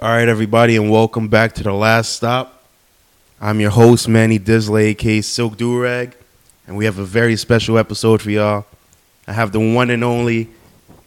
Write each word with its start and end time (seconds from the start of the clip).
All 0.00 0.08
right, 0.08 0.28
everybody, 0.28 0.76
and 0.76 0.92
welcome 0.92 1.26
back 1.26 1.54
to 1.54 1.64
the 1.64 1.72
last 1.72 2.12
stop. 2.12 2.62
I'm 3.40 3.58
your 3.58 3.72
host, 3.72 4.06
Manny 4.06 4.38
Disley, 4.38 4.90
aka 4.90 5.20
Silk 5.22 5.56
Durag, 5.56 6.12
and 6.68 6.76
we 6.76 6.84
have 6.84 6.98
a 6.98 7.04
very 7.04 7.34
special 7.34 7.76
episode 7.76 8.22
for 8.22 8.30
y'all. 8.30 8.64
I 9.26 9.32
have 9.32 9.50
the 9.50 9.58
one 9.58 9.90
and 9.90 10.04
only 10.04 10.50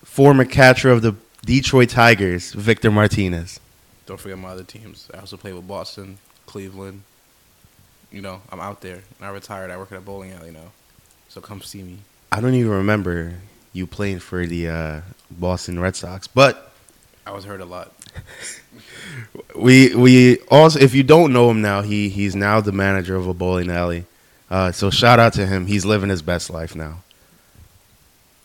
former 0.03 0.43
catcher 0.43 0.91
of 0.91 1.01
the 1.01 1.15
Detroit 1.45 1.87
Tigers, 1.87 2.51
Victor 2.51 2.91
Martinez. 2.91 3.61
Don't 4.07 4.19
forget 4.19 4.37
my 4.37 4.49
other 4.49 4.65
teams. 4.65 5.09
I 5.13 5.19
also 5.19 5.37
play 5.37 5.53
with 5.53 5.65
Boston, 5.65 6.17
Cleveland. 6.45 7.03
You 8.11 8.19
know, 8.21 8.41
I'm 8.49 8.59
out 8.59 8.81
there. 8.81 9.03
And 9.19 9.25
I 9.25 9.29
retired. 9.29 9.71
I 9.71 9.77
work 9.77 9.93
at 9.93 9.99
a 9.99 10.01
bowling 10.01 10.33
alley 10.33 10.51
now. 10.51 10.69
So 11.29 11.39
come 11.39 11.61
see 11.61 11.81
me. 11.81 11.99
I 12.33 12.41
don't 12.41 12.55
even 12.55 12.71
remember 12.73 13.35
you 13.71 13.87
playing 13.87 14.19
for 14.19 14.45
the 14.45 14.67
uh, 14.67 15.01
Boston 15.31 15.79
Red 15.79 15.95
Sox, 15.95 16.27
but 16.27 16.70
I 17.25 17.31
was 17.31 17.45
hurt 17.45 17.61
a 17.61 17.65
lot. 17.65 17.93
we 19.55 19.95
we 19.95 20.39
also 20.49 20.79
if 20.79 20.93
you 20.93 21.03
don't 21.03 21.33
know 21.33 21.49
him 21.49 21.61
now, 21.61 21.81
he 21.81 22.09
he's 22.09 22.35
now 22.35 22.61
the 22.61 22.71
manager 22.71 23.15
of 23.15 23.27
a 23.27 23.33
bowling 23.33 23.69
alley. 23.69 24.05
Uh, 24.49 24.71
so 24.71 24.89
shout 24.89 25.19
out 25.19 25.33
to 25.33 25.45
him. 25.45 25.65
He's 25.65 25.85
living 25.85 26.09
his 26.09 26.21
best 26.21 26.49
life 26.49 26.75
now. 26.75 27.03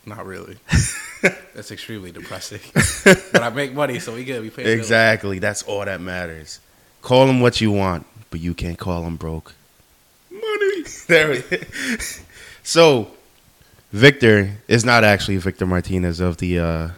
Not 0.05 0.25
really. 0.25 0.57
That's 1.55 1.73
extremely 1.73 2.13
depressing. 2.13 2.61
but 3.33 3.43
I 3.43 3.51
make 3.51 3.75
money, 3.75 3.99
so 3.99 4.15
we 4.15 4.25
good. 4.25 4.41
We 4.41 4.51
pay. 4.51 4.73
Exactly. 4.73 5.41
That's 5.41 5.65
all 5.65 5.85
that 5.85 6.01
matters. 6.01 6.61
Call 7.03 7.29
him 7.29 7.41
what 7.41 7.61
you 7.61 7.73
want, 7.73 8.07
but 8.31 8.41
you 8.41 8.55
can't 8.55 8.79
call 8.79 9.05
him 9.05 9.17
broke. 9.17 9.55
Money. 10.31 10.85
There 11.09 11.31
we 11.31 11.59
So, 12.63 13.11
Victor 13.93 14.59
is 14.69 14.85
not 14.85 15.03
actually 15.03 15.39
Victor 15.39 15.67
Martinez 15.67 16.21
of 16.21 16.37
the 16.37 16.61
uh, 16.61 16.89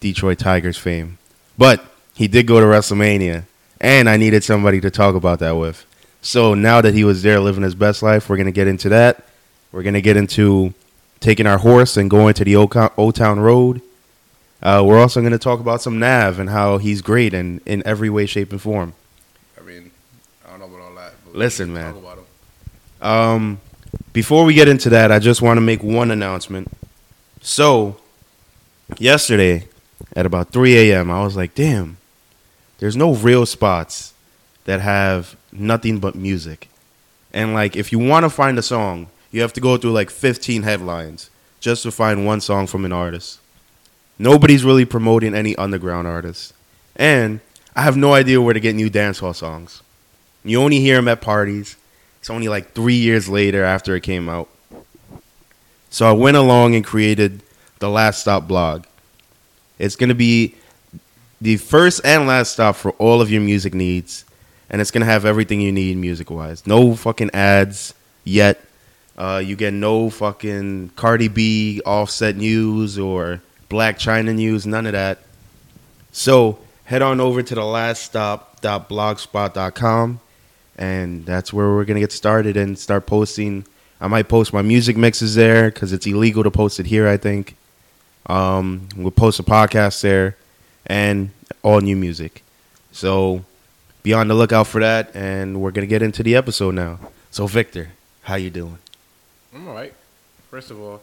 Detroit 0.00 0.38
Tigers 0.38 0.78
fame, 0.78 1.18
but 1.56 1.84
he 2.14 2.28
did 2.28 2.46
go 2.46 2.60
to 2.60 2.66
WrestleMania, 2.66 3.44
and 3.80 4.08
I 4.08 4.16
needed 4.16 4.44
somebody 4.44 4.80
to 4.80 4.90
talk 4.90 5.14
about 5.14 5.38
that 5.40 5.52
with. 5.56 5.84
So 6.20 6.54
now 6.54 6.80
that 6.80 6.94
he 6.94 7.04
was 7.04 7.22
there 7.22 7.40
living 7.40 7.62
his 7.62 7.74
best 7.74 8.02
life, 8.02 8.28
we're 8.28 8.36
gonna 8.36 8.50
get 8.52 8.66
into 8.66 8.88
that. 8.88 9.24
We're 9.72 9.82
gonna 9.82 10.00
get 10.00 10.16
into 10.16 10.74
taking 11.20 11.46
our 11.46 11.58
horse 11.58 11.96
and 11.96 12.10
going 12.10 12.34
to 12.34 12.44
the 12.44 12.56
Old, 12.56 13.14
Town 13.14 13.40
Road. 13.40 13.82
Uh, 14.62 14.82
we're 14.84 14.98
also 14.98 15.20
going 15.20 15.32
to 15.32 15.38
talk 15.38 15.60
about 15.60 15.80
some 15.80 15.98
Nav 15.98 16.38
and 16.38 16.50
how 16.50 16.78
he's 16.78 17.00
great 17.00 17.32
in, 17.32 17.60
in 17.64 17.82
every 17.86 18.10
way, 18.10 18.26
shape, 18.26 18.50
and 18.50 18.60
form. 18.60 18.92
I 19.58 19.62
mean, 19.62 19.90
I 20.44 20.50
don't 20.50 20.60
know 20.60 20.66
about 20.66 20.80
all 20.80 20.94
that. 20.96 21.12
But 21.24 21.36
Listen, 21.36 21.72
man. 21.72 21.94
Talk 21.94 22.02
about 22.02 22.18
'em. 22.18 23.08
Um, 23.08 23.60
before 24.12 24.44
we 24.44 24.54
get 24.54 24.66
into 24.66 24.90
that, 24.90 25.12
I 25.12 25.20
just 25.20 25.40
want 25.42 25.58
to 25.58 25.60
make 25.60 25.82
one 25.82 26.10
announcement. 26.10 26.68
So, 27.40 27.98
yesterday 28.98 29.68
at 30.18 30.26
about 30.26 30.50
3 30.50 30.90
a.m., 30.90 31.12
I 31.12 31.22
was 31.22 31.36
like, 31.36 31.54
damn, 31.54 31.96
there's 32.78 32.96
no 32.96 33.14
real 33.14 33.46
spots 33.46 34.14
that 34.64 34.80
have 34.80 35.36
nothing 35.52 36.00
but 36.00 36.16
music. 36.16 36.68
And, 37.32 37.54
like, 37.54 37.76
if 37.76 37.92
you 37.92 38.00
want 38.00 38.24
to 38.24 38.30
find 38.30 38.58
a 38.58 38.62
song, 38.62 39.06
you 39.30 39.42
have 39.42 39.52
to 39.52 39.60
go 39.60 39.76
through 39.76 39.92
like 39.92 40.10
15 40.10 40.64
headlines 40.64 41.30
just 41.60 41.84
to 41.84 41.92
find 41.92 42.26
one 42.26 42.40
song 42.40 42.66
from 42.66 42.84
an 42.84 42.92
artist. 42.92 43.38
Nobody's 44.18 44.64
really 44.64 44.84
promoting 44.84 45.36
any 45.36 45.54
underground 45.54 46.08
artists. 46.08 46.52
And 46.96 47.38
I 47.76 47.82
have 47.82 47.96
no 47.96 48.12
idea 48.12 48.42
where 48.42 48.54
to 48.54 48.58
get 48.58 48.74
new 48.74 48.90
dancehall 48.90 49.36
songs. 49.36 49.84
You 50.42 50.60
only 50.60 50.80
hear 50.80 50.96
them 50.96 51.06
at 51.06 51.20
parties. 51.20 51.76
It's 52.18 52.28
only 52.28 52.48
like 52.48 52.72
three 52.72 52.96
years 52.96 53.28
later 53.28 53.62
after 53.62 53.94
it 53.94 54.02
came 54.02 54.28
out. 54.28 54.48
So 55.90 56.08
I 56.08 56.12
went 56.12 56.36
along 56.36 56.74
and 56.74 56.84
created 56.84 57.40
the 57.78 57.88
Last 57.88 58.22
Stop 58.22 58.48
blog. 58.48 58.84
It's 59.78 59.96
going 59.96 60.08
to 60.08 60.14
be 60.14 60.54
the 61.40 61.56
first 61.56 62.00
and 62.04 62.26
last 62.26 62.52
stop 62.52 62.76
for 62.76 62.92
all 62.92 63.20
of 63.20 63.30
your 63.30 63.40
music 63.40 63.74
needs. 63.74 64.24
And 64.70 64.80
it's 64.80 64.90
going 64.90 65.00
to 65.00 65.06
have 65.06 65.24
everything 65.24 65.60
you 65.60 65.72
need 65.72 65.96
music 65.96 66.30
wise. 66.30 66.66
No 66.66 66.94
fucking 66.94 67.30
ads 67.32 67.94
yet. 68.24 68.60
Uh, 69.16 69.42
you 69.44 69.56
get 69.56 69.72
no 69.72 70.10
fucking 70.10 70.90
Cardi 70.94 71.28
B 71.28 71.80
offset 71.84 72.36
news 72.36 72.98
or 72.98 73.40
Blac 73.68 73.94
Chyna 73.94 74.34
news, 74.34 74.66
none 74.66 74.86
of 74.86 74.92
that. 74.92 75.18
So 76.12 76.58
head 76.84 77.02
on 77.02 77.20
over 77.20 77.42
to 77.42 77.54
the 77.54 77.64
last 77.64 78.04
stop.blogspot.com 78.04 80.20
and 80.78 81.26
that's 81.26 81.52
where 81.52 81.68
we're 81.68 81.84
gonna 81.84 82.00
get 82.00 82.12
started 82.12 82.56
and 82.56 82.78
start 82.78 83.06
posting. 83.06 83.66
I 84.00 84.06
might 84.06 84.28
post 84.28 84.52
my 84.52 84.62
music 84.62 84.96
mixes 84.96 85.34
there 85.34 85.70
because 85.70 85.92
it's 85.92 86.06
illegal 86.06 86.44
to 86.44 86.50
post 86.50 86.78
it 86.78 86.86
here. 86.86 87.08
I 87.08 87.16
think 87.16 87.56
um, 88.28 88.88
we'll 88.96 89.10
post 89.10 89.40
a 89.40 89.42
podcast 89.42 90.00
there 90.02 90.36
and 90.86 91.30
all 91.62 91.80
new 91.80 91.96
music. 91.96 92.42
So 92.92 93.44
be 94.02 94.12
on 94.12 94.28
the 94.28 94.34
lookout 94.34 94.66
for 94.66 94.80
that, 94.80 95.14
and 95.14 95.60
we're 95.60 95.70
gonna 95.70 95.86
get 95.86 96.02
into 96.02 96.22
the 96.22 96.36
episode 96.36 96.74
now. 96.74 96.98
So 97.30 97.46
Victor, 97.46 97.90
how 98.22 98.36
you 98.36 98.50
doing? 98.50 98.78
I'm 99.54 99.68
all 99.68 99.74
right. 99.74 99.94
First 100.50 100.70
of 100.70 100.80
all, 100.80 101.02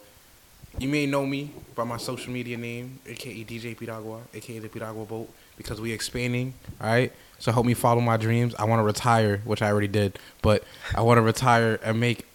you 0.78 0.88
may 0.88 1.06
know 1.06 1.24
me 1.24 1.50
by 1.74 1.84
my 1.84 1.96
social 1.96 2.32
media 2.32 2.56
name, 2.56 2.98
aka 3.06 3.44
DJ 3.44 3.76
Piragua, 3.76 4.20
aka 4.34 4.58
the 4.58 4.68
Piragua 4.68 5.06
Boat, 5.06 5.30
because 5.56 5.80
we 5.80 5.92
expanding. 5.92 6.54
All 6.80 6.88
right. 6.88 7.12
So 7.38 7.52
help 7.52 7.66
me 7.66 7.74
follow 7.74 8.00
my 8.00 8.16
dreams. 8.16 8.54
I 8.58 8.64
want 8.64 8.80
to 8.80 8.84
retire, 8.84 9.38
which 9.44 9.62
I 9.62 9.70
already 9.70 9.88
did, 9.88 10.18
but 10.42 10.64
I 10.94 11.02
want 11.02 11.18
to 11.18 11.22
retire 11.22 11.78
and 11.82 12.00
make 12.00 12.26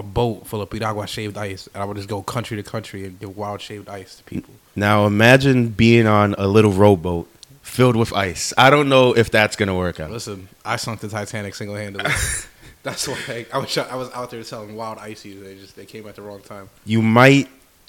a 0.00 0.02
boat 0.02 0.46
full 0.46 0.60
of 0.62 0.70
Piragua 0.70 1.06
shaved 1.06 1.36
ice, 1.36 1.68
and 1.72 1.82
I 1.82 1.86
would 1.86 1.96
just 1.96 2.08
go 2.08 2.22
country 2.22 2.56
to 2.56 2.62
country 2.64 3.04
and 3.04 3.18
give 3.20 3.36
wild 3.36 3.60
shaved 3.60 3.88
ice 3.88 4.16
to 4.16 4.22
people. 4.24 4.54
Now 4.74 5.06
imagine 5.06 5.68
being 5.68 6.06
on 6.06 6.34
a 6.38 6.46
little 6.48 6.72
rowboat 6.72 7.28
filled 7.62 7.94
with 7.96 8.12
ice. 8.12 8.52
I 8.58 8.70
don't 8.70 8.88
know 8.88 9.16
if 9.16 9.30
that's 9.30 9.54
gonna 9.56 9.76
work 9.76 10.00
out. 10.00 10.10
Listen, 10.10 10.48
I 10.64 10.76
sunk 10.76 11.00
the 11.00 11.08
Titanic 11.08 11.54
single 11.54 11.76
handedly. 11.76 12.10
That's 12.82 13.06
why 13.06 13.44
I 13.52 13.58
was 13.58 13.76
I 13.76 13.94
was 13.94 14.10
out 14.12 14.30
there 14.30 14.42
selling 14.42 14.74
wild 14.74 14.96
ices. 14.98 15.42
They 15.42 15.54
just 15.54 15.76
they 15.76 15.84
came 15.84 16.08
at 16.08 16.16
the 16.16 16.22
wrong 16.22 16.40
time. 16.40 16.70
you 16.86 17.02
might 17.02 17.46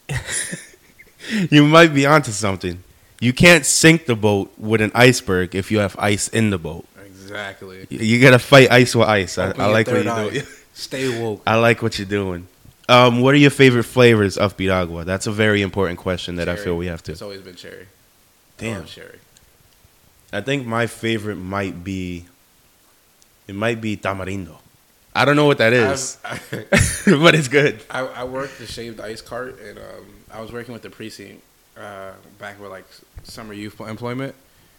you 1.49 1.65
might 1.65 1.93
be 1.93 2.05
onto 2.05 2.31
something. 2.31 2.83
You 3.21 3.31
can't 3.33 3.65
sink 3.65 4.05
the 4.05 4.15
boat 4.15 4.51
with 4.57 4.81
an 4.81 4.91
iceberg 4.93 5.55
if 5.55 5.71
you 5.71 5.79
have 5.79 5.95
ice 5.97 6.27
in 6.27 6.49
the 6.49 6.57
boat. 6.57 6.85
Exactly. 7.05 7.87
You- 7.89 7.99
You 7.99 8.21
gotta 8.21 8.39
fight 8.39 8.69
ice 8.71 8.93
with 8.95 9.07
ice. 9.07 9.37
I, 9.37 9.51
I 9.51 9.67
like 9.67 9.87
what 9.87 10.05
eye. 10.07 10.29
doing. 10.29 10.43
Stay 10.73 11.21
woke. 11.21 11.41
I 11.45 11.55
like 11.55 11.81
what 11.81 11.97
you're 11.99 12.07
doing. 12.07 12.47
Um, 12.89 13.21
what 13.21 13.33
are 13.33 13.37
your 13.37 13.51
favorite 13.51 13.83
flavors 13.83 14.37
of 14.37 14.57
piragua? 14.57 15.05
That's 15.05 15.27
a 15.27 15.31
very 15.31 15.61
important 15.61 15.99
question 15.99 16.35
that 16.37 16.49
I 16.49 16.55
feel 16.55 16.75
we 16.75 16.87
have 16.87 17.03
to. 17.03 17.11
It's 17.13 17.21
always 17.21 17.41
been 17.41 17.55
cherry. 17.55 17.87
Damn. 18.57 18.79
love 18.79 18.87
cherry. 18.87 19.19
I 20.33 20.41
think 20.41 20.65
my 20.65 20.87
favorite 20.87 21.35
might 21.37 21.83
be 21.83 22.25
it 23.47 23.55
might 23.55 23.81
be 23.81 23.97
tamarindo. 23.97 24.57
I 25.13 25.25
don't 25.25 25.35
know 25.35 25.45
what 25.45 25.57
that 25.57 25.73
is, 25.73 26.17
I've- 26.23 26.65
but 27.05 27.35
it's 27.35 27.49
good. 27.49 27.83
I, 27.89 27.99
I 27.99 28.23
worked 28.23 28.59
the 28.59 28.65
shaved 28.65 29.01
ice 29.01 29.19
cart, 29.19 29.59
and 29.59 29.77
um, 29.77 30.05
I 30.31 30.39
was 30.39 30.53
working 30.53 30.71
with 30.73 30.83
the 30.83 30.89
precinct 30.89 31.43
uh, 31.77 32.11
back 32.39 32.61
with 32.61 32.71
like 32.71 32.85
summer 33.23 33.53
youth 33.53 33.79
employment, 33.81 34.35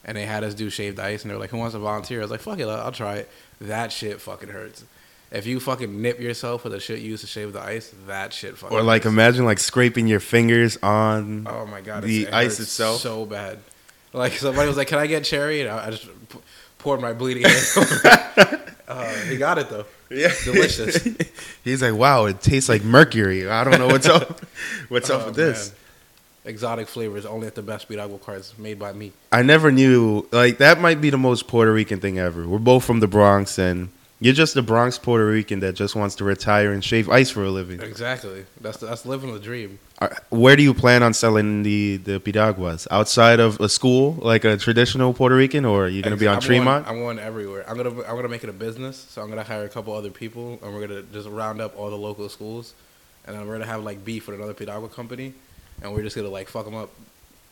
and 0.07 0.17
they 0.17 0.25
had 0.25 0.43
us 0.43 0.55
do 0.55 0.71
shaved 0.71 0.99
ice, 0.99 1.23
and 1.23 1.31
they 1.31 1.35
were 1.35 1.41
like, 1.41 1.51
"Who 1.51 1.59
wants 1.59 1.75
to 1.75 1.81
volunteer?" 1.81 2.21
I 2.21 2.23
was 2.23 2.31
like, 2.31 2.41
"Fuck 2.41 2.61
it, 2.61 2.67
I'll 2.67 2.93
try 2.93 3.17
it." 3.17 3.31
That 3.61 3.93
shit 3.93 4.23
fucking 4.23 4.49
hurts. 4.49 4.85
If 5.33 5.47
you 5.47 5.61
fucking 5.61 6.03
nip 6.03 6.21
yourself 6.21 6.63
with 6.63 6.75
the 6.75 6.81
shit 6.81 7.01
you 7.01 7.09
use 7.11 7.23
to 7.23 7.27
shave 7.27 7.55
the 7.55 7.61
ice, 7.61 7.93
that 8.07 8.33
shit 8.35 8.59
fucking. 8.59 8.77
Or 8.77 8.83
like 8.83 9.05
hurts. 9.05 9.13
imagine 9.13 9.45
like 9.47 9.59
scraping 9.59 10.07
your 10.07 10.21
fingers 10.21 10.77
on. 10.83 11.47
Oh 11.49 11.65
my 11.67 11.81
god, 11.81 12.03
the 12.05 12.25
it 12.25 12.35
ice 12.35 12.61
itself? 12.61 13.01
so 13.01 13.25
bad. 13.25 13.59
Like 14.13 14.33
somebody 14.35 14.69
was 14.69 14.77
like, 14.77 14.89
"Can 14.89 14.99
I 14.99 15.07
get 15.07 15.25
cherry?" 15.25 15.63
And 15.63 15.71
I, 15.71 15.87
I 15.87 15.91
just 15.91 16.05
p- 16.29 16.39
poured 16.79 17.01
my 17.01 17.15
bleeding 17.15 17.47
uh, 18.89 19.15
he 19.29 19.37
got 19.39 19.57
it 19.59 19.71
though. 19.71 19.87
Yeah, 20.11 20.31
Delicious. 20.45 21.09
He's 21.65 21.81
like, 21.81 21.95
wow, 21.95 22.27
it 22.27 22.43
tastes 22.43 22.69
like 22.69 22.85
mercury. 22.85 23.49
I 23.49 23.65
don't 23.65 23.79
know 23.79 23.87
what's 23.87 24.07
up. 24.07 24.43
What's 24.91 25.09
up 25.09 25.23
Oh, 25.23 25.27
with 25.29 25.37
this? 25.37 25.73
Exotic 26.45 26.89
flavors 26.89 27.25
only 27.25 27.47
at 27.47 27.55
the 27.55 27.63
best 27.63 27.89
Piragua 27.89 28.19
cards 28.19 28.53
made 28.59 28.79
by 28.79 28.93
me. 28.93 29.13
I 29.31 29.41
never 29.41 29.73
knew. 29.73 30.27
Like 30.31 30.59
that 30.59 30.79
might 30.81 31.01
be 31.01 31.09
the 31.09 31.17
most 31.17 31.47
Puerto 31.47 31.73
Rican 31.73 32.01
thing 32.01 32.19
ever. 32.19 32.47
We're 32.47 32.59
both 32.59 32.85
from 32.85 33.01
the 33.01 33.07
Bronx, 33.09 33.59
and 33.59 33.89
you're 34.23 34.35
just 34.35 34.55
a 34.57 34.63
Bronx 34.63 34.99
Puerto 34.99 35.27
Rican 35.27 35.61
that 35.61 35.75
just 35.75 35.97
wants 35.97 36.15
to 36.17 36.25
retire 36.25 36.73
and 36.73 36.83
shave 36.85 37.09
ice 37.11 37.31
for 37.31 37.43
a 37.43 37.51
living. 37.51 37.81
Exactly. 37.81 38.47
That's 38.61 38.79
that's 38.79 39.05
living 39.05 39.33
the 39.35 39.41
dream. 39.41 39.81
Uh, 40.01 40.09
where 40.31 40.55
do 40.55 40.63
you 40.63 40.73
plan 40.75 41.03
on 41.03 41.13
selling 41.13 41.65
the 41.65 41.97
the 41.97 42.21
piraguas? 42.21 42.87
Outside 42.91 43.41
of 43.41 43.61
a 43.61 43.69
school, 43.69 44.13
like 44.23 44.45
a 44.45 44.57
traditional 44.57 45.13
Puerto 45.13 45.35
Rican, 45.35 45.65
or 45.65 45.87
are 45.87 45.89
you 45.89 46.03
gonna 46.03 46.17
be 46.17 46.29
on 46.29 46.37
I'm 46.37 46.41
Tremont? 46.41 46.85
Going, 46.87 46.97
I'm 46.99 47.03
going 47.03 47.19
everywhere. 47.19 47.69
I'm 47.69 47.77
gonna 47.77 47.91
I'm 48.03 48.15
gonna 48.15 48.29
make 48.29 48.45
it 48.45 48.51
a 48.51 48.53
business. 48.53 48.97
So 48.97 49.23
I'm 49.23 49.29
gonna 49.29 49.43
hire 49.43 49.65
a 49.65 49.69
couple 49.69 49.93
other 49.93 50.11
people, 50.11 50.61
and 50.63 50.73
we're 50.73 50.87
gonna 50.87 51.03
just 51.13 51.29
round 51.29 51.61
up 51.61 51.77
all 51.77 51.91
the 51.91 51.99
local 51.99 52.29
schools, 52.29 52.75
and 53.27 53.37
then 53.37 53.47
we're 53.47 53.55
gonna 53.55 53.67
have 53.67 53.83
like 53.83 54.05
beef 54.05 54.29
with 54.29 54.37
another 54.37 54.55
Piragua 54.55 54.89
company, 54.89 55.35
and 55.83 55.93
we're 55.93 56.03
just 56.03 56.15
gonna 56.15 56.29
like 56.29 56.49
fuck 56.49 56.65
them 56.65 56.77
up. 56.77 56.91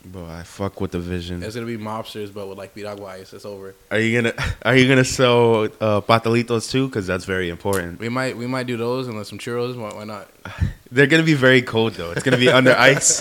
Bro, 0.03 0.25
I 0.27 0.43
fuck 0.45 0.81
with 0.81 0.93
the 0.93 0.99
vision. 0.99 1.43
It's 1.43 1.55
gonna 1.55 1.67
be 1.67 1.77
mobsters, 1.77 2.33
but 2.33 2.49
with 2.49 2.57
like 2.57 2.75
Piragua 2.75 3.05
ice. 3.21 3.33
It's 3.35 3.45
over. 3.45 3.75
Are 3.91 3.99
you 3.99 4.23
gonna 4.23 4.35
Are 4.63 4.75
you 4.75 4.89
gonna 4.89 5.05
sell 5.05 5.65
uh, 5.65 6.01
patalitos 6.01 6.71
too? 6.71 6.87
Because 6.89 7.07
that's 7.07 7.27
very 7.27 7.51
important. 7.51 8.01
We 8.01 8.09
might 8.09 8.35
we 8.37 8.47
might 8.47 8.67
do 8.67 8.77
those 8.79 9.09
and 9.09 9.17
then 9.19 9.25
some 9.27 9.39
churros. 9.39 9.77
Why, 9.79 9.91
why 9.95 10.05
not? 10.05 10.29
They're 10.91 11.07
gonna 11.07 11.23
be 11.23 11.35
very 11.35 11.61
cold 11.61 11.95
though. 11.95 12.13
It's 12.13 12.23
gonna 12.23 12.39
be 12.39 12.49
under 12.49 12.75
ice. 12.79 13.21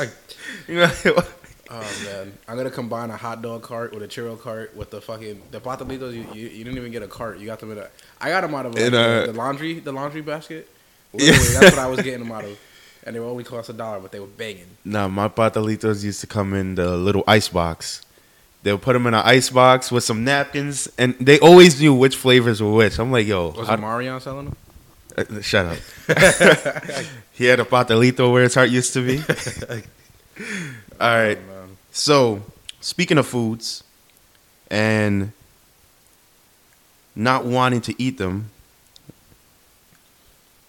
Oh 1.72 2.02
man, 2.06 2.34
I'm 2.48 2.58
gonna 2.58 2.72
combine 2.72 3.12
a 3.12 3.18
hot 3.18 3.42
dog 3.42 3.62
cart 3.62 3.94
with 3.94 4.02
a 4.02 4.08
churro 4.08 4.40
cart 4.40 4.76
with 4.76 4.90
the 4.90 5.02
fucking 5.02 5.42
the 5.52 5.60
patalitos. 5.60 6.14
You, 6.14 6.26
you, 6.34 6.48
you 6.48 6.64
didn't 6.64 6.78
even 6.78 6.92
get 6.92 7.04
a 7.04 7.08
cart. 7.08 7.40
You 7.40 7.46
got 7.46 7.60
them 7.60 7.72
in 7.74 7.78
a. 7.78 7.88
I 8.22 8.30
got 8.30 8.42
them 8.42 8.56
out 8.56 8.66
of 8.66 8.74
like, 8.76 8.86
a- 8.86 8.90
the, 8.90 9.24
the 9.28 9.34
laundry 9.34 9.80
the 9.80 9.92
laundry 9.92 10.22
basket. 10.22 10.68
Yeah. 11.12 11.32
That's 11.32 11.76
what 11.76 11.80
I 11.80 11.88
was 11.88 12.02
getting 12.04 12.20
them 12.20 12.32
out 12.32 12.44
of, 12.46 12.56
and 13.04 13.16
they 13.16 13.20
were 13.20 13.28
only 13.28 13.44
cost 13.44 13.70
a 13.70 13.74
dollar, 13.74 14.00
but 14.00 14.12
they 14.12 14.20
were 14.20 14.28
banging. 14.28 14.68
Nah, 14.86 15.08
my 15.08 15.28
patalitos 15.28 16.04
used 16.04 16.22
to 16.22 16.28
come 16.28 16.54
in 16.54 16.76
the 16.76 16.96
little 16.98 17.24
ice 17.28 17.50
box. 17.50 18.02
They 18.64 18.72
would 18.74 18.82
put 18.82 18.94
them 18.94 19.08
in 19.08 19.14
an 19.14 19.22
ice 19.24 19.50
box 19.50 19.92
with 19.92 20.04
some 20.04 20.24
napkins, 20.24 20.90
and 20.98 21.16
they 21.20 21.40
always 21.40 21.80
knew 21.80 21.94
which 21.94 22.16
flavors 22.18 22.62
were 22.62 22.74
which. 22.74 23.00
I'm 23.00 23.12
like, 23.12 23.26
yo, 23.26 23.50
Was 23.52 23.70
it 23.70 23.80
Marion 23.80 24.20
selling 24.20 24.46
them? 24.46 24.58
uh, 25.18 25.42
shut 25.42 25.66
up. 25.66 25.78
he 27.34 27.46
had 27.46 27.60
a 27.60 27.66
patalito 27.66 28.32
where 28.32 28.44
his 28.44 28.56
heart 28.56 28.70
used 28.70 28.94
to 28.94 29.06
be. 29.06 29.20
All 31.00 31.16
right. 31.16 31.38
Oh. 31.38 31.66
So, 31.92 32.42
speaking 32.82 33.18
of 33.18 33.28
foods 33.28 33.84
and 34.70 35.32
not 37.16 37.46
wanting 37.46 37.82
to 37.82 38.02
eat 38.02 38.18
them, 38.18 38.52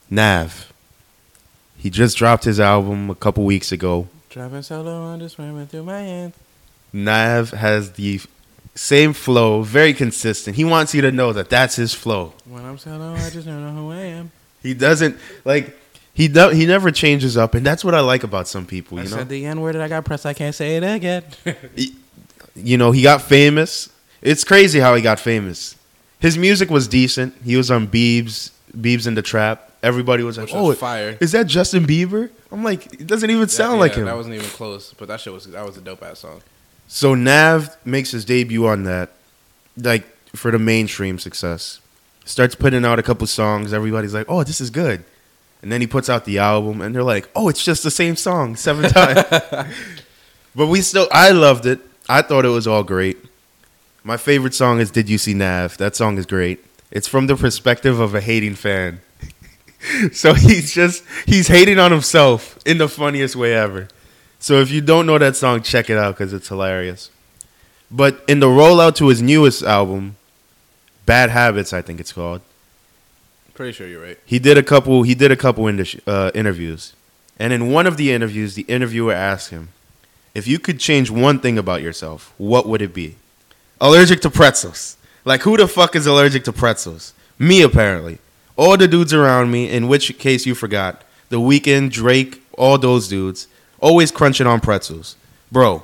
Nav. 0.08 0.69
He 1.80 1.88
just 1.88 2.18
dropped 2.18 2.44
his 2.44 2.60
album 2.60 3.08
a 3.08 3.14
couple 3.14 3.44
weeks 3.44 3.72
ago. 3.72 4.06
Driving 4.28 4.60
solo, 4.60 5.06
I'm 5.06 5.18
just 5.18 5.36
swimming 5.36 5.66
through 5.66 5.84
my 5.84 6.00
hands. 6.00 6.34
Nav 6.92 7.52
has 7.52 7.92
the 7.92 8.20
same 8.74 9.14
flow, 9.14 9.62
very 9.62 9.94
consistent. 9.94 10.56
He 10.56 10.64
wants 10.64 10.94
you 10.94 11.00
to 11.00 11.10
know 11.10 11.32
that 11.32 11.48
that's 11.48 11.76
his 11.76 11.94
flow. 11.94 12.34
When 12.44 12.66
I'm 12.66 12.76
solo, 12.76 13.14
I 13.14 13.30
just 13.30 13.46
don't 13.46 13.64
know 13.64 13.72
who 13.72 13.92
I 13.92 14.02
am. 14.02 14.30
He 14.62 14.74
doesn't 14.74 15.16
like 15.46 15.74
he 16.12 16.28
do, 16.28 16.50
he 16.50 16.66
never 16.66 16.90
changes 16.90 17.38
up, 17.38 17.54
and 17.54 17.64
that's 17.64 17.82
what 17.82 17.94
I 17.94 18.00
like 18.00 18.24
about 18.24 18.46
some 18.46 18.66
people. 18.66 18.98
I 18.98 19.04
You 19.04 19.08
know, 19.10 19.16
said 19.16 19.30
the 19.30 19.46
N 19.46 19.62
word 19.62 19.74
that 19.74 19.80
I 19.80 19.88
got 19.88 20.04
pressed. 20.04 20.26
I 20.26 20.34
can't 20.34 20.54
say 20.54 20.76
it 20.76 20.82
again. 20.82 21.24
you 22.54 22.76
know, 22.76 22.92
he 22.92 23.00
got 23.02 23.22
famous. 23.22 23.88
It's 24.20 24.44
crazy 24.44 24.80
how 24.80 24.94
he 24.94 25.00
got 25.00 25.18
famous. 25.18 25.76
His 26.18 26.36
music 26.36 26.68
was 26.68 26.86
decent. 26.86 27.34
He 27.42 27.56
was 27.56 27.70
on 27.70 27.88
Biebs, 27.88 28.50
Biebs 28.76 29.06
in 29.06 29.14
the 29.14 29.22
Trap. 29.22 29.69
Everybody 29.82 30.22
was 30.22 30.36
like, 30.36 30.46
Which 30.48 30.54
was 30.54 30.76
"Oh, 30.76 30.78
fire." 30.78 31.16
is 31.20 31.32
that 31.32 31.46
Justin 31.46 31.86
Bieber?" 31.86 32.30
I'm 32.52 32.62
like, 32.62 32.92
it 32.94 33.06
doesn't 33.06 33.30
even 33.30 33.48
sound 33.48 33.74
Yeah, 33.74 33.80
like 33.80 33.94
him. 33.94 34.04
That 34.04 34.16
wasn't 34.16 34.34
even 34.34 34.48
close, 34.50 34.92
but 34.92 35.08
that 35.08 35.20
shit 35.20 35.32
was 35.32 35.46
that 35.46 35.64
was 35.66 35.76
a 35.76 35.80
dope 35.80 36.02
ass 36.02 36.18
song. 36.20 36.42
So 36.86 37.14
Nav 37.14 37.76
makes 37.84 38.10
his 38.10 38.24
debut 38.24 38.66
on 38.66 38.84
that, 38.84 39.10
like 39.76 40.04
for 40.36 40.50
the 40.50 40.58
mainstream 40.58 41.18
success. 41.18 41.80
Starts 42.24 42.54
putting 42.54 42.84
out 42.84 42.98
a 42.98 43.02
couple 43.02 43.26
songs. 43.26 43.72
Everybody's 43.72 44.12
like, 44.12 44.26
"Oh, 44.28 44.42
this 44.44 44.60
is 44.60 44.68
good," 44.70 45.02
and 45.62 45.72
then 45.72 45.80
he 45.80 45.86
puts 45.86 46.10
out 46.10 46.24
the 46.26 46.38
album, 46.38 46.80
and 46.82 46.94
they're 46.94 47.02
like, 47.02 47.28
"Oh, 47.34 47.48
it's 47.48 47.64
just 47.64 47.82
the 47.82 47.90
same 47.90 48.16
song 48.16 48.56
seven 48.56 48.90
times." 48.92 49.24
but 50.54 50.66
we 50.66 50.82
still, 50.82 51.08
I 51.10 51.30
loved 51.30 51.64
it. 51.66 51.80
I 52.08 52.22
thought 52.22 52.44
it 52.44 52.48
was 52.50 52.66
all 52.66 52.82
great. 52.82 53.16
My 54.04 54.16
favorite 54.16 54.54
song 54.54 54.78
is 54.80 54.90
"Did 54.90 55.08
You 55.08 55.16
See 55.16 55.32
Nav?" 55.34 55.78
That 55.78 55.96
song 55.96 56.18
is 56.18 56.26
great. 56.26 56.62
It's 56.90 57.08
from 57.08 57.26
the 57.28 57.36
perspective 57.36 57.98
of 58.00 58.14
a 58.14 58.20
hating 58.20 58.56
fan. 58.56 59.00
so 60.12 60.34
he's 60.34 60.72
just 60.72 61.04
he's 61.26 61.48
hating 61.48 61.78
on 61.78 61.90
himself 61.90 62.58
in 62.66 62.78
the 62.78 62.88
funniest 62.88 63.36
way 63.36 63.54
ever. 63.54 63.88
So 64.38 64.60
if 64.60 64.70
you 64.70 64.80
don't 64.80 65.06
know 65.06 65.18
that 65.18 65.36
song, 65.36 65.62
check 65.62 65.90
it 65.90 65.98
out 65.98 66.16
because 66.16 66.32
it's 66.32 66.48
hilarious. 66.48 67.10
But 67.90 68.24
in 68.28 68.40
the 68.40 68.46
rollout 68.46 68.94
to 68.96 69.08
his 69.08 69.20
newest 69.20 69.62
album, 69.62 70.16
Bad 71.06 71.30
Habits, 71.30 71.72
I 71.72 71.82
think 71.82 72.00
it's 72.00 72.12
called. 72.12 72.40
Pretty 73.54 73.72
sure 73.72 73.86
you're 73.86 74.02
right. 74.02 74.18
He 74.24 74.38
did 74.38 74.56
a 74.56 74.62
couple. 74.62 75.02
He 75.02 75.14
did 75.14 75.30
a 75.30 75.36
couple 75.36 75.66
indus- 75.66 75.96
uh, 76.06 76.30
interviews, 76.34 76.94
and 77.38 77.52
in 77.52 77.70
one 77.70 77.86
of 77.86 77.96
the 77.96 78.12
interviews, 78.12 78.54
the 78.54 78.62
interviewer 78.62 79.12
asked 79.12 79.50
him, 79.50 79.68
"If 80.34 80.46
you 80.46 80.58
could 80.58 80.78
change 80.78 81.10
one 81.10 81.40
thing 81.40 81.58
about 81.58 81.82
yourself, 81.82 82.32
what 82.38 82.66
would 82.66 82.80
it 82.80 82.94
be?" 82.94 83.16
Allergic 83.80 84.20
to 84.22 84.30
pretzels. 84.30 84.96
Like 85.24 85.42
who 85.42 85.56
the 85.56 85.68
fuck 85.68 85.94
is 85.96 86.06
allergic 86.06 86.44
to 86.44 86.52
pretzels? 86.52 87.12
Me 87.38 87.60
apparently. 87.62 88.18
All 88.60 88.76
the 88.76 88.86
dudes 88.86 89.14
around 89.14 89.50
me. 89.50 89.70
In 89.70 89.88
which 89.88 90.18
case 90.18 90.44
you 90.44 90.54
forgot, 90.54 91.02
The 91.30 91.40
Weeknd, 91.40 91.90
Drake, 91.90 92.42
all 92.58 92.76
those 92.76 93.08
dudes, 93.08 93.46
always 93.80 94.10
crunching 94.10 94.46
on 94.46 94.60
pretzels, 94.60 95.16
bro. 95.50 95.82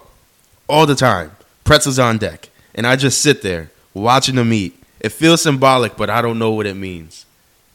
All 0.68 0.84
the 0.84 0.94
time, 0.94 1.34
pretzels 1.64 1.98
on 1.98 2.18
deck, 2.18 2.50
and 2.74 2.86
I 2.86 2.96
just 2.96 3.22
sit 3.22 3.40
there 3.40 3.70
watching 3.94 4.34
them 4.34 4.52
eat. 4.52 4.78
It 5.00 5.08
feels 5.08 5.40
symbolic, 5.40 5.96
but 5.96 6.10
I 6.10 6.20
don't 6.20 6.38
know 6.38 6.50
what 6.50 6.66
it 6.66 6.74
means. 6.74 7.24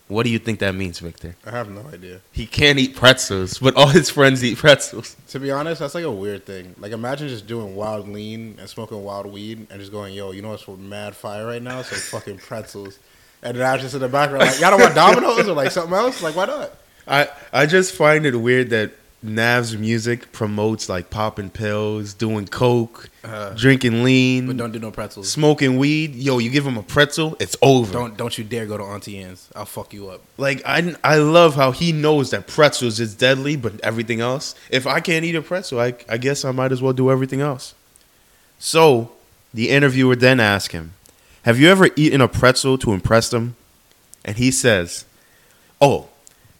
What 0.07 0.21
do 0.21 0.29
you 0.29 0.37
think 0.37 0.59
that 0.59 0.75
means, 0.75 0.99
Victor? 0.99 1.35
I 1.47 1.49
have 1.49 1.71
no 1.71 1.81
idea. 1.91 2.21
He 2.31 2.45
can't 2.45 2.77
eat 2.77 2.95
pretzels, 2.95 3.57
but 3.57 3.75
all 3.75 3.87
his 3.87 4.11
friends 4.11 4.43
eat 4.43 4.59
pretzels. 4.59 5.15
To 5.29 5.39
be 5.39 5.49
honest, 5.49 5.79
that's 5.79 5.95
like 5.95 6.03
a 6.03 6.11
weird 6.11 6.45
thing. 6.45 6.75
Like 6.77 6.91
imagine 6.91 7.27
just 7.27 7.47
doing 7.47 7.75
wild 7.75 8.07
lean 8.07 8.57
and 8.59 8.69
smoking 8.69 9.03
wild 9.03 9.25
weed 9.25 9.65
and 9.71 9.79
just 9.79 9.91
going, 9.91 10.13
yo, 10.13 10.29
you 10.29 10.43
know 10.43 10.49
what's 10.49 10.61
for 10.61 10.77
mad 10.77 11.15
fire 11.15 11.47
right 11.47 11.63
now? 11.63 11.81
Some 11.81 11.97
fucking 11.97 12.37
pretzels. 12.37 12.99
And 13.43 13.57
then 13.57 13.65
I 13.67 13.73
was 13.73 13.81
just 13.81 13.95
in 13.95 14.01
the 14.01 14.07
background 14.09 14.45
like, 14.45 14.59
y'all 14.59 14.71
don't 14.71 14.79
want 14.81 14.95
Domino's 14.95 15.47
or 15.47 15.53
like 15.53 15.71
something 15.71 15.93
else? 15.93 16.21
Like 16.21 16.35
why 16.35 16.45
not? 16.45 16.71
I 17.07 17.29
I 17.51 17.65
just 17.65 17.93
find 17.95 18.25
it 18.25 18.35
weird 18.35 18.69
that 18.69 18.91
Nav's 19.23 19.77
music 19.77 20.31
promotes 20.31 20.89
like 20.89 21.11
popping 21.11 21.51
pills, 21.51 22.13
doing 22.15 22.47
coke, 22.47 23.09
Uh, 23.23 23.51
drinking 23.53 24.03
lean, 24.03 24.47
but 24.47 24.57
don't 24.57 24.71
do 24.71 24.79
no 24.79 24.89
pretzels. 24.89 25.31
smoking 25.31 25.77
weed. 25.77 26.15
Yo, 26.15 26.39
you 26.39 26.49
give 26.49 26.65
him 26.65 26.75
a 26.75 26.81
pretzel, 26.81 27.35
it's 27.39 27.55
over. 27.61 27.91
Don't 27.93 28.17
don't 28.17 28.35
you 28.37 28.43
dare 28.43 28.65
go 28.65 28.77
to 28.77 28.83
Auntie 28.83 29.19
Anne's. 29.19 29.47
I'll 29.55 29.65
fuck 29.65 29.93
you 29.93 30.09
up. 30.09 30.21
Like 30.37 30.61
I 30.65 30.95
I 31.03 31.17
love 31.17 31.53
how 31.55 31.71
he 31.71 31.91
knows 31.91 32.31
that 32.31 32.47
pretzels 32.47 32.99
is 32.99 33.13
deadly, 33.15 33.55
but 33.55 33.79
everything 33.81 34.21
else. 34.21 34.55
If 34.71 34.85
I 34.87 34.99
can't 35.01 35.23
eat 35.25 35.35
a 35.35 35.41
pretzel, 35.43 35.79
I 35.79 35.93
I 36.09 36.17
guess 36.17 36.43
I 36.45 36.51
might 36.51 36.71
as 36.71 36.81
well 36.81 36.93
do 36.93 37.11
everything 37.11 37.41
else. 37.41 37.73
So 38.59 39.11
the 39.53 39.69
interviewer 39.69 40.15
then 40.15 40.39
asked 40.39 40.71
him, 40.71 40.93
"Have 41.43 41.59
you 41.59 41.69
ever 41.69 41.89
eaten 41.95 42.21
a 42.21 42.27
pretzel 42.27 42.77
to 42.79 42.93
impress 42.93 43.29
them?" 43.29 43.55
And 44.23 44.37
he 44.37 44.51
says, 44.51 45.05
"Oh, 45.79 46.09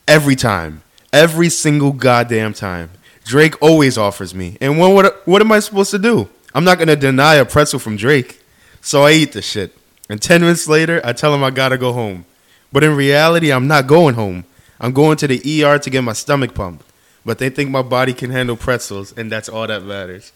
every 0.08 0.36
time, 0.36 0.82
every 1.14 1.50
single 1.50 1.92
goddamn 1.92 2.54
time. 2.54 2.92
Drake 3.24 3.62
always 3.62 3.98
offers 3.98 4.34
me, 4.34 4.58
and 4.60 4.80
what 4.80 4.94
what 4.94 5.28
what 5.28 5.42
am 5.42 5.52
I 5.52 5.60
supposed 5.60 5.92
to 5.92 6.00
do? 6.00 6.28
I'm 6.56 6.64
not 6.64 6.80
gonna 6.80 6.96
deny 6.96 7.36
a 7.36 7.46
pretzel 7.46 7.80
from 7.80 7.96
Drake, 7.96 8.42
so 8.82 9.04
I 9.04 9.12
eat 9.12 9.34
the 9.34 9.42
shit. 9.42 9.78
And 10.10 10.22
ten 10.22 10.42
minutes 10.42 10.68
later, 10.68 11.00
I 11.04 11.14
tell 11.14 11.34
him 11.34 11.44
I 11.44 11.52
gotta 11.52 11.78
go 11.78 11.94
home." 11.94 12.26
But 12.74 12.84
in 12.84 12.96
reality, 12.96 13.52
I'm 13.52 13.68
not 13.68 13.88
going 13.88 14.16
home. 14.16 14.46
I'm 14.80 14.94
going 14.94 15.18
to 15.18 15.28
the 15.28 15.64
ER 15.64 15.78
to 15.78 15.90
get 15.90 16.02
my 16.02 16.14
stomach 16.14 16.54
pumped. 16.54 16.86
But 17.24 17.38
they 17.38 17.50
think 17.50 17.70
my 17.70 17.84
body 17.84 18.14
can 18.14 18.32
handle 18.32 18.56
pretzels, 18.56 19.14
and 19.16 19.32
that's 19.32 19.50
all 19.50 19.68
that 19.68 19.84
matters. 19.84 20.32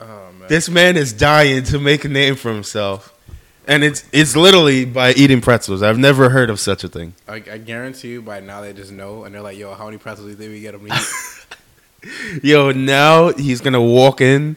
Oh 0.00 0.30
man. 0.38 0.48
This 0.48 0.68
man 0.68 0.96
is 0.96 1.12
dying 1.12 1.64
to 1.64 1.78
make 1.78 2.04
a 2.04 2.08
name 2.08 2.36
for 2.36 2.52
himself. 2.52 3.12
And 3.70 3.84
it's 3.84 4.04
it's 4.12 4.34
literally 4.36 4.84
by 4.84 5.12
eating 5.12 5.40
pretzels. 5.40 5.80
I've 5.80 5.96
never 5.96 6.28
heard 6.30 6.50
of 6.50 6.58
such 6.58 6.82
a 6.82 6.88
thing. 6.88 7.14
I, 7.28 7.36
I 7.36 7.58
guarantee 7.58 8.08
you 8.08 8.20
by 8.20 8.40
now 8.40 8.60
they 8.62 8.72
just 8.72 8.90
know 8.90 9.22
and 9.24 9.32
they're 9.34 9.40
like, 9.42 9.56
yo, 9.56 9.74
how 9.74 9.84
many 9.86 9.96
pretzels 9.96 10.26
do 10.26 10.30
you 10.32 10.36
think 10.36 10.50
we 10.50 10.60
get 10.60 10.72
them 10.72 10.86
to 10.88 10.94
eat? 10.94 12.42
Yo, 12.42 12.72
now 12.72 13.28
he's 13.32 13.60
gonna 13.60 13.80
walk 13.80 14.20
in. 14.20 14.56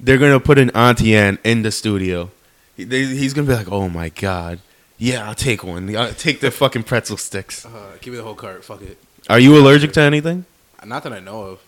They're 0.00 0.18
gonna 0.18 0.40
put 0.40 0.56
an 0.58 0.70
Auntie 0.70 1.14
Anne 1.16 1.38
in 1.44 1.62
the 1.62 1.70
studio. 1.70 2.30
He- 2.76 2.84
they- 2.84 3.04
he's 3.06 3.34
gonna 3.34 3.46
be 3.48 3.54
like, 3.54 3.70
"Oh 3.70 3.88
my 3.88 4.08
god, 4.08 4.60
yeah, 4.96 5.26
I'll 5.28 5.34
take 5.34 5.62
one. 5.64 5.94
I'll 5.96 6.14
take 6.14 6.40
the 6.40 6.50
fucking 6.50 6.84
pretzel 6.84 7.16
sticks." 7.16 7.66
uh, 7.66 7.70
give 8.00 8.12
me 8.12 8.18
the 8.18 8.24
whole 8.24 8.34
cart. 8.36 8.64
Fuck 8.64 8.82
it. 8.82 8.96
Are 9.28 9.38
you 9.40 9.58
allergic 9.58 9.92
to 9.94 10.00
anything? 10.00 10.44
Not 10.84 11.02
that 11.02 11.12
I 11.12 11.18
know 11.20 11.42
of. 11.42 11.58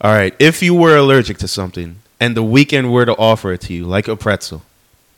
All 0.00 0.12
right. 0.12 0.34
If 0.38 0.62
you 0.62 0.74
were 0.74 0.96
allergic 0.96 1.38
to 1.38 1.48
something 1.48 1.96
and 2.20 2.36
the 2.36 2.44
Weeknd 2.44 2.90
were 2.92 3.04
to 3.04 3.14
offer 3.16 3.52
it 3.52 3.60
to 3.62 3.72
you, 3.74 3.84
like 3.84 4.06
a 4.08 4.14
pretzel, 4.16 4.62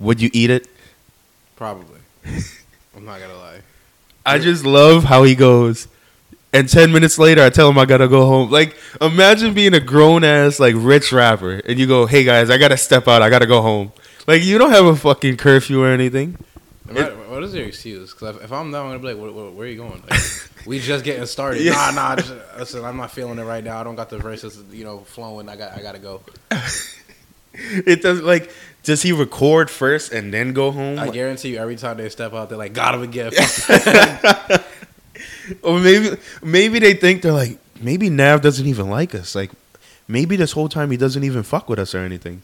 would 0.00 0.21
you 0.21 0.31
eat 0.33 0.49
it? 0.50 0.67
Probably. 1.62 2.00
I'm 2.97 3.04
not 3.04 3.21
gonna 3.21 3.37
lie. 3.38 3.61
I 4.26 4.38
just 4.40 4.66
love 4.66 5.04
how 5.04 5.23
he 5.23 5.37
goes. 5.37 5.87
And 6.52 6.69
ten 6.69 6.90
minutes 6.90 7.21
later, 7.21 7.40
I 7.40 7.50
tell 7.50 7.69
him 7.71 7.78
I 7.78 7.85
gotta 7.85 8.09
go 8.09 8.26
home. 8.26 8.50
Like, 8.50 8.75
imagine 9.00 9.54
being 9.54 9.73
a 9.73 9.78
grown 9.78 10.25
ass 10.25 10.59
like 10.59 10.75
rich 10.76 11.12
rapper, 11.12 11.62
and 11.64 11.78
you 11.78 11.87
go, 11.87 12.07
"Hey 12.07 12.25
guys, 12.25 12.50
I 12.50 12.59
gotta 12.59 12.76
step 12.76 13.07
out. 13.07 13.23
I 13.23 13.31
gotta 13.31 13.47
go 13.47 13.62
home." 13.62 13.92
Like, 14.26 14.42
you 14.42 14.59
don't 14.59 14.73
have 14.73 14.87
a 14.87 14.97
fucking 14.97 15.37
curfew 15.37 15.81
or 15.85 15.88
anything. 15.88 16.37
What- 16.90 17.16
what 17.31 17.45
is 17.45 17.54
your 17.54 17.64
excuse? 17.66 18.12
Because 18.12 18.37
if, 18.37 18.45
if 18.47 18.52
I'm 18.52 18.73
them, 18.73 18.83
I'm 18.87 18.88
gonna 18.90 18.99
be 18.99 19.14
like, 19.14 19.23
where, 19.23 19.31
where, 19.31 19.50
where 19.52 19.66
are 19.66 19.71
you 19.71 19.76
going? 19.76 20.02
Like, 20.11 20.21
we 20.66 20.81
just 20.81 21.04
getting 21.04 21.25
started. 21.26 21.62
Yeah. 21.62 21.73
Nah, 21.73 21.90
nah. 21.92 22.16
Just, 22.16 22.35
listen, 22.59 22.85
I'm 22.85 22.97
not 22.97 23.12
feeling 23.12 23.38
it 23.38 23.45
right 23.45 23.62
now. 23.64 23.81
I 23.81 23.85
don't 23.85 23.95
got 23.95 24.11
the 24.11 24.19
verses, 24.19 24.61
you 24.73 24.85
know, 24.85 24.99
flowing. 24.99 25.49
I 25.49 25.54
got, 25.57 25.78
I 25.78 25.81
gotta 25.81 26.00
go. 26.00 26.23
It 27.54 28.02
does 28.02 28.21
like. 28.21 28.50
Does 28.82 29.00
he 29.02 29.12
record 29.12 29.71
first 29.71 30.11
and 30.12 30.35
then 30.35 30.52
go 30.52 30.73
home? 30.73 30.99
I 30.99 31.09
guarantee 31.11 31.50
you, 31.50 31.59
every 31.59 31.76
time 31.76 31.99
they 31.99 32.09
step 32.09 32.35
out, 32.35 32.49
they're 32.49 32.59
like, 32.59 32.73
got 32.73 32.97
him 32.97 33.02
again. 33.02 33.30
Or 35.62 35.78
maybe 35.78 36.16
maybe 36.42 36.78
they 36.78 36.94
think 36.94 37.23
they're 37.23 37.32
like 37.32 37.59
maybe 37.80 38.09
Nav 38.11 38.40
doesn't 38.42 38.66
even 38.66 38.88
like 38.88 39.14
us. 39.14 39.35
Like 39.35 39.50
maybe 40.09 40.37
this 40.37 40.52
whole 40.52 40.68
time 40.68 40.90
he 40.90 40.97
doesn't 40.97 41.25
even 41.25 41.42
fuck 41.42 41.68
with 41.68 41.78
us 41.78 41.94
or 41.94 41.99
anything. 41.99 42.42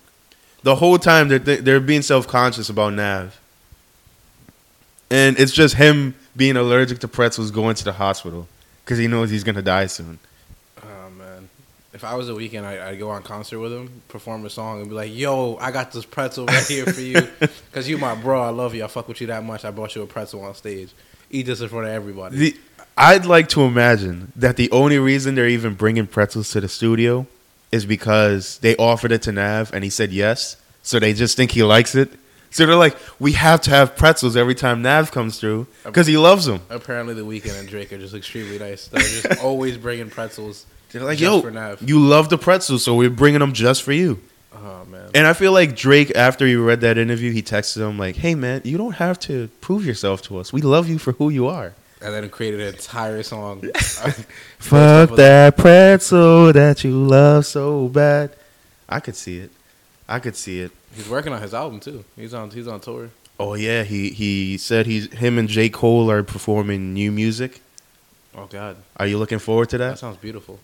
The 0.62 0.76
whole 0.76 0.98
time 0.98 1.28
they're 1.28 1.38
they're 1.38 1.80
being 1.80 2.02
self 2.02 2.26
conscious 2.26 2.68
about 2.68 2.94
Nav, 2.94 3.38
and 5.10 5.38
it's 5.38 5.52
just 5.52 5.74
him 5.76 6.14
being 6.36 6.56
allergic 6.56 6.98
to 7.00 7.08
pretzels 7.08 7.50
going 7.50 7.74
to 7.76 7.84
the 7.84 7.92
hospital 7.92 8.48
because 8.84 8.98
he 8.98 9.06
knows 9.06 9.30
he's 9.30 9.44
gonna 9.44 9.62
die 9.62 9.86
soon. 9.86 10.18
If 11.98 12.04
I 12.04 12.14
was 12.14 12.28
a 12.28 12.32
Weeknd, 12.32 12.62
I, 12.62 12.90
I'd 12.90 13.00
go 13.00 13.10
on 13.10 13.24
concert 13.24 13.58
with 13.58 13.72
him, 13.72 14.02
perform 14.06 14.46
a 14.46 14.50
song, 14.50 14.82
and 14.82 14.88
be 14.88 14.94
like, 14.94 15.12
"Yo, 15.12 15.56
I 15.56 15.72
got 15.72 15.90
this 15.90 16.04
pretzel 16.04 16.46
right 16.46 16.64
here 16.64 16.86
for 16.86 17.00
you, 17.00 17.26
cause 17.72 17.88
you 17.88 17.98
my 17.98 18.14
bro. 18.14 18.40
I 18.40 18.50
love 18.50 18.72
you. 18.72 18.84
I 18.84 18.86
fuck 18.86 19.08
with 19.08 19.20
you 19.20 19.26
that 19.26 19.42
much. 19.42 19.64
I 19.64 19.72
brought 19.72 19.96
you 19.96 20.02
a 20.02 20.06
pretzel 20.06 20.44
on 20.44 20.54
stage. 20.54 20.90
Eat 21.28 21.46
this 21.46 21.60
in 21.60 21.68
front 21.68 21.86
of 21.86 21.92
everybody." 21.92 22.36
The, 22.36 22.56
I'd 22.96 23.26
like 23.26 23.48
to 23.48 23.62
imagine 23.62 24.30
that 24.36 24.54
the 24.54 24.70
only 24.70 25.00
reason 25.00 25.34
they're 25.34 25.48
even 25.48 25.74
bringing 25.74 26.06
pretzels 26.06 26.52
to 26.52 26.60
the 26.60 26.68
studio 26.68 27.26
is 27.72 27.84
because 27.84 28.58
they 28.58 28.76
offered 28.76 29.10
it 29.10 29.22
to 29.22 29.32
Nav 29.32 29.74
and 29.74 29.82
he 29.82 29.90
said 29.90 30.12
yes. 30.12 30.56
So 30.84 31.00
they 31.00 31.14
just 31.14 31.36
think 31.36 31.50
he 31.50 31.64
likes 31.64 31.96
it. 31.96 32.12
So 32.50 32.64
they're 32.64 32.76
like, 32.76 32.96
we 33.18 33.32
have 33.32 33.60
to 33.62 33.70
have 33.70 33.96
pretzels 33.96 34.36
every 34.36 34.54
time 34.54 34.82
Nav 34.82 35.10
comes 35.10 35.40
through 35.40 35.66
because 35.82 36.06
he 36.06 36.16
loves 36.16 36.46
them. 36.46 36.60
Apparently, 36.70 37.14
the 37.14 37.22
Weeknd 37.22 37.58
and 37.58 37.68
Drake 37.68 37.92
are 37.92 37.98
just 37.98 38.14
extremely 38.14 38.60
nice. 38.60 38.86
They're 38.86 39.00
just 39.00 39.42
always 39.42 39.76
bringing 39.76 40.10
pretzels. 40.10 40.64
They're 40.90 41.02
like, 41.02 41.18
Just 41.18 41.44
yo, 41.44 41.76
you 41.80 42.00
love 42.00 42.28
the 42.30 42.38
pretzels, 42.38 42.82
so 42.84 42.94
we're 42.94 43.10
bringing 43.10 43.40
them 43.40 43.52
just 43.52 43.82
for 43.82 43.92
you. 43.92 44.20
Oh 44.54 44.84
man. 44.86 45.10
And 45.14 45.26
I 45.26 45.32
feel 45.34 45.52
like 45.52 45.76
Drake, 45.76 46.12
after 46.16 46.46
he 46.46 46.56
read 46.56 46.80
that 46.80 46.98
interview, 46.98 47.30
he 47.32 47.42
texted 47.42 47.86
him 47.88 47.98
like, 47.98 48.16
"Hey 48.16 48.34
man, 48.34 48.62
you 48.64 48.78
don't 48.78 48.94
have 48.94 49.18
to 49.20 49.48
prove 49.60 49.84
yourself 49.84 50.22
to 50.22 50.38
us. 50.38 50.52
We 50.52 50.62
love 50.62 50.88
you 50.88 50.98
for 50.98 51.12
who 51.12 51.28
you 51.30 51.46
are." 51.46 51.74
and 52.00 52.14
then 52.14 52.28
created 52.30 52.60
an 52.60 52.68
entire 52.68 53.22
song. 53.24 53.60
Fuck 54.58 55.16
that 55.16 55.56
pretzel 55.56 56.52
that 56.52 56.84
you 56.84 56.92
love 56.92 57.44
so 57.44 57.88
bad. 57.88 58.36
I 58.88 59.00
could 59.00 59.16
see 59.16 59.38
it. 59.38 59.50
I 60.08 60.20
could 60.20 60.36
see 60.36 60.60
it. 60.60 60.70
He's 60.94 61.08
working 61.08 61.32
on 61.32 61.42
his 61.42 61.52
album 61.54 61.80
too. 61.80 62.04
He's 62.16 62.32
on. 62.34 62.50
He's 62.50 62.68
on 62.68 62.80
tour. 62.80 63.10
Oh 63.40 63.54
yeah, 63.54 63.82
he 63.82 64.10
he 64.10 64.58
said 64.58 64.86
he's 64.86 65.12
him 65.12 65.38
and 65.38 65.48
J 65.48 65.68
Cole 65.68 66.10
are 66.10 66.22
performing 66.22 66.94
new 66.94 67.12
music. 67.12 67.60
Oh 68.34 68.46
God, 68.46 68.76
Are 68.96 69.06
you 69.06 69.18
looking 69.18 69.38
forward 69.40 69.68
to 69.70 69.78
that 69.78 69.90
that? 69.90 69.98
sounds 69.98 70.16
beautiful. 70.16 70.60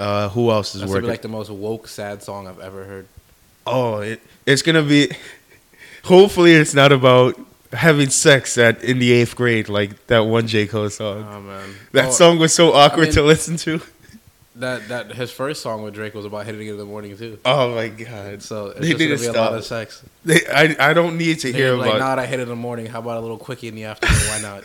Uh, 0.00 0.28
who 0.30 0.50
else 0.50 0.74
is 0.74 0.80
That's 0.80 0.90
working? 0.90 1.06
be 1.06 1.10
like 1.10 1.22
the 1.22 1.28
most 1.28 1.50
woke, 1.50 1.86
sad 1.86 2.22
song 2.22 2.48
I've 2.48 2.58
ever 2.60 2.84
heard. 2.84 3.06
oh, 3.66 3.98
it, 3.98 4.20
it's 4.46 4.62
gonna 4.62 4.82
be. 4.82 5.10
Hopefully, 6.04 6.52
it's 6.54 6.72
not 6.74 6.90
about 6.92 7.38
having 7.72 8.08
sex 8.10 8.56
at 8.58 8.82
in 8.82 8.98
the 8.98 9.12
eighth 9.12 9.36
grade 9.36 9.68
like 9.68 10.06
that 10.06 10.20
one 10.20 10.46
J 10.46 10.66
Cole 10.66 10.88
song. 10.90 11.26
Oh 11.30 11.40
man, 11.40 11.74
that 11.92 12.06
Oh, 12.08 12.10
song 12.12 12.38
was 12.38 12.54
so 12.54 12.72
awkward 12.72 13.04
mean- 13.08 13.12
to 13.14 13.22
listen 13.22 13.56
to. 13.58 13.80
That 14.56 14.88
that 14.88 15.12
his 15.12 15.30
first 15.30 15.62
song 15.62 15.82
with 15.82 15.94
Drake 15.94 16.12
was 16.14 16.24
about 16.26 16.44
hitting 16.44 16.66
it 16.66 16.72
in 16.72 16.76
the 16.78 16.84
morning 16.84 17.16
too. 17.16 17.38
Oh 17.44 17.74
my 17.74 17.88
god! 17.88 18.42
So 18.42 18.68
it's 18.68 18.80
They 18.80 18.88
just 18.94 18.98
gonna 18.98 19.16
to 19.16 19.20
be 19.20 19.26
a 19.26 19.32
lot 19.40 19.54
of 19.54 19.64
sex. 19.64 20.02
They, 20.24 20.40
I 20.52 20.90
I 20.90 20.92
don't 20.94 21.16
need 21.18 21.40
to 21.40 21.52
hear 21.52 21.68
They're 21.68 21.76
like, 21.76 21.94
about. 21.94 22.16
nah, 22.16 22.22
I 22.22 22.26
hit 22.26 22.40
it 22.40 22.44
in 22.44 22.48
the 22.48 22.56
morning. 22.56 22.86
How 22.86 22.98
about 22.98 23.18
a 23.18 23.20
little 23.20 23.38
quickie 23.38 23.68
in 23.68 23.74
the 23.74 23.84
afternoon? 23.84 24.18
Why 24.28 24.40
not? 24.40 24.64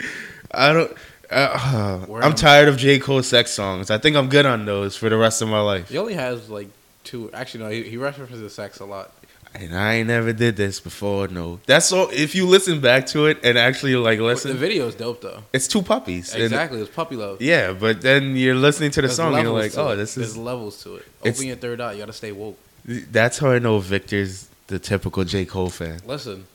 I 0.52 0.72
don't. 0.72 0.92
Uh, 1.32 2.06
I'm 2.22 2.34
tired 2.34 2.68
of 2.68 2.76
J 2.76 2.98
Cole 2.98 3.22
sex 3.22 3.50
songs. 3.52 3.90
I 3.90 3.98
think 3.98 4.16
I'm 4.16 4.28
good 4.28 4.46
on 4.46 4.64
those 4.66 4.96
for 4.96 5.08
the 5.08 5.16
rest 5.16 5.42
of 5.42 5.48
my 5.48 5.60
life. 5.60 5.88
He 5.88 5.98
only 5.98 6.14
has 6.14 6.48
like 6.50 6.68
two. 7.04 7.30
Actually, 7.32 7.64
no, 7.64 7.70
he, 7.70 7.82
he 7.84 7.96
references 7.96 8.54
sex 8.54 8.80
a 8.80 8.84
lot. 8.84 9.10
And 9.54 9.76
I 9.76 9.96
ain't 9.96 10.08
never 10.08 10.32
did 10.32 10.56
this 10.56 10.80
before. 10.80 11.28
No, 11.28 11.60
that's 11.66 11.92
all. 11.92 12.08
If 12.10 12.34
you 12.34 12.46
listen 12.46 12.80
back 12.80 13.04
to 13.08 13.26
it 13.26 13.38
and 13.44 13.58
actually 13.58 13.94
like 13.96 14.18
listen, 14.18 14.50
The 14.52 14.56
video 14.56 14.86
is 14.86 14.94
dope 14.94 15.20
though. 15.20 15.42
it's 15.52 15.68
two 15.68 15.82
puppies. 15.82 16.34
Exactly, 16.34 16.80
it's 16.80 16.88
puppy 16.90 17.16
love. 17.16 17.42
yeah, 17.42 17.74
but 17.74 18.00
then 18.00 18.34
you're 18.34 18.54
listening 18.54 18.90
to 18.92 19.02
the 19.02 19.08
There's 19.08 19.16
song 19.16 19.34
and 19.34 19.42
you're 19.42 19.52
like, 19.52 19.76
oh, 19.76 19.90
it. 19.90 19.96
this 19.96 20.14
There's 20.14 20.30
is. 20.30 20.36
levels 20.38 20.82
to 20.84 20.96
it. 20.96 21.04
Open 21.24 21.46
your 21.46 21.56
third 21.56 21.82
eye. 21.82 21.92
You 21.92 21.98
gotta 21.98 22.14
stay 22.14 22.32
woke. 22.32 22.58
That's 22.86 23.38
how 23.38 23.50
I 23.50 23.58
know 23.58 23.78
Victor's 23.78 24.48
the 24.68 24.78
typical 24.78 25.22
J 25.24 25.44
Cole 25.44 25.68
fan. 25.68 26.00
Listen, 26.06 26.46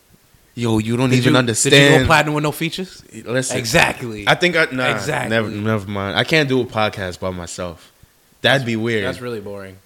Yo, 0.57 0.79
you 0.79 0.97
don't 0.97 1.11
did 1.11 1.17
even 1.19 1.33
you, 1.33 1.39
understand. 1.39 1.71
Did 1.71 1.93
you 1.93 1.99
go 1.99 2.05
platinum 2.07 2.33
with 2.33 2.43
no 2.43 2.51
features? 2.51 3.03
Listen, 3.13 3.57
Exactly. 3.59 4.27
I 4.27 4.33
think 4.33 4.55
I 4.55 4.65
nah, 4.71 4.89
Exactly. 4.95 5.29
Never, 5.29 5.49
never 5.49 5.87
mind. 5.87 6.17
I 6.17 6.23
can't 6.23 6.49
do 6.49 6.59
a 6.61 6.65
podcast 6.65 7.19
by 7.19 7.29
myself. 7.29 7.93
That'd 8.41 8.65
be 8.65 8.75
weird. 8.75 9.05
That's 9.05 9.21
really 9.21 9.39
boring. 9.39 9.77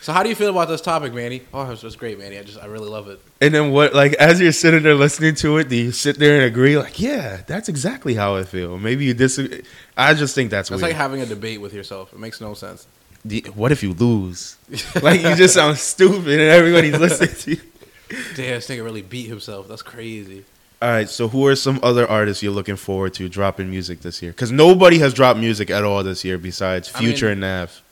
So 0.00 0.14
how 0.14 0.22
do 0.22 0.30
you 0.30 0.34
feel 0.34 0.48
about 0.48 0.68
this 0.68 0.80
topic, 0.80 1.12
Manny? 1.12 1.42
Oh, 1.52 1.70
it's 1.70 1.82
just 1.82 1.98
great, 1.98 2.18
Manny. 2.18 2.38
I 2.38 2.44
just 2.44 2.58
I 2.58 2.64
really 2.64 2.88
love 2.88 3.08
it. 3.08 3.20
And 3.42 3.54
then 3.54 3.72
what? 3.72 3.94
Like 3.94 4.14
as 4.14 4.40
you're 4.40 4.52
sitting 4.52 4.82
there 4.84 4.94
listening 4.94 5.34
to 5.36 5.58
it, 5.58 5.68
do 5.68 5.76
you 5.76 5.92
sit 5.92 6.18
there 6.18 6.36
and 6.36 6.44
agree? 6.44 6.78
Like, 6.78 6.98
yeah, 6.98 7.42
that's 7.46 7.68
exactly 7.68 8.14
how 8.14 8.36
I 8.36 8.44
feel. 8.44 8.78
Maybe 8.78 9.04
you 9.04 9.12
disagree. 9.12 9.64
I 9.98 10.14
just 10.14 10.34
think 10.34 10.50
that's 10.50 10.70
It's 10.70 10.80
weird. 10.80 10.92
like 10.92 10.96
having 10.96 11.20
a 11.20 11.26
debate 11.26 11.60
with 11.60 11.74
yourself. 11.74 12.12
It 12.14 12.18
makes 12.18 12.40
no 12.40 12.54
sense. 12.54 12.86
The- 13.24 13.44
what 13.54 13.70
if 13.70 13.82
you 13.82 13.92
lose? 13.92 14.56
like 15.02 15.20
you 15.22 15.34
just 15.34 15.54
sound 15.54 15.76
stupid 15.76 16.40
and 16.40 16.50
everybody's 16.50 16.98
listening 16.98 17.34
to 17.34 17.50
you. 17.52 17.60
Damn, 18.08 18.54
this 18.54 18.68
nigga 18.68 18.84
really 18.84 19.02
beat 19.02 19.26
himself. 19.28 19.68
That's 19.68 19.82
crazy. 19.82 20.44
All 20.82 20.88
right, 20.90 21.08
so 21.08 21.28
who 21.28 21.46
are 21.46 21.56
some 21.56 21.80
other 21.82 22.06
artists 22.06 22.42
you're 22.42 22.52
looking 22.52 22.76
forward 22.76 23.14
to 23.14 23.28
dropping 23.28 23.70
music 23.70 24.00
this 24.02 24.20
year? 24.22 24.30
Because 24.32 24.52
nobody 24.52 24.98
has 24.98 25.14
dropped 25.14 25.40
music 25.40 25.70
at 25.70 25.82
all 25.84 26.02
this 26.04 26.22
year 26.24 26.36
besides 26.38 26.92
I 26.94 27.00
mean- 27.00 27.08
Future 27.08 27.30
and 27.30 27.40
Nav. 27.40 27.82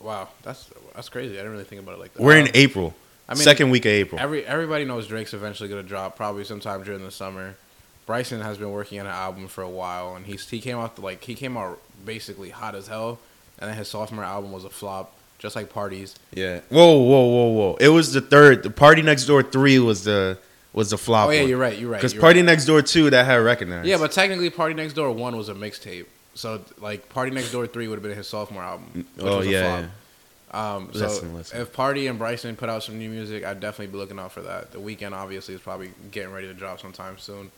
Wow, 0.00 0.28
that's 0.42 0.70
that's 0.94 1.08
crazy. 1.08 1.34
I 1.34 1.38
didn't 1.38 1.52
really 1.52 1.64
think 1.64 1.82
about 1.82 1.94
it 1.96 2.00
like 2.00 2.14
that. 2.14 2.22
We're 2.22 2.36
in 2.36 2.46
Um, 2.46 2.52
April, 2.54 2.94
I 3.28 3.34
mean, 3.34 3.42
second 3.42 3.70
week 3.70 3.84
of 3.84 3.90
April. 3.92 4.20
Every 4.20 4.46
everybody 4.46 4.84
knows 4.84 5.08
Drake's 5.08 5.34
eventually 5.34 5.68
gonna 5.68 5.82
drop, 5.82 6.16
probably 6.16 6.44
sometime 6.44 6.84
during 6.84 7.02
the 7.04 7.10
summer. 7.10 7.56
Bryson 8.06 8.40
has 8.40 8.56
been 8.56 8.70
working 8.70 9.00
on 9.00 9.06
an 9.06 9.12
album 9.12 9.48
for 9.48 9.62
a 9.62 9.68
while, 9.68 10.14
and 10.14 10.24
he's 10.24 10.48
he 10.48 10.60
came 10.60 10.78
out 10.78 10.98
like 11.00 11.24
he 11.24 11.34
came 11.34 11.56
out 11.56 11.80
basically 12.06 12.50
hot 12.50 12.76
as 12.76 12.86
hell, 12.86 13.18
and 13.58 13.68
then 13.68 13.76
his 13.76 13.88
sophomore 13.88 14.24
album 14.24 14.52
was 14.52 14.64
a 14.64 14.70
flop, 14.70 15.12
just 15.38 15.56
like 15.56 15.72
Parties. 15.72 16.16
yeah. 16.32 16.60
Whoa, 16.68 16.98
whoa, 16.98 17.26
whoa, 17.26 17.46
whoa! 17.48 17.76
It 17.80 17.88
was 17.88 18.12
the 18.12 18.20
third. 18.20 18.62
The 18.62 18.70
Party 18.70 19.02
Next 19.02 19.26
Door 19.26 19.44
three 19.44 19.78
was 19.78 20.04
the 20.04 20.38
was 20.72 20.90
the 20.90 20.98
flop. 20.98 21.28
oh 21.28 21.30
yeah, 21.30 21.40
one. 21.40 21.48
you're 21.48 21.58
right. 21.58 21.78
You're 21.78 21.90
right. 21.90 21.98
Because 21.98 22.14
Party 22.14 22.40
right. 22.40 22.46
Next 22.46 22.66
Door 22.66 22.82
2 22.82 23.10
that 23.10 23.24
had 23.26 23.36
recognized. 23.36 23.88
Yeah, 23.88 23.98
but 23.98 24.12
technically, 24.12 24.50
Party 24.50 24.74
Next 24.74 24.92
Door 24.92 25.12
one 25.12 25.36
was 25.36 25.48
a 25.48 25.54
mixtape. 25.54 26.06
So 26.34 26.60
like 26.78 27.08
Party 27.08 27.30
Next 27.30 27.50
Door 27.50 27.68
three 27.68 27.88
would 27.88 27.96
have 27.96 28.02
been 28.02 28.16
his 28.16 28.28
sophomore 28.28 28.62
album. 28.62 29.06
Which 29.16 29.26
oh 29.26 29.38
was 29.38 29.46
a 29.46 29.50
yeah. 29.50 29.86
Um, 30.50 30.90
so 30.94 31.00
Listen, 31.00 31.34
listen. 31.34 31.60
if 31.60 31.72
Party 31.74 32.06
and 32.06 32.18
Bryson 32.18 32.56
put 32.56 32.70
out 32.70 32.82
some 32.82 32.98
new 32.98 33.10
music, 33.10 33.44
I'd 33.44 33.60
definitely 33.60 33.92
be 33.92 33.98
looking 33.98 34.18
out 34.18 34.32
for 34.32 34.40
that. 34.42 34.72
The 34.72 34.78
Weeknd 34.78 35.12
obviously 35.12 35.54
is 35.54 35.60
probably 35.60 35.90
getting 36.10 36.32
ready 36.32 36.46
to 36.46 36.54
drop 36.54 36.80
sometime 36.80 37.18
soon. 37.18 37.50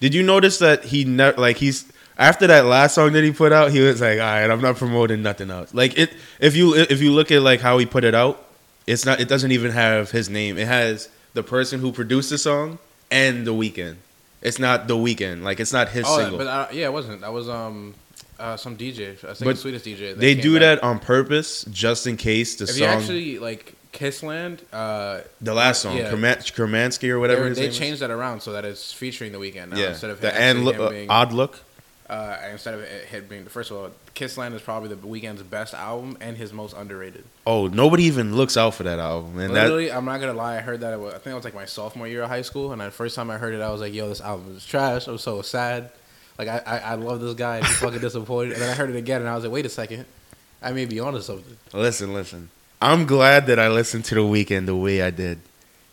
Did 0.00 0.12
you 0.12 0.22
notice 0.22 0.58
that 0.58 0.84
he 0.84 1.04
ne- 1.04 1.32
like 1.36 1.56
he's 1.58 1.90
after 2.18 2.46
that 2.46 2.64
last 2.66 2.94
song 2.94 3.12
that 3.12 3.24
he 3.24 3.32
put 3.32 3.52
out, 3.52 3.70
he 3.70 3.80
was 3.80 4.00
like, 4.00 4.18
"All 4.18 4.24
right, 4.24 4.50
I'm 4.50 4.60
not 4.60 4.76
promoting 4.76 5.22
nothing 5.22 5.50
else." 5.50 5.72
Like 5.74 5.98
it, 5.98 6.12
if 6.40 6.56
you 6.56 6.74
if 6.74 7.00
you 7.00 7.12
look 7.12 7.30
at 7.30 7.42
like 7.42 7.60
how 7.60 7.78
he 7.78 7.86
put 7.86 8.04
it 8.04 8.14
out, 8.14 8.44
it's 8.86 9.04
not. 9.04 9.20
It 9.20 9.28
doesn't 9.28 9.52
even 9.52 9.70
have 9.72 10.10
his 10.10 10.28
name. 10.28 10.58
It 10.58 10.66
has 10.66 11.08
the 11.34 11.42
person 11.42 11.80
who 11.80 11.92
produced 11.92 12.30
the 12.30 12.38
song 12.38 12.78
and 13.10 13.46
the 13.46 13.52
Weeknd. 13.52 13.96
It's 14.40 14.58
not 14.58 14.88
the 14.88 14.96
Weeknd. 14.96 15.42
Like 15.42 15.60
it's 15.60 15.72
not 15.72 15.88
his 15.88 16.04
oh, 16.06 16.18
single. 16.18 16.38
but 16.38 16.46
uh, 16.46 16.68
yeah, 16.72 16.86
it 16.86 16.92
wasn't. 16.92 17.20
That 17.20 17.32
was 17.32 17.48
um 17.48 17.94
uh, 18.38 18.56
some 18.56 18.76
DJ. 18.76 19.12
I 19.12 19.34
think 19.34 19.38
But 19.40 19.44
the 19.44 19.56
sweetest 19.56 19.84
DJ. 19.86 20.16
they 20.16 20.34
do 20.34 20.58
that 20.58 20.82
on 20.82 20.98
purpose, 20.98 21.64
just 21.70 22.06
in 22.06 22.16
case 22.16 22.56
the 22.56 22.64
If 22.64 22.70
song, 22.70 22.78
you 22.78 22.84
actually 22.86 23.38
like 23.38 23.74
Kissland, 23.92 24.60
uh, 24.72 25.20
the 25.40 25.54
last 25.54 25.82
song, 25.82 25.96
yeah. 25.96 26.10
Kerman- 26.10 26.38
Kermansky 26.38 27.10
or 27.10 27.20
whatever. 27.20 27.46
his 27.46 27.56
they 27.58 27.68
name 27.70 27.92
is. 27.92 28.00
that 28.00 28.10
around 28.10 28.40
so 28.40 28.52
that 28.52 28.64
it's 28.64 28.92
featuring 28.92 29.32
the 29.32 29.38
Weeknd 29.38 29.68
now 29.68 29.76
Yeah, 29.76 29.90
instead 29.90 30.10
of 30.10 30.20
the 30.20 30.28
actually 30.32 30.44
and 30.44 30.64
look, 30.64 30.92
him 30.92 31.10
uh, 31.10 31.12
odd 31.12 31.32
look. 31.32 31.60
Uh, 32.12 32.36
instead 32.50 32.74
of 32.74 32.80
it 32.80 33.06
hit 33.06 33.26
being 33.26 33.46
first 33.46 33.70
of 33.70 33.78
all, 33.78 33.90
Kissland 34.14 34.52
is 34.52 34.60
probably 34.60 34.90
the 34.90 34.96
Weeknd's 34.96 35.42
best 35.42 35.72
album 35.72 36.18
and 36.20 36.36
his 36.36 36.52
most 36.52 36.76
underrated. 36.76 37.24
Oh, 37.46 37.68
nobody 37.68 38.02
even 38.02 38.36
looks 38.36 38.58
out 38.58 38.74
for 38.74 38.82
that 38.82 38.98
album, 38.98 39.38
and 39.38 39.56
that 39.56 39.62
Literally, 39.62 39.90
I'm 39.90 40.04
not 40.04 40.20
gonna 40.20 40.34
lie. 40.34 40.58
I 40.58 40.60
heard 40.60 40.80
that. 40.80 40.92
It 40.92 41.00
was, 41.00 41.14
I 41.14 41.16
think 41.16 41.28
it 41.28 41.36
was 41.36 41.44
like 41.44 41.54
my 41.54 41.64
sophomore 41.64 42.06
year 42.06 42.22
of 42.24 42.28
high 42.28 42.42
school, 42.42 42.70
and 42.72 42.82
the 42.82 42.90
first 42.90 43.16
time 43.16 43.30
I 43.30 43.38
heard 43.38 43.54
it, 43.54 43.62
I 43.62 43.70
was 43.70 43.80
like, 43.80 43.94
"Yo, 43.94 44.10
this 44.10 44.20
album 44.20 44.54
is 44.54 44.66
trash." 44.66 45.08
I 45.08 45.10
was 45.10 45.22
so 45.22 45.40
sad. 45.40 45.90
Like 46.38 46.48
I, 46.48 46.60
I, 46.66 46.78
I 46.78 46.94
love 46.96 47.22
this 47.22 47.32
guy, 47.32 47.56
and 47.56 47.66
he's 47.66 47.78
fucking 47.78 48.00
disappointed. 48.00 48.52
And 48.52 48.60
then 48.60 48.68
I 48.68 48.74
heard 48.74 48.90
it 48.90 48.96
again, 48.96 49.22
and 49.22 49.30
I 49.30 49.34
was 49.34 49.44
like, 49.44 49.52
"Wait 49.54 49.64
a 49.64 49.70
second, 49.70 50.04
I 50.60 50.72
may 50.72 50.84
be 50.84 51.00
onto 51.00 51.22
something." 51.22 51.56
Listen, 51.72 52.12
listen. 52.12 52.50
I'm 52.82 53.06
glad 53.06 53.46
that 53.46 53.58
I 53.58 53.68
listened 53.68 54.04
to 54.06 54.14
the 54.16 54.20
Weeknd 54.20 54.66
the 54.66 54.76
way 54.76 55.00
I 55.00 55.08
did. 55.08 55.38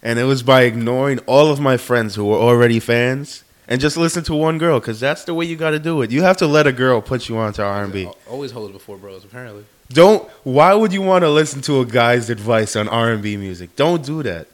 And 0.04 0.20
it 0.20 0.26
was 0.26 0.44
by 0.44 0.64
ignoring 0.64 1.20
all 1.20 1.50
of 1.50 1.62
my 1.62 1.78
friends 1.78 2.16
who 2.16 2.26
were 2.26 2.38
already 2.38 2.82
fans 2.82 3.46
and 3.70 3.80
just 3.80 3.96
listen 3.96 4.24
to 4.26 4.34
one 4.36 4.58
girl 4.58 4.82
cuz 4.82 5.00
that's 5.00 5.24
the 5.24 5.34
way 5.34 5.46
you 5.46 5.56
got 5.56 5.72
to 5.72 5.80
do 5.80 6.02
it. 6.02 6.12
You 6.12 6.24
have 6.24 6.36
to 6.38 6.48
let 6.48 6.68
a 6.68 6.74
girl 6.74 7.00
put 7.02 7.30
you 7.30 7.38
onto 7.38 7.62
R&B. 7.62 8.06
Al- 8.06 8.18
Always 8.30 8.52
hoes 8.52 8.72
before 8.72 8.98
bros, 8.98 9.24
apparently. 9.24 9.64
Don't 9.94 10.28
why 10.44 10.74
would 10.74 10.92
you 10.92 11.02
want 11.02 11.24
to 11.24 11.30
listen 11.30 11.62
to 11.62 11.80
a 11.80 11.86
guy's 11.86 12.30
advice 12.30 12.76
on 12.76 12.90
R&B 12.90 13.38
music? 13.38 13.76
Don't 13.78 14.04
do 14.06 14.22
that. 14.24 14.48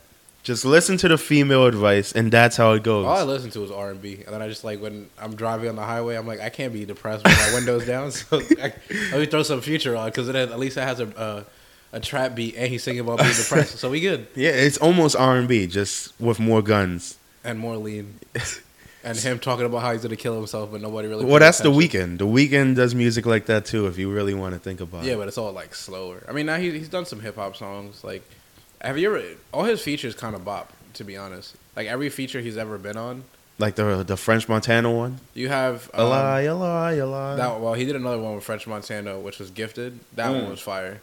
Just 0.43 0.63
listen 0.63 0.95
to 0.98 1.07
the 1.07 1.17
female 1.17 1.65
advice 1.65 2.12
and 2.12 2.31
that's 2.31 2.55
how 2.55 2.74
it 2.74 2.84
goes. 2.84 3.07
All 3.07 3.17
I 3.17 3.24
listen 3.24 3.50
to 3.51 3.63
is 3.63 3.72
R 3.72 3.89
and 3.89 4.00
B, 4.00 4.22
and 4.25 4.31
then 4.34 4.43
I 4.43 4.48
just 4.48 4.63
like 4.63 4.79
when 4.79 5.10
I'm 5.19 5.36
driving 5.36 5.69
on 5.69 5.75
the 5.75 5.81
highway, 5.81 6.15
I'm 6.15 6.27
like, 6.27 6.39
I 6.39 6.50
can't 6.50 6.72
be 6.72 6.86
depressed 6.86 7.24
with 7.24 7.36
my 7.36 7.53
windows 7.55 7.84
down. 7.93 8.12
So 8.12 8.39
I, 8.62 8.72
let 9.12 9.19
me 9.22 9.25
throw 9.25 9.41
some 9.41 9.62
Future 9.62 9.95
on 9.95 10.05
because 10.10 10.29
at 10.29 10.60
least 10.60 10.77
it 10.77 10.81
has 10.81 11.00
a, 11.00 11.07
a 11.17 11.45
a 11.93 12.00
trap 12.00 12.36
beat, 12.36 12.55
and 12.57 12.67
he's 12.69 12.84
singing 12.84 13.00
about 13.00 13.19
being 13.19 13.34
depressed, 13.34 13.77
so 13.79 13.89
we 13.89 14.01
good 14.01 14.27
yeah, 14.36 14.50
it's 14.50 14.77
almost 14.77 15.15
R&B 15.15 15.65
just 15.67 16.12
with 16.19 16.39
more 16.39 16.62
guns. 16.62 17.15
and 17.43 17.57
more 17.57 17.77
lean. 17.77 18.19
And 19.05 19.17
him 19.17 19.39
talking 19.39 19.65
about 19.65 19.79
how 19.83 19.93
he's 19.93 20.01
gonna 20.01 20.15
kill 20.15 20.35
himself, 20.35 20.71
but 20.71 20.81
nobody 20.81 21.07
really. 21.07 21.25
Well, 21.25 21.39
that's 21.39 21.59
the 21.59 21.71
Weeknd. 21.71 22.17
The 22.17 22.25
Weeknd 22.25 22.75
does 22.75 22.95
music 22.95 23.25
like 23.25 23.45
that 23.45 23.65
too 23.65 23.85
if 23.88 23.97
you 23.97 24.12
really 24.12 24.33
want 24.33 24.53
to 24.53 24.59
think 24.59 24.81
about 24.81 25.03
Yeah, 25.03 25.09
it. 25.09 25.12
Yeah, 25.13 25.17
but 25.19 25.27
it's 25.27 25.38
all 25.38 25.51
like 25.51 25.75
slower. 25.75 26.24
I 26.27 26.31
mean, 26.31 26.47
now 26.47 26.57
he, 26.57 26.71
he's 26.71 26.89
done 26.89 27.05
some 27.05 27.19
hip 27.19 27.35
hop 27.35 27.55
songs. 27.55 28.03
Like, 28.03 28.24
have 28.81 28.97
you 28.97 29.15
ever? 29.15 29.24
All 29.53 29.63
his 29.63 29.81
features 29.81 30.15
kind 30.15 30.35
of 30.35 30.43
bop, 30.43 30.74
to 30.95 31.03
be 31.03 31.15
honest. 31.15 31.55
Like 31.75 31.88
every 31.88 32.09
feature 32.09 32.41
he's 32.41 32.57
ever 32.57 32.77
been 32.77 32.97
on 32.97 33.24
like 33.57 33.75
the 33.75 34.03
the 34.03 34.17
French 34.17 34.50
Montana 34.50 34.91
one. 34.91 35.19
You 35.33 35.50
have 35.50 35.89
A 35.93 36.01
um, 36.01 36.09
lie, 36.09 36.41
a 36.41 36.55
lie, 36.55 36.93
a 36.93 37.05
lie. 37.05 37.35
That 37.35 37.59
well, 37.62 37.74
he 37.74 37.85
did 37.85 37.95
another 37.95 38.19
one 38.19 38.35
with 38.35 38.43
French 38.43 38.65
Montana, 38.67 39.19
which 39.19 39.39
was 39.39 39.50
gifted. 39.51 40.00
That 40.15 40.31
Mm. 40.31 40.41
one 40.41 40.50
was 40.51 40.59
fire. 40.59 41.00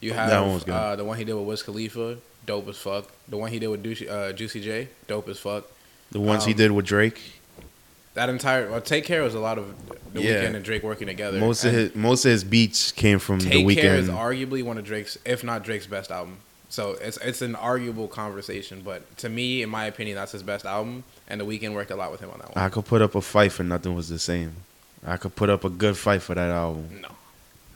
You 0.00 0.12
have 0.14 0.30
That 0.30 0.40
one 0.40 0.54
was 0.54 0.64
good. 0.64 0.74
Uh, 0.74 0.96
the 0.96 1.04
one 1.04 1.16
he 1.18 1.24
did 1.24 1.34
with 1.34 1.46
Wiz 1.46 1.62
Khalifa, 1.62 2.16
dope 2.44 2.66
as 2.68 2.76
fuck. 2.78 3.06
The 3.28 3.36
one 3.36 3.50
he 3.52 3.58
did 3.60 3.68
with 3.68 3.84
Juicy, 3.84 4.08
uh, 4.08 4.32
Juicy 4.32 4.60
J, 4.60 4.88
dope 5.06 5.28
as 5.28 5.38
fuck. 5.38 5.64
the 6.10 6.18
ones 6.20 6.44
he 6.44 6.52
um, 6.52 6.58
did 6.58 6.70
with 6.72 6.86
Drake. 6.86 7.20
That 8.14 8.28
entire 8.28 8.70
well, 8.70 8.80
Take 8.80 9.04
Care 9.04 9.22
was 9.22 9.34
a 9.34 9.40
lot 9.40 9.58
of 9.58 9.74
the 10.12 10.22
Yeah. 10.22 10.44
Weeknd 10.44 10.54
and 10.56 10.64
Drake 10.64 10.82
working 10.82 11.06
together. 11.06 11.38
Most 11.38 11.64
of 11.64 11.72
his 11.72 11.94
most 11.94 12.24
of 12.24 12.30
his 12.30 12.44
beats 12.44 12.92
came 12.92 13.18
from 13.18 13.40
the 13.40 13.50
Weeknd. 13.64 13.68
Take 13.74 13.80
Care 13.80 13.94
is 13.96 14.08
arguably 14.08 14.62
one 14.62 14.76
of 14.78 14.84
Drake's, 14.84 15.16
if 15.24 15.42
not 15.42 15.64
Drake's 15.64 15.86
best 15.86 16.10
album. 16.10 16.38
So 16.68 16.92
it's 17.00 17.16
it's 17.18 17.42
an 17.42 17.54
arguable 17.54 18.08
conversation, 18.08 18.82
but 18.84 19.16
to 19.18 19.28
me, 19.28 19.62
in 19.62 19.68
my 19.70 19.84
opinion, 19.86 20.16
that's 20.16 20.32
his 20.32 20.42
best 20.42 20.64
album. 20.64 21.04
And 21.28 21.40
the 21.40 21.44
Weeknd 21.46 21.72
worked 21.74 21.90
a 21.90 21.96
lot 21.96 22.10
with 22.10 22.20
him 22.20 22.30
on 22.30 22.38
that 22.38 22.54
one. 22.54 22.64
I 22.64 22.68
could 22.68 22.84
put 22.84 23.00
up 23.02 23.14
a 23.14 23.20
fight 23.22 23.52
for 23.52 23.62
nothing 23.62 23.94
was 23.94 24.08
the 24.08 24.18
same. 24.18 24.54
I 25.06 25.16
could 25.16 25.34
put 25.34 25.50
up 25.50 25.64
a 25.64 25.70
good 25.70 25.96
fight 25.96 26.22
for 26.22 26.34
that 26.34 26.50
album. 26.50 27.00
no, 27.02 27.08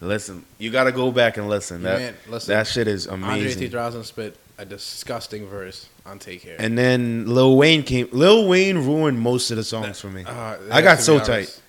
Listen, 0.01 0.45
you 0.59 0.71
gotta 0.71 0.93
go 0.93 1.11
back 1.11 1.39
and 1.39 1.49
listen. 1.49 1.83
That 1.83 1.99
Man, 1.99 2.15
listen, 2.29 2.55
that 2.55 2.67
shit 2.67 2.87
is 2.87 3.07
amazing. 3.07 3.25
Andre 3.25 3.41
amazing. 3.41 3.61
3000 3.61 4.05
spit 4.05 4.37
a 4.59 4.65
disgusting 4.65 5.47
verse 5.47 5.89
on 6.05 6.19
Take 6.19 6.43
Care. 6.43 6.57
And 6.59 6.77
then 6.79 7.27
Lil 7.27 7.57
Wayne 7.57 7.83
came. 7.83 8.09
Lil 8.13 8.49
Wayne 8.49 8.79
ruined 8.79 9.21
most 9.21 9.51
of 9.51 9.57
the 9.57 9.65
songs 9.65 10.01
for 10.01 10.09
me. 10.09 10.25
Uh, 10.27 10.57
I 10.71 10.81
got 10.83 11.01
so 11.01 11.19
tight. 11.19 11.61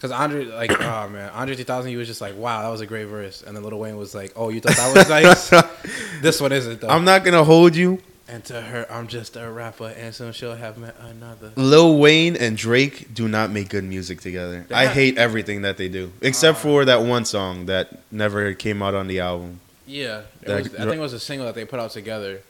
Cause 0.00 0.10
Andre, 0.12 0.46
like, 0.46 0.70
oh 0.80 1.08
man, 1.10 1.28
Andre 1.34 1.54
3000, 1.54 1.90
he 1.90 1.96
was 1.98 2.08
just 2.08 2.22
like, 2.22 2.34
wow, 2.36 2.62
that 2.62 2.68
was 2.70 2.80
a 2.80 2.86
great 2.86 3.04
verse, 3.04 3.42
and 3.42 3.54
then 3.54 3.62
Lil 3.62 3.78
Wayne 3.78 3.98
was 3.98 4.14
like, 4.14 4.32
oh, 4.34 4.48
you 4.48 4.60
thought 4.60 4.76
that 4.76 4.96
was 4.96 5.08
nice? 5.52 6.20
this 6.22 6.40
one 6.40 6.52
isn't 6.52 6.80
though. 6.80 6.88
I'm 6.88 7.04
not 7.04 7.22
gonna 7.24 7.44
hold 7.44 7.76
you. 7.76 8.00
and 8.26 8.42
to 8.46 8.62
her, 8.62 8.86
I'm 8.90 9.08
just 9.08 9.36
a 9.36 9.50
rapper, 9.50 9.88
and 9.98 10.14
soon 10.14 10.32
she'll 10.32 10.54
have 10.56 10.78
met 10.78 10.96
another. 11.00 11.52
Lil 11.56 11.98
Wayne 11.98 12.34
and 12.36 12.56
Drake 12.56 13.12
do 13.12 13.28
not 13.28 13.50
make 13.50 13.68
good 13.68 13.84
music 13.84 14.22
together. 14.22 14.64
They're 14.68 14.78
I 14.78 14.84
not- 14.86 14.94
hate 14.94 15.18
everything 15.18 15.60
that 15.62 15.76
they 15.76 15.90
do, 15.90 16.12
except 16.22 16.56
Uh. 16.56 16.60
for 16.62 16.84
that 16.86 17.02
one 17.02 17.26
song 17.26 17.66
that 17.66 18.00
never 18.10 18.54
came 18.54 18.82
out 18.82 18.94
on 18.94 19.06
the 19.06 19.20
album. 19.20 19.60
Yeah, 19.90 20.22
it 20.42 20.48
was, 20.48 20.74
I 20.74 20.84
think 20.84 20.94
it 20.96 21.00
was 21.00 21.12
a 21.12 21.20
single 21.20 21.46
that 21.46 21.54
they 21.54 21.64
put 21.64 21.80
out 21.80 21.90
together, 21.90 22.40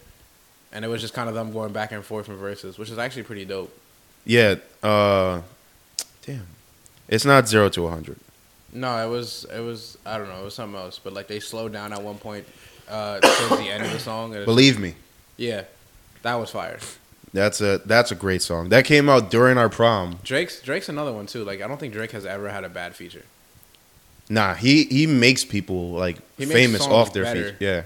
and 0.72 0.84
it 0.84 0.88
was 0.88 1.00
just 1.00 1.14
kind 1.14 1.28
of 1.28 1.34
them 1.34 1.52
going 1.52 1.72
back 1.72 1.90
and 1.92 2.04
forth 2.04 2.26
from 2.26 2.36
verses, 2.36 2.78
which 2.78 2.90
is 2.90 2.98
actually 2.98 3.22
pretty 3.22 3.44
dope. 3.44 3.74
Yeah. 4.26 4.56
Uh, 4.82 5.40
damn. 6.26 6.46
It's 7.08 7.24
not 7.24 7.48
zero 7.48 7.68
to 7.70 7.88
hundred. 7.88 8.18
No, 8.72 9.04
it 9.04 9.10
was 9.10 9.46
it 9.52 9.60
was 9.60 9.98
I 10.04 10.18
don't 10.18 10.28
know, 10.28 10.40
it 10.40 10.44
was 10.44 10.54
something 10.54 10.78
else, 10.78 11.00
but 11.02 11.12
like 11.12 11.26
they 11.26 11.40
slowed 11.40 11.72
down 11.72 11.92
at 11.92 12.02
one 12.02 12.18
point 12.18 12.46
uh, 12.88 13.18
towards 13.20 13.62
the 13.62 13.68
end 13.70 13.84
of 13.84 13.90
the 13.90 13.98
song. 13.98 14.32
Believe 14.32 14.78
me, 14.78 14.94
yeah, 15.36 15.64
that 16.22 16.34
was 16.34 16.50
fire. 16.50 16.78
that's 17.32 17.60
a 17.60 17.78
that's 17.84 18.12
a 18.12 18.14
great 18.14 18.42
song. 18.42 18.68
That 18.68 18.84
came 18.84 19.08
out 19.08 19.30
during 19.30 19.58
our 19.58 19.68
prom. 19.68 20.18
Drake's 20.22 20.60
Drake's 20.60 20.88
another 20.88 21.12
one 21.12 21.26
too. 21.26 21.42
Like 21.42 21.62
I 21.62 21.66
don't 21.66 21.80
think 21.80 21.92
Drake 21.92 22.12
has 22.12 22.24
ever 22.26 22.48
had 22.48 22.62
a 22.62 22.68
bad 22.68 22.94
feature. 22.94 23.24
Nah, 24.30 24.54
he 24.54 24.84
he 24.84 25.06
makes 25.06 25.44
people 25.44 25.90
like 25.90 26.16
makes 26.38 26.52
famous 26.52 26.82
songs 26.82 26.92
off 26.92 27.12
their 27.12 27.24
better. 27.24 27.50
feet. 27.50 27.56
Yeah. 27.58 27.82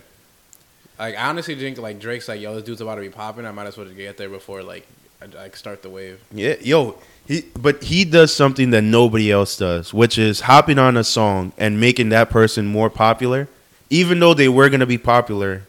Like 0.98 1.16
I 1.16 1.28
honestly 1.28 1.56
think 1.56 1.78
like 1.78 1.98
Drake's 1.98 2.28
like, 2.28 2.40
yo, 2.40 2.54
this 2.54 2.64
dude's 2.64 2.82
about 2.82 2.96
to 2.96 3.00
be 3.00 3.08
popping. 3.08 3.46
I 3.46 3.50
might 3.50 3.66
as 3.66 3.76
well 3.76 3.86
just 3.86 3.96
get 3.96 4.18
there 4.18 4.28
before 4.28 4.62
like 4.62 4.86
I, 5.22 5.44
I 5.44 5.48
start 5.50 5.82
the 5.82 5.88
wave. 5.88 6.20
Yeah, 6.30 6.56
yo, 6.60 6.98
he 7.26 7.46
but 7.58 7.82
he 7.82 8.04
does 8.04 8.32
something 8.32 8.70
that 8.70 8.82
nobody 8.82 9.32
else 9.32 9.56
does, 9.56 9.94
which 9.94 10.18
is 10.18 10.40
hopping 10.40 10.78
on 10.78 10.98
a 10.98 11.04
song 11.04 11.54
and 11.56 11.80
making 11.80 12.10
that 12.10 12.28
person 12.28 12.66
more 12.66 12.90
popular, 12.90 13.48
even 13.88 14.20
though 14.20 14.34
they 14.34 14.48
were 14.48 14.68
gonna 14.68 14.86
be 14.86 14.98
popular 14.98 15.62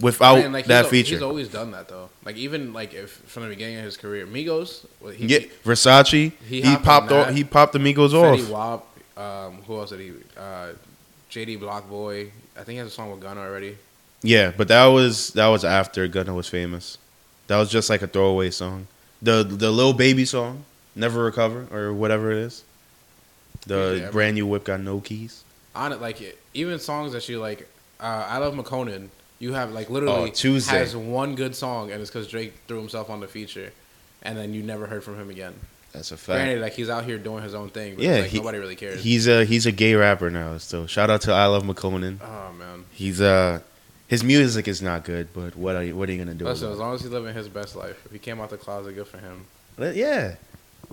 without 0.00 0.38
Man, 0.38 0.52
like, 0.52 0.66
that 0.66 0.84
he's, 0.84 0.90
feature. 0.90 1.14
He's 1.16 1.22
always 1.22 1.48
done 1.48 1.72
that 1.72 1.88
though. 1.88 2.08
Like 2.24 2.36
even 2.36 2.72
like 2.72 2.94
if 2.94 3.10
from 3.10 3.42
the 3.44 3.48
beginning 3.48 3.78
of 3.78 3.84
his 3.84 3.96
career, 3.96 4.26
Migos, 4.26 4.86
he, 5.14 5.26
yeah, 5.26 5.38
Versace, 5.64 6.32
he 6.46 6.62
he, 6.62 6.76
popped 6.76 7.10
off, 7.10 7.30
he 7.34 7.44
popped 7.44 7.74
Amigos 7.74 8.12
Fetty 8.12 8.44
off. 8.44 8.50
Wap, 8.50 8.89
um, 9.20 9.62
who 9.66 9.78
else 9.78 9.90
did 9.90 10.00
he? 10.00 10.12
Uh, 10.36 10.72
JD 11.30 11.60
Blockboy. 11.60 12.30
I 12.56 12.58
think 12.58 12.68
he 12.70 12.76
has 12.76 12.88
a 12.88 12.90
song 12.90 13.10
with 13.10 13.20
Gunna 13.20 13.40
already. 13.40 13.76
Yeah, 14.22 14.52
but 14.56 14.68
that 14.68 14.86
was 14.86 15.28
that 15.34 15.48
was 15.48 15.64
after 15.64 16.06
Gunna 16.08 16.34
was 16.34 16.48
famous. 16.48 16.98
That 17.46 17.58
was 17.58 17.70
just 17.70 17.88
like 17.90 18.02
a 18.02 18.06
throwaway 18.06 18.50
song. 18.50 18.86
The 19.22 19.42
the 19.44 19.70
Lil 19.70 19.92
Baby 19.92 20.24
song, 20.24 20.64
Never 20.94 21.24
Recover 21.24 21.66
or 21.72 21.92
whatever 21.92 22.30
it 22.32 22.38
is. 22.38 22.64
The 23.66 24.00
Yeah, 24.04 24.10
brand 24.10 24.34
new 24.34 24.46
whip 24.46 24.64
got 24.64 24.80
no 24.80 25.00
keys. 25.00 25.44
On 25.74 25.92
it, 25.92 26.00
like 26.00 26.36
even 26.54 26.78
songs 26.78 27.12
that 27.12 27.28
you 27.28 27.38
like. 27.40 27.68
Uh, 28.00 28.24
iLoveMakonnen. 28.38 29.08
You 29.38 29.52
have 29.52 29.72
like 29.72 29.90
literally 29.90 30.30
Oh, 30.30 30.32
Tuesday. 30.32 30.78
has 30.78 30.96
one 30.96 31.34
good 31.34 31.54
song, 31.54 31.90
and 31.90 32.00
it's 32.00 32.10
because 32.10 32.28
Drake 32.28 32.54
threw 32.66 32.78
himself 32.78 33.08
on 33.10 33.20
the 33.20 33.26
feature, 33.28 33.72
and 34.22 34.36
then 34.38 34.52
you 34.54 34.62
never 34.62 34.86
heard 34.86 35.04
from 35.04 35.18
him 35.18 35.28
again. 35.30 35.54
That's 35.92 36.12
a 36.12 36.16
fact. 36.16 36.36
Granted, 36.36 36.60
like 36.60 36.72
he's 36.74 36.88
out 36.88 37.04
here 37.04 37.18
doing 37.18 37.42
his 37.42 37.54
own 37.54 37.68
thing, 37.70 37.96
but 37.96 38.04
Yeah, 38.04 38.20
like 38.20 38.26
he- 38.30 38.38
nobody 38.38 38.58
really 38.58 38.76
cares. 38.76 39.02
He's 39.02 39.26
a 39.26 39.44
he's 39.44 39.66
a 39.66 39.72
gay 39.72 39.94
rapper 39.94 40.30
now. 40.30 40.58
So 40.58 40.86
shout 40.86 41.10
out 41.10 41.22
to 41.22 41.30
iLoveMakonnen. 41.30 42.18
oh 42.22 42.52
man, 42.52 42.84
He's 42.92 43.20
uh 43.20 43.60
his 44.06 44.22
music 44.24 44.66
is 44.68 44.80
not 44.82 45.04
good, 45.04 45.28
but 45.34 45.56
what 45.56 45.76
are 45.76 45.82
you 45.84 45.96
what 45.96 46.08
are 46.08 46.12
you 46.12 46.18
gonna 46.18 46.34
do? 46.34 46.44
listen, 46.44 46.70
as 46.70 46.78
long 46.78 46.94
as 46.94 47.00
he's 47.02 47.10
living 47.10 47.34
his 47.34 47.48
best 47.48 47.74
life, 47.76 48.00
if 48.06 48.12
he 48.12 48.18
came 48.18 48.40
out 48.40 48.50
the 48.50 48.56
closet, 48.56 48.94
good 48.94 49.06
for 49.08 49.18
him. 49.18 49.46
Yeah, 49.78 50.34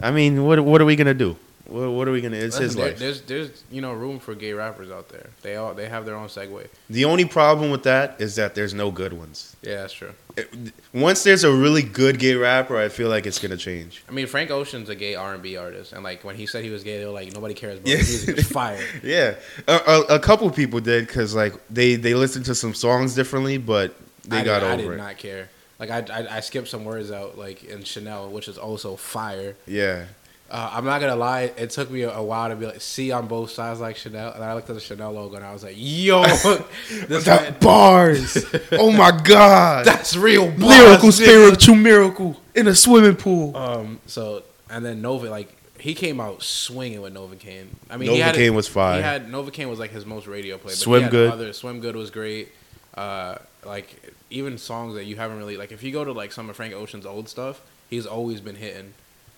I 0.02 0.12
mean, 0.12 0.46
what 0.46 0.60
what 0.64 0.82
are 0.82 0.86
we 0.86 0.96
gonna 0.96 1.14
do? 1.14 1.36
What, 1.68 1.90
what 1.92 2.08
are 2.08 2.12
we 2.12 2.22
gonna? 2.22 2.38
It's 2.38 2.56
Listen, 2.60 2.64
his 2.64 2.76
there- 2.76 2.86
life. 2.88 3.00
There's 3.00 3.22
there's 3.22 3.64
you 3.70 3.82
know 3.82 3.92
room 3.94 4.20
for 4.20 4.34
gay 4.36 4.54
rappers 4.54 4.90
out 4.90 5.10
there. 5.10 5.30
They 5.42 5.56
all 5.58 5.74
they 5.74 5.90
have 5.90 6.06
their 6.06 6.16
own 6.16 6.28
segue. 6.28 6.68
The 6.90 7.06
only 7.06 7.26
problem 7.26 7.72
with 7.72 7.84
that 7.84 8.16
is 8.20 8.36
that 8.36 8.56
there's 8.56 8.74
no 8.74 8.90
good 8.92 9.12
ones. 9.14 9.56
Yeah, 9.62 9.82
that's 9.82 9.94
true. 9.94 10.14
It- 10.38 10.48
once 10.94 11.24
there's 11.24 11.44
a 11.44 11.52
really 11.52 11.82
good 11.82 12.20
gay 12.20 12.36
rapper, 12.36 12.78
I 12.78 12.88
feel 12.90 13.10
like 13.10 13.26
it's 13.26 13.40
gonna 13.40 13.58
change. 13.58 14.04
I 14.08 14.12
mean, 14.14 14.28
Frank 14.28 14.50
Ocean's 14.50 14.88
a 14.90 14.96
gay 14.96 15.16
R 15.16 15.34
and 15.34 15.44
B 15.44 15.58
artist, 15.58 15.92
and 15.94 16.04
like 16.04 16.24
when 16.24 16.36
he 16.36 16.46
said 16.46 16.64
he 16.64 16.70
was 16.70 16.84
gay, 16.84 17.00
they 17.00 17.06
were 17.06 17.12
like, 17.12 17.34
nobody 17.34 17.54
cares, 17.54 17.80
bro. 17.80 17.90
Yeah. 17.92 17.98
Music 17.98 18.38
is 18.38 18.50
fire. 18.52 18.80
Yeah, 19.04 19.36
a, 19.68 19.74
a, 19.74 20.02
a 20.16 20.20
couple 20.20 20.50
people 20.52 20.80
did 20.80 21.06
because 21.08 21.36
like 21.36 21.54
they 21.70 21.96
they 21.96 22.14
listened 22.14 22.46
to 22.46 22.56
some 22.56 22.74
songs 22.74 23.14
differently, 23.14 23.58
but 23.58 23.94
they 24.26 24.38
I 24.38 24.44
got 24.46 24.60
did, 24.62 24.68
over 24.68 24.74
it. 24.74 24.74
I 24.74 24.78
did 24.78 24.94
it. 24.94 24.98
not 24.98 25.18
care. 25.18 25.50
Like 25.80 25.90
I, 25.92 25.98
I 26.12 26.38
I 26.38 26.40
skipped 26.40 26.70
some 26.70 26.86
words 26.86 27.12
out, 27.12 27.38
like 27.38 27.64
in 27.66 27.84
Chanel, 27.84 28.30
which 28.30 28.48
is 28.48 28.58
also 28.58 28.96
fire. 28.96 29.56
Yeah, 29.68 30.06
Uh, 30.50 30.72
I'm 30.74 30.86
not 30.86 31.02
gonna 31.02 31.16
lie, 31.16 31.52
it 31.58 31.72
took 31.72 31.92
me 31.92 32.04
a, 32.04 32.12
a 32.12 32.24
while 32.24 32.50
to 32.50 32.56
be 32.56 32.66
like, 32.66 32.80
see 32.80 33.12
on 33.12 33.28
both 33.28 33.52
sides 33.52 33.82
like 33.82 33.98
Chanel, 33.98 34.32
and 34.32 34.44
I 34.44 34.54
looked 34.54 34.70
at 34.70 34.76
the 34.76 34.82
Chanel 34.82 35.12
logo 35.12 35.36
and 35.36 35.46
I 35.46 35.52
was 35.52 35.64
like, 35.64 35.76
yo, 35.78 36.22
this 37.08 37.26
that 37.26 37.60
bars. 37.60 38.46
oh 38.72 38.92
my 38.92 39.12
god, 39.24 39.86
that's 39.86 40.16
real 40.16 40.50
bars, 40.50 40.62
lyrical 40.62 41.12
spiritual 41.12 41.76
miracle 41.76 42.42
in 42.56 42.68
a 42.68 42.76
swimming 42.76 43.18
pool. 43.18 43.58
Um, 43.58 44.00
so 44.06 44.44
and 44.70 44.86
then 44.86 45.02
Nova, 45.02 45.30
like 45.30 45.54
he 45.80 45.94
came 45.94 46.20
out 46.20 46.42
swinging 46.44 47.02
with 47.02 47.14
Novacane. 47.14 47.68
I 47.90 47.98
mean, 47.98 48.12
he 48.12 48.20
had 48.20 48.36
Novacane 48.36 48.54
was 48.54 48.68
fire. 48.68 48.98
He 48.98 49.04
had 49.04 49.28
Novacane 49.28 49.70
was 49.70 49.80
like 49.80 49.92
his 49.92 50.06
most 50.06 50.28
radio 50.28 50.58
play. 50.58 50.72
But 50.72 50.78
Swim 50.78 51.10
Good. 51.10 51.32
Other, 51.32 51.54
Swim 51.54 51.82
Good 51.82 51.96
was 51.96 52.10
great. 52.10 52.52
Uh, 52.94 53.36
like 53.66 54.14
even 54.30 54.58
songs 54.58 54.96
that 54.96 55.06
you 55.06 55.16
haven't 55.16 55.38
really 55.38 55.58
like. 55.58 55.72
If 55.72 55.84
you 55.84 55.92
go 55.92 56.04
to 56.04 56.12
like 56.12 56.32
some 56.32 56.50
of 56.50 56.56
Frank 56.56 56.74
Ocean's 56.74 57.06
old 57.06 57.30
stuff, 57.30 57.62
he's 57.90 58.06
always 58.06 58.42
been 58.42 58.56
hitting. 58.56 58.94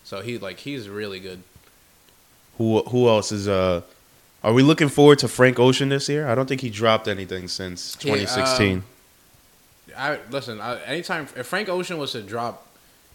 So 0.10 0.22
he 0.22 0.40
like 0.40 0.58
he's 0.58 0.90
really 0.90 1.20
good. 1.20 1.44
Who 2.58 2.82
who 2.82 3.08
else 3.08 3.32
is 3.32 3.48
uh? 3.48 3.82
Are 4.44 4.54
we 4.54 4.64
looking 4.64 4.90
forward 4.90 5.20
to 5.20 5.28
Frank 5.28 5.60
Ocean 5.60 5.90
this 5.90 6.10
year? 6.10 6.28
I 6.28 6.34
don't 6.34 6.48
think 6.50 6.62
he 6.62 6.72
dropped 6.72 7.08
anything 7.08 7.48
since 7.48 7.96
Yeah, 8.02 8.16
2016. 8.16 8.78
um, 8.78 8.84
I 9.96 10.18
listen. 10.32 10.60
I, 10.60 10.82
anytime 10.82 11.28
if 11.36 11.46
Frank 11.46 11.70
Ocean 11.70 12.00
was 12.00 12.14
to 12.14 12.24
drop 12.24 12.66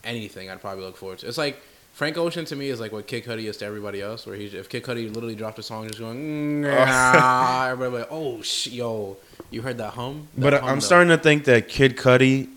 anything, 0.04 0.48
I'd 0.50 0.60
probably 0.60 0.84
look 0.84 0.96
forward 0.96 1.18
to. 1.18 1.26
It's 1.26 1.36
like 1.36 1.60
Frank 1.94 2.16
Ocean 2.16 2.44
to 2.44 2.54
me 2.54 2.68
is 2.68 2.78
like 2.78 2.92
what 2.92 3.08
Kid 3.08 3.24
Cudi 3.24 3.46
is 3.46 3.56
to 3.56 3.64
everybody 3.64 4.00
else. 4.00 4.24
Where 4.24 4.36
he, 4.36 4.46
if 4.46 4.68
Kid 4.68 4.84
Cudi 4.84 5.12
literally 5.12 5.34
dropped 5.34 5.58
a 5.58 5.64
song, 5.64 5.88
just 5.88 5.98
going, 5.98 6.60
"Nah," 6.60 7.66
everybody 7.70 8.02
like, 8.02 8.08
oh 8.12 8.40
sh- 8.42 8.68
yo, 8.68 9.16
you 9.50 9.62
heard 9.62 9.78
that 9.78 9.94
hum? 9.94 10.28
That 10.36 10.40
but 10.40 10.60
hum, 10.60 10.68
I'm 10.68 10.76
though. 10.76 10.80
starting 10.86 11.08
to 11.08 11.18
think 11.18 11.44
that 11.46 11.68
Kid 11.68 11.96
Cudi, 11.96 12.50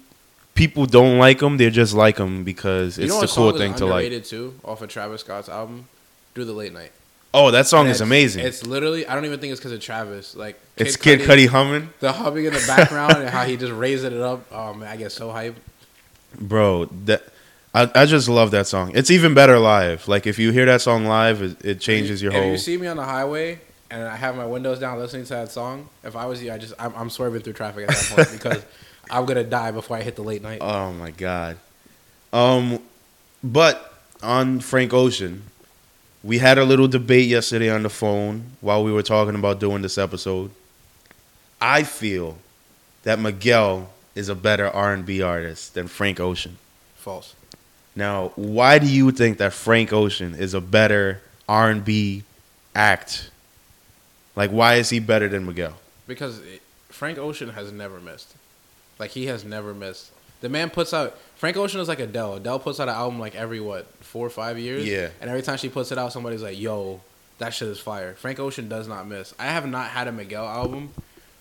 people 0.57 0.85
don't 0.85 1.17
like 1.17 1.39
them, 1.39 1.57
They 1.57 1.69
just 1.69 1.93
like 1.93 2.17
them 2.17 2.43
because 2.43 2.97
You 2.97 3.05
it's 3.05 3.13
know 3.13 3.21
the 3.21 3.27
cool 3.27 3.51
thing 3.57 3.73
to 3.75 3.85
like. 3.85 4.23
too, 4.25 4.59
off 4.65 4.81
of 4.81 4.89
Travis 4.89 5.21
Scott's 5.21 5.47
album, 5.49 5.87
"Through 6.33 6.45
the 6.45 6.53
Late 6.53 6.73
Night." 6.73 6.91
Oh, 7.33 7.51
that 7.51 7.67
song 7.67 7.81
And 7.81 7.89
is 7.91 7.97
it's- 7.97 8.07
amazing. 8.07 8.45
It's 8.45 8.65
literally. 8.65 9.05
I 9.05 9.13
don't 9.13 9.25
even 9.25 9.39
think 9.39 9.51
it's 9.51 9.59
because 9.59 9.71
of 9.73 9.79
Travis. 9.81 10.35
Like 10.35 10.59
It's 10.75 10.95
Kid 10.97 11.19
Cudi 11.21 11.47
humming, 11.47 11.89
the 11.99 12.11
humming 12.11 12.45
in 12.45 12.53
the 12.53 12.63
background 12.67 13.13
and 13.17 13.29
how 13.29 13.43
he 13.43 13.57
just 13.57 13.73
raised 13.73 14.03
it 14.05 14.13
up. 14.13 14.45
Oh 14.51 14.73
man, 14.73 14.89
I 14.89 14.95
get 14.97 15.11
so 15.11 15.29
hyped. 15.29 15.55
bro. 16.39 16.85
That 17.05 17.23
I, 17.73 17.89
I 17.93 18.05
just 18.05 18.27
love 18.29 18.51
that 18.51 18.65
song. 18.67 18.91
It's 18.95 19.11
even 19.11 19.33
better 19.33 19.59
live. 19.59 20.07
Like 20.07 20.25
if 20.25 20.39
you 20.39 20.51
hear 20.51 20.65
that 20.65 20.81
song 20.81 21.05
live, 21.05 21.41
it, 21.41 21.63
it 21.65 21.79
changes 21.79 22.21
your 22.21 22.31
if 22.31 22.37
whole. 22.41 22.51
you 22.51 22.57
see 22.57 22.77
me 22.77 22.87
on 22.87 22.97
the 22.97 23.03
highway 23.05 23.59
and 23.91 24.03
I 24.03 24.15
have 24.15 24.35
my 24.35 24.45
windows 24.45 24.79
down 24.79 24.97
listening 24.97 25.23
to 25.25 25.33
that 25.33 25.51
song, 25.51 25.87
if 26.03 26.15
I 26.15 26.25
was 26.25 26.41
you, 26.41 26.51
I 26.51 26.57
just 26.57 26.73
I'm, 26.79 26.93
I'm 26.95 27.09
swerving 27.09 27.41
through 27.41 27.53
traffic 27.53 27.89
at 27.89 27.95
that 27.95 28.15
point 28.15 28.31
because 28.41 28.63
I'm 29.09 29.25
gonna 29.25 29.43
die 29.43 29.71
before 29.71 29.97
I 29.97 30.01
hit 30.01 30.15
the 30.15 30.23
late 30.23 30.41
night. 30.41 30.59
Oh 30.61 30.93
my 30.93 31.11
god. 31.11 31.57
Um, 32.33 32.79
but 33.43 33.93
on 34.21 34.59
Frank 34.59 34.93
Ocean, 34.93 35.43
we 36.23 36.39
had 36.39 36.57
a 36.57 36.65
little 36.65 36.87
debate 36.87 37.27
yesterday 37.27 37.69
on 37.69 37.83
the 37.83 37.89
phone 37.89 38.51
while 38.61 38.83
we 38.83 38.91
were 38.91 39.03
talking 39.03 39.35
about 39.35 39.59
doing 39.59 39.81
this 39.81 39.97
episode. 39.97 40.51
I 41.61 41.83
feel 41.83 42.37
that 43.03 43.19
Miguel 43.19 43.89
is 44.15 44.29
a 44.29 44.35
better 44.35 44.67
R 44.67 44.93
and 44.93 45.05
B 45.05 45.21
artist 45.21 45.73
than 45.73 45.87
Frank 45.87 46.19
Ocean. 46.19 46.57
False. 46.95 47.35
Now, 47.95 48.31
why 48.35 48.77
do 48.79 48.87
you 48.87 49.11
think 49.11 49.37
that 49.39 49.53
Frank 49.53 49.91
Ocean 49.93 50.35
is 50.35 50.53
a 50.53 50.61
better 50.61 51.21
R 51.47 51.69
and 51.69 51.83
B 51.83 52.23
act? 52.75 53.31
Like, 54.35 54.51
why 54.51 54.75
is 54.75 54.89
he 54.89 54.99
better 54.99 55.27
than 55.27 55.45
Miguel? 55.45 55.73
because 56.05 56.39
it, 56.39 56.61
Frank 56.89 57.17
Ocean 57.17 57.49
has 57.49 57.71
never 57.71 57.99
missed. 57.99 58.33
Like 58.99 59.11
he 59.11 59.27
has 59.27 59.43
never 59.43 59.73
missed. 59.73 60.11
The 60.41 60.49
man 60.49 60.69
puts 60.69 60.93
out 60.93 61.17
Frank 61.35 61.57
Ocean 61.57 61.79
is 61.79 61.87
like 61.87 61.99
Adele. 61.99 62.35
Adele 62.35 62.59
puts 62.59 62.79
out 62.79 62.89
an 62.89 62.95
album 62.95 63.19
like 63.19 63.35
every 63.35 63.59
what 63.59 63.87
four 64.03 64.25
or 64.25 64.29
five 64.29 64.57
years. 64.59 64.87
Yeah. 64.87 65.09
And 65.21 65.29
every 65.29 65.41
time 65.41 65.57
she 65.57 65.69
puts 65.69 65.91
it 65.91 65.97
out, 65.97 66.13
somebody's 66.13 66.43
like, 66.43 66.59
"Yo, 66.59 67.01
that 67.39 67.53
shit 67.53 67.67
is 67.67 67.79
fire." 67.79 68.13
Frank 68.13 68.39
Ocean 68.39 68.69
does 68.69 68.87
not 68.87 69.07
miss. 69.07 69.33
I 69.39 69.45
have 69.45 69.67
not 69.67 69.89
had 69.89 70.07
a 70.07 70.11
Miguel 70.11 70.47
album 70.47 70.91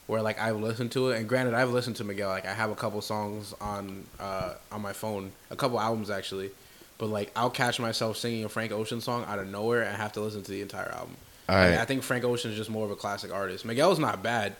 where 0.06 0.22
like 0.22 0.40
I've 0.40 0.56
listened 0.56 0.92
to 0.92 1.10
it. 1.10 1.18
And 1.18 1.28
granted, 1.28 1.54
I've 1.54 1.70
listened 1.70 1.96
to 1.96 2.04
Miguel. 2.04 2.28
Like 2.28 2.46
I 2.46 2.52
have 2.52 2.70
a 2.70 2.74
couple 2.74 3.00
songs 3.00 3.54
on 3.60 4.04
uh, 4.18 4.54
on 4.72 4.82
my 4.82 4.92
phone, 4.92 5.32
a 5.50 5.56
couple 5.56 5.80
albums 5.80 6.10
actually. 6.10 6.50
But 6.98 7.08
like 7.08 7.30
I'll 7.36 7.50
catch 7.50 7.78
myself 7.78 8.16
singing 8.16 8.44
a 8.44 8.48
Frank 8.48 8.72
Ocean 8.72 9.00
song 9.00 9.24
out 9.26 9.38
of 9.38 9.48
nowhere 9.48 9.82
and 9.82 9.96
have 9.96 10.12
to 10.12 10.20
listen 10.20 10.42
to 10.42 10.50
the 10.50 10.62
entire 10.62 10.90
album. 10.90 11.16
Right. 11.48 11.78
I 11.78 11.84
think 11.84 12.02
Frank 12.02 12.24
Ocean 12.24 12.50
is 12.50 12.56
just 12.56 12.70
more 12.70 12.84
of 12.84 12.90
a 12.90 12.96
classic 12.96 13.32
artist. 13.32 13.64
Miguel's 13.64 14.00
not 14.00 14.22
bad, 14.22 14.56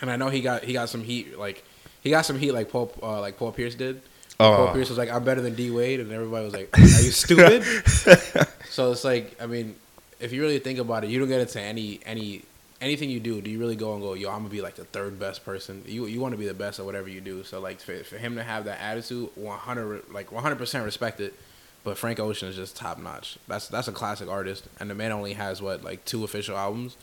and 0.00 0.10
I 0.10 0.16
know 0.16 0.28
he 0.28 0.40
got 0.40 0.64
he 0.64 0.72
got 0.72 0.88
some 0.88 1.04
heat. 1.04 1.38
Like 1.38 1.64
he 2.02 2.10
got 2.10 2.26
some 2.26 2.38
heat, 2.38 2.52
like 2.52 2.70
Paul 2.70 2.92
uh, 3.02 3.20
like 3.20 3.38
Paul 3.38 3.52
Pierce 3.52 3.74
did. 3.74 4.02
Oh. 4.40 4.56
Paul 4.56 4.74
Pierce 4.74 4.88
was 4.88 4.98
like, 4.98 5.10
"I'm 5.10 5.24
better 5.24 5.40
than 5.40 5.54
D 5.54 5.70
Wade," 5.70 6.00
and 6.00 6.10
everybody 6.12 6.44
was 6.44 6.52
like, 6.52 6.76
"Are 6.76 6.80
you 6.80 6.86
stupid?" 7.10 7.62
so 8.68 8.92
it's 8.92 9.04
like, 9.04 9.40
I 9.40 9.46
mean, 9.46 9.76
if 10.20 10.32
you 10.32 10.42
really 10.42 10.58
think 10.58 10.78
about 10.78 11.04
it, 11.04 11.10
you 11.10 11.18
don't 11.18 11.28
get 11.28 11.40
into 11.40 11.60
any 11.60 12.00
any 12.04 12.42
anything 12.80 13.08
you 13.08 13.20
do. 13.20 13.40
Do 13.40 13.50
you 13.50 13.58
really 13.58 13.76
go 13.76 13.94
and 13.94 14.02
go, 14.02 14.14
"Yo, 14.14 14.30
I'm 14.30 14.38
gonna 14.38 14.48
be 14.48 14.60
like 14.60 14.74
the 14.74 14.84
third 14.84 15.18
best 15.18 15.44
person"? 15.44 15.84
You 15.86 16.06
you 16.06 16.20
want 16.20 16.32
to 16.32 16.38
be 16.38 16.46
the 16.46 16.54
best 16.54 16.80
at 16.80 16.84
whatever 16.84 17.08
you 17.08 17.20
do. 17.20 17.44
So 17.44 17.60
like 17.60 17.80
for, 17.80 17.96
for 18.04 18.18
him 18.18 18.34
to 18.34 18.42
have 18.42 18.64
that 18.64 18.80
attitude, 18.80 19.30
100 19.36 20.10
like 20.12 20.32
100 20.32 20.56
percent 20.56 20.84
respect 20.84 21.20
it. 21.20 21.34
But 21.84 21.98
Frank 21.98 22.20
Ocean 22.20 22.48
is 22.48 22.56
just 22.56 22.76
top 22.76 22.98
notch. 22.98 23.38
That's 23.48 23.68
that's 23.68 23.88
a 23.88 23.92
classic 23.92 24.28
artist, 24.28 24.66
and 24.78 24.90
the 24.90 24.94
man 24.94 25.12
only 25.12 25.34
has 25.34 25.62
what 25.62 25.82
like 25.82 26.04
two 26.04 26.24
official 26.24 26.56
albums. 26.56 26.96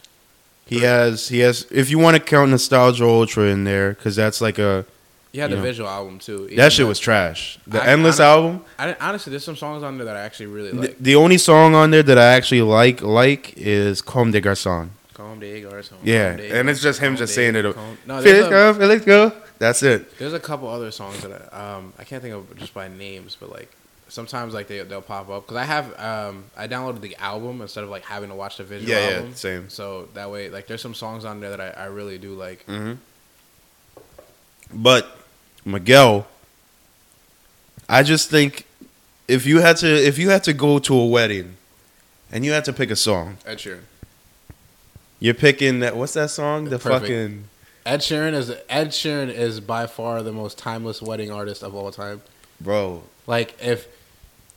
He 0.69 0.79
has 0.81 1.27
he 1.29 1.39
has. 1.39 1.65
If 1.71 1.89
you 1.89 1.99
want 1.99 2.15
to 2.17 2.21
count 2.23 2.51
Nostalgia 2.51 3.05
Ultra 3.05 3.45
in 3.45 3.63
there, 3.63 3.89
because 3.93 4.15
that's 4.15 4.39
like 4.41 4.59
a 4.59 4.85
He 5.31 5.39
had 5.39 5.51
the 5.51 5.55
know. 5.57 5.61
visual 5.63 5.89
album 5.89 6.19
too. 6.19 6.47
That 6.55 6.71
shit 6.71 6.87
was 6.87 6.99
trash. 6.99 7.57
The 7.67 7.81
I- 7.81 7.87
Endless 7.87 8.19
I- 8.19 8.25
album. 8.29 8.61
I 8.77 8.95
honestly, 9.01 9.31
there's 9.31 9.43
some 9.43 9.55
songs 9.57 9.83
on 9.83 9.97
there 9.97 10.05
that 10.05 10.15
I 10.15 10.21
actually 10.21 10.47
really 10.47 10.71
like. 10.71 10.95
the 10.99 11.15
only 11.15 11.37
song 11.37 11.75
on 11.75 11.91
there 11.91 12.03
that 12.03 12.17
I 12.17 12.25
actually 12.37 12.61
like 12.61 13.01
like 13.01 13.53
is 13.57 14.01
Comme 14.01 14.31
des 14.31 14.41
Garçons. 14.41 14.89
Comme 15.13 15.39
des 15.39 15.61
Garçons. 15.61 15.97
Yeah, 16.03 16.35
des 16.37 16.49
and 16.51 16.69
it's 16.69 16.81
just 16.81 16.99
him 17.01 17.15
just 17.17 17.33
saying 17.35 17.55
it. 17.55 17.63
Comme- 17.75 17.97
No, 18.05 18.21
there's 18.21 18.45
Felix 18.45 18.47
a, 18.47 18.49
go, 18.49 18.73
Felix 18.73 19.05
go. 19.05 19.31
That's 19.59 19.83
it. 19.83 20.17
there's 20.17 20.33
a 20.33 20.39
couple 20.39 20.69
other 20.69 20.89
songs 20.91 21.21
that 21.23 21.31
I, 21.53 21.75
um 21.77 21.93
I 21.99 22.03
can't 22.05 22.21
think 22.21 22.33
of 22.35 22.55
just 22.57 22.73
by 22.73 22.87
names, 22.87 23.35
but 23.39 23.49
like 23.51 23.69
sometimes 24.09 24.53
like 24.53 24.67
they 24.67 24.79
they'll 24.83 25.01
pop 25.01 25.29
up 25.29 25.45
because 25.45 25.57
I 25.57 25.63
have 25.63 25.99
um 25.99 26.45
I 26.57 26.67
downloaded 26.67 27.01
the 27.01 27.15
album 27.17 27.61
instead 27.61 27.83
of 27.83 27.89
like 27.89 28.03
having 28.03 28.29
to 28.29 28.35
watch 28.35 28.57
the 28.57 28.63
visual 28.63 28.91
Yeah, 28.91 29.21
yeah, 29.21 29.33
same. 29.33 29.69
So 29.69 30.09
that 30.15 30.29
way, 30.31 30.49
like 30.49 30.67
there's 30.67 30.81
some 30.81 30.93
songs 30.93 31.25
on 31.25 31.39
there 31.39 31.55
that 31.55 31.61
I, 31.61 31.83
I 31.83 31.85
really 31.85 32.17
do 32.17 32.33
like. 32.33 32.63
hmm 32.65 32.93
But 34.73 35.17
Miguel, 35.65 36.27
I 37.87 38.03
just 38.03 38.29
think 38.29 38.65
if 39.27 39.45
you 39.45 39.59
had 39.61 39.77
to 39.77 39.87
if 39.87 40.17
you 40.17 40.29
had 40.29 40.43
to 40.45 40.53
go 40.53 40.79
to 40.79 40.93
a 40.95 41.05
wedding 41.07 41.55
and 42.31 42.45
you 42.45 42.51
had 42.51 42.65
to 42.65 42.73
pick 42.73 42.91
a 42.91 42.95
song, 42.95 43.37
Ed 43.45 43.57
Sheeran. 43.57 43.81
you're 45.19 45.33
picking 45.33 45.79
that. 45.79 45.95
What's 45.95 46.13
that 46.13 46.29
song? 46.29 46.65
The 46.65 46.77
Perfect. 46.79 47.01
fucking 47.01 47.43
Ed 47.85 48.01
Sheeran 48.01 48.33
is 48.33 48.51
Ed 48.69 48.89
Sheeran 48.89 49.29
is 49.29 49.59
by 49.59 49.87
far 49.87 50.21
the 50.21 50.31
most 50.31 50.57
timeless 50.57 51.01
wedding 51.01 51.31
artist 51.31 51.63
of 51.63 51.73
all 51.75 51.91
time. 51.91 52.21
bro. 52.61 53.03
Like 53.25 53.55
if 53.61 53.87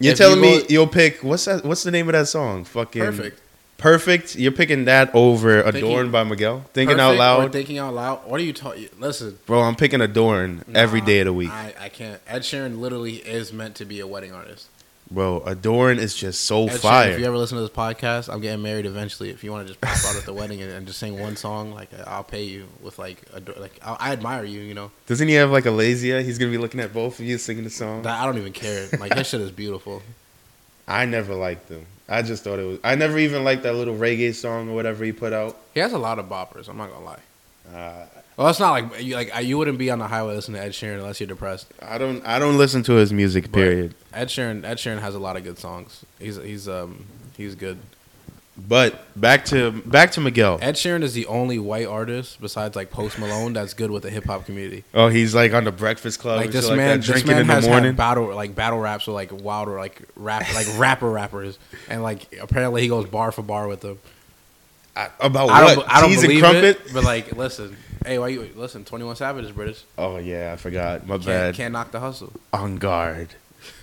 You're 0.03 0.13
If 0.13 0.19
telling 0.19 0.37
you 0.37 0.43
me 0.43 0.59
go- 0.61 0.67
you'll 0.69 0.87
pick 0.89 1.23
what's 1.23 1.45
that? 1.47 1.65
What's 1.65 1.83
the 1.85 1.91
name 1.91 2.09
of 2.09 2.13
that 2.15 2.27
song? 2.29 2.65
Fucking 2.65 3.03
perfect. 3.03 3.39
Perfect. 3.79 4.37
You're 4.37 4.53
picking 4.53 4.85
that 4.85 5.13
over 5.13 5.63
Thinking- 5.63 5.83
Adorn 5.91 6.11
by 6.13 6.23
Miguel. 6.25 6.65
Thinking 6.73 7.01
out 7.01 7.17
loud, 7.17 7.53
thinking 7.53 7.79
out 7.79 7.93
loud. 7.95 8.21
What 8.27 8.41
are 8.41 8.45
you 8.45 8.53
talking? 8.53 8.89
Listen, 8.99 9.39
bro. 9.47 9.61
I'm 9.63 9.75
picking 9.75 10.01
Adorn 10.01 10.65
every 10.75 11.01
Nah, 11.01 11.07
day 11.07 11.19
of 11.21 11.27
the 11.27 11.33
week, 11.33 11.51
I, 11.51 11.75
I 11.81 11.89
can't. 11.89 12.21
Ed 12.29 12.43
Sheeran 12.43 12.79
literally 12.79 13.17
is 13.17 13.53
meant 13.53 13.75
to 13.77 13.85
be 13.85 13.99
a 14.01 14.07
wedding 14.07 14.33
artist. 14.33 14.69
Bro. 15.13 15.43
Adorn 15.47 15.99
is 15.99 16.15
just 16.15 16.43
so 16.43 16.67
Ed 16.67 16.81
fire. 16.81 17.11
if 17.13 17.21
you 17.21 17.27
ever 17.27 17.37
listen 17.37 17.57
to 17.57 17.63
this 17.63 17.71
podcast, 17.71 18.33
I'm 18.33 18.41
getting 18.41 18.63
married 18.63 18.87
eventually. 18.87 19.31
If 19.31 19.45
you 19.45 19.51
want 19.53 19.67
to 19.67 19.73
just 19.73 19.81
pop 19.81 19.97
out 20.11 20.17
at 20.19 20.25
the 20.27 20.33
wedding 20.41 20.61
and, 20.63 20.73
and 20.73 20.87
just 20.87 20.99
sing 20.99 21.19
one 21.19 21.37
song, 21.37 21.73
like 21.73 21.89
I'll 22.07 22.25
pay 22.25 22.45
you 22.45 22.67
with 22.83 22.99
like 22.99 23.19
a, 23.33 23.61
like 23.61 23.79
I, 23.85 23.97
I 24.01 24.13
admire 24.13 24.45
you. 24.45 24.61
You 24.61 24.75
know, 24.75 24.91
Doesn't 25.07 25.29
he 25.29 25.35
have 25.35 25.51
like 25.51 25.67
a 25.67 25.71
lazy 25.71 26.15
eye? 26.15 26.23
He's 26.23 26.39
gonna 26.39 26.51
be 26.51 26.59
looking 26.59 26.81
at 26.81 26.93
both 26.93 27.19
of 27.21 27.25
you 27.25 27.39
singing 27.39 27.65
the 27.65 27.71
song. 27.71 28.07
I 28.07 28.25
don't 28.25 28.39
even 28.39 28.53
care. 28.53 28.89
Like 28.99 29.15
his 29.15 29.29
shit 29.29 29.41
is 29.41 29.51
beautiful. 29.51 30.03
I 30.89 31.07
never 31.07 31.35
liked 31.35 31.69
them. 31.69 31.87
I 32.09 32.23
just 32.23 32.45
thought 32.45 32.59
it 32.59 32.65
was. 32.65 32.79
I 32.83 32.97
never 32.97 33.19
even 33.19 33.45
liked 33.45 33.63
that 33.63 33.75
little 33.75 33.95
reggae 33.97 34.35
song 34.35 34.69
or 34.69 34.75
whatever 34.75 35.05
he 35.05 35.13
put 35.13 35.33
out. 35.33 35.57
He 35.75 35.81
has 35.81 35.93
a 35.93 35.99
lot 35.99 36.19
of 36.19 36.29
boppers. 36.29 36.69
I'm 36.69 36.77
not 36.77 36.91
gonna 36.91 37.05
lie. 37.05 37.21
Uh, 37.73 38.07
Well, 38.37 38.49
it's 38.49 38.59
not 38.61 38.71
like 38.71 39.03
you 39.03 39.15
like 39.15 39.31
you 39.45 39.59
wouldn't 39.59 39.79
be 39.79 39.91
on 39.91 39.99
the 39.99 40.07
highway 40.09 40.35
listening 40.35 40.61
to 40.61 40.67
Ed 40.67 40.73
Sheeran 40.73 40.95
unless 40.97 41.21
you're 41.21 41.27
depressed. 41.27 41.67
I 41.83 41.99
don't. 41.99 42.25
I 42.27 42.39
don't 42.39 42.57
listen 42.59 42.83
to 42.85 42.93
his 42.95 43.13
music. 43.13 43.45
But- 43.45 43.53
Period. 43.55 43.95
Ed 44.15 44.29
Sheeran, 44.29 44.65
Ed 44.65 44.77
Sheeran 44.79 45.01
has 45.01 45.15
a 45.15 45.19
lot 45.19 45.37
of 45.37 45.45
good 45.45 45.59
songs. 45.59 46.05
He's 46.19 46.37
he's 46.37 46.69
um 46.69 47.05
he's 47.37 47.55
good. 47.55 47.79
But 48.57 49.01
back 49.19 49.47
to 49.47 49.71
back 49.71 50.13
to 50.13 50.21
Miguel. 50.21 50.59
Ed 50.61 50.75
Sheeran 50.75 51.03
is 51.03 51.15
the 51.15 51.25
only 51.27 51.59
white 51.59 51.87
artist 51.87 52.39
besides 52.41 52.77
like 52.77 52.91
Post 52.91 53.19
Malone 53.19 53.55
that's 53.55 53.73
good 53.73 53.91
with 53.91 54.03
the 54.03 54.11
hip 54.11 54.25
hop 54.27 54.45
community. 54.45 54.85
Oh, 54.93 55.09
he's 55.09 55.35
like 55.35 55.55
on 55.55 55.65
the 55.65 55.73
Breakfast 55.73 56.21
Club. 56.21 56.37
like 56.39 56.51
this 56.51 56.69
man, 56.69 56.79
like 56.79 56.97
this 57.01 57.07
drinking 57.07 57.33
man 57.33 57.41
in 57.43 57.47
the 57.47 57.53
has 57.55 57.67
morning. 57.67 57.85
had 57.87 57.97
battle 57.97 58.35
like 58.35 58.55
battle 58.55 58.79
raps 58.79 59.07
with 59.07 59.15
like 59.15 59.33
wilder 59.33 59.79
like 59.79 60.03
rap 60.17 60.45
like 60.55 60.67
rapper 60.79 61.11
rappers, 61.11 61.59
and 61.89 62.03
like 62.03 62.37
apparently 62.41 62.83
he 62.83 62.89
goes 62.89 63.07
bar 63.07 63.33
for 63.33 63.43
bar 63.43 63.67
with 63.69 63.81
them. 63.81 63.99
I- 64.95 65.09
about 65.21 65.49
I 65.49 65.65
what? 65.65 65.75
don't, 65.77 65.91
I 65.91 66.01
don't 66.03 66.11
Teas 66.11 66.21
believe 66.23 66.41
crumpet. 66.41 66.65
it, 66.65 66.93
but 66.93 67.05
like 67.05 67.33
listen, 67.35 67.75
hey, 68.07 68.19
why 68.19 68.29
you 68.29 68.51
listen? 68.55 68.85
Twenty 68.85 69.05
One 69.05 69.17
Savage 69.17 69.45
is 69.45 69.51
British. 69.53 69.83
Oh 69.99 70.17
yeah, 70.19 70.53
I 70.53 70.57
forgot. 70.57 71.07
My 71.07 71.15
Can't, 71.17 71.27
bad. 71.27 71.55
can't 71.55 71.73
knock 71.73 71.91
the 71.93 72.01
hustle. 72.01 72.33
On 72.53 72.77
guard. 72.77 73.29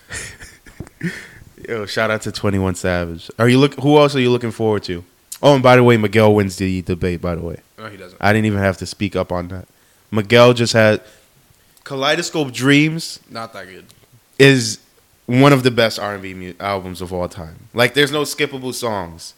Yo, 1.67 1.85
shout 1.85 2.09
out 2.09 2.21
to 2.23 2.31
Twenty 2.31 2.57
One 2.59 2.75
Savage. 2.75 3.29
Are 3.37 3.49
you 3.49 3.57
look? 3.59 3.73
Who 3.79 3.97
else 3.97 4.15
are 4.15 4.19
you 4.19 4.31
looking 4.31 4.51
forward 4.51 4.83
to? 4.83 5.03
Oh, 5.41 5.53
and 5.53 5.63
by 5.63 5.75
the 5.75 5.83
way, 5.83 5.97
Miguel 5.97 6.33
wins 6.35 6.55
the 6.57 6.81
debate. 6.81 7.21
By 7.21 7.35
the 7.35 7.41
way, 7.41 7.57
No, 7.77 7.87
he 7.89 7.97
doesn't. 7.97 8.17
I 8.21 8.33
didn't 8.33 8.45
even 8.45 8.59
have 8.59 8.77
to 8.77 8.85
speak 8.85 9.15
up 9.15 9.31
on 9.31 9.47
that. 9.49 9.67
Miguel 10.11 10.53
just 10.53 10.73
had 10.73 11.01
Kaleidoscope 11.83 12.51
Dreams 12.51 13.19
Not 13.29 13.53
that 13.53 13.67
good. 13.67 13.85
is 14.37 14.79
one 15.27 15.53
of 15.53 15.63
the 15.63 15.71
best 15.71 15.99
R 15.99 16.13
and 16.13 16.23
B 16.23 16.33
mu- 16.33 16.53
albums 16.59 17.01
of 17.01 17.13
all 17.13 17.27
time. 17.29 17.67
Like, 17.73 17.93
there's 17.93 18.11
no 18.11 18.23
skippable 18.23 18.73
songs. 18.73 19.33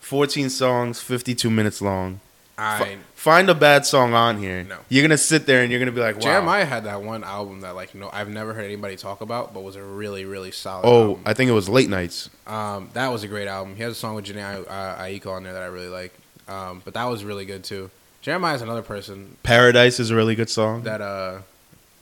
Fourteen 0.00 0.50
songs, 0.50 1.00
fifty-two 1.00 1.50
minutes 1.50 1.80
long. 1.82 2.20
I 2.58 2.96
find 3.20 3.50
a 3.50 3.54
bad 3.54 3.84
song 3.84 4.14
on 4.14 4.38
here. 4.38 4.64
No. 4.64 4.78
You're 4.88 5.02
gonna 5.02 5.18
sit 5.18 5.44
there 5.44 5.62
and 5.62 5.70
you're 5.70 5.78
gonna 5.78 5.92
be 5.92 6.00
like, 6.00 6.16
wow. 6.16 6.40
Jeremih 6.40 6.66
had 6.66 6.84
that 6.84 7.02
one 7.02 7.22
album 7.22 7.60
that 7.60 7.74
like 7.74 7.94
no, 7.94 8.08
I've 8.10 8.30
never 8.30 8.54
heard 8.54 8.64
anybody 8.64 8.96
talk 8.96 9.20
about, 9.20 9.52
but 9.52 9.62
was 9.62 9.76
a 9.76 9.82
really 9.82 10.24
really 10.24 10.50
solid. 10.50 10.86
Oh, 10.86 11.10
album. 11.10 11.22
I 11.26 11.34
think 11.34 11.50
it 11.50 11.52
was 11.52 11.68
Late 11.68 11.90
Nights. 11.90 12.30
Um, 12.46 12.88
that 12.94 13.08
was 13.12 13.22
a 13.22 13.28
great 13.28 13.46
album. 13.46 13.76
He 13.76 13.82
has 13.82 13.92
a 13.92 13.94
song 13.94 14.14
with 14.14 14.24
Jhené 14.24 14.64
uh, 14.66 14.96
Aiko 14.96 15.32
on 15.32 15.42
there 15.42 15.52
that 15.52 15.62
I 15.62 15.66
really 15.66 15.88
like. 15.88 16.14
Um, 16.48 16.80
but 16.82 16.94
that 16.94 17.04
was 17.04 17.22
really 17.22 17.44
good 17.44 17.62
too. 17.62 17.90
Jeremih 18.24 18.54
is 18.54 18.62
another 18.62 18.82
person 18.82 19.36
Paradise 19.42 20.00
is 20.00 20.10
a 20.10 20.16
really 20.16 20.34
good 20.34 20.50
song. 20.50 20.82
that 20.84 21.02
uh, 21.02 21.40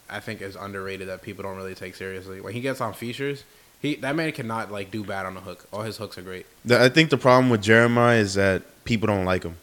I 0.08 0.20
think 0.20 0.40
is 0.40 0.54
underrated 0.54 1.08
that 1.08 1.22
people 1.22 1.42
don't 1.42 1.56
really 1.56 1.74
take 1.74 1.96
seriously. 1.96 2.40
When 2.40 2.54
he 2.54 2.60
gets 2.60 2.80
on 2.80 2.94
features, 2.94 3.42
he 3.82 3.96
that 3.96 4.14
man 4.14 4.30
cannot 4.30 4.70
like 4.70 4.92
do 4.92 5.02
bad 5.02 5.26
on 5.26 5.34
the 5.34 5.40
hook. 5.40 5.66
All 5.72 5.82
his 5.82 5.96
hooks 5.96 6.16
are 6.16 6.22
great. 6.22 6.46
I 6.70 6.88
think 6.88 7.10
the 7.10 7.18
problem 7.18 7.50
with 7.50 7.62
Jeremih 7.64 8.18
is 8.18 8.34
that 8.34 8.62
people 8.84 9.08
don't 9.08 9.24
like 9.24 9.42
him. 9.42 9.56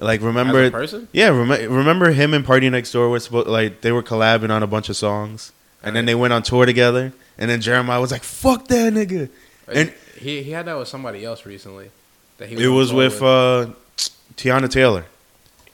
Like 0.00 0.20
remember, 0.20 0.70
person, 0.70 1.08
yeah, 1.12 1.28
rem- 1.28 1.72
remember 1.72 2.10
him 2.12 2.32
and 2.32 2.44
Party 2.44 2.70
Next 2.70 2.92
Door 2.92 3.08
were 3.08 3.18
supposed 3.18 3.48
like 3.48 3.80
they 3.80 3.90
were 3.90 4.02
collabing 4.02 4.50
on 4.50 4.62
a 4.62 4.66
bunch 4.66 4.88
of 4.88 4.96
songs, 4.96 5.52
and 5.82 5.96
then 5.96 6.06
they 6.06 6.14
went 6.14 6.32
on 6.32 6.44
tour 6.44 6.66
together, 6.66 7.12
and 7.36 7.50
then 7.50 7.60
Jeremih 7.60 8.00
was 8.00 8.12
like, 8.12 8.22
"Fuck 8.22 8.68
that 8.68 8.92
nigga," 8.92 9.28
and 9.66 9.92
he 10.16 10.42
he 10.44 10.52
had 10.52 10.66
that 10.66 10.78
with 10.78 10.86
somebody 10.86 11.24
else 11.24 11.44
recently. 11.44 11.90
That 12.36 12.48
he 12.48 12.62
it 12.62 12.68
was 12.68 12.90
tour 12.90 12.98
with 12.98 13.22
uh, 13.22 13.70
Teyana 14.36 14.70
Taylor. 14.70 15.04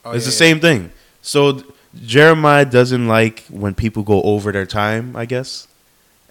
Oh, 0.03 0.11
it's 0.11 0.25
yeah, 0.25 0.31
the 0.31 0.33
yeah. 0.33 0.51
same 0.51 0.59
thing. 0.59 0.91
So 1.21 1.63
Jeremih 1.95 2.71
doesn't 2.71 3.07
like 3.07 3.43
when 3.49 3.75
people 3.75 4.01
go 4.01 4.23
over 4.23 4.51
their 4.51 4.65
time, 4.65 5.15
I 5.15 5.25
guess, 5.25 5.67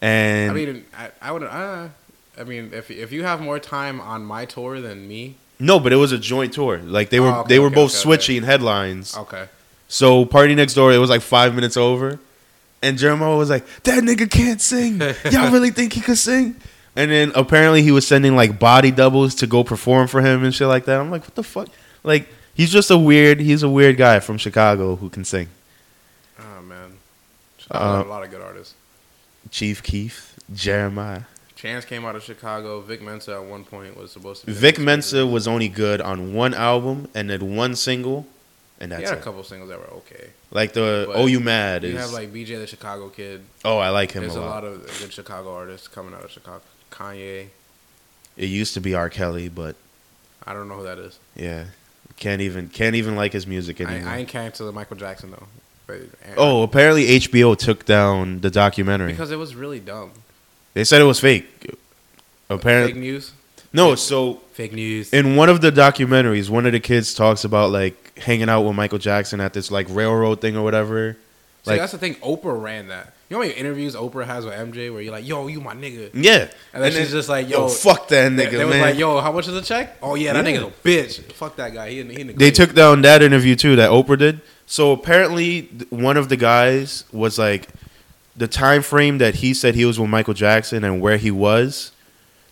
and 0.02 0.50
I 0.50 0.54
mean, 0.54 0.84
I, 0.98 1.10
I 1.22 1.30
would. 1.30 1.44
Uh, 1.44 1.88
I 2.36 2.42
mean, 2.42 2.70
if 2.72 2.90
if 2.90 3.12
you 3.12 3.22
have 3.22 3.40
more 3.40 3.60
time 3.60 4.00
on 4.00 4.24
my 4.24 4.46
tour 4.46 4.80
than 4.80 5.06
me, 5.06 5.36
no, 5.64 5.80
but 5.80 5.92
it 5.92 5.96
was 5.96 6.12
a 6.12 6.18
joint 6.18 6.52
tour. 6.52 6.78
Like 6.78 7.08
they 7.10 7.20
were 7.20 7.28
Oh, 7.32 7.40
okay, 7.40 7.48
they 7.48 7.58
were 7.58 7.66
okay, 7.66 7.74
both 7.74 7.90
okay, 7.90 7.96
okay. 7.98 8.02
switching 8.02 8.42
headlines. 8.42 9.16
okay. 9.16 9.48
So 9.88 10.24
Party 10.24 10.54
Next 10.54 10.74
Door, 10.74 10.92
it 10.92 10.98
was 10.98 11.10
like 11.10 11.20
five 11.22 11.54
minutes 11.54 11.76
over, 11.76 12.18
and 12.82 12.98
Jeremih 12.98 13.38
was 13.38 13.50
like, 13.50 13.64
"That 13.84 14.02
nigga 14.02 14.30
can't 14.30 14.60
sing. 14.60 15.00
Y'all 15.30 15.52
really 15.52 15.70
think 15.70 15.92
he 15.92 16.00
could 16.00 16.18
sing?" 16.18 16.56
And 16.96 17.10
then 17.10 17.32
apparently 17.34 17.82
he 17.82 17.90
was 17.92 18.06
sending 18.06 18.34
like 18.36 18.58
body 18.58 18.90
doubles 18.90 19.34
to 19.36 19.46
go 19.46 19.64
perform 19.64 20.06
for 20.08 20.20
him 20.20 20.44
and 20.44 20.54
shit 20.54 20.68
like 20.68 20.84
that. 20.86 21.00
I'm 21.00 21.10
like, 21.10 21.22
what 21.22 21.34
the 21.34 21.42
fuck? 21.42 21.68
Like 22.02 22.28
he's 22.54 22.70
just 22.72 22.90
a 22.90 22.98
weird. 22.98 23.40
He's 23.40 23.62
a 23.62 23.68
weird 23.68 23.96
guy 23.96 24.20
from 24.20 24.38
Chicago 24.38 24.96
who 24.96 25.10
can 25.10 25.24
sing. 25.24 25.48
Oh 26.38 26.62
man, 26.62 26.98
Uh, 27.70 28.02
a 28.04 28.08
lot 28.08 28.22
of 28.24 28.30
good 28.30 28.40
artists. 28.42 28.74
Chief 29.50 29.82
Keef, 29.82 30.34
Jeremih. 30.52 31.24
Chance 31.64 31.86
came 31.86 32.04
out 32.04 32.14
of 32.14 32.22
Chicago. 32.22 32.80
Vic 32.82 33.00
Mensa 33.00 33.32
at 33.36 33.44
one 33.44 33.64
point 33.64 33.96
was 33.96 34.12
supposed 34.12 34.42
to. 34.42 34.46
be 34.48 34.52
Vic 34.52 34.78
Mensa 34.78 35.26
was 35.26 35.48
only 35.48 35.68
good 35.68 36.02
on 36.02 36.34
one 36.34 36.52
album 36.52 37.08
and 37.14 37.30
then 37.30 37.56
one 37.56 37.74
single, 37.74 38.26
and 38.78 38.92
He 38.92 38.98
that's 38.98 39.08
had 39.08 39.16
a 39.18 39.20
it. 39.22 39.24
couple 39.24 39.42
singles 39.44 39.70
that 39.70 39.78
were 39.78 39.90
okay. 39.98 40.28
Like 40.50 40.74
the 40.74 41.04
But 41.08 41.16
"Oh 41.16 41.24
You 41.26 41.40
Mad" 41.40 41.82
You 41.84 41.90
is. 41.90 41.96
have 42.00 42.10
like 42.12 42.32
BJ 42.34 42.58
the 42.58 42.66
Chicago 42.66 43.08
Kid. 43.08 43.42
oh, 43.64 43.78
I 43.78 43.88
like 43.88 44.12
him 44.12 44.20
There's 44.22 44.36
a 44.36 44.40
a 44.40 44.42
lot. 44.42 44.62
lot 44.62 44.64
of 44.64 44.86
good 45.00 45.10
Chicago 45.12 45.54
artists 45.54 45.88
coming 45.88 46.12
out 46.14 46.22
of 46.24 46.30
Chicago. 46.30 46.60
Kanye. 46.90 47.46
It 48.36 48.46
used 48.50 48.74
to 48.74 48.80
be 48.80 48.94
R. 48.94 49.08
Kelly, 49.08 49.48
but 49.48 49.74
I 50.46 50.52
don't 50.52 50.68
know 50.68 50.76
who 50.76 50.82
that 50.84 50.98
is. 50.98 51.18
yeah, 51.34 51.64
can't 52.18 52.42
even 52.42 52.68
can't 52.68 52.94
even 52.94 53.16
like 53.16 53.32
his 53.32 53.46
music 53.46 53.80
I, 53.80 53.84
anymore. 53.84 54.12
I 54.12 54.18
ain't 54.18 54.28
canceled 54.28 54.74
Michael 54.74 54.96
Jackson 54.96 55.30
though. 55.30 55.46
But, 55.86 56.00
oh, 56.36 56.62
apparently 56.62 57.06
HBO 57.20 57.56
took 57.56 57.84
down 57.86 58.40
the 58.40 58.50
documentary. 58.50 59.12
because 59.12 59.30
it 59.30 59.36
was 59.36 59.54
really 59.54 59.80
dumb. 59.80 60.12
They 60.74 60.84
said 60.84 61.00
it 61.00 61.04
was 61.04 61.20
fake. 61.20 61.46
Apparently, 62.50 62.92
Fake 62.92 63.00
news. 63.00 63.32
no. 63.72 63.94
So 63.94 64.34
Fake 64.52 64.72
news. 64.72 65.12
in 65.12 65.34
one 65.36 65.48
of 65.48 65.60
the 65.60 65.72
documentaries, 65.72 66.50
one 66.50 66.66
of 66.66 66.72
the 66.72 66.80
kids 66.80 67.14
talks 67.14 67.44
about 67.44 67.70
like 67.70 68.18
hanging 68.18 68.48
out 68.48 68.62
with 68.62 68.76
Michael 68.76 68.98
Jackson 68.98 69.40
at 69.40 69.52
this 69.54 69.70
like 69.70 69.86
railroad 69.88 70.40
thing 70.40 70.56
or 70.56 70.62
whatever. 70.62 71.16
See, 71.64 71.70
like- 71.70 71.80
that's 71.80 71.92
the 71.92 71.98
thing. 71.98 72.16
Oprah 72.16 72.60
ran 72.60 72.88
that. 72.88 73.12
You 73.30 73.36
know 73.38 73.42
how 73.42 73.48
many 73.48 73.58
interviews 73.58 73.94
Oprah 73.96 74.26
has 74.26 74.44
with 74.44 74.52
MJ 74.52 74.92
where 74.92 75.00
you're 75.00 75.10
like, 75.10 75.26
"Yo, 75.26 75.46
you 75.46 75.58
my 75.58 75.74
nigga," 75.74 76.10
Yeah, 76.12 76.48
and 76.74 76.84
then 76.84 76.92
she's 76.92 77.10
just 77.10 77.30
like, 77.30 77.48
"Yo, 77.48 77.60
yo, 77.62 77.68
fuck 77.68 78.06
that 78.08 78.30
nigga, 78.30 78.50
they 78.50 78.58
man. 78.58 78.68
was 78.68 78.76
like, 78.76 78.98
"Yo, 78.98 79.18
how 79.20 79.32
much 79.32 79.48
is 79.48 79.54
the 79.54 79.62
check?" 79.62 79.96
Oh 80.02 80.14
yeah, 80.14 80.34
that 80.34 80.46
Yeah. 80.46 80.58
nigga's 80.58 80.64
a 80.64 80.86
bitch. 80.86 81.32
Fuck 81.32 81.56
that 81.56 81.72
guy. 81.72 81.88
He 81.88 82.02
he 82.02 82.22
the 82.22 82.32
they 82.34 82.50
took 82.50 82.74
down 82.74 83.00
that 83.02 83.22
interview 83.22 83.56
too 83.56 83.76
that 83.76 83.88
Oprah 83.90 84.18
did. 84.18 84.40
So 84.66 84.92
apparently, 84.92 85.62
one 85.88 86.18
of 86.18 86.28
the 86.28 86.36
guys 86.36 87.04
was 87.12 87.38
like 87.38 87.68
the 88.36 88.48
time 88.48 88.82
frame 88.82 89.18
that 89.18 89.36
he 89.36 89.54
said 89.54 89.74
he 89.74 89.84
was 89.84 89.98
with 89.98 90.10
Michael 90.10 90.34
Jackson 90.34 90.84
and 90.84 91.00
where 91.00 91.16
he 91.16 91.30
was. 91.30 91.92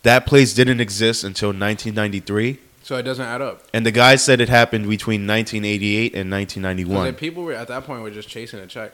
That 0.05 0.27
place 0.27 0.53
didn't 0.53 0.81
exist 0.81 1.23
until 1.23 1.49
1993, 1.51 2.59
so 2.83 2.97
it 2.97 3.03
doesn't 3.03 3.25
add 3.25 3.41
up. 3.41 3.63
and 3.73 3.87
the 3.87 3.93
guy 3.93 4.17
said 4.17 4.41
it 4.41 4.49
happened 4.49 4.89
between 4.89 5.27
1988 5.29 6.15
and 6.15 6.31
1991. 6.31 7.05
Because 7.07 7.21
people 7.21 7.45
were 7.45 7.53
at 7.53 7.69
that 7.69 7.85
point 7.85 8.03
were 8.03 8.11
just 8.11 8.29
chasing 8.29 8.59
a 8.59 8.67
check. 8.67 8.93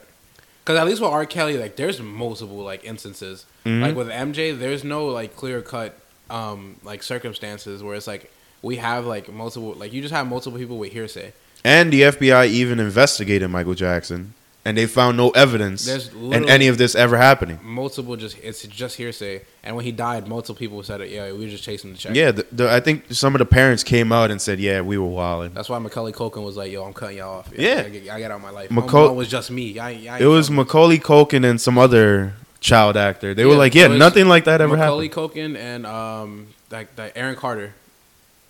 Because 0.63 0.77
at 0.79 0.85
least 0.85 1.01
with 1.01 1.09
R. 1.09 1.25
Kelly, 1.25 1.57
like 1.57 1.77
there's 1.77 1.99
multiple 1.99 2.57
like 2.57 2.83
instances. 2.85 3.45
Mhm. 3.65 3.81
Like 3.81 3.95
with 3.95 4.09
MJ, 4.09 4.57
there's 4.57 4.83
no 4.83 5.07
like 5.07 5.35
clear 5.35 5.61
cut 5.63 5.97
um 6.29 6.75
like 6.83 7.01
circumstances 7.01 7.81
where 7.81 7.95
it's 7.95 8.05
like 8.05 8.31
we 8.61 8.75
have 8.75 9.07
like 9.07 9.31
multiple 9.33 9.73
like 9.73 9.91
you 9.93 10.01
just 10.03 10.13
have 10.13 10.27
multiple 10.27 10.59
people 10.59 10.77
with 10.77 10.91
hearsay. 10.91 11.33
And 11.63 11.91
the 11.91 12.03
FBI 12.03 12.47
even 12.49 12.79
investigated 12.79 13.49
Michael 13.49 13.73
Jackson, 13.73 14.35
and 14.65 14.77
they 14.77 14.85
found 14.85 15.17
no 15.17 15.29
evidence 15.31 15.87
in 16.13 16.47
any 16.49 16.67
of 16.67 16.77
this 16.77 16.93
ever 16.95 17.17
happening. 17.17 17.59
Multiple 17.63 18.15
just 18.15 18.37
it's 18.39 18.63
just 18.67 18.97
hearsay. 18.97 19.41
And 19.63 19.75
when 19.75 19.85
he 19.85 19.91
died, 19.91 20.27
multiple 20.27 20.55
people 20.55 20.83
said 20.83 21.01
it. 21.01 21.09
Yeah, 21.09 21.31
we 21.31 21.39
were 21.39 21.47
just 21.49 21.63
chasing 21.63 21.91
the 21.91 21.97
check. 21.97 22.15
Yeah, 22.15 22.31
the, 22.31 22.45
the, 22.51 22.71
I 22.71 22.79
think 22.79 23.05
some 23.13 23.35
of 23.35 23.39
the 23.39 23.45
parents 23.45 23.83
came 23.83 24.11
out 24.11 24.31
and 24.31 24.41
said, 24.41 24.59
"Yeah, 24.59 24.81
we 24.81 24.97
were 24.97 25.07
wilding." 25.07 25.53
That's 25.53 25.69
why 25.69 25.79
Macaulay 25.79 26.11
Culkin 26.11 26.43
was 26.43 26.57
like, 26.57 26.71
"Yo, 26.71 26.83
I'm 26.83 26.93
cutting 26.93 27.17
y'all 27.17 27.39
off. 27.39 27.51
Yeah. 27.55 27.83
I, 27.85 27.89
get, 27.89 28.09
I 28.09 28.19
get 28.19 28.31
out 28.31 28.37
of 28.37 28.41
my 28.41 28.49
life. 28.51 28.69
Macau- 28.69 29.09
Macau- 29.09 29.15
was 29.15 29.27
just 29.29 29.51
me. 29.51 29.79
I, 29.79 29.89
I 30.09 30.19
It 30.19 30.25
was 30.25 30.51
Macaulay 30.51 30.99
Culkin 30.99 31.49
and 31.49 31.59
some 31.59 31.77
other 31.77 32.33
child 32.59 32.97
actor. 32.97 33.33
They 33.33 33.45
were 33.45 33.55
like, 33.55 33.75
"Yeah, 33.75 33.87
nothing 33.87 34.27
like 34.27 34.45
that 34.45 34.61
ever 34.61 34.75
Macaulay 34.75 35.07
happened." 35.07 35.31
Culkin 35.33 35.57
and 35.57 35.85
um 35.85 36.47
like 36.71 36.95
that 36.97 37.13
Aaron 37.15 37.35
Carter. 37.35 37.73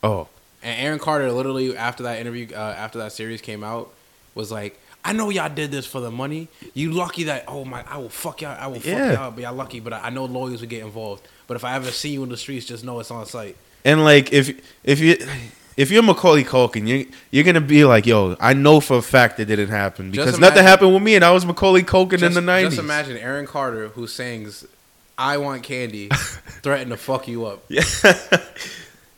Oh, 0.01 0.27
And 0.63 0.79
Aaron 0.79 0.99
Carter 0.99 1.31
literally 1.31 1.75
after 1.75 2.03
that 2.03 2.19
interview, 2.19 2.47
uh, 2.53 2.57
after 2.77 2.99
that 2.99 3.11
series 3.11 3.41
came 3.41 3.63
out, 3.63 3.91
was 4.33 4.51
like, 4.51 4.79
"I 5.03 5.13
know 5.13 5.29
y'all 5.29 5.49
did 5.49 5.71
this 5.71 5.85
for 5.85 5.99
the 6.01 6.11
money. 6.11 6.47
You 6.73 6.91
lucky 6.91 7.23
that 7.25 7.45
oh 7.47 7.65
my, 7.65 7.83
I 7.87 7.97
will 7.97 8.09
fuck 8.09 8.41
y'all. 8.41 8.57
I 8.59 8.67
will 8.67 8.77
Yeah. 8.77 9.09
fuck 9.11 9.19
y'all. 9.19 9.31
But 9.31 9.41
y'all 9.43 9.53
lucky. 9.55 9.79
But 9.79 9.93
I, 9.93 9.99
I 10.07 10.09
know 10.09 10.25
lawyers 10.25 10.61
would 10.61 10.69
get 10.69 10.83
involved. 10.83 11.27
But 11.47 11.55
if 11.55 11.63
I 11.63 11.75
ever 11.75 11.91
see 11.91 12.09
you 12.09 12.23
in 12.23 12.29
the 12.29 12.37
streets, 12.37 12.65
just 12.65 12.83
know 12.83 12.99
it's 12.99 13.11
on 13.11 13.25
site. 13.25 13.55
and 13.85 14.03
like 14.03 14.31
if 14.33 14.49
if 14.83 14.99
you 14.99 15.17
if 15.77 15.89
you're 15.91 16.03
Macaulay 16.03 16.43
Culkin, 16.43 16.85
you 16.87 17.07
you're 17.31 17.45
gonna 17.45 17.61
be 17.61 17.85
like, 17.85 18.05
"Yo, 18.05 18.35
I 18.39 18.53
know 18.53 18.79
for 18.81 18.97
a 18.97 19.01
fact 19.01 19.39
it 19.39 19.45
didn't 19.45 19.69
happen 19.69 20.11
because 20.11 20.27
Just 20.31 20.41
nothing 20.41 20.63
happened 20.63 20.93
with 20.93 21.01
me, 21.03 21.15
and 21.15 21.23
I 21.23 21.31
was 21.31 21.45
Macaulay 21.45 21.83
Culkin 21.83 22.21
in 22.21 22.33
the 22.33 22.41
'90s." 22.41 22.63
just 22.71 22.79
imagine 22.79 23.15
Aaron 23.17 23.47
Carter 23.47 23.87
who 23.87 24.05
sings, 24.05 24.65
"I 25.17 25.37
Want 25.37 25.63
Candy," 25.63 26.09
threaten 26.61 26.89
to 26.89 26.97
fuck 26.97 27.27
you 27.29 27.45
up. 27.45 27.63
Yeah. 27.69 27.83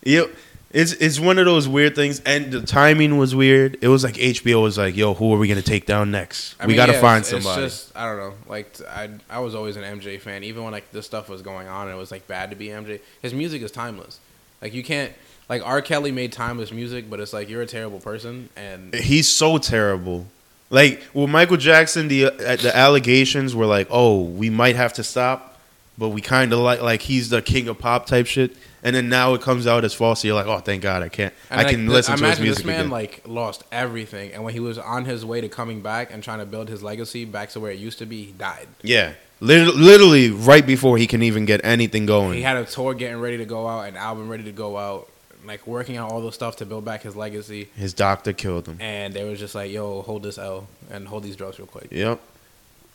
Yo, 0.04 0.30
it's 0.74 0.94
it's 0.94 1.20
one 1.20 1.38
of 1.38 1.46
those 1.46 1.68
weird 1.68 1.96
things, 1.96 2.22
and 2.26 2.52
the 2.52 2.62
timing 2.62 3.18
was 3.18 3.34
weird. 3.36 3.78
It 3.82 3.88
was 3.88 4.04
like 4.04 4.16
HBO 4.16 4.62
was 4.64 4.78
like, 4.78 4.96
"Yo, 4.96 5.14
who 5.14 5.34
are 5.34 5.38
we 5.38 5.48
gonna 5.48 5.62
take 5.62 5.86
down 5.86 6.12
next? 6.12 6.56
I 6.60 6.66
we 6.66 6.70
mean, 6.70 6.78
gotta 6.78 6.94
yeah, 6.94 7.02
find 7.02 7.22
it's- 7.22 7.34
it's 7.34 7.46
somebody." 7.46 7.68
just 7.68 7.92
I 7.96 8.06
don't 8.08 8.18
know. 8.18 8.34
Like 8.48 8.74
I 8.90 9.10
I 9.30 9.40
was 9.40 9.56
always 9.56 9.76
an 9.76 9.84
MJ 9.84 10.20
fan, 10.20 10.44
even 10.44 10.64
when 10.64 10.72
like 10.72 10.92
this 10.92 11.06
stuff 11.06 11.30
was 11.30 11.42
going 11.42 11.68
on. 11.68 11.88
and 11.88 11.96
It 11.96 12.00
was 12.00 12.12
like 12.12 12.28
bad 12.28 12.50
to 12.52 12.56
be 12.56 12.68
MJ. 12.68 13.00
His 13.22 13.34
music 13.34 13.62
is 13.62 13.72
timeless. 13.72 14.20
Like 14.62 14.74
you 14.74 14.84
can't 14.84 15.12
like 15.50 15.62
R. 15.66 15.82
Kelly 15.82 16.12
made 16.12 16.32
timeless 16.32 16.72
music, 16.72 17.10
but 17.10 17.20
it's 17.20 17.34
like 17.34 17.50
you're 17.50 17.62
a 17.64 17.68
terrible 17.68 18.00
person, 18.00 18.50
and 18.56 18.94
He's 18.94 19.28
so 19.28 19.58
terrible. 19.58 20.28
Like 20.70 21.04
with 21.14 21.30
Michael 21.30 21.58
Jackson, 21.58 22.08
the 22.08 22.26
uh, 22.28 22.56
the 22.56 22.72
allegations 22.74 23.54
were 23.54 23.66
like, 23.66 23.88
"Oh, 23.90 24.22
we 24.22 24.50
might 24.50 24.78
have 24.78 24.94
to 24.94 25.04
stop," 25.04 25.60
but 25.98 26.10
we 26.10 26.22
kind 26.22 26.54
of 26.54 26.60
like 26.60 26.82
like 26.82 27.02
he's 27.02 27.28
the 27.30 27.42
king 27.42 27.68
of 27.68 27.78
pop 27.78 28.06
type 28.06 28.26
shit. 28.28 28.56
And 28.84 28.96
then 28.96 29.10
now 29.10 29.34
it 29.36 29.42
comes 29.42 29.68
out 29.68 29.84
as 29.86 29.94
false. 29.94 30.22
So 30.22 30.28
you're 30.28 30.36
like, 30.36 30.48
"Oh, 30.48 30.60
thank 30.60 30.82
God, 30.82 31.04
I 31.04 31.10
can't. 31.10 31.34
and, 31.50 31.60
I 31.60 31.64
like, 31.64 31.76
can 31.76 31.88
listen 31.88 32.18
to 32.18 32.22
his 32.22 32.22
imagine 32.22 32.44
music 32.44 32.58
this 32.58 32.66
man 32.66 32.80
again." 32.82 32.90
like 32.92 33.22
lost 33.28 33.64
everything, 33.72 34.34
and 34.34 34.44
when 34.44 34.54
he 34.54 34.60
was 34.60 34.78
on 34.80 35.06
his 35.06 35.24
way 35.24 35.40
to 35.42 35.50
coming 35.50 35.82
back 35.82 36.12
and 36.12 36.24
trying 36.24 36.40
to 36.40 36.46
build 36.46 36.68
his 36.70 36.82
legacy 36.82 37.26
back 37.26 37.50
to 37.50 37.60
where 37.60 37.72
it 37.72 37.78
used 37.80 38.00
to 38.00 38.06
be, 38.06 38.24
he 38.26 38.32
died. 38.32 38.68
yeah, 38.82 39.14
Lit- 39.40 39.76
literally 39.76 40.30
right 40.32 40.66
before 40.66 40.98
he 40.98 41.06
can 41.08 41.22
even 41.22 41.46
get 41.46 41.62
anything 41.64 42.06
going. 42.06 42.34
He 42.34 42.42
had 42.42 42.58
a 42.58 42.66
tour 42.66 42.94
getting 42.94 43.20
ready 43.20 43.38
to 43.38 43.46
go 43.46 43.68
out, 43.68 43.82
an 43.88 43.98
album 43.98 44.30
ready 44.30 44.44
to 44.46 44.52
go 44.52 44.78
out, 44.78 45.08
like 45.46 45.66
working 45.68 45.98
on 46.00 46.10
all 46.10 46.22
those 46.22 46.36
stuff 46.36 46.56
to 46.58 46.66
build 46.66 46.84
back 46.86 47.04
his 47.04 47.16
legacy. 47.16 47.70
his 47.76 47.94
doctor 47.94 48.34
killed 48.34 48.68
him. 48.68 48.78
And 48.80 49.14
they 49.14 49.24
was 49.24 49.40
just 49.40 49.54
like, 49.56 49.72
"Yo, 49.72 50.02
hold 50.02 50.24
this 50.24 50.38
L 50.40 50.68
and 50.90 51.08
hold 51.08 51.22
these 51.24 51.36
drugs 51.36 51.60
real 51.60 51.68
quick." 51.68 51.88
Yep. 51.92 52.20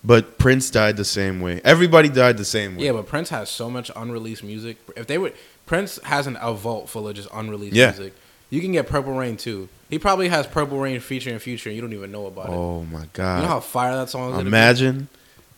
But 0.04 0.38
Prince 0.38 0.70
died 0.70 0.96
the 0.96 1.04
same 1.04 1.40
way. 1.40 1.60
Everybody 1.64 2.08
died 2.08 2.36
the 2.36 2.44
same 2.44 2.76
way. 2.76 2.84
Yeah, 2.84 2.92
but 2.92 3.06
Prince 3.08 3.30
has 3.30 3.48
so 3.50 3.68
much 3.68 3.90
unreleased 3.96 4.44
music. 4.44 4.76
If 4.96 5.08
they 5.08 5.18
would, 5.18 5.32
Prince 5.66 5.98
has 6.04 6.26
an 6.26 6.38
a 6.40 6.54
vault 6.54 6.88
full 6.88 7.08
of 7.08 7.14
just 7.16 7.28
unreleased 7.34 7.74
Yeah. 7.74 7.86
music. 7.90 8.14
You 8.50 8.60
can 8.60 8.72
get 8.72 8.86
Purple 8.86 9.12
Rain 9.12 9.36
too. 9.36 9.68
He 9.90 9.98
probably 9.98 10.28
has 10.28 10.46
Purple 10.46 10.78
Rain 10.78 11.00
featuring 11.00 11.38
Future, 11.40 11.68
and 11.68 11.76
you 11.76 11.82
don't 11.82 11.92
even 11.92 12.12
know 12.12 12.26
about 12.26 12.46
it. 12.46 12.52
Oh 12.52 12.84
my 12.84 13.06
god! 13.12 13.36
You 13.38 13.42
know 13.42 13.48
how 13.48 13.60
fire 13.60 13.96
that 13.96 14.08
song 14.10 14.34
is. 14.34 14.38
Imagine 14.40 15.08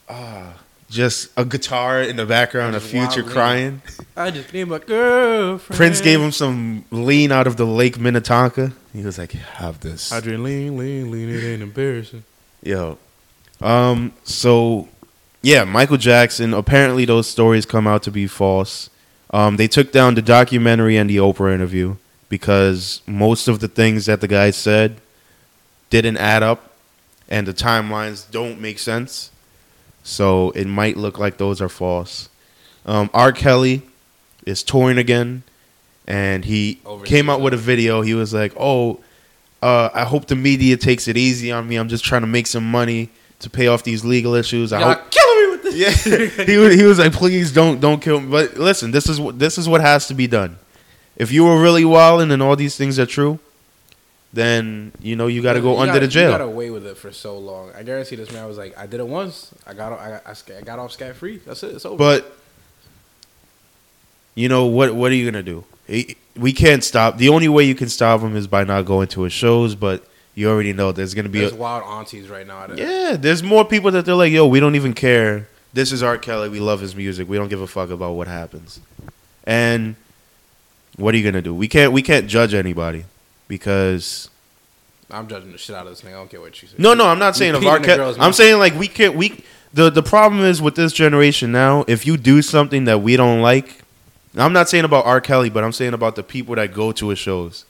ah 0.09 0.55
just 0.91 1.29
a 1.37 1.45
guitar 1.45 2.01
in 2.03 2.17
the 2.17 2.25
background, 2.25 2.75
a 2.75 2.81
future 2.81 3.23
crying. 3.23 3.83
I 4.17 4.31
just 4.31 4.55
need 4.55 4.65
my 4.65 4.79
girlfriend. 4.79 5.77
Prince 5.77 6.01
gave 6.01 6.19
him 6.19 6.33
some 6.33 6.87
lean 6.91 7.31
out 7.31 7.47
of 7.47 7.59
the 7.59 7.67
Lake 7.67 7.99
Minnetonka. 8.01 8.73
He 8.95 9.03
was 9.03 9.19
like, 9.19 9.33
"Have 9.33 9.81
this." 9.81 10.11
I 10.11 10.21
drink 10.21 10.43
lean, 10.43 10.79
lean, 10.79 11.11
lean. 11.11 11.29
It 11.29 11.45
ain't 11.45 11.63
embarrassing. 11.63 12.25
Yo. 12.63 12.97
Um 13.61 14.13
so 14.25 14.89
yeah, 15.43 15.65
Michael 15.65 15.99
Jackson, 15.99 16.55
apparently 16.55 17.05
those 17.05 17.29
stories 17.29 17.67
come 17.67 17.87
out 17.87 18.03
to 18.05 18.11
be 18.11 18.27
false. 18.27 18.89
Um 19.31 19.57
they 19.57 19.69
took 19.69 19.93
down 19.93 20.15
the 20.15 20.23
documentary 20.23 20.97
and 20.97 21.09
the 21.09 21.17
Oprah 21.17 21.55
interview 21.55 21.97
because 22.29 23.03
most 23.07 23.49
of 23.49 23.61
the 23.61 23.69
things 23.69 24.07
that 24.07 24.21
the 24.21 24.29
guy 24.29 24.51
said 24.51 25.01
didn't 25.91 26.17
add 26.19 26.43
up 26.43 26.73
and 27.29 27.47
the 27.47 27.55
timelines 27.55 28.31
don't 28.31 28.61
make 28.61 28.79
sense. 28.79 29.31
So 30.03 30.51
it 30.53 30.67
might 30.67 30.97
look 30.97 31.19
like 31.19 31.37
those 31.39 31.61
are 31.61 31.69
false. 31.69 32.29
Um 32.87 33.11
R. 33.13 33.33
Kelly 33.33 33.83
is 34.47 34.63
touring 34.63 34.99
again 34.99 35.43
and 36.07 36.45
he 36.47 36.81
Overseas, 36.87 37.09
came 37.09 37.31
out 37.31 37.41
with 37.43 37.53
a 37.53 37.59
video. 37.59 38.01
He 38.01 38.15
was 38.15 38.33
like, 38.33 38.55
"Oh, 38.59 39.01
uh, 39.63 39.91
I 39.93 40.05
hope 40.05 40.27
the 40.27 40.37
media 40.37 40.77
takes 40.79 41.07
it 41.07 41.19
easy 41.19 41.53
on 41.53 41.69
me. 41.69 41.77
I'm 41.77 41.89
just 41.89 42.03
trying 42.03 42.23
to 42.23 42.27
make 42.27 42.47
some 42.47 42.69
money 42.69 43.11
to 43.41 43.51
pay 43.51 43.67
off 43.67 43.83
these 43.83 44.05
legal 44.07 44.35
issues. 44.35 44.73
I 44.73 44.81
Y'all 44.81 44.95
hope." 44.95 45.13
Killing 45.73 46.21
me 46.21 46.25
with 46.27 46.37
this. 46.37 46.39
Yeah, 46.39 46.45
he 46.45 46.57
was, 46.57 46.75
he 46.75 46.83
was 46.85 46.99
like, 46.99 47.13
"Please 47.13 47.53
don't 47.53 47.81
don't 47.81 48.01
kill 48.01 48.21
me." 48.21 48.31
But 48.31 48.57
listen, 48.57 48.91
this 48.91 49.09
is 49.09 49.21
what 49.21 49.39
this 49.39 49.59
is 49.59 49.69
what 49.69 49.81
has 49.81 50.07
to 50.09 50.15
be 50.15 50.27
done. 50.27 50.59
If 51.17 51.33
you 51.33 51.45
were 51.45 51.61
really 51.61 51.85
wilding 51.85 52.31
and 52.31 52.43
all 52.43 52.55
these 52.57 52.77
things 52.77 52.99
are 52.99 53.07
true, 53.07 53.39
then 54.33 54.93
you 55.01 55.17
know 55.17 55.27
you 55.27 55.43
got 55.43 55.55
to 55.55 55.61
go 55.61 55.73
You 55.75 55.79
under 55.81 55.95
got- 55.95 56.01
the 56.01 56.09
jail. 56.09 56.31
You 56.31 56.39
got 56.39 56.45
away 56.45 56.71
with 56.71 56.87
it 56.87 56.97
for 56.97 57.11
so 57.13 57.37
long. 57.39 57.73
I 57.77 57.83
guarantee 57.83 58.17
this 58.17 58.31
man 58.33 58.47
was 58.47 58.57
like, 58.59 58.77
I 58.79 58.87
did 58.87 59.01
it 59.01 59.07
once. 59.09 59.53
I 59.67 59.75
got 59.75 59.93
I, 59.93 60.21
I, 60.27 60.35
I 60.59 60.61
got 60.63 60.79
off 60.79 60.93
scot 60.93 61.15
free. 61.17 61.39
That's 61.39 61.63
it. 61.63 61.75
It's 61.75 61.85
over. 61.85 61.97
But 61.97 62.33
you 64.35 64.49
know 64.49 64.67
what? 64.67 64.95
What 64.95 65.11
are 65.11 65.15
you 65.15 65.31
gonna 65.31 65.43
do? 65.43 65.65
He- 65.87 66.17
We 66.37 66.53
can't 66.53 66.85
stop. 66.85 67.19
The 67.19 67.29
only 67.31 67.49
way 67.49 67.65
you 67.65 67.75
can 67.75 67.89
stop 67.89 68.21
him 68.21 68.37
is 68.37 68.47
by 68.47 68.63
not 68.65 68.83
going 68.85 69.09
to 69.09 69.23
his 69.23 69.33
shows. 69.33 69.75
But 69.75 70.05
you 70.37 70.49
already 70.49 70.73
know 70.73 70.93
there's 70.93 71.15
gonna 71.15 71.29
be. 71.29 71.41
there's 71.41 71.53
A, 71.53 71.57
wild 71.57 71.83
aunties 71.83 72.29
right 72.29 72.47
now. 72.47 72.69
That, 72.69 72.79
yeah, 72.79 73.17
there's 73.19 73.43
more 73.43 73.65
people 73.65 73.91
that 73.91 74.05
they're 74.05 74.15
like, 74.15 74.31
yo, 74.33 74.47
we 74.47 74.61
don't 74.61 74.77
even 74.77 74.93
care. 74.95 75.49
This 75.73 75.93
is 75.93 76.03
R. 76.03 76.19
Kelly. 76.19 76.49
We 76.49 76.61
love 76.61 76.81
his 76.81 76.97
music. 76.97 77.29
We 77.29 77.37
don't 77.37 77.49
give 77.49 77.61
a 77.61 77.67
fuck 77.67 77.91
about 77.91 78.13
what 78.15 78.27
happens. 78.27 78.81
And 79.45 79.97
what 80.97 81.15
are 81.15 81.19
you 81.19 81.25
gonna 81.25 81.43
do? 81.43 81.55
We 81.55 81.69
can't. 81.69 81.93
We 81.93 82.03
can't 82.03 82.27
judge 82.29 82.55
anybody 82.55 83.05
because 83.47 84.31
I'm 85.11 85.29
judging 85.29 85.53
the 85.53 85.59
shit 85.59 85.77
out 85.77 85.87
of 85.87 85.93
this 85.93 86.01
thing. 86.01 86.15
I 86.15 86.17
don't 86.17 86.31
care 86.31 86.41
what 86.41 86.61
you 86.61 86.69
say. 86.69 86.75
no, 86.79 86.95
no. 86.95 87.07
I'm 87.07 87.19
not 87.19 87.37
saying 87.37 87.55
of 87.55 87.65
R. 87.67 87.81
Kelly. 87.81 88.17
I'm 88.19 88.33
saying 88.33 88.59
like 88.59 88.75
we 88.75 88.89
can't. 88.89 89.15
We 89.15 89.43
the 89.73 89.91
the 89.91 90.03
problem 90.03 90.43
is 90.43 90.61
with 90.61 90.75
this 90.75 90.93
generation 90.93 91.53
now. 91.53 91.85
If 91.89 92.07
you 92.07 92.17
do 92.17 92.43
something 92.43 92.85
that 92.85 93.01
we 93.03 93.17
don't 93.17 93.41
like, 93.41 93.83
I'm 94.37 94.53
not 94.53 94.69
saying 94.69 94.85
about 94.85 95.07
R. 95.07 95.21
Kelly, 95.21 95.51
but 95.51 95.65
I'm 95.65 95.73
saying 95.73 95.95
about 95.95 96.17
the 96.17 96.23
people 96.23 96.55
that 96.57 96.73
go 96.75 96.93
to 96.93 97.09
his 97.09 97.19
shows. 97.19 97.65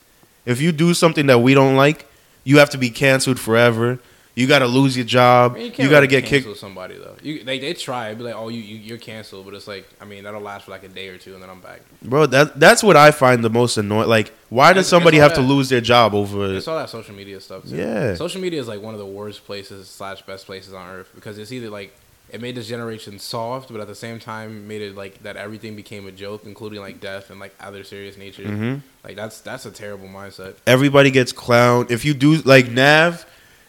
If 0.46 0.60
you 0.60 0.72
do 0.72 0.94
something 0.94 1.26
that 1.26 1.40
we 1.40 1.54
don't 1.54 1.76
like, 1.76 2.06
you 2.44 2.58
have 2.58 2.70
to 2.70 2.78
be 2.78 2.90
canceled 2.90 3.38
forever. 3.38 3.98
You 4.38 4.46
got 4.46 4.60
to 4.60 4.66
lose 4.68 4.96
your 4.96 5.04
job. 5.04 5.52
I 5.52 5.54
mean, 5.56 5.64
You, 5.66 5.72
can't 5.72 5.90
got 5.90 6.00
to 6.00 6.06
really 6.06 6.20
get 6.20 6.24
kicked. 6.26 6.56
Somebody 6.58 6.96
though, 6.96 7.16
you, 7.22 7.42
they 7.42 7.58
they 7.58 7.74
try 7.74 8.14
be 8.14 8.22
like, 8.22 8.34
oh, 8.36 8.48
you, 8.48 8.60
you 8.60 8.76
you're 8.76 8.96
canceled, 8.98 9.44
but 9.46 9.54
it's 9.54 9.66
like, 9.66 9.84
I 10.00 10.04
mean, 10.04 10.22
that'll 10.24 10.40
last 10.40 10.66
for 10.66 10.70
like 10.70 10.84
a 10.84 10.88
day 10.88 11.08
or 11.08 11.18
two, 11.18 11.34
and 11.34 11.42
then 11.42 11.50
I'm 11.50 11.60
back. 11.60 11.80
Bro, 12.02 12.26
that 12.26 12.60
that's 12.60 12.82
what 12.82 12.96
I 12.96 13.10
find 13.10 13.42
the 13.42 13.50
most 13.50 13.76
annoying. 13.78 14.08
Like, 14.08 14.32
why 14.48 14.72
does 14.72 14.82
It's- 14.86 14.90
somebody 14.90 15.16
it's 15.16 15.22
have 15.24 15.34
to 15.34 15.40
lose 15.40 15.68
their 15.70 15.80
job 15.80 16.14
over? 16.14 16.54
It's 16.54 16.68
all 16.68 16.78
that 16.78 16.88
social 16.88 17.14
media 17.16 17.40
stuff. 17.40 17.64
Too. 17.64 17.76
Yeah. 17.76 18.14
social 18.14 18.40
media 18.40 18.60
is 18.60 18.68
like 18.68 18.80
one 18.80 18.94
of 18.94 19.00
the 19.00 19.06
worst 19.06 19.44
places 19.44 19.88
slash 19.88 20.22
best 20.22 20.46
places 20.46 20.72
on 20.72 20.88
earth 20.88 21.10
because 21.16 21.36
it's 21.38 21.50
either 21.50 21.68
like 21.68 21.92
it 22.30 22.40
made 22.42 22.54
this 22.54 22.68
generation 22.68 23.18
soft, 23.18 23.72
but 23.72 23.80
at 23.80 23.88
the 23.88 23.94
same 23.94 24.18
time 24.20 24.68
made 24.68 24.82
it 24.82 24.94
like 24.94 25.22
that 25.22 25.36
everything 25.36 25.74
became 25.74 26.06
a 26.06 26.12
joke, 26.12 26.42
including 26.44 26.80
like 26.80 27.00
death 27.00 27.30
and 27.30 27.40
like 27.40 27.54
other 27.58 27.82
serious 27.82 28.16
nature. 28.16 28.44
Mhm. 28.44 28.82
Like 29.02 29.16
that's 29.16 29.40
that's 29.40 29.66
a 29.66 29.70
terrible 29.72 30.06
mindset. 30.08 30.54
Everybody 30.66 31.10
gets 31.10 31.32
clowned. 31.32 31.90
If 31.90 32.04
you 32.04 32.14
do 32.14 32.36
like 32.42 32.70
Nav, 32.70 33.24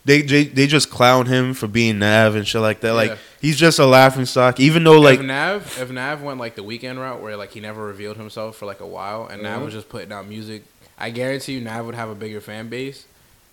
they 0.06 0.22
they, 0.22 0.46
they 0.46 0.68
just 0.68 0.90
clown 0.90 1.26
him 1.26 1.54
for 1.54 1.68
being 1.68 2.00
Nav 2.00 2.36
and 2.36 2.48
shit 2.48 2.62
like 2.62 2.80
that. 2.82 2.94
Like 2.94 3.12
Yeah. 3.12 3.18
he's 3.42 3.58
just 3.58 3.80
a 3.80 3.86
laughing 3.86 4.26
stock. 4.26 4.60
Even 4.60 4.84
though 4.84 5.00
like 5.00 5.20
if 5.20 5.26
Nav 5.26 5.78
if 5.80 5.90
Nav 5.92 6.22
went 6.22 6.40
like 6.40 6.56
the 6.56 6.64
Weeknd 6.64 6.98
route 6.98 7.22
where 7.22 7.36
like 7.38 7.52
he 7.52 7.60
never 7.60 7.84
revealed 7.86 8.18
himself 8.18 8.56
for 8.56 8.66
like 8.66 8.80
a 8.80 8.88
while 8.88 9.28
and 9.28 9.44
Nav 9.44 9.62
Mhm. 9.62 9.66
was 9.66 9.74
just 9.74 9.90
putting 9.90 10.12
out 10.12 10.28
music, 10.28 10.64
I 10.98 11.10
guarantee 11.10 11.54
you 11.54 11.62
Nav 11.62 11.86
would 11.86 11.96
have 11.96 12.10
a 12.10 12.16
bigger 12.16 12.42
fan 12.42 12.70
base 12.70 13.06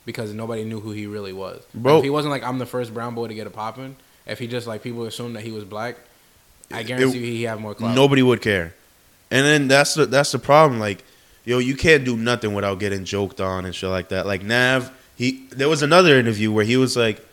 because 0.04 0.32
nobody 0.32 0.64
knew 0.64 0.80
who 0.80 0.92
he 0.92 1.06
really 1.06 1.32
was. 1.32 1.62
Like, 1.74 1.82
Bro. 1.82 1.98
if 1.98 2.04
he 2.04 2.10
wasn't 2.10 2.30
like 2.30 2.42
I'm 2.44 2.58
the 2.58 2.66
first 2.66 2.94
brown 2.94 3.14
boy 3.14 3.28
to 3.28 3.34
get 3.34 3.46
a 3.46 3.50
poppin', 3.50 3.96
if 4.26 4.38
he 4.38 4.46
just 4.46 4.66
like 4.66 4.82
people 4.82 5.04
assumed 5.04 5.34
that 5.36 5.42
he 5.42 5.50
was 5.50 5.64
black, 5.64 5.96
I 6.72 6.82
guarantee 6.84 7.18
you 7.18 7.24
he 7.26 7.42
have 7.44 7.60
more 7.60 7.74
clout. 7.74 7.94
nobody 7.94 8.22
would 8.22 8.40
care. 8.40 8.74
And 9.30 9.44
then 9.44 9.66
that's 9.68 9.94
the 9.94 10.06
that's 10.06 10.30
the 10.32 10.38
problem. 10.38 10.78
Like, 10.78 11.02
yo, 11.44 11.58
you 11.58 11.74
can't 11.76 12.04
do 12.04 12.16
nothing 12.16 12.54
without 12.54 12.78
getting 12.78 13.04
joked 13.04 13.40
on 13.40 13.64
and 13.64 13.74
shit 13.74 13.90
like 13.90 14.08
that. 14.10 14.24
Like 14.26 14.42
Nav, 14.44 14.90
he 15.16 15.46
there 15.50 15.68
was 15.68 15.82
another 15.82 16.18
interview 16.18 16.52
where 16.52 16.64
he 16.64 16.76
was 16.76 16.96
like, 16.96 17.24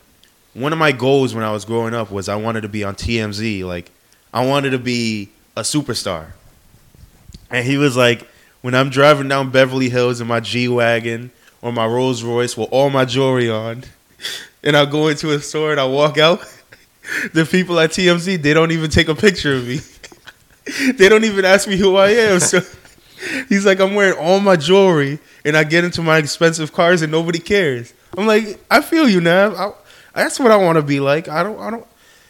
one 0.54 0.72
of 0.72 0.78
my 0.78 0.92
goals 0.92 1.34
when 1.34 1.44
I 1.44 1.52
was 1.52 1.64
growing 1.64 1.94
up 1.94 2.10
was 2.10 2.28
I 2.28 2.36
wanted 2.36 2.62
to 2.62 2.68
be 2.68 2.82
on 2.82 2.94
TMZ. 2.94 3.64
Like, 3.64 3.90
I 4.32 4.44
wanted 4.46 4.70
to 4.70 4.78
be 4.78 5.28
a 5.56 5.60
superstar. 5.60 6.28
And 7.50 7.66
he 7.66 7.76
was 7.76 7.96
like, 7.96 8.26
when 8.62 8.74
I'm 8.74 8.88
driving 8.88 9.28
down 9.28 9.50
Beverly 9.50 9.90
Hills 9.90 10.20
in 10.20 10.26
my 10.26 10.40
G 10.40 10.68
wagon 10.68 11.30
or 11.60 11.72
my 11.72 11.86
Rolls 11.86 12.22
Royce 12.22 12.56
with 12.56 12.68
all 12.72 12.88
my 12.88 13.04
jewelry 13.04 13.50
on, 13.50 13.84
and 14.62 14.76
I 14.76 14.86
go 14.86 15.08
into 15.08 15.32
a 15.32 15.40
store 15.40 15.70
and 15.70 15.80
I 15.80 15.84
walk 15.84 16.16
out, 16.16 16.40
the 17.34 17.44
people 17.44 17.78
at 17.78 17.90
TMZ 17.90 18.40
they 18.40 18.54
don't 18.54 18.72
even 18.72 18.90
take 18.90 19.08
a 19.08 19.14
picture 19.14 19.54
of 19.54 19.68
me. 19.68 19.80
they 20.92 21.08
don't 21.10 21.24
even 21.24 21.44
ask 21.44 21.68
me 21.68 21.76
who 21.76 21.96
I 21.96 22.10
am. 22.10 22.40
So 22.40 22.60
he's 23.48 23.64
like, 23.66 23.80
I'm 23.80 23.94
wearing 23.94 24.18
all 24.18 24.40
my 24.40 24.56
jewelry 24.56 25.18
and 25.44 25.56
I 25.56 25.64
get 25.64 25.84
into 25.84 26.02
my 26.02 26.18
expensive 26.18 26.72
cars 26.72 27.02
and 27.02 27.10
nobody 27.12 27.38
cares. 27.38 27.92
I'm 28.16 28.26
like, 28.26 28.60
I 28.70 28.80
feel 28.80 29.08
you, 29.08 29.20
Nav. 29.20 29.54
I, 29.54 29.72
that's 30.14 30.38
what 30.38 30.50
I 30.52 30.56
want 30.56 30.76
to 30.76 30.82
be 30.82 31.00
like. 31.00 31.28
I 31.28 31.42
don't. 31.42 31.58
I 31.58 31.70
don't. 31.70 31.86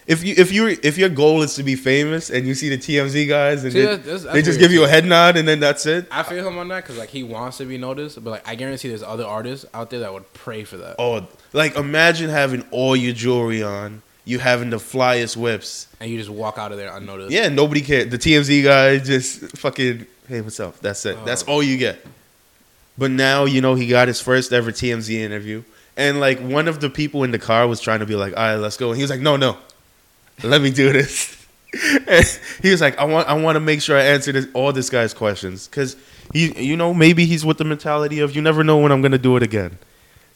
If 0.07 0.23
you 0.23 0.35
if 0.37 0.53
you 0.53 0.67
if 0.83 0.99
your 0.99 1.09
goal 1.09 1.41
is 1.43 1.55
to 1.55 1.63
be 1.63 1.77
famous 1.77 2.29
and 2.29 2.47
you 2.47 2.55
see 2.55 2.69
the 2.69 2.77
TMZ 2.77 3.27
guys 3.27 3.65
and 3.65 3.73
See, 3.73 3.81
they, 3.81 3.87
that's- 3.87 4.05
that's- 4.23 4.35
they 4.35 4.43
just 4.43 4.59
give 4.59 4.71
you 4.71 4.85
a 4.85 4.89
head 4.89 5.07
nod 5.07 5.39
and 5.39 5.49
then 5.49 5.61
that's 5.61 5.87
it. 5.87 6.07
I 6.11 6.23
feel 6.23 6.47
him 6.47 6.59
on 6.59 6.69
that 6.69 6.83
because 6.85 6.99
like 6.99 7.09
he 7.09 7.23
wants 7.23 7.57
to 7.59 7.65
be 7.65 7.79
noticed, 7.79 8.23
but 8.23 8.31
like 8.31 8.47
I 8.49 8.55
guarantee 8.55 8.89
there's 8.89 9.03
other 9.03 9.25
artists 9.25 9.65
out 9.73 9.89
there 9.89 10.01
that 10.01 10.13
would 10.13 10.31
pray 10.35 10.65
for 10.65 10.77
that, 10.77 10.97
Oh, 10.99 11.27
like 11.55 11.77
imagine 11.77 12.29
having 12.29 12.65
all 12.71 12.95
your 12.95 13.15
jewelry 13.15 13.63
on, 13.63 14.03
you 14.27 14.39
having 14.41 14.69
the 14.69 14.77
flyest 14.77 15.39
whips. 15.39 15.87
and 16.01 16.11
you 16.11 16.19
just 16.19 16.29
walk 16.29 16.59
out 16.59 16.71
of 16.71 16.77
there 16.77 16.95
unnoticed. 16.95 17.31
Yeah, 17.33 17.49
nobody 17.49 17.81
cares. 17.81 18.11
The 18.11 18.19
TMZ 18.19 18.63
guy 18.63 18.99
just 18.99 19.57
fucking, 19.57 20.07
hey, 20.29 20.41
what's 20.41 20.61
up? 20.61 20.79
That's 20.81 21.05
it. 21.07 21.17
That's 21.25 21.43
Oh. 21.47 21.53
all 21.55 21.63
you 21.63 21.77
get. 21.77 22.05
But 22.97 23.11
now, 23.11 23.45
you 23.45 23.61
know, 23.61 23.75
he 23.75 23.87
got 23.89 24.09
his 24.09 24.21
first 24.21 24.53
ever 24.53 24.71
TMZ 24.73 25.15
interview. 25.15 25.63
And 25.97 26.21
like 26.21 26.41
one 26.41 26.69
of 26.69 26.81
the 26.81 26.91
people 26.91 27.23
in 27.25 27.31
the 27.31 27.39
car 27.39 27.67
was 27.67 27.81
trying 27.81 28.01
to 28.01 28.07
be 28.07 28.15
like, 28.17 28.37
all 28.37 28.43
right, 28.43 28.55
let's 28.57 28.77
go. 28.77 28.89
And 28.91 28.97
he 28.97 29.03
was 29.03 29.11
like, 29.11 29.21
no, 29.21 29.37
no, 29.37 29.57
let 30.43 30.61
me 30.61 30.71
do 30.71 30.93
this. 30.93 31.37
and 32.09 32.25
he 32.63 32.71
was 32.71 32.81
like, 32.81 32.99
I 32.99 33.05
want, 33.05 33.29
I 33.29 33.35
want 33.35 33.57
to 33.57 33.61
make 33.61 33.81
sure 33.83 33.97
I 33.97 34.03
answer 34.03 34.33
this, 34.33 34.47
all 34.55 34.73
this 34.73 34.91
guy's 34.91 35.15
questions. 35.15 35.69
Cause 35.69 35.97
he, 36.33 36.53
you 36.61 36.77
know, 36.77 36.95
maybe 36.95 37.27
he's 37.27 37.45
with 37.45 37.59
the 37.59 37.65
mentality 37.65 38.21
of 38.21 38.35
you 38.35 38.43
never 38.43 38.65
know 38.65 38.79
when 38.79 38.91
I'm 38.93 39.03
going 39.03 39.13
to 39.13 39.19
do 39.19 39.37
it 39.37 39.43
again. 39.43 39.79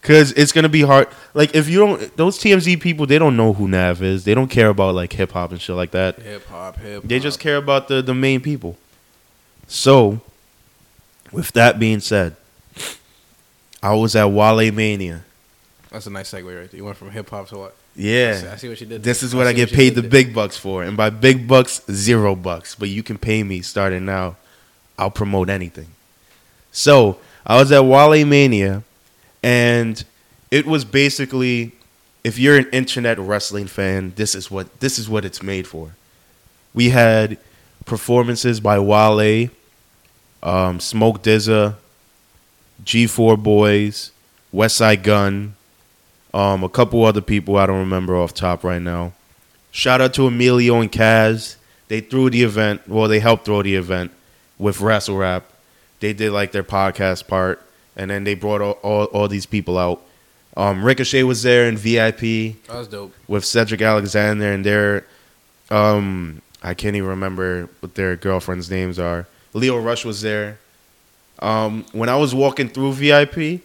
Cause 0.01 0.31
it's 0.33 0.53
gonna 0.53 0.69
be 0.69 0.83
hard. 0.83 1.09
Like 1.35 1.57
if 1.57 1.69
you 1.69 1.81
don't, 1.81 2.17
those 2.17 2.39
TMZ 2.39 2.81
people, 2.81 3.05
they 3.05 3.19
don't 3.19 3.37
know 3.37 3.53
who 3.53 3.67
Nav 3.67 4.01
is. 4.01 4.23
They 4.23 4.33
don't 4.33 4.47
care 4.47 4.69
about 4.69 4.95
like 4.95 5.13
hip 5.13 5.33
hop 5.33 5.51
and 5.51 5.61
shit 5.61 5.75
like 5.75 5.91
that. 5.91 6.21
Hip 6.23 6.47
hop, 6.47 6.77
hip. 6.79 7.03
They 7.05 7.19
just 7.19 7.41
care 7.41 7.57
about 7.57 7.89
the 7.89 8.01
the 8.01 8.15
main 8.15 8.41
people. 8.41 8.79
So, 9.69 10.21
with 11.31 11.53
that 11.53 11.79
being 11.79 12.01
said, 12.01 12.35
I 13.83 13.95
was 13.95 14.17
at 14.17 14.25
Wale 14.25 14.73
Mania. 14.73 15.25
That's 15.91 16.07
a 16.07 16.11
nice 16.11 16.31
segue 16.33 16.45
right 16.45 16.71
there. 16.71 16.77
You 16.79 16.85
went 16.85 16.97
from 16.97 17.11
hip 17.11 17.31
hop 17.31 17.49
to 17.49 17.59
what? 17.59 17.77
I 17.97 18.01
see, 18.01 18.05
Yeah, 18.13 18.51
I 18.53 18.57
see 18.57 18.69
what 18.69 18.81
you 18.81 18.87
did. 18.87 19.03
this 19.03 19.23
is 19.23 19.35
what 19.35 19.47
I, 19.47 19.51
see 19.51 19.57
get 19.57 19.71
you 19.71 19.77
paid 19.77 19.95
the 19.95 20.01
there. 20.03 20.11
big 20.11 20.35
bucks 20.35 20.57
for, 20.57 20.83
and 20.83 20.97
by 20.97 21.11
big 21.11 21.47
bucks, 21.47 21.83
zero 21.91 22.35
bucks. 22.35 22.75
But 22.75 22.89
you 22.89 23.03
can 23.03 23.19
pay 23.19 23.43
me 23.43 23.61
starting 23.63 24.05
now. 24.05 24.37
I'll 24.99 25.11
promote 25.11 25.49
anything. 25.49 25.87
So 26.73 27.19
I 27.47 27.57
was 27.59 27.71
at 27.73 27.85
Wale 27.85 28.25
Mania, 28.27 28.83
and 29.43 30.03
it 30.51 30.67
was 30.67 30.85
basically, 30.85 31.73
if 32.25 32.39
you're 32.39 32.57
an 32.57 32.69
internet 32.73 33.19
wrestling 33.19 33.67
fan, 33.67 34.13
this 34.17 34.35
is 34.35 34.51
what 34.51 34.81
this 34.81 34.99
is 34.99 35.09
what 35.09 35.25
it's 35.25 35.43
made 35.43 35.67
for. 35.67 35.95
We 36.75 36.91
had 36.91 37.39
performances 37.87 38.61
by 38.61 38.79
Wale, 38.79 39.49
um, 40.43 40.81
Smoke 40.81 41.23
Dizza, 41.23 41.77
G4 42.85 43.43
Boys, 43.43 44.13
Westside 44.55 45.03
Gunn, 45.03 45.55
um, 46.35 46.63
a 46.63 46.69
couple 46.69 47.05
other 47.05 47.21
people 47.21 47.57
I 47.57 47.67
don't 47.67 47.79
remember 47.81 48.17
off 48.17 48.35
top 48.35 48.65
right 48.65 48.83
now. 48.83 49.13
Shout 49.71 50.01
out 50.01 50.15
to 50.15 50.27
Emilio 50.27 50.81
and 50.81 50.91
Kaz. 50.91 51.57
They 51.89 52.01
threw 52.01 52.31
the 52.31 52.43
event. 52.43 52.87
Well, 52.89 53.09
they 53.09 53.21
helped 53.21 53.45
throw 53.45 53.63
the 53.63 53.75
event 53.77 54.11
with 54.59 54.81
Wrestle 54.81 55.17
Rap. 55.17 55.45
They 56.01 56.13
did 56.13 56.33
like 56.33 56.53
their 56.53 56.63
podcast 56.63 57.27
part, 57.27 57.63
and 57.97 58.11
then 58.11 58.25
they 58.25 58.35
brought 58.35 58.61
all, 58.61 58.73
all, 58.83 59.05
all 59.07 59.29
these 59.29 59.47
people 59.47 59.79
out. 59.79 60.03
Um, 60.57 60.85
Ricochet 60.85 61.23
was 61.23 61.43
there 61.43 61.69
in 61.69 61.77
VIP 61.77 62.21
That 62.67 62.79
was 62.79 62.89
dope. 62.89 63.15
with 63.29 63.45
Cedric 63.45 63.81
Alexander 63.81 64.53
and 64.53 64.65
their 64.65 65.07
um 65.71 66.43
I 66.63 66.75
can't 66.75 66.97
even 66.97 67.11
remember 67.11 67.69
what 67.79 67.95
their 67.95 68.17
girlfriends' 68.17 68.69
names 68.71 68.99
are. 68.99 69.27
Lio 69.55 69.79
Rush 69.79 70.05
was 70.05 70.23
there. 70.23 70.59
Um 71.41 71.85
when 71.93 72.09
I 72.09 72.17
was 72.17 72.35
walking 72.35 72.69
through 72.69 72.93
VIP, 72.95 73.63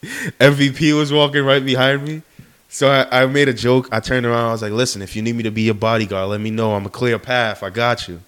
MVP 0.40 0.96
was 0.96 1.12
walking 1.12 1.44
right 1.44 1.64
behind 1.64 2.04
me. 2.04 2.22
So 2.68 2.88
I, 2.88 3.22
I 3.22 3.26
made 3.26 3.48
a 3.48 3.52
joke. 3.52 3.88
I 3.92 4.00
turned 4.00 4.24
around. 4.24 4.48
I 4.48 4.52
was 4.52 4.62
like, 4.62 4.72
"Listen, 4.72 5.02
if 5.02 5.14
you 5.14 5.20
need 5.20 5.34
me 5.36 5.42
to 5.42 5.50
be 5.50 5.62
your 5.62 5.74
bodyguard, 5.74 6.30
let 6.30 6.40
me 6.40 6.50
know. 6.50 6.74
I'm 6.74 6.86
a 6.86 6.90
clear 6.90 7.18
path. 7.18 7.62
I 7.62 7.68
got 7.70 8.08
you." 8.08 8.22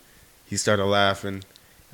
He 0.45 0.57
started 0.59 0.85
laughing. 0.85 1.43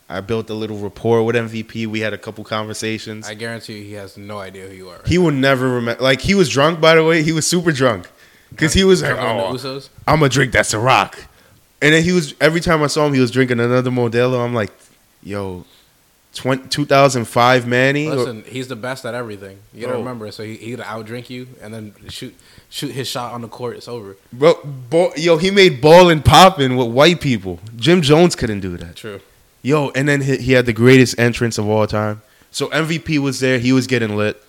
I 0.09 0.21
built 0.21 0.51
a 0.51 0.55
little 0.55 0.77
rapport 0.77 1.23
with 1.23 1.37
MVP. 1.37 1.87
We 1.87 2.01
had 2.01 2.13
a 2.13 2.19
couple 2.19 2.43
conversations. 2.43 3.29
I 3.29 3.35
guarantee 3.35 3.79
you, 3.79 3.85
he 3.85 3.93
has 3.93 4.17
no 4.17 4.41
idea 4.41 4.67
who 4.67 4.75
you 4.75 4.89
are. 4.89 4.97
Right? 4.97 5.07
he 5.07 5.19
will 5.19 5.31
never 5.31 5.69
remember. 5.69 6.03
Like 6.03 6.21
he 6.21 6.35
was 6.35 6.49
drunk, 6.49 6.81
by 6.81 6.97
the 6.97 7.05
way. 7.05 7.23
He 7.23 7.31
was 7.31 7.47
super 7.47 7.71
drunk 7.71 8.11
because 8.51 8.73
he 8.73 8.83
was 8.83 9.03
like, 9.03 9.17
"Oh. 9.17 9.81
I'm 10.09 10.19
gonna 10.19 10.29
drink 10.29 10.53
that's 10.53 10.75
a 10.75 10.81
rock. 10.81 11.17
And 11.83 11.95
then 11.95 12.03
he 12.05 12.13
was 12.13 12.35
every 12.41 12.61
time 12.61 12.83
I 12.83 12.87
saw 12.89 13.07
him, 13.07 13.15
he 13.15 13.21
was 13.21 13.31
drinking 13.31 13.61
another 13.61 13.91
Modelo. 13.91 14.45
I'm 14.45 14.55
like, 14.55 14.71
yo, 15.23 15.65
20, 16.35 16.69
2005 16.69 17.67
Manny. 17.67 18.07
or- 18.07 18.17
Listen, 18.17 18.45
he's 18.47 18.69
the 18.69 18.77
best 18.77 19.05
at 19.05 19.15
everything. 19.15 19.59
You 19.75 19.81
gotta 19.83 19.93
Bro. 19.93 19.99
remember. 20.01 20.31
So 20.31 20.43
he 20.45 20.57
he 20.57 20.71
would 20.77 20.85
outdrink 20.85 21.31
you 21.31 21.49
and 21.63 21.73
then 21.73 21.95
shoot 22.09 22.35
shoot 22.69 22.93
his 22.93 23.09
shot 23.09 23.33
on 23.33 23.41
the 23.41 23.49
court. 23.49 23.77
It's 23.77 23.89
over. 23.89 24.17
bro, 24.33 24.55
ball, 24.65 25.13
yo, 25.17 25.39
he 25.39 25.51
made 25.51 25.81
ball 25.81 26.09
and 26.11 26.25
popping 26.25 26.77
with 26.77 26.89
white 26.89 27.21
people. 27.21 27.59
Jim 27.77 28.03
Jones 28.03 28.37
couldn't 28.37 28.61
do 28.61 28.77
that. 28.77 28.97
True. 28.97 29.21
Yo, 29.63 29.91
and 29.91 30.09
then 30.09 30.23
he, 30.23 30.37
he 30.39 30.53
had 30.53 30.67
the 30.67 30.73
greatest 30.73 31.19
entrance 31.19 31.59
of 31.59 31.69
all 31.69 31.87
time. 31.87 32.23
So 32.51 32.69
MVP 32.69 33.19
was 33.19 33.41
there. 33.41 33.59
He 33.59 33.73
was 33.73 33.87
getting 33.87 34.17
lit. 34.17 34.43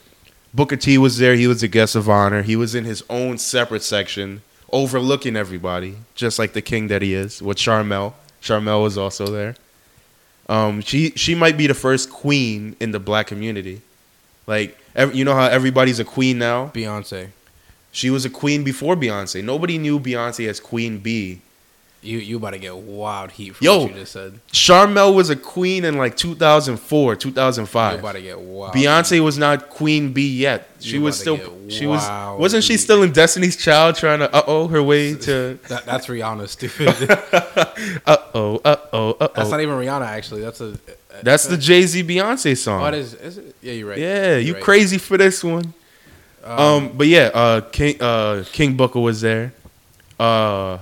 Booker 0.54 0.76
T 0.76 0.98
was 0.98 1.18
there. 1.18 1.36
He 1.36 1.48
was 1.48 1.64
a 1.64 1.68
guest 1.68 1.96
of 1.96 2.10
honor. 2.10 2.42
He 2.44 2.56
was 2.56 2.76
in 2.76 2.84
his 2.86 3.04
own 3.10 3.38
separate 3.38 3.84
section, 3.84 4.42
overlooking 4.72 5.36
everybody, 5.36 5.96
just 6.16 6.40
like 6.40 6.54
the 6.54 6.62
king 6.62 6.88
that 6.88 7.02
he 7.02 7.14
is. 7.14 7.42
With 7.42 7.58
Sharmell, 7.58 8.14
Sharmell 8.42 8.84
was 8.84 8.98
also 8.98 9.26
there. 9.28 9.56
Um, 10.50 10.82
she 10.82 11.12
she 11.12 11.36
might 11.36 11.58
be 11.58 11.68
the 11.68 11.74
first 11.74 12.10
queen 12.10 12.76
in 12.80 12.92
the 12.92 13.00
black 13.00 13.28
community. 13.28 13.82
Like 14.48 14.78
ev 14.96 15.16
you 15.16 15.24
know 15.24 15.36
how 15.36 15.46
everybody's 15.46 16.00
a 16.00 16.06
queen 16.06 16.38
now. 16.38 16.68
Beyonce. 16.74 17.30
She 17.92 18.10
was 18.10 18.26
a 18.26 18.30
queen 18.30 18.64
before 18.64 18.96
Beyonce. 18.96 19.44
Nobody 19.44 19.78
knew 19.78 20.00
Beyonce 20.00 20.48
as 20.48 20.60
Queen 20.60 20.98
Bee 20.98 21.42
You 22.04 22.18
you 22.18 22.38
about 22.38 22.52
to 22.52 22.60
get 22.60 22.76
wild 22.76 23.30
heat 23.32 23.56
from 23.56 23.64
Yo. 23.66 23.82
what 23.84 23.90
you 23.92 23.96
just 24.00 24.14
said. 24.14 24.40
Sharmell 24.52 25.14
was 25.14 25.30
a 25.30 25.36
queen 25.36 25.86
in 25.86 25.98
like 25.98 26.18
2004, 26.18 27.14
You 27.14 27.16
2005. 27.20 28.00
about 28.00 28.12
to 28.14 28.22
get 28.22 28.40
wild. 28.40 28.74
Beyonce 28.74 29.24
was 29.24 29.38
not 29.38 29.70
queen 29.70 30.12
bee 30.12 30.36
yet. 30.36 30.68
She 30.80 30.96
You 30.96 31.04
was 31.04 31.20
still 31.20 31.38
she 31.70 31.86
was 31.86 32.02
wasn't 32.40 32.64
she 32.64 32.78
still 32.78 33.04
in 33.04 33.12
Destiny's 33.12 33.56
Child 33.56 33.98
trying 33.98 34.20
to 34.20 34.34
uh 34.34 34.42
oh 34.48 34.68
her 34.68 34.82
way 34.82 35.14
to 35.14 35.60
That, 35.68 35.86
that's 35.86 36.08
Rihanna, 36.08 36.48
stupid. 36.48 36.88
uh 38.08 38.18
oh 38.34 38.60
uh 38.66 38.76
oh 38.94 39.12
uh 39.12 39.16
oh. 39.22 39.30
that's 39.36 39.52
not 39.52 39.62
even 39.62 39.76
Rihanna 39.76 40.06
actually. 40.08 40.42
That's 40.42 40.62
a. 40.62 40.78
That's 41.24 41.46
the 41.46 41.58
Jay 41.58 41.84
Z 41.84 42.04
Beyonce 42.04 42.58
song. 42.58 42.82
Oh, 42.82 42.88
it 42.88 42.96
is. 42.96 43.14
Is 43.14 43.38
it? 43.38 43.56
Yeah, 43.62 43.74
you're 43.74 43.90
right. 43.90 43.98
Yeah, 44.00 44.38
you 44.38 44.46
You're 44.48 44.56
right. 44.56 44.64
crazy 44.64 44.98
for 44.98 45.18
this 45.18 45.44
one. 45.44 45.74
Um, 46.44 46.60
Um, 46.60 46.92
but 46.96 47.06
yeah, 47.06 47.30
uh, 47.34 47.62
King 47.62 47.98
uh, 48.02 48.44
King 48.52 48.76
Booker 48.76 49.00
was 49.00 49.22
there. 49.22 49.54
Uh, 50.20 50.80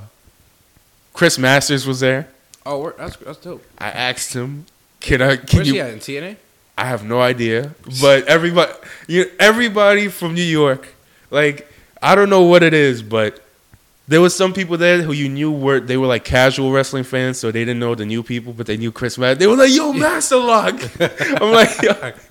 Chris 1.19 1.37
Masters 1.37 1.85
was 1.85 1.99
there. 1.99 2.29
oh, 2.65 2.79
we're, 2.79 2.93
that's 2.93 3.17
that's 3.17 3.39
dope. 3.39 3.61
I 3.77 3.89
asked 3.89 4.31
him, 4.31 4.65
"Can 5.01 5.21
I? 5.21 5.35
Can 5.35 5.57
Where's 5.57 5.67
you?" 5.67 5.73
she 5.73 5.81
at 5.81 5.89
in 5.89 5.99
TNA? 5.99 6.37
I 6.77 6.85
have 6.85 7.03
no 7.03 7.19
idea, 7.19 7.75
but 8.01 8.25
everybody, 8.25 8.71
you 9.09 9.29
everybody 9.37 10.07
from 10.07 10.33
New 10.33 10.41
York, 10.41 10.95
like 11.29 11.69
I 12.01 12.15
don't 12.15 12.29
know 12.29 12.43
what 12.43 12.63
it 12.63 12.73
is, 12.73 13.03
but 13.03 13.43
there 14.07 14.21
was 14.21 14.33
some 14.33 14.53
people 14.53 14.77
there 14.77 15.01
who 15.01 15.11
you 15.11 15.27
knew 15.27 15.51
were 15.51 15.81
they 15.81 15.97
were 15.97 16.07
like 16.07 16.23
casual 16.23 16.71
wrestling 16.71 17.03
fans, 17.03 17.37
so 17.37 17.51
they 17.51 17.65
didn't 17.65 17.79
know 17.79 17.95
the 17.95 18.05
new 18.05 18.23
people, 18.23 18.53
but 18.53 18.65
they 18.65 18.77
knew 18.77 18.93
Chris 18.93 19.17
Matt. 19.17 19.39
They 19.39 19.47
were 19.47 19.57
like, 19.57 19.75
"Yo, 19.75 19.91
Master 19.91 20.37
Lock." 20.37 20.75
I'm 21.01 21.51
like, 21.51 21.81
yo. 21.81 22.13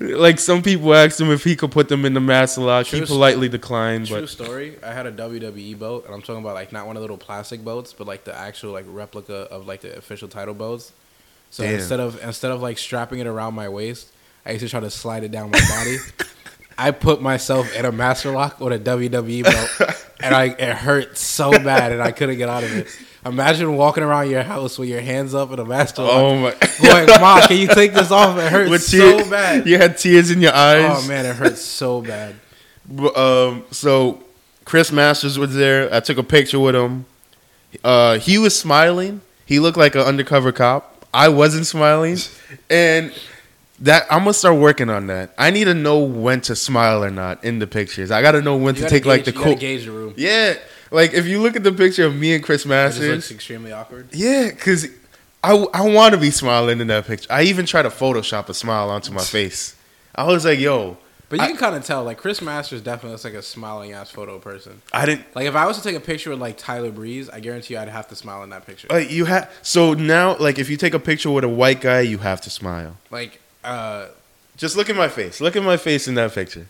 like 0.00 0.38
some 0.38 0.62
people 0.62 0.94
asked 0.94 1.20
him 1.20 1.30
if 1.30 1.44
he 1.44 1.54
could 1.56 1.70
put 1.70 1.88
them 1.88 2.04
in 2.04 2.14
the 2.14 2.20
Master 2.20 2.60
Lock. 2.60 2.86
He 2.86 2.98
True- 2.98 3.06
politely 3.06 3.48
declined, 3.48 4.06
True 4.08 4.20
but 4.20 4.28
story. 4.28 4.76
I 4.82 4.92
had 4.92 5.06
a 5.06 5.12
WWE 5.12 5.78
boat, 5.78 6.06
and 6.06 6.14
I'm 6.14 6.22
talking 6.22 6.40
about 6.42 6.54
like 6.54 6.72
not 6.72 6.86
one 6.86 6.96
of 6.96 7.00
the 7.00 7.04
little 7.04 7.18
plastic 7.18 7.62
boats, 7.64 7.92
but 7.92 8.06
like 8.06 8.24
the 8.24 8.34
actual 8.36 8.72
like 8.72 8.86
replica 8.88 9.34
of 9.50 9.66
like 9.66 9.82
the 9.82 9.96
official 9.96 10.28
title 10.28 10.54
boats. 10.54 10.92
So 11.50 11.62
Damn. 11.62 11.74
instead 11.74 12.00
of 12.00 12.22
instead 12.24 12.50
of 12.50 12.62
like 12.62 12.78
strapping 12.78 13.20
it 13.20 13.26
around 13.26 13.54
my 13.54 13.68
waist, 13.68 14.08
I 14.44 14.52
used 14.52 14.64
to 14.64 14.68
try 14.68 14.80
to 14.80 14.90
slide 14.90 15.24
it 15.24 15.30
down 15.30 15.50
my 15.50 15.60
body. 15.68 15.98
I 16.78 16.90
put 16.90 17.22
myself 17.22 17.72
in 17.76 17.84
a 17.84 17.92
master 17.92 18.32
lock 18.32 18.58
with 18.58 18.72
a 18.72 18.78
WWE 18.80 19.44
belt, 19.44 19.98
and 20.20 20.34
I 20.34 20.46
it 20.46 20.74
hurt 20.74 21.16
so 21.16 21.52
bad, 21.52 21.92
and 21.92 22.02
I 22.02 22.10
couldn't 22.10 22.38
get 22.38 22.48
out 22.48 22.64
of 22.64 22.76
it. 22.76 22.88
Imagine 23.26 23.76
walking 23.76 24.02
around 24.02 24.28
your 24.30 24.42
house 24.42 24.78
with 24.78 24.88
your 24.88 25.00
hands 25.00 25.34
up 25.34 25.50
in 25.50 25.58
a 25.58 25.64
master 25.64 26.02
lock, 26.02 26.12
oh 26.12 26.36
my, 26.36 26.50
going, 26.82 27.06
"Ma, 27.20 27.46
can 27.46 27.56
you 27.56 27.68
take 27.68 27.94
this 27.94 28.10
off? 28.10 28.36
It 28.38 28.50
hurts 28.52 28.70
With 28.70 28.82
so 28.82 29.28
bad." 29.30 29.66
You 29.66 29.78
had 29.78 29.96
tears 29.96 30.30
in 30.30 30.42
your 30.42 30.52
eyes. 30.54 31.04
Oh 31.04 31.08
man, 31.08 31.24
it 31.24 31.34
hurts 31.36 31.62
so 31.62 32.02
bad. 32.02 32.34
Um, 33.16 33.64
so 33.70 34.22
Chris 34.66 34.92
Masters 34.92 35.38
was 35.38 35.54
there. 35.54 35.92
I 35.92 36.00
took 36.00 36.18
a 36.18 36.22
picture 36.22 36.60
with 36.60 36.74
him. 36.76 37.06
Uh, 37.82 38.18
he 38.18 38.36
was 38.36 38.58
smiling. 38.58 39.22
He 39.46 39.58
looked 39.58 39.78
like 39.78 39.94
an 39.94 40.02
undercover 40.02 40.52
cop. 40.52 41.06
I 41.14 41.28
wasn't 41.30 41.66
smiling, 41.66 42.18
and 42.70 43.12
that 43.80 44.04
I'm 44.10 44.20
gonna 44.20 44.34
start 44.34 44.56
working 44.56 44.90
on 44.90 45.06
that. 45.06 45.32
I 45.38 45.50
need 45.50 45.64
to 45.64 45.74
know 45.74 45.98
when 45.98 46.40
to 46.42 46.54
smile 46.54 47.02
or 47.02 47.10
not 47.10 47.42
in 47.42 47.58
the 47.58 47.66
pictures. 47.66 48.10
I 48.10 48.20
gotta 48.20 48.42
know 48.42 48.56
when 48.56 48.74
You 48.74 48.80
to 48.80 48.80
gotta 48.82 48.94
take 48.94 49.06
like 49.06 49.24
the 49.24 49.32
cool. 49.32 49.54
gauge 49.54 49.86
the 49.86 49.92
room. 49.92 50.12
Yeah, 50.16 50.54
like 50.94 51.12
if 51.14 51.26
you 51.26 51.40
look 51.42 51.56
at 51.56 51.62
the 51.64 51.72
picture 51.72 52.04
of 52.06 52.14
me 52.16 52.34
and 52.34 52.42
Chris 52.42 52.64
It 52.64 52.68
Masters, 52.68 53.08
looks 53.08 53.30
extremely 53.30 53.72
awkward. 53.72 54.08
yeah, 54.12 54.48
because 54.50 54.86
I, 55.42 55.52
I 55.74 55.82
want 55.88 56.14
to 56.14 56.20
be 56.20 56.30
smiling 56.30 56.80
in 56.80 56.86
that 56.86 57.06
picture. 57.06 57.26
I 57.30 57.42
even 57.42 57.66
tried 57.66 57.82
to 57.82 57.90
Photoshop 57.90 58.48
a 58.48 58.54
smile 58.54 58.88
onto 58.90 59.12
my 59.12 59.22
face. 59.36 59.76
I 60.14 60.24
was 60.24 60.44
like, 60.44 60.58
yo, 60.58 60.96
But 61.28 61.40
you 61.40 61.44
I- 61.44 61.48
can 61.48 61.56
kind 61.58 61.74
of 61.76 61.84
tell, 61.84 62.04
like 62.04 62.16
Chris 62.18 62.40
Masters 62.40 62.80
definitely 62.80 63.10
looks 63.12 63.24
like 63.24 63.34
a 63.34 63.42
smiling 63.42 63.92
ass 63.92 64.10
photo 64.10 64.38
person. 64.38 64.80
I 64.92 65.04
didn't. 65.06 65.26
Like 65.34 65.46
if 65.46 65.54
I 65.54 65.66
was 65.66 65.76
to 65.76 65.82
take 65.82 65.96
a 65.96 66.00
picture 66.00 66.30
with 66.30 66.38
like 66.40 66.56
Tyler 66.56 66.90
Breeze, 66.90 67.28
I 67.28 67.40
guarantee 67.40 67.74
you 67.74 67.80
I'd 67.80 67.88
have 67.88 68.08
to 68.08 68.16
smile 68.16 68.42
in 68.42 68.50
that 68.50 68.64
picture. 68.66 68.86
Like 68.88 69.10
you 69.10 69.24
have 69.26 69.50
so 69.62 69.92
now, 69.94 70.36
like 70.38 70.58
if 70.58 70.70
you 70.70 70.76
take 70.76 70.94
a 70.94 70.98
picture 71.00 71.30
with 71.30 71.44
a 71.44 71.48
white 71.48 71.80
guy, 71.80 72.00
you 72.00 72.18
have 72.18 72.40
to 72.42 72.50
smile. 72.50 72.96
Like 73.10 73.40
uh, 73.64 74.06
Just 74.56 74.76
look 74.76 74.88
at 74.88 74.96
my 74.96 75.08
face. 75.08 75.40
Look 75.40 75.56
at 75.56 75.62
my 75.62 75.76
face 75.76 76.06
in 76.08 76.14
that 76.14 76.32
picture. 76.32 76.66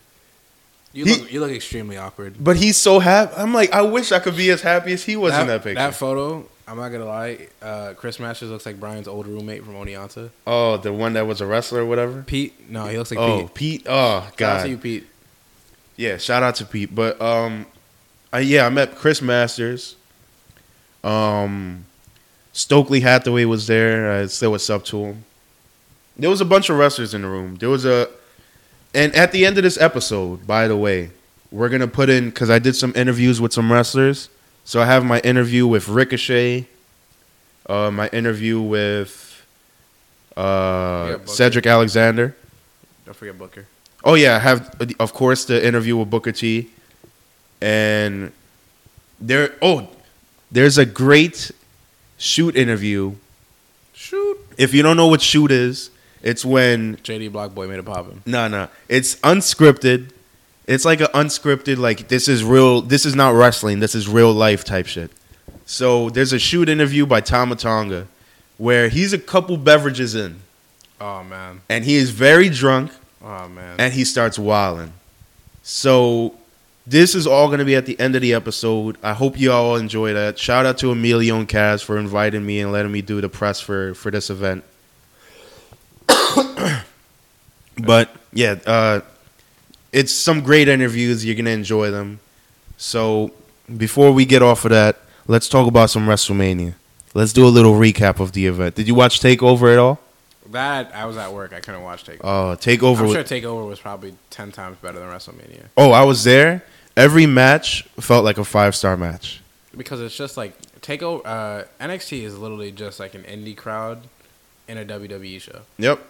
You 0.94 1.04
He- 1.04 1.16
look 1.16 1.32
you 1.32 1.40
look 1.40 1.50
extremely 1.50 1.98
awkward. 1.98 2.36
But 2.42 2.56
he's 2.56 2.76
so 2.76 3.00
happy. 3.00 3.34
I'm 3.36 3.52
like, 3.52 3.72
I 3.72 3.82
wish 3.82 4.12
I 4.12 4.20
could 4.20 4.36
be 4.36 4.50
as 4.50 4.62
happy 4.62 4.92
as 4.92 5.04
he 5.04 5.16
was 5.16 5.36
in 5.36 5.48
that 5.48 5.62
picture. 5.62 5.74
That 5.74 5.94
photo, 5.94 6.48
I'm 6.66 6.78
not 6.78 6.88
gonna 6.88 7.04
lie. 7.04 7.48
Uh, 7.60 7.92
Chris 7.94 8.18
Masters 8.18 8.50
looks 8.50 8.64
like 8.64 8.80
Brian's 8.80 9.08
old 9.08 9.26
roommate 9.26 9.64
from 9.64 9.74
Oneonta. 9.74 10.30
oh, 10.46 10.76
the 10.78 10.92
one 10.92 11.12
that 11.14 11.26
was 11.26 11.40
a 11.40 11.46
wrestler 11.46 11.80
or 11.80 11.86
whatever. 11.86 12.22
Pete, 12.22 12.70
no, 12.70 12.86
he 12.86 12.96
looks 12.96 13.10
like 13.10 13.18
oh, 13.18 13.42
Pete. 13.42 13.54
Pete. 13.54 13.86
Oh 13.86 14.30
god. 14.36 14.38
Shout 14.38 14.56
out 14.56 14.62
to 14.62 14.68
you, 14.70 14.78
Pete. 14.78 15.06
Yeah, 15.96 16.16
shout 16.16 16.42
out 16.42 16.54
to 16.56 16.64
Pete. 16.64 16.94
But 16.94 17.20
um, 17.20 17.66
I, 18.32 18.40
yeah, 18.40 18.66
I 18.66 18.68
met 18.70 18.96
Chris 18.96 19.20
Masters. 19.20 19.96
Um, 21.02 21.84
Stokely 22.52 23.00
Hathaway 23.00 23.44
was 23.44 23.66
there. 23.66 24.12
I 24.12 24.26
said 24.26 24.48
what's 24.48 24.70
up 24.70 24.84
to 24.86 25.04
him. 25.04 25.24
There 26.16 26.30
was 26.30 26.40
a 26.40 26.44
bunch 26.44 26.70
of 26.70 26.78
wrestlers 26.78 27.14
in 27.14 27.22
the 27.22 27.28
room. 27.28 27.56
There 27.56 27.68
was 27.68 27.84
a, 27.84 28.08
and 28.94 29.14
at 29.14 29.32
the 29.32 29.44
end 29.44 29.58
of 29.58 29.64
this 29.64 29.80
episode, 29.80 30.46
by 30.46 30.68
the 30.68 30.76
way, 30.76 31.10
we're 31.50 31.68
gonna 31.68 31.88
put 31.88 32.08
in 32.08 32.30
because 32.30 32.50
I 32.50 32.58
did 32.58 32.76
some 32.76 32.92
interviews 32.96 33.40
with 33.40 33.52
some 33.52 33.72
wrestlers. 33.72 34.28
So 34.64 34.80
I 34.80 34.86
have 34.86 35.04
my 35.04 35.20
interview 35.20 35.66
with 35.66 35.88
Ricochet, 35.88 36.66
uh, 37.68 37.90
my 37.90 38.08
interview 38.08 38.60
with 38.60 39.44
uh, 40.36 41.18
Cedric 41.26 41.66
Alexander. 41.66 42.34
Don't 43.04 43.14
forget 43.14 43.38
Booker. 43.38 43.66
Oh 44.04 44.14
yeah, 44.14 44.36
I 44.36 44.38
have 44.38 44.74
of 44.98 45.12
course 45.12 45.44
the 45.44 45.64
interview 45.64 45.96
with 45.96 46.10
Booker 46.10 46.32
T, 46.32 46.70
and 47.60 48.32
there. 49.20 49.54
Oh, 49.60 49.88
there's 50.50 50.78
a 50.78 50.86
great 50.86 51.50
shoot 52.18 52.56
interview. 52.56 53.14
Shoot. 53.92 54.38
If 54.58 54.74
you 54.74 54.82
don't 54.82 54.96
know 54.96 55.06
what 55.06 55.20
shoot 55.20 55.50
is, 55.50 55.90
it's 56.24 56.44
when 56.44 56.96
JD 56.96 57.30
Blockboy 57.30 57.68
made 57.68 57.78
it 57.78 57.84
poppin'. 57.84 58.22
no 58.26 58.48
no, 58.48 58.66
it's 58.88 59.14
unscripted. 59.16 60.10
It's 60.66 60.84
like 60.84 61.00
an 61.00 61.08
unscripted 61.14 61.76
like 61.78 62.08
this 62.08 62.26
is 62.26 62.42
real. 62.42 62.80
This 62.80 63.04
is 63.06 63.14
not 63.14 63.34
wrestling. 63.34 63.78
This 63.80 63.94
is 63.94 64.08
real 64.08 64.32
life 64.32 64.64
type 64.64 64.86
shit. 64.86 65.10
So 65.66 66.10
there's 66.10 66.32
a 66.32 66.38
shoot 66.38 66.68
interview 66.68 67.06
by 67.06 67.20
Tama 67.20 67.56
Tonga, 67.56 68.06
where 68.58 68.88
he's 68.88 69.12
a 69.12 69.18
couple 69.18 69.56
beverages 69.56 70.14
in, 70.14 70.40
Oh 71.00 71.22
man. 71.22 71.60
and 71.68 71.84
he 71.84 71.96
is 71.96 72.10
very 72.10 72.48
drunk. 72.48 72.90
Oh 73.22 73.46
man. 73.48 73.76
and 73.78 73.92
he 73.92 74.04
starts 74.04 74.38
wilding. 74.38 74.92
So 75.62 76.34
this 76.86 77.14
is 77.14 77.26
all 77.26 77.46
going 77.48 77.58
to 77.60 77.64
be 77.64 77.74
at 77.76 77.86
the 77.86 77.98
end 77.98 78.14
of 78.14 78.22
the 78.22 78.34
episode. 78.34 78.98
I 79.02 79.14
hope 79.14 79.38
you 79.38 79.50
all 79.52 79.76
enjoy 79.76 80.12
that. 80.12 80.38
Shout 80.38 80.66
out 80.66 80.76
to 80.78 80.90
Emilio 80.90 81.36
and 81.38 81.48
Kaz 81.48 81.82
for 81.82 81.96
inviting 81.98 82.44
me 82.44 82.60
and 82.60 82.70
letting 82.72 82.92
me 82.92 83.00
do 83.00 83.20
the 83.20 83.28
press 83.28 83.60
for 83.60 83.94
for 83.94 84.10
this 84.10 84.28
event. 84.30 84.64
but 87.78 88.10
yeah, 88.32 88.58
uh, 88.66 89.00
it's 89.92 90.12
some 90.12 90.40
great 90.42 90.68
interviews. 90.68 91.24
You're 91.24 91.36
gonna 91.36 91.50
enjoy 91.50 91.90
them. 91.90 92.20
So 92.76 93.32
before 93.76 94.12
we 94.12 94.24
get 94.24 94.42
off 94.42 94.64
of 94.64 94.70
that, 94.70 94.98
let's 95.26 95.48
talk 95.48 95.66
about 95.66 95.90
some 95.90 96.06
WrestleMania. 96.06 96.74
Let's 97.14 97.32
do 97.32 97.46
a 97.46 97.48
little 97.48 97.74
recap 97.74 98.18
of 98.20 98.32
the 98.32 98.46
event. 98.46 98.74
Did 98.74 98.88
you 98.88 98.94
watch 98.94 99.20
Takeover 99.20 99.72
at 99.72 99.78
all? 99.78 100.00
that 100.50 100.94
I 100.94 101.06
was 101.06 101.16
at 101.16 101.32
work. 101.32 101.52
I 101.52 101.60
couldn't 101.60 101.82
watch 101.82 102.04
Takeover. 102.04 102.20
Oh, 102.24 102.56
Takeover. 102.58 103.00
I'm 103.00 103.12
sure 103.12 103.24
Takeover 103.24 103.66
was 103.66 103.80
probably 103.80 104.14
ten 104.30 104.52
times 104.52 104.76
better 104.82 104.98
than 104.98 105.08
WrestleMania 105.08 105.66
Oh, 105.76 105.90
I 105.90 106.04
was 106.04 106.24
there. 106.24 106.62
Every 106.96 107.26
match 107.26 107.82
felt 107.98 108.24
like 108.24 108.38
a 108.38 108.44
five 108.44 108.76
star 108.76 108.96
match. 108.96 109.40
because 109.76 110.00
it's 110.00 110.16
just 110.16 110.36
like 110.36 110.54
Takeover. 110.80 111.22
Uh, 111.24 111.64
NXT 111.80 112.22
is 112.22 112.38
literally 112.38 112.72
just 112.72 113.00
like 113.00 113.14
an 113.14 113.22
indie 113.22 113.56
crowd 113.56 114.06
in 114.68 114.78
a 114.78 114.84
WWE 114.84 115.40
show. 115.40 115.60
Yep. 115.78 116.00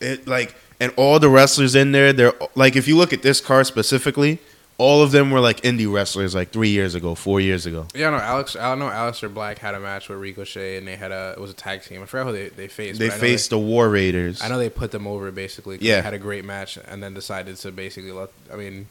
It 0.00 0.26
like 0.26 0.54
and 0.78 0.92
all 0.96 1.18
the 1.18 1.28
wrestlers 1.28 1.74
in 1.74 1.92
there, 1.92 2.12
they're 2.12 2.32
like 2.54 2.76
if 2.76 2.88
you 2.88 2.96
look 2.96 3.12
at 3.12 3.22
this 3.22 3.40
card 3.40 3.66
specifically, 3.66 4.38
all 4.78 5.02
of 5.02 5.12
them 5.12 5.30
were 5.30 5.40
like 5.40 5.60
indie 5.60 5.92
wrestlers 5.92 6.34
like 6.34 6.50
three 6.52 6.70
years 6.70 6.94
ago, 6.94 7.14
four 7.14 7.38
years 7.38 7.66
ago. 7.66 7.86
Yeah, 7.94 8.08
no, 8.10 8.16
Alex. 8.16 8.56
I 8.56 8.74
know 8.76 8.86
Aleister 8.88 9.32
Black 9.32 9.58
had 9.58 9.74
a 9.74 9.80
match 9.80 10.08
with 10.08 10.18
Ricochet, 10.18 10.78
and 10.78 10.88
they 10.88 10.96
had 10.96 11.12
a 11.12 11.34
it 11.36 11.40
was 11.40 11.50
a 11.50 11.54
tag 11.54 11.82
team. 11.82 12.02
I 12.02 12.06
forgot 12.06 12.26
who 12.28 12.32
they 12.32 12.48
they 12.48 12.66
faced. 12.68 12.98
They 12.98 13.08
but 13.08 13.12
I 13.14 13.16
know 13.16 13.20
faced 13.20 13.50
the 13.50 13.58
War 13.58 13.90
Raiders. 13.90 14.40
I 14.42 14.48
know 14.48 14.56
they 14.56 14.70
put 14.70 14.90
them 14.90 15.06
over 15.06 15.30
basically. 15.30 15.76
Yeah. 15.82 15.96
they 15.96 16.02
had 16.02 16.14
a 16.14 16.18
great 16.18 16.44
match, 16.46 16.78
and 16.88 17.02
then 17.02 17.12
decided 17.12 17.56
to 17.56 17.70
basically 17.72 18.12
let. 18.12 18.30
I 18.50 18.56
mean, 18.56 18.86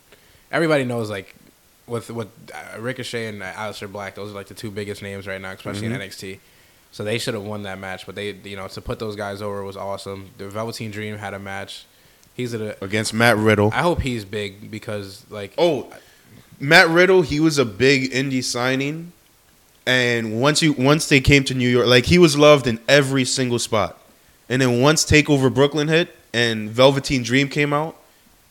everybody 0.51 0.84
knows 0.84 1.10
like 1.10 1.34
with 1.88 2.12
with 2.12 2.28
uh, 2.53 2.80
Ricochet 2.80 3.26
and 3.26 3.41
Aleister 3.41 3.91
Black, 3.91 4.14
those 4.14 4.30
are 4.32 4.36
like 4.36 4.47
the 4.47 4.53
two 4.53 4.70
biggest 4.70 5.01
names 5.01 5.26
right 5.26 5.41
now, 5.41 5.53
especially 5.53 5.88
Mhm. 5.88 5.95
in 5.95 6.01
NXT. 6.01 6.39
So 6.91 7.03
they 7.03 7.17
should 7.19 7.35
have 7.35 7.43
won 7.43 7.63
that 7.63 7.77
match, 7.79 8.05
but 8.05 8.15
they 8.15 8.31
you 8.31 8.55
know 8.55 8.67
to 8.67 8.81
put 8.81 8.99
those 8.99 9.15
guys 9.15 9.41
over 9.41 9.63
was 9.63 9.77
awesome. 9.77 10.31
The 10.37 10.49
Velveteen 10.49 10.91
Dream 10.91 11.17
had 11.17 11.33
a 11.33 11.39
match. 11.39 11.85
He's 12.33 12.53
at 12.53 12.61
a. 12.61 12.83
against 12.83 13.13
Matt 13.13 13.37
Riddle. 13.37 13.69
I 13.73 13.81
hope 13.81 14.01
he's 14.01 14.25
big 14.25 14.71
because 14.71 15.25
like 15.29 15.53
Oh, 15.57 15.91
Matt 16.59 16.89
Riddle, 16.89 17.21
he 17.21 17.39
was 17.39 17.57
a 17.57 17.65
big 17.65 18.11
indie 18.11 18.43
signing, 18.43 19.11
and 19.85 20.41
once 20.41 20.61
you 20.61 20.73
once 20.73 21.07
they 21.07 21.21
came 21.21 21.43
to 21.45 21.53
New 21.53 21.69
York, 21.69 21.87
like 21.87 22.05
he 22.05 22.17
was 22.17 22.37
loved 22.37 22.65
in 22.67 22.79
every 22.87 23.25
single 23.25 23.59
spot, 23.59 23.99
and 24.49 24.61
then 24.61 24.81
once 24.81 25.05
Takeover 25.05 25.53
Brooklyn 25.53 25.87
hit 25.87 26.15
and 26.33 26.69
Velveteen 26.69 27.23
Dream 27.23 27.49
came 27.49 27.71
out, 27.71 27.95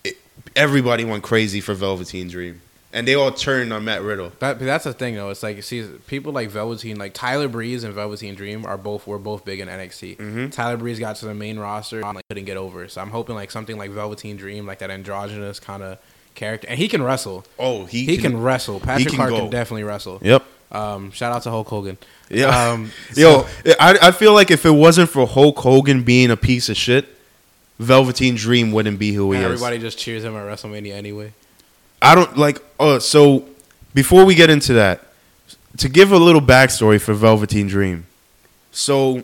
it, 0.05 0.17
everybody 0.55 1.05
went 1.05 1.23
crazy 1.23 1.61
for 1.61 1.75
Velveteen 1.75 2.29
Dream. 2.29 2.61
And 2.93 3.07
they 3.07 3.15
all 3.15 3.31
turned 3.31 3.73
on 3.73 3.85
Matt 3.85 4.03
Riddle. 4.03 4.33
But, 4.39 4.59
but 4.59 4.65
that's 4.65 4.85
the 4.85 4.93
thing 4.93 5.15
though. 5.15 5.31
It's 5.31 5.43
like 5.43 5.63
see 5.63 5.87
people 6.07 6.33
like 6.33 6.49
Velveteen, 6.51 6.97
like 6.99 7.13
Tyler 7.15 7.49
Breeze 7.49 7.85
and 7.85 7.93
Velveteen 7.95 8.35
Dream 8.35 8.65
are 8.65 8.79
both 8.79 9.07
were 9.07 9.19
both 9.19 9.45
big 9.45 9.61
in 9.61 9.69
NXT. 9.69 10.17
Mhm. 10.17 10.53
Tyler 10.53 10.77
Breeze 10.77 10.99
got 10.99 11.17
to 11.17 11.27
the 11.27 11.35
main 11.35 11.59
roster 11.59 12.01
and 12.03 12.15
like 12.17 12.27
couldn't 12.29 12.45
get 12.47 12.57
over. 12.57 12.89
So 12.89 13.01
I'm 13.01 13.11
hoping 13.11 13.35
like 13.35 13.51
something 13.51 13.77
like 13.77 13.91
Velveteen 13.91 14.37
Dream, 14.37 14.67
like 14.67 14.79
that 14.79 14.91
androgynous 14.91 15.61
kind 15.61 15.83
of 15.83 15.99
character, 16.35 16.67
and 16.71 16.79
he 16.79 16.89
can 16.89 17.03
wrestle. 17.03 17.45
Oh, 17.59 17.85
he 17.85 18.05
He, 18.05 18.17
can, 18.17 18.41
wrestle. 18.41 18.79
Patrick 18.81 19.09
can 19.09 19.17
Clark 19.17 19.31
go. 19.31 19.39
can 19.41 19.51
definitely 19.51 19.83
wrestle. 19.85 20.19
Yep. 20.23 20.45
Um, 20.71 21.11
shout 21.13 21.33
out 21.33 21.43
to 21.45 21.51
Hulk 21.51 21.67
Hogan. 21.69 21.97
Yeah. 22.31 22.47
Um, 22.71 22.93
Yo, 23.17 23.47
I 23.81 23.99
I 24.03 24.11
feel 24.13 24.35
like 24.35 24.51
if 24.51 24.65
it 24.67 24.71
wasn't 24.71 25.09
for 25.11 25.27
Hulk 25.27 25.59
Hogan 25.59 26.05
being 26.05 26.31
a 26.31 26.37
piece 26.37 26.69
of 26.69 26.77
shit, 26.77 27.07
Velveteen 27.81 28.37
Dream 28.37 28.73
wouldn't 28.73 28.99
be 28.99 29.13
who 29.13 29.33
he 29.33 29.39
and 29.39 29.47
is. 29.47 29.53
everybody 29.53 29.79
just 29.79 29.99
cheers 29.99 30.25
him 30.25 30.37
at 30.37 30.43
WrestleMania 30.47 30.93
anyway. 30.93 31.33
I 32.01 32.15
don't 32.15 32.37
like. 32.37 32.63
Uh, 32.79 32.99
so 32.99 33.49
before 33.95 34.25
we 34.25 34.35
get 34.35 34.51
into 34.51 34.73
that, 34.75 35.03
to 35.79 35.89
give 35.89 36.13
a 36.13 36.19
little 36.19 36.41
backstory 36.41 37.01
for 37.01 37.15
Velveteen 37.15 37.67
Dream. 37.67 38.07
So 38.71 39.23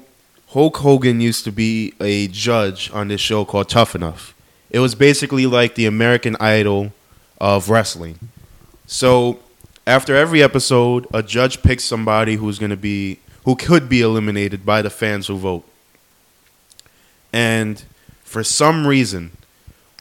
Hulk 0.49 0.77
Hogan 0.79 1.20
used 1.20 1.45
to 1.45 1.53
be 1.53 1.95
a 2.01 2.29
judge 2.29 2.91
on 2.93 3.09
this 3.09 3.20
show 3.20 3.45
called 3.45 3.68
Tough 3.68 3.95
Enough. 3.95 4.35
It 4.70 4.81
was 4.81 4.95
basically 4.95 5.47
like 5.47 5.75
the 5.75 5.87
American 5.87 6.37
Idol 6.41 6.93
of 7.41 7.70
wrestling. 7.70 8.18
So 8.87 9.41
after 9.87 10.14
every 10.14 10.43
episode, 10.43 11.07
a 11.12 11.22
judge 11.22 11.62
picks 11.62 11.85
somebody 11.85 12.37
who's 12.37 12.59
going 12.59 12.70
to 12.70 12.77
be 12.77 13.18
who 13.45 13.57
could 13.57 13.89
be 13.89 14.01
eliminated 14.01 14.64
by 14.64 14.81
the 14.81 14.91
fans 14.91 15.27
who 15.27 15.37
vote. 15.37 15.68
And 17.33 17.85
for 18.22 18.43
some 18.43 18.87
reason, 18.87 19.33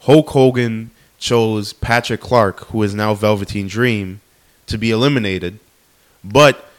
Hulk 0.03 0.29
Hogan 0.29 0.91
chose 1.23 1.71
Patrick 1.71 2.19
Clark, 2.19 2.65
who 2.67 2.83
is 2.83 2.93
now 2.93 3.13
Velveteen 3.13 3.67
Dream, 3.67 4.19
to 4.67 4.77
be 4.77 4.91
eliminated. 4.91 5.57
But 6.21 6.69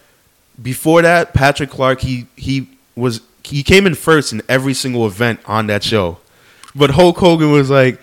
before 0.62 1.00
that, 1.00 1.32
Patrick 1.32 1.70
Clark 1.70 2.00
he 2.00 2.26
he 2.36 2.68
was 2.94 3.22
he 3.42 3.62
came 3.62 3.86
in 3.86 3.94
first 3.94 4.32
in 4.32 4.42
every 4.46 4.74
single 4.74 5.06
event 5.06 5.40
on 5.46 5.66
that 5.68 5.82
show. 5.82 6.18
But 6.74 6.90
Hulk 6.90 7.16
Hogan 7.16 7.52
was 7.52 7.70
like, 7.70 7.98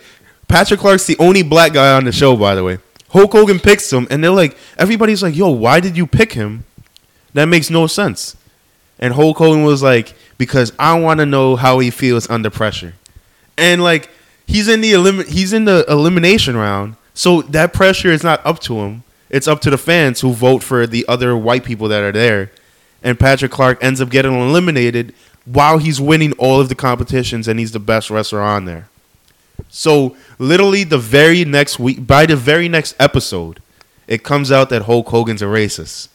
Patrick 0.47 0.79
Clark's 0.79 1.05
the 1.05 1.17
only 1.19 1.43
black 1.43 1.73
guy 1.73 1.95
on 1.95 2.05
the 2.05 2.11
show, 2.11 2.35
by 2.35 2.55
the 2.55 2.63
way. 2.63 2.79
Hulk 3.09 3.31
Hogan 3.31 3.59
picks 3.59 3.91
him, 3.91 4.07
and 4.09 4.23
they're 4.23 4.31
like, 4.31 4.57
everybody's 4.77 5.21
like, 5.21 5.35
yo, 5.35 5.49
why 5.49 5.79
did 5.79 5.97
you 5.97 6.07
pick 6.07 6.33
him? 6.33 6.63
That 7.33 7.45
makes 7.45 7.69
no 7.69 7.85
sense. 7.87 8.35
And 8.97 9.13
Hulk 9.13 9.37
Hogan 9.37 9.63
was 9.63 9.83
like, 9.83 10.15
because 10.37 10.71
I 10.79 10.97
want 10.99 11.19
to 11.19 11.25
know 11.25 11.55
how 11.55 11.79
he 11.79 11.91
feels 11.91 12.29
under 12.29 12.49
pressure. 12.49 12.93
And 13.57 13.83
like, 13.83 14.09
he's 14.51 14.67
in 14.67 14.81
the 14.81 14.93
elim- 14.93 15.25
he's 15.25 15.53
in 15.53 15.65
the 15.65 15.85
elimination 15.87 16.55
round, 16.57 16.95
so 17.13 17.41
that 17.43 17.73
pressure 17.73 18.09
is 18.09 18.23
not 18.23 18.45
up 18.45 18.59
to 18.59 18.79
him. 18.79 19.03
It's 19.29 19.47
up 19.47 19.61
to 19.61 19.69
the 19.69 19.77
fans 19.77 20.21
who 20.21 20.33
vote 20.33 20.61
for 20.61 20.85
the 20.85 21.05
other 21.07 21.37
white 21.37 21.63
people 21.63 21.87
that 21.87 22.03
are 22.03 22.11
there. 22.11 22.51
And 23.01 23.19
Patrick 23.19 23.51
Clark 23.51 23.81
ends 23.81 24.01
up 24.01 24.09
getting 24.09 24.33
eliminated 24.33 25.15
while 25.45 25.77
he's 25.77 25.99
winning 26.01 26.33
all 26.33 26.59
of 26.59 26.69
the 26.69 26.75
competitions 26.75 27.47
and 27.47 27.57
he's 27.59 27.71
the 27.71 27.79
best 27.79 28.11
wrestler 28.11 28.41
on 28.41 28.65
there. 28.65 28.89
So 29.69 30.17
literally 30.37 30.83
the 30.83 30.97
very 30.97 31.45
next 31.45 31.79
week, 31.79 32.05
by 32.05 32.25
the 32.25 32.35
very 32.35 32.67
next 32.67 32.95
episode, 32.99 33.61
it 34.07 34.23
comes 34.23 34.51
out 34.51 34.69
that 34.69 34.83
Hulk 34.83 35.07
Hogan's 35.07 35.41
a 35.41 35.45
racist, 35.45 36.09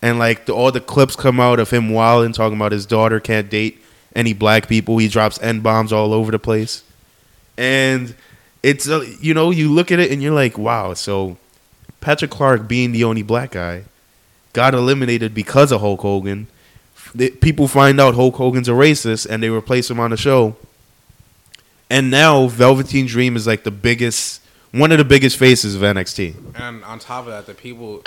and 0.00 0.18
like 0.18 0.46
the, 0.46 0.54
all 0.54 0.70
the 0.70 0.80
clips 0.80 1.16
come 1.16 1.40
out 1.40 1.58
of 1.58 1.70
him 1.70 1.90
wilding, 1.90 2.32
talking 2.32 2.56
about 2.56 2.70
his 2.70 2.86
daughter 2.86 3.18
can't 3.18 3.50
date 3.50 3.82
any 4.14 4.32
black 4.32 4.68
people. 4.68 4.98
He 4.98 5.08
drops 5.08 5.40
n 5.42 5.60
bombs 5.60 5.92
all 5.92 6.12
over 6.12 6.30
the 6.30 6.38
place, 6.38 6.84
and 7.58 8.14
it's 8.62 8.88
uh, 8.88 9.04
you 9.20 9.34
know 9.34 9.50
you 9.50 9.72
look 9.72 9.90
at 9.92 9.98
it 9.98 10.10
and 10.10 10.22
you're 10.22 10.34
like, 10.34 10.58
wow. 10.58 10.94
So 10.94 11.36
Patrick 12.00 12.30
Clark 12.30 12.66
being 12.68 12.92
the 12.92 13.04
only 13.04 13.22
black 13.22 13.52
guy 13.52 13.84
got 14.52 14.74
eliminated 14.74 15.34
because 15.34 15.72
of 15.72 15.80
Hulk 15.80 16.00
Hogan. 16.00 16.46
The- 17.14 17.30
People 17.30 17.68
find 17.68 18.00
out 18.00 18.14
Hulk 18.14 18.34
Hogan's 18.36 18.68
a 18.68 18.72
racist 18.72 19.26
and 19.28 19.42
they 19.42 19.48
replace 19.50 19.90
him 19.90 20.00
on 20.00 20.10
the 20.10 20.16
show. 20.16 20.56
And 21.88 22.10
now 22.10 22.48
Velveteen 22.48 23.06
Dream 23.06 23.36
is 23.36 23.46
like 23.46 23.62
the 23.62 23.70
biggest, 23.70 24.42
one 24.72 24.90
of 24.90 24.98
the 24.98 25.04
biggest 25.04 25.36
faces 25.36 25.74
of 25.76 25.82
NXT. 25.82 26.34
And 26.58 26.82
on 26.84 26.98
top 26.98 27.26
of 27.26 27.30
that, 27.32 27.46
the 27.46 27.54
people, 27.54 28.02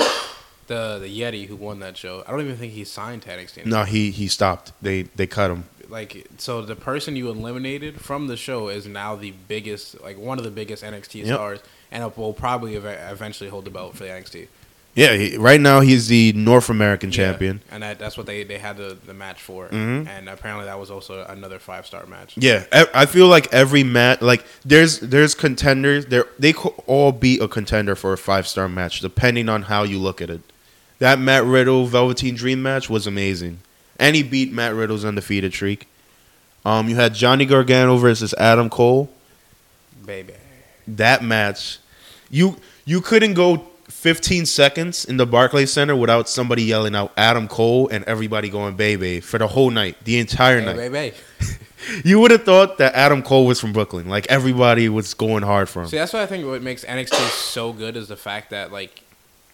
the 0.67 0.99
the 0.99 1.07
Yeti 1.07 1.47
who 1.47 1.55
won 1.55 1.79
that 1.79 1.95
show, 1.95 2.23
I 2.27 2.31
don't 2.31 2.41
even 2.41 2.57
think 2.57 2.73
he 2.73 2.83
signed 2.83 3.21
to 3.23 3.29
NXT. 3.29 3.65
No, 3.65 3.83
he 3.85 4.11
he 4.11 4.27
stopped. 4.27 4.73
They 4.81 5.03
they 5.03 5.27
cut 5.27 5.49
him. 5.51 5.63
Like 5.89 6.27
so, 6.37 6.61
the 6.61 6.75
person 6.75 7.15
you 7.15 7.29
eliminated 7.29 7.99
from 8.01 8.27
the 8.27 8.37
show 8.37 8.69
is 8.69 8.85
now 8.87 9.15
the 9.15 9.31
biggest, 9.47 9.99
like 10.01 10.17
one 10.17 10.37
of 10.37 10.43
the 10.43 10.51
biggest 10.51 10.83
NXT 10.83 11.25
Yep. 11.25 11.27
stars, 11.35 11.59
and 11.91 12.15
will 12.15 12.33
probably 12.33 12.75
ev- 12.75 12.85
eventually 12.85 13.49
hold 13.49 13.65
the 13.65 13.71
belt 13.71 13.95
for 13.95 14.03
the 14.03 14.09
NXT 14.09 14.47
Yeah, 14.95 15.13
he, 15.15 15.37
right 15.37 15.59
now 15.61 15.79
he's 15.81 16.07
the 16.07 16.33
North 16.33 16.69
American 16.69 17.09
champion. 17.11 17.61
Yeah, 17.67 17.73
and 17.75 17.83
that, 17.83 17.99
that's 17.99 18.17
what 18.17 18.25
they 18.25 18.43
they 18.43 18.57
had 18.57 18.77
the, 18.77 18.97
the 19.05 19.13
match 19.13 19.41
for, 19.41 19.69
Mhm. 19.69 20.07
and 20.07 20.27
apparently 20.29 20.65
that 20.65 20.79
was 20.79 20.91
also 20.91 21.23
another 21.29 21.57
five 21.59 21.85
star 21.85 22.05
match. 22.05 22.33
Yeah, 22.37 22.65
I 22.93 23.05
feel 23.05 23.27
like 23.27 23.51
every 23.53 23.83
match, 23.83 24.21
like 24.21 24.43
there's 24.65 24.99
there's 24.99 25.33
contenders. 25.35 26.07
There 26.07 26.25
they 26.37 26.53
could 26.53 26.73
all 26.87 27.11
be 27.11 27.39
a 27.39 27.47
contender 27.47 27.95
for 27.95 28.13
a 28.13 28.17
five 28.17 28.47
star 28.47 28.67
match, 28.69 28.99
depending 28.99 29.47
on 29.49 29.63
how 29.63 29.83
you 29.83 29.99
look 29.99 30.21
at 30.21 30.29
it. 30.29 30.41
That 30.99 31.17
Matt 31.19 31.45
Riddle 31.45 31.85
Velveteen 31.87 32.35
Dream 32.35 32.61
match 32.61 32.89
was 32.89 33.07
amazing, 33.07 33.59
and 33.99 34.15
he 34.15 34.23
beat 34.23 34.51
Matt 34.51 34.73
Riddle's 34.73 35.05
undefeated 35.05 35.53
streak. 35.53 35.87
Um, 36.65 36.89
you 36.89 36.95
had 36.95 37.13
Johnny 37.13 37.45
Gargano 37.45 37.97
versus 37.97 38.33
Adam 38.37 38.69
Cole. 38.69 39.09
Baby, 40.05 40.33
That 40.87 41.23
match, 41.23 41.79
you 42.29 42.57
you 42.85 43.01
couldn't 43.01 43.33
go 43.35 43.65
15 43.89 44.45
seconds 44.45 45.05
in 45.05 45.17
the 45.17 45.25
Barclays 45.25 45.71
Center 45.73 45.95
without 45.95 46.27
somebody 46.29 46.63
yelling 46.63 46.95
out 46.95 47.11
Adam 47.17 47.47
Cole 47.47 47.87
and 47.89 48.03
everybody 48.05 48.49
going 48.49 48.75
baby 48.75 49.19
for 49.19 49.37
the 49.37 49.47
whole 49.47 49.69
night, 49.69 49.97
the 50.05 50.17
entire 50.19 50.61
night. 50.61 50.75
baby. 50.91 51.15
You 52.03 52.19
would 52.19 52.31
have 52.31 52.43
thought 52.43 52.77
that 52.79 52.93
Adam 52.93 53.23
Cole 53.23 53.45
was 53.45 53.59
from 53.59 53.71
Brooklyn. 53.71 54.09
Like 54.09 54.27
everybody 54.27 54.89
was 54.89 55.13
going 55.13 55.43
hard 55.43 55.69
for 55.69 55.81
him. 55.81 55.87
See, 55.87 55.97
that's 55.97 56.11
what 56.11 56.21
I 56.21 56.25
think. 56.25 56.45
What 56.45 56.61
makes 56.61 56.83
NXT 56.83 57.15
so 57.29 57.71
good 57.71 57.95
is 57.95 58.09
the 58.09 58.17
fact 58.17 58.49
that 58.49 58.71
like 58.71 59.01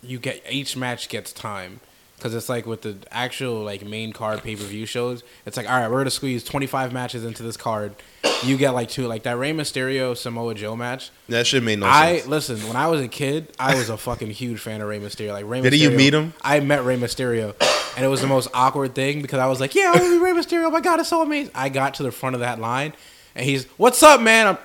you 0.01 0.17
get 0.19 0.43
each 0.49 0.75
match 0.75 1.07
gets 1.07 1.31
time 1.31 1.81
because 2.25 2.33
it's 2.33 2.49
like 2.49 2.65
with 2.65 2.81
the 2.81 2.97
actual 3.11 3.63
like 3.63 3.85
main 3.85 4.11
card 4.11 4.41
pay 4.41 4.55
per 4.55 4.63
view 4.63 4.87
shows, 4.87 5.23
it's 5.45 5.57
like 5.57 5.69
all 5.69 5.79
right, 5.79 5.91
we're 5.91 5.99
gonna 5.99 6.09
squeeze 6.09 6.43
twenty 6.43 6.65
five 6.65 6.91
matches 6.91 7.23
into 7.23 7.43
this 7.43 7.55
card. 7.55 7.93
You 8.43 8.57
get 8.57 8.71
like 8.71 8.89
two, 8.89 9.05
like 9.05 9.21
that 9.23 9.37
Rey 9.37 9.51
Mysterio 9.51 10.17
Samoa 10.17 10.55
Joe 10.55 10.75
match. 10.75 11.11
That 11.29 11.45
shit 11.45 11.61
made 11.61 11.77
no 11.77 11.85
I, 11.85 12.15
sense. 12.15 12.25
I 12.25 12.29
listen 12.31 12.57
when 12.67 12.75
I 12.77 12.87
was 12.87 13.01
a 13.01 13.07
kid, 13.07 13.53
I 13.59 13.75
was 13.75 13.89
a 13.89 13.97
fucking 13.97 14.31
huge 14.31 14.59
fan 14.59 14.81
of 14.81 14.87
Rey 14.87 14.99
Mysterio. 14.99 15.33
Like 15.33 15.45
Rey. 15.47 15.59
Mysterio, 15.59 15.69
Did 15.69 15.79
you 15.81 15.91
meet 15.91 16.15
him? 16.15 16.33
I 16.41 16.61
met 16.61 16.83
Rey 16.83 16.97
Mysterio, 16.97 17.53
and 17.95 18.03
it 18.03 18.07
was 18.07 18.21
the 18.21 18.27
most 18.27 18.47
awkward 18.55 18.95
thing 18.95 19.21
because 19.21 19.37
I 19.37 19.45
was 19.45 19.59
like, 19.59 19.75
yeah, 19.75 19.91
I 19.93 19.99
want 19.99 20.05
to 20.05 20.09
be 20.09 20.17
Rey 20.17 20.31
Mysterio. 20.31 20.65
Oh 20.65 20.71
my 20.71 20.81
god, 20.81 20.99
it's 20.99 21.09
so 21.09 21.21
amazing. 21.21 21.51
I 21.53 21.69
got 21.69 21.93
to 21.95 22.03
the 22.03 22.11
front 22.11 22.33
of 22.33 22.39
that 22.39 22.57
line, 22.59 22.93
and 23.35 23.45
he's, 23.45 23.65
what's 23.77 24.01
up, 24.01 24.19
man? 24.19 24.57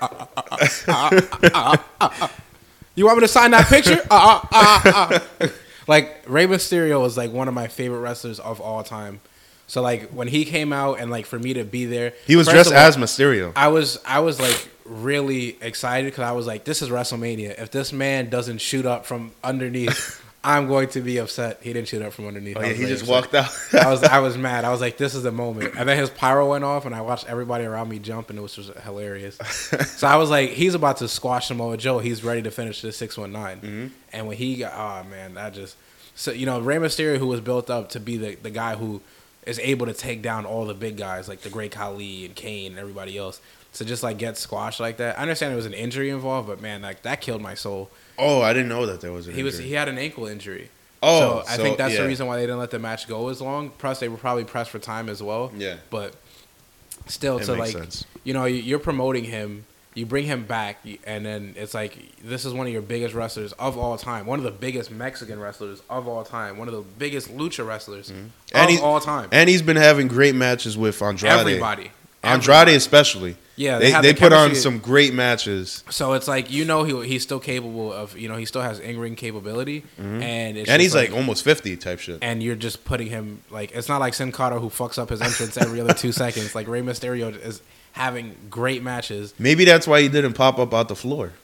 You 2.95 3.05
want 3.05 3.19
me 3.19 3.21
to 3.21 3.29
sign 3.29 3.51
that 3.51 3.67
picture? 3.69 4.01
Uh, 4.11 4.41
uh, 4.51 5.19
uh, 5.41 5.49
like 5.87 6.23
Rey 6.27 6.47
Mysterio 6.47 7.01
was 7.01 7.17
like 7.17 7.33
one 7.33 7.49
of 7.49 7.55
my 7.55 7.69
favorite 7.69 8.01
wrestlers 8.01 8.39
of 8.41 8.61
all 8.61 8.83
time. 8.83 9.21
So 9.67 9.83
like 9.83 10.11
when 10.11 10.27
he 10.29 10.45
came 10.45 10.73
out 10.73 10.99
and 10.99 11.11
like 11.11 11.27
for 11.27 11.39
me 11.39 11.55
to 11.55 11.65
be 11.65 11.85
there, 11.85 12.13
He 12.27 12.35
was 12.37 12.49
dressed 12.49 12.73
all- 12.73 12.77
as 12.79 12.97
Mysterio. 12.97 13.53
I 13.55 13.69
was 13.69 13.99
I 14.05 14.21
was 14.21 14.41
like 14.41 14.69
really 14.85 15.57
excited 15.61 16.07
because 16.11 16.25
I 16.25 16.33
was 16.33 16.47
like, 16.47 16.65
this 16.65 16.83
is 16.83 16.89
WrestleMania. 16.89 17.61
If 17.61 17.71
this 17.71 17.93
man 17.93 18.29
doesn't 18.31 18.59
shoot 18.59 18.85
up 18.85 19.07
from 19.07 19.31
underneath, 19.45 20.20
I'm 20.43 20.69
going 20.69 20.89
to 20.91 21.03
be 21.03 21.19
upset. 21.19 21.59
He 21.63 21.73
didn't 21.73 21.89
shoot 21.89 22.01
up 22.01 22.15
from 22.15 22.27
underneath. 22.27 22.57
Oh 22.57 22.63
yeah, 22.63 22.73
he 22.73 22.87
just 22.87 23.03
upset. 23.03 23.15
walked 23.15 23.35
out. 23.35 23.85
I 23.85 23.91
was 23.91 24.03
I 24.03 24.19
was 24.21 24.39
mad. 24.39 24.65
I 24.65 24.71
was 24.71 24.81
like, 24.81 24.97
this 24.97 25.15
is 25.15 25.23
the 25.23 25.33
moment. 25.33 25.75
And 25.77 25.87
then 25.87 25.99
his 25.99 26.09
pyro 26.09 26.49
went 26.49 26.65
off, 26.65 26.87
and 26.87 26.95
I 26.95 27.03
watched 27.03 27.29
everybody 27.29 27.65
around 27.65 27.91
me 27.91 27.99
jump, 27.99 28.31
and 28.31 28.39
it 28.39 28.43
was 28.43 28.55
just 28.55 28.73
hilarious. 28.79 29.37
so 29.99 30.07
I 30.07 30.17
was 30.17 30.31
like, 30.31 30.51
he's 30.51 30.75
about 30.75 30.97
to 30.99 31.09
squash 31.09 31.49
Samoa 31.49 31.77
Joe. 31.77 31.99
He's 31.99 32.25
ready 32.25 32.41
to 32.43 32.51
finish 32.51 32.81
the 32.81 32.91
six 32.91 33.19
one 33.19 33.33
nine. 33.33 33.59
Mm-hmm. 33.59 33.87
And 34.15 34.29
when 34.29 34.37
he 34.39 34.57
got, 34.57 34.73
oh 34.75 35.09
man, 35.09 35.35
that 35.35 35.53
just 35.53 35.77
so 36.15 36.33
you 36.33 36.47
know 36.47 36.59
Rey 36.59 36.77
Mysterio, 36.77 37.19
who 37.19 37.27
was 37.27 37.41
built 37.41 37.69
up 37.69 37.91
to 37.91 38.01
be 38.01 38.17
the 38.17 38.37
the 38.37 38.51
guy 38.51 38.77
who 38.77 39.03
is 39.45 39.59
able 39.59 39.87
to 39.87 39.95
take 39.95 40.23
down 40.23 40.47
all 40.47 40.65
the 40.65 40.75
big 40.75 40.97
guys 40.97 41.29
like 41.29 41.41
the 41.41 41.51
Great 41.51 41.73
Khali 41.73 42.25
and 42.25 42.35
Kane 42.35 42.73
and 42.73 42.79
everybody 42.79 43.19
else. 43.19 43.41
To 43.75 43.85
just 43.85 44.03
like 44.03 44.19
get 44.19 44.37
squashed 44.37 44.81
like 44.81 44.97
that. 44.97 45.17
I 45.19 45.23
understand 45.23 45.51
there 45.51 45.57
was 45.57 45.65
an 45.67 45.75
injury 45.75 46.11
involved, 46.11 46.49
but 46.49 46.61
man, 46.61 46.83
like 46.83 47.03
that 47.03 47.21
killed 47.21 47.41
my 47.41 47.55
soul. 47.55 47.89
oh, 48.19 48.43
I 48.43 48.53
didn't 48.53 48.69
know 48.69 48.85
that 48.87 49.01
there 49.01 49.13
was 49.13 49.29
an 49.29 49.35
He 49.35 49.43
was 49.45 49.59
he 49.59 49.73
had 49.73 49.89
an 49.89 49.97
ankle 49.99 50.27
injury. 50.27 50.71
Oh, 51.03 51.21
so 51.43 51.45
I 51.49 51.57
so, 51.57 51.63
think 51.63 51.79
that's 51.79 51.95
yeah. 51.95 52.03
the 52.03 52.09
reason 52.09 52.27
why 52.27 52.37
they 52.37 52.43
didn't 52.43 52.59
let 52.59 52.71
the 52.73 52.79
match 52.81 53.07
go 53.09 53.29
as 53.29 53.41
long. 53.41 53.71
Plus, 53.71 54.01
they 54.01 54.09
were 54.09 54.19
probably 54.19 54.45
pressed 54.45 54.71
for 54.71 54.79
time 54.81 55.09
as 55.09 55.23
well. 55.23 55.51
Yeah. 55.57 55.77
But 55.89 56.15
still, 57.07 57.39
It 57.39 57.45
to 57.45 57.55
like, 57.55 57.71
sense. 57.73 58.05
you 58.25 58.35
know, 58.35 58.45
you- 58.45 58.57
you're 58.63 58.79
promoting 58.81 59.25
him, 59.25 59.65
you 59.95 60.05
bring 60.05 60.27
him 60.27 60.45
back, 60.45 60.85
and 61.05 61.25
then 61.25 61.55
it's 61.57 61.73
like 61.73 61.97
this 62.23 62.45
is 62.45 62.53
one 62.53 62.67
of 62.67 62.73
your 62.73 62.83
biggest 62.83 63.15
wrestlers 63.15 63.53
of 63.53 63.79
all 63.79 63.97
time, 63.97 64.27
one 64.27 64.39
of 64.39 64.45
the 64.45 64.51
biggest 64.51 64.91
Mexican 64.91 65.41
wrestlers 65.41 65.81
of 65.89 66.07
all 66.07 66.25
time, 66.25 66.59
one 66.59 66.69
of 66.69 66.75
the 66.75 66.83
biggest 66.99 67.29
lucha 67.35 67.67
wrestlers 67.67 68.11
Mm-hmm. 68.11 68.27
And 68.53 68.77
of 68.79 68.85
all 68.85 69.01
time. 69.01 69.29
And 69.33 69.49
he's 69.49 69.63
been 69.63 69.77
having 69.77 70.09
great 70.09 70.35
matches 70.35 70.77
with 70.77 71.01
Andrade. 71.01 71.33
Everybody, 71.33 71.91
Andrade 72.23 72.49
Everybody. 72.51 72.75
especially. 72.75 73.37
Yeah, 73.61 73.79
they, 73.79 73.91
have 73.91 74.03
they 74.03 74.13
the 74.13 74.19
put 74.19 74.33
on 74.33 74.55
some 74.55 74.79
great 74.79 75.13
matches, 75.13 75.85
So 75.91 76.15
it's 76.15 76.27
like 76.27 76.51
you 76.51 76.65
know 76.65 76.83
he 76.83 77.07
he's 77.07 77.23
still 77.23 77.41
capable 77.41 77.93
of 77.93 78.17
you 78.17 78.27
know 78.27 78.37
he 78.37 78.47
still 78.47 78.63
has 78.63 78.79
in 78.79 78.99
ring 78.99 79.17
capability, 79.17 79.83
mm-hmm. 80.01 80.23
and 80.23 80.57
it's 80.57 80.71
and 80.71 80.81
just 80.81 80.81
he's 80.81 80.95
like, 80.95 81.13
almost 81.13 81.45
fifty 81.45 81.77
type 81.77 81.99
shit. 81.99 82.21
and 82.23 82.43
you're 82.43 82.57
just 82.57 82.87
putting 82.87 83.09
him 83.09 83.43
like 83.51 83.73
it's 83.73 83.87
not 83.87 84.01
like 84.01 84.15
Sin 84.15 84.33
Cara 84.33 84.59
who 84.59 84.71
fucks 84.71 84.99
up 84.99 85.11
his 85.11 85.21
entrance 85.21 85.59
every 85.59 85.79
other 85.79 85.93
two 85.93 86.11
seconds. 86.11 86.55
Like 86.55 86.69
Rey 86.69 86.81
Mysterio 86.81 87.39
is 87.39 87.61
having 87.93 88.35
great 88.49 88.83
matches. 88.83 89.35
Maybe 89.39 89.67
that's 89.67 89.87
why 89.87 90.01
he 90.01 90.09
didn't 90.09 90.33
pop 90.33 90.59
up 90.59 90.73
out 90.73 90.89
the 90.89 90.97
floor. 90.97 91.35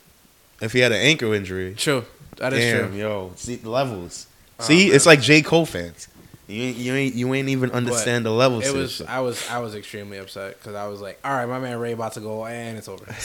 If 0.63 0.73
he 0.73 0.79
had 0.79 0.93
an 0.93 1.03
ankle 1.03 1.35
injury, 1.35 1.75
True, 1.75 2.07
that 2.39 2.55
is 2.55 2.61
damn, 2.61 2.93
true. 2.93 2.99
yo, 2.99 3.33
see 3.37 3.57
the 3.57 3.69
levels. 3.69 4.27
Oh, 4.59 4.65
see, 4.65 4.87
man. 4.87 4.97
it's 4.97 5.05
like 5.05 5.21
J 5.21 5.43
Cole 5.43 5.67
fans. 5.67 6.09
You 6.49 6.63
ain't, 6.63 6.77
you 6.77 6.95
ain't 6.95 7.15
you 7.15 7.35
ain't 7.35 7.49
even 7.49 7.73
understand 7.73 8.25
the 8.25 8.31
levels. 8.31 8.65
It 8.67 8.73
was. 8.75 9.03
I 9.03 9.21
was 9.21 9.49
I 9.51 9.59
was 9.59 9.75
extremely 9.75 10.19
upset 10.19 10.59
because 10.59 10.75
I 10.75 10.87
was 10.87 11.01
like, 11.01 11.19
all 11.25 11.33
right, 11.33 11.47
my 11.47 11.59
man 11.59 11.79
Ray 11.79 11.93
about 11.93 12.13
to 12.13 12.21
go 12.21 12.47
and 12.47 12.79
it's 12.79 12.89
over. 12.89 13.05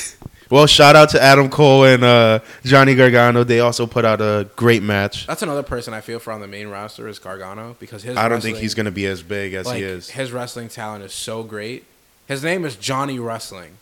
Well, 0.50 0.68
shout 0.68 0.98
out 0.98 1.12
to 1.12 1.24
Adam 1.24 1.50
Cole 1.50 1.86
and 1.86 2.04
uh, 2.04 2.40
Johnny 2.66 2.94
Gargano. 2.94 3.46
They 3.46 3.62
also 3.62 3.88
put 3.88 4.04
out 4.04 4.20
a 4.20 4.50
great 4.58 4.84
match. 4.84 5.26
That's 5.26 5.42
another 5.42 5.64
person 5.64 5.94
I 5.94 6.02
feel 6.02 6.20
for 6.20 6.34
on 6.34 6.42
the 6.42 6.48
main 6.48 6.68
roster 6.68 7.08
is 7.08 7.20
Gargano 7.20 7.78
because 7.80 8.04
his 8.04 8.18
I 8.18 8.28
don't 8.28 8.42
think 8.42 8.58
he's 8.58 8.74
gonna 8.74 8.92
be 8.92 9.06
as 9.06 9.24
big 9.24 9.54
as 9.54 9.66
like 9.66 9.78
he 9.78 9.84
is. 9.84 10.10
his 10.10 10.34
wrestling 10.34 10.68
talent 10.68 11.06
is 11.06 11.14
so 11.14 11.44
great. 11.44 11.86
His 12.28 12.44
name 12.44 12.66
is 12.66 12.76
Johnny 12.76 13.18
Wrestling, 13.18 13.78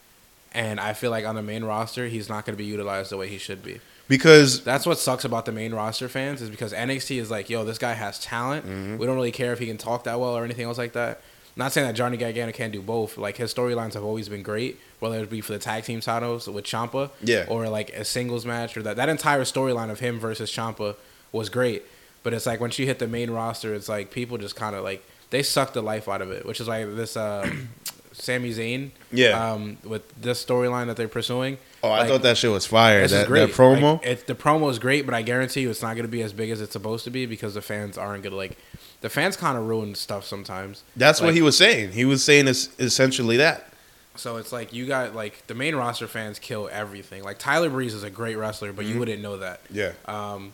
and 0.53 0.79
I 0.79 0.93
feel 0.93 1.09
like 1.09 1.25
on 1.25 1.33
the 1.33 1.41
main 1.41 1.63
roster 1.63 2.07
he's 2.07 2.29
not 2.29 2.45
going 2.45 2.55
to 2.55 2.63
be 2.63 2.69
utilized 2.69 3.09
the 3.09 3.17
way 3.17 3.27
he 3.27 3.39
should 3.39 3.63
be. 3.63 3.79
Because 4.09 4.61
That's 4.63 4.85
what 4.85 4.97
sucks 4.99 5.23
about 5.23 5.45
the 5.45 5.51
main 5.53 5.73
roster 5.73 6.09
fans 6.09 6.41
is 6.41 6.49
because 6.49 6.73
NXT 6.73 7.21
is 7.21 7.31
like, 7.31 7.49
yo, 7.49 7.63
this 7.63 7.77
guy 7.77 7.93
has 7.93 8.19
talent. 8.19 8.65
Mm-hmm. 8.65 8.97
We 8.97 9.05
don't 9.05 9.15
really 9.15 9.31
care 9.31 9.53
if 9.53 9.59
he 9.59 9.67
can 9.67 9.77
talk 9.77 10.03
that 10.03 10.19
well 10.19 10.35
or 10.35 10.43
anything 10.43 10.65
else 10.65 10.77
like 10.77 10.93
that. 10.93 11.21
Not 11.55 11.71
saying 11.73 11.85
that 11.87 11.93
Johnny 11.93 12.17
Gargano 12.17 12.51
can't 12.51 12.73
do 12.73 12.81
both. 12.81 13.17
Like 13.17 13.37
his 13.37 13.53
storylines 13.53 13.93
have 13.93 14.03
always 14.03 14.27
been 14.27 14.43
great, 14.43 14.79
whether 14.99 15.19
it 15.19 15.29
be 15.29 15.41
for 15.41 15.53
the 15.53 15.59
tag 15.59 15.83
team 15.83 15.99
titles 16.01 16.47
with 16.47 16.65
Ciampa, 16.65 17.11
Yeah. 17.21 17.45
or 17.47 17.69
like 17.69 17.89
a 17.91 18.03
singles 18.03 18.45
match, 18.45 18.75
or 18.75 18.81
that 18.83 18.95
that 18.95 19.09
entire 19.09 19.41
storyline 19.41 19.89
of 19.91 19.99
him 19.99 20.19
versus 20.19 20.51
Ciampa 20.51 20.95
was 21.31 21.49
great. 21.49 21.83
But 22.23 22.33
it's 22.33 22.45
like 22.45 22.59
when 22.59 22.71
you 22.75 22.85
hit 22.85 22.99
the 22.99 23.07
main 23.07 23.29
roster, 23.31 23.73
it's 23.75 23.87
like 23.89 24.09
people 24.11 24.37
just 24.37 24.55
kind 24.55 24.75
of 24.75 24.83
like 24.83 25.03
they 25.29 25.43
suck 25.43 25.73
the 25.73 25.81
life 25.83 26.09
out 26.09 26.21
of 26.21 26.31
it, 26.31 26.45
which 26.47 26.59
is 26.59 26.67
like 26.67 26.95
this 26.95 27.15
uh, 27.15 27.49
Sami 28.13 28.51
Zayn, 28.53 28.89
Yeah. 29.11 29.51
um, 29.51 29.77
with 29.83 30.03
this 30.19 30.43
storyline 30.43 30.87
that 30.87 30.97
they're 30.97 31.07
pursuing. 31.07 31.57
Oh, 31.83 31.89
I 31.89 31.99
like, 31.99 32.09
thought 32.09 32.21
that 32.23 32.37
shit 32.37 32.51
was 32.51 32.65
fire. 32.65 33.07
That, 33.07 33.21
is 33.21 33.27
great. 33.27 33.47
that 33.47 33.55
promo. 33.55 33.97
Like, 33.97 34.05
it, 34.05 34.27
the 34.27 34.35
promo 34.35 34.69
is 34.69 34.79
great, 34.79 35.05
but 35.05 35.13
I 35.13 35.21
guarantee 35.21 35.61
you 35.61 35.69
it's 35.69 35.81
not 35.81 35.95
going 35.95 36.05
to 36.05 36.11
be 36.11 36.21
as 36.21 36.33
big 36.33 36.49
as 36.49 36.61
it's 36.61 36.73
supposed 36.73 37.03
to 37.05 37.09
be 37.09 37.25
because 37.25 37.53
the 37.53 37.61
fans 37.61 37.97
aren't 37.97 38.23
going 38.23 38.31
to 38.31 38.37
like. 38.37 38.57
The 39.01 39.09
fans 39.09 39.37
kind 39.37 39.57
of 39.57 39.65
ruin 39.65 39.95
stuff 39.95 40.25
sometimes. 40.25 40.83
That's 40.97 41.21
what 41.21 41.33
he 41.33 41.41
was 41.41 41.57
saying. 41.57 41.93
He 41.93 42.03
was 42.03 42.23
saying 42.23 42.49
es- 42.49 42.69
essentially 42.79 43.37
that. 43.37 43.69
So 44.15 44.35
it's 44.35 44.51
like 44.51 44.73
you 44.73 44.85
got 44.85 45.15
like 45.15 45.47
the 45.47 45.55
main 45.55 45.75
roster 45.75 46.07
fans 46.07 46.39
kill 46.39 46.69
everything. 46.71 47.23
Like 47.23 47.39
Tyler 47.39 47.69
Breeze 47.69 47.93
is 47.93 48.03
a 48.03 48.09
great 48.09 48.35
wrestler, 48.35 48.73
but 48.73 48.85
you 48.85 48.99
wouldn't 48.99 49.21
know 49.21 49.37
that. 49.37 49.61
Yeah. 49.71 49.93
Um, 50.05 50.53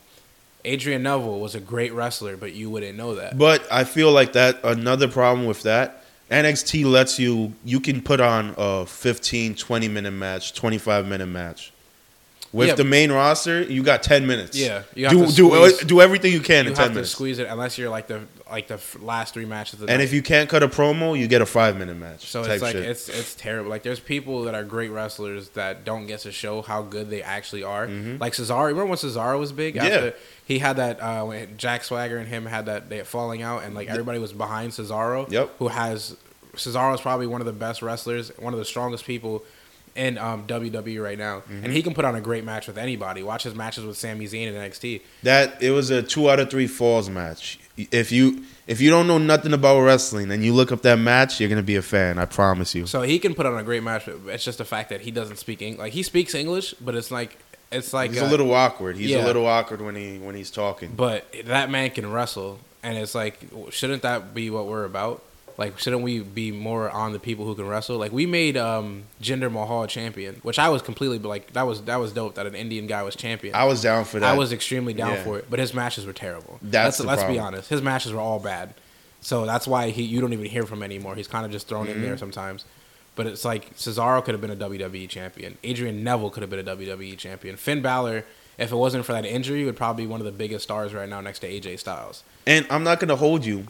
Adrian 0.64 1.02
Neville 1.02 1.40
was 1.40 1.54
a 1.54 1.60
great 1.60 1.92
wrestler, 1.92 2.36
but 2.36 2.52
you 2.52 2.70
wouldn't 2.70 2.96
know 2.96 3.16
that. 3.16 3.38
But 3.38 3.66
I 3.70 3.84
feel 3.84 4.12
like 4.12 4.32
that 4.32 4.60
another 4.64 5.08
problem 5.08 5.46
with 5.46 5.62
that 5.62 6.04
NXT 6.30 6.84
lets 6.90 7.18
you 7.20 7.54
you 7.64 7.78
can 7.78 8.02
put 8.02 8.20
on 8.20 8.54
a 8.56 8.84
15 8.84 9.54
20 9.54 9.88
minute 9.88 10.10
match, 10.10 10.54
25 10.54 11.06
minute 11.06 11.26
match. 11.26 11.72
With 12.56 12.68
Yeah. 12.68 12.74
the 12.74 12.84
main 12.84 13.12
roster, 13.12 13.60
you 13.62 13.82
got 13.82 14.02
10 14.02 14.26
minutes. 14.26 14.56
Yeah, 14.56 14.82
you 14.94 15.04
have 15.06 15.12
do 15.12 15.26
to 15.26 15.32
do 15.80 15.84
do 15.86 16.00
everything 16.00 16.32
you 16.32 16.40
can 16.40 16.64
you 16.64 16.70
in 16.70 16.76
have 16.76 16.76
10 16.76 16.88
to 16.88 16.94
minutes. 16.94 17.10
squeeze 17.10 17.38
it 17.38 17.46
unless 17.50 17.76
you're 17.76 17.90
like 17.90 18.06
the 18.06 18.22
like 18.50 18.66
the 18.68 18.80
last 19.00 19.34
three 19.34 19.44
matches. 19.44 19.74
Of 19.74 19.80
the 19.80 19.92
And 19.92 19.98
night. 19.98 20.04
if 20.04 20.12
you 20.12 20.22
can't 20.22 20.48
cut 20.48 20.62
a 20.62 20.68
promo, 20.68 21.18
you 21.18 21.26
get 21.28 21.42
a 21.42 21.46
5 21.46 21.76
minute 21.76 21.96
match. 21.96 22.26
So 22.26 22.42
it's 22.44 22.62
like 22.62 22.72
shit. 22.72 22.84
it's 22.86 23.08
it's 23.08 23.34
terrible. 23.34 23.68
Like 23.68 23.82
there's 23.82 24.00
people 24.00 24.44
that 24.44 24.54
are 24.54 24.64
great 24.64 24.90
wrestlers 24.90 25.50
that 25.50 25.84
don't 25.84 26.06
get 26.06 26.20
to 26.20 26.32
show 26.32 26.62
how 26.62 26.82
good 26.82 27.10
they 27.10 27.22
actually 27.22 27.62
are. 27.62 27.86
Like 27.86 28.32
Cesaro. 28.32 28.66
Remember 28.68 28.86
when 28.86 28.98
Cesaro 28.98 29.38
was 29.38 29.52
big? 29.52 29.74
Mm-hmm. 29.74 29.86
Yeah. 30.06 30.10
he 30.46 30.58
had 30.60 30.76
that 30.76 31.00
uh, 31.02 31.24
when 31.24 31.56
Jack 31.58 31.84
Swagger 31.84 32.16
and 32.16 32.28
him 32.28 32.46
had 32.46 32.66
that 32.66 32.88
they 32.88 33.02
falling 33.04 33.42
out, 33.42 33.64
and 33.64 33.74
like 33.74 33.88
everybody 33.88 34.18
was 34.18 34.32
behind 34.32 34.72
Cesaro. 34.72 35.30
Yep. 35.30 35.50
Who 35.58 35.68
has 35.68 36.16
Cesaro 36.54 36.94
is 36.94 37.02
probably 37.02 37.26
one 37.26 37.42
of 37.42 37.46
the 37.46 37.52
best 37.52 37.82
wrestlers, 37.82 38.30
one 38.38 38.54
of 38.54 38.58
the 38.58 38.64
strongest 38.64 39.04
people 39.04 39.44
in 39.96 40.18
um, 40.18 40.46
WWE 40.46 41.02
right 41.02 41.18
now, 41.18 41.40
Mm-hmm. 41.40 41.64
and 41.64 41.72
he 41.72 41.82
can 41.82 41.94
put 41.94 42.04
on 42.04 42.14
a 42.14 42.20
great 42.20 42.44
match 42.44 42.66
with 42.66 42.78
anybody. 42.78 43.22
Watch 43.22 43.42
his 43.44 43.54
matches 43.54 43.84
with 43.84 43.96
Sami 43.96 44.26
Zayn 44.26 44.46
in 44.48 44.54
NXT. 44.54 45.00
that 45.22 45.62
it 45.62 45.70
was 45.72 45.90
a 45.90 46.02
2 46.02 46.30
out 46.30 46.38
of 46.40 46.50
3 46.50 46.66
falls 46.66 47.08
match. 47.10 47.58
If 47.76 48.10
you 48.12 48.42
if 48.66 48.80
you 48.80 48.88
don't 48.90 49.06
know 49.06 49.18
nothing 49.18 49.52
about 49.52 49.80
wrestling 49.82 50.30
and 50.30 50.42
you 50.44 50.52
look 50.54 50.72
up 50.72 50.82
that 50.82 50.98
match, 50.98 51.40
you're 51.40 51.48
going 51.48 51.60
to 51.60 51.66
be 51.66 51.76
a 51.76 51.82
fan, 51.82 52.18
I 52.18 52.24
promise 52.24 52.74
you. 52.74 52.86
So 52.86 53.02
he 53.02 53.18
can 53.18 53.34
put 53.34 53.46
on 53.46 53.56
a 53.58 53.62
great 53.62 53.82
match. 53.82 54.06
but 54.06 54.32
It's 54.32 54.44
just 54.44 54.58
the 54.58 54.64
fact 54.64 54.88
that 54.90 55.02
he 55.02 55.10
doesn't 55.10 55.36
speak 55.36 55.60
English. 55.62 55.78
Like 55.80 55.92
he 55.92 56.02
speaks 56.02 56.34
English, 56.34 56.74
but 56.80 56.94
it's 56.94 57.10
like 57.10 57.36
it's 57.70 57.92
like 57.92 58.12
He's 58.12 58.22
uh, 58.22 58.26
a 58.26 58.28
little 58.30 58.52
awkward. 58.54 58.96
He's 58.96 59.10
yeah. 59.10 59.24
a 59.24 59.26
little 59.26 59.46
awkward 59.46 59.82
when 59.82 59.94
he 59.94 60.18
when 60.18 60.34
he's 60.34 60.50
talking. 60.50 60.92
But 60.96 61.26
that 61.44 61.68
man 61.70 61.90
can 61.90 62.10
wrestle, 62.10 62.58
and 62.82 62.96
it's 62.96 63.14
like, 63.14 63.38
shouldn't 63.70 64.02
that 64.02 64.32
be 64.34 64.48
what 64.50 64.66
we're 64.66 64.84
about? 64.84 65.22
Like, 65.58 65.78
shouldn't 65.78 66.02
we 66.02 66.20
be 66.20 66.52
more 66.52 66.90
on 66.90 67.12
the 67.14 67.18
people 67.18 67.46
who 67.46 67.54
can 67.54 67.66
wrestle? 67.66 67.96
Like, 67.96 68.12
we 68.12 68.26
made 68.26 68.56
um, 68.58 69.04
Jinder 69.22 69.50
Mahal 69.50 69.86
champion, 69.86 70.34
which 70.42 70.58
I 70.58 70.68
was 70.68 70.82
completely 70.82 71.18
like 71.18 71.52
that 71.54 71.62
was 71.66 71.82
that 71.84 71.96
was 71.96 72.12
dope 72.12 72.34
that 72.34 72.46
an 72.46 72.54
Indian 72.54 72.86
guy 72.86 73.02
was 73.02 73.16
champion. 73.16 73.54
I 73.54 73.64
was 73.64 73.80
down 73.82 74.04
for 74.04 74.20
that. 74.20 74.34
I 74.34 74.36
was 74.36 74.52
extremely 74.52 74.92
down 74.92 75.12
Yeah. 75.12 75.24
for 75.24 75.38
it, 75.38 75.46
but 75.48 75.58
his 75.58 75.72
matches 75.72 76.04
were 76.04 76.12
terrible. 76.12 76.58
That's 76.60 77.00
let's, 77.00 77.22
let's 77.22 77.24
be 77.32 77.38
honest. 77.38 77.70
His 77.70 77.80
matches 77.80 78.12
were 78.12 78.20
all 78.20 78.38
bad, 78.38 78.74
so 79.22 79.46
that's 79.46 79.66
why 79.66 79.90
he 79.90 80.02
you 80.02 80.20
don't 80.20 80.34
even 80.34 80.44
hear 80.46 80.66
from 80.66 80.80
him 80.80 80.82
anymore. 80.84 81.14
He's 81.14 81.28
kind 81.28 81.46
of 81.46 81.52
just 81.52 81.68
thrown 81.68 81.86
in 81.86 81.94
Mm-hmm. 81.94 82.02
there 82.02 82.18
sometimes. 82.18 82.64
But 83.14 83.26
it's 83.26 83.46
like 83.46 83.74
Cesaro 83.76 84.22
could 84.22 84.34
have 84.34 84.42
been 84.42 84.50
a 84.50 84.56
WWE 84.56 85.08
champion. 85.08 85.56
Adrian 85.64 86.04
Neville 86.04 86.28
could 86.28 86.42
have 86.42 86.50
been 86.50 86.68
a 86.68 86.76
WWE 86.76 87.16
champion. 87.16 87.56
Finn 87.56 87.80
Balor, 87.80 88.26
if 88.58 88.70
it 88.72 88.76
wasn't 88.76 89.06
for 89.06 89.14
that 89.14 89.24
injury, 89.24 89.64
would 89.64 89.74
probably 89.74 90.04
be 90.04 90.06
one 90.06 90.20
of 90.20 90.26
the 90.26 90.32
biggest 90.32 90.64
stars 90.64 90.92
right 90.92 91.08
now 91.08 91.22
next 91.22 91.38
to 91.38 91.48
AJ 91.50 91.78
Styles. 91.78 92.24
And 92.46 92.66
I'm 92.68 92.84
not 92.84 93.00
gonna 93.00 93.16
hold 93.16 93.46
you. 93.46 93.68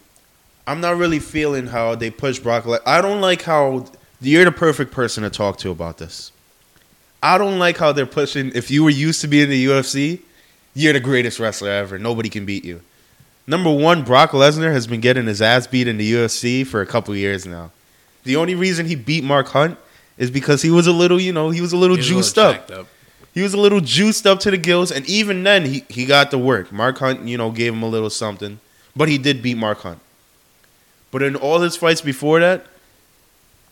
I'm 0.67 0.81
not 0.81 0.97
really 0.97 1.19
feeling 1.21 1.67
how 1.69 1.95
they 1.95 2.11
push 2.11 2.39
Brock. 2.39 2.67
Le- 2.67 2.81
I 2.85 3.01
don't 3.01 3.21
like 3.21 3.43
how 3.43 3.87
you're 4.21 4.45
the 4.45 4.53
perfect 4.53 4.91
person 4.93 5.23
to 5.23 5.31
talk 5.31 5.59
to 5.59 5.71
about 5.71 5.99
this. 5.99 6.33
I 7.23 7.39
don't 7.39 7.59
like 7.59 7.77
how 7.79 7.93
they're 7.93 8.07
pushing. 8.07 8.53
If 8.55 8.71
you 8.71 8.85
were 8.85 8.91
used 8.91 9.21
to 9.23 9.29
being 9.29 9.45
in 9.45 9.51
the 9.51 9.67
UFC, 9.67 10.21
you're 10.75 10.93
the 10.93 11.01
greatest 11.01 11.39
wrestler 11.39 11.71
ever. 11.71 11.99
Nobody 11.99 12.29
can 12.29 12.45
beat 12.45 12.65
you. 12.65 12.81
Number 13.47 13.73
one, 13.73 14.03
Brock 14.03 14.31
Lesnar 14.33 14.73
has 14.73 14.87
been 14.87 15.01
getting 15.01 15.27
his 15.27 15.41
ass 15.41 15.67
beat 15.67 15.87
in 15.87 15.99
the 15.99 16.13
UFC 16.13 16.67
for 16.67 16.81
a 16.81 16.87
couple 16.87 17.15
years 17.15 17.47
now. 17.47 17.71
The 18.25 18.37
only 18.37 18.57
reason 18.57 18.87
he 18.87 18.97
beat 18.97 19.23
Mark 19.23 19.49
Hunt 19.49 19.79
is 20.19 20.31
because 20.33 20.63
he 20.63 20.71
was 20.71 20.89
a 20.89 20.93
little, 20.93 21.21
you 21.21 21.33
know, 21.33 21.51
he 21.51 21.61
was 21.61 21.73
a 21.73 21.77
little 21.77 21.97
He's 21.97 22.07
a 22.11 22.15
little 22.15 22.23
juiced 22.23 22.39
up. 22.39 22.71
up. 22.71 22.87
He 23.33 23.43
was 23.43 23.55
a 23.55 23.59
little 23.59 23.81
juiced 23.81 24.27
up 24.27 24.41
to 24.41 24.51
the 24.51 24.57
gills, 24.57 24.91
and 24.91 25.07
even 25.09 25.45
then, 25.45 25.65
he, 25.67 25.85
he 25.89 26.07
got 26.07 26.31
the 26.31 26.39
work. 26.39 26.73
Mark 26.73 26.99
Hunt, 26.99 27.29
you 27.29 27.37
know, 27.39 27.51
gave 27.53 27.73
him 27.73 27.83
a 27.83 27.89
little 27.89 28.11
something, 28.11 28.59
but 28.97 29.09
he 29.09 29.19
did 29.19 29.43
beat 29.43 29.57
Mark 29.59 29.79
Hunt. 29.81 30.01
But 31.11 31.23
in 31.23 31.37
all 31.37 31.61
his 31.61 31.77
fights 31.77 32.01
before 32.01 32.41
that, 32.41 32.67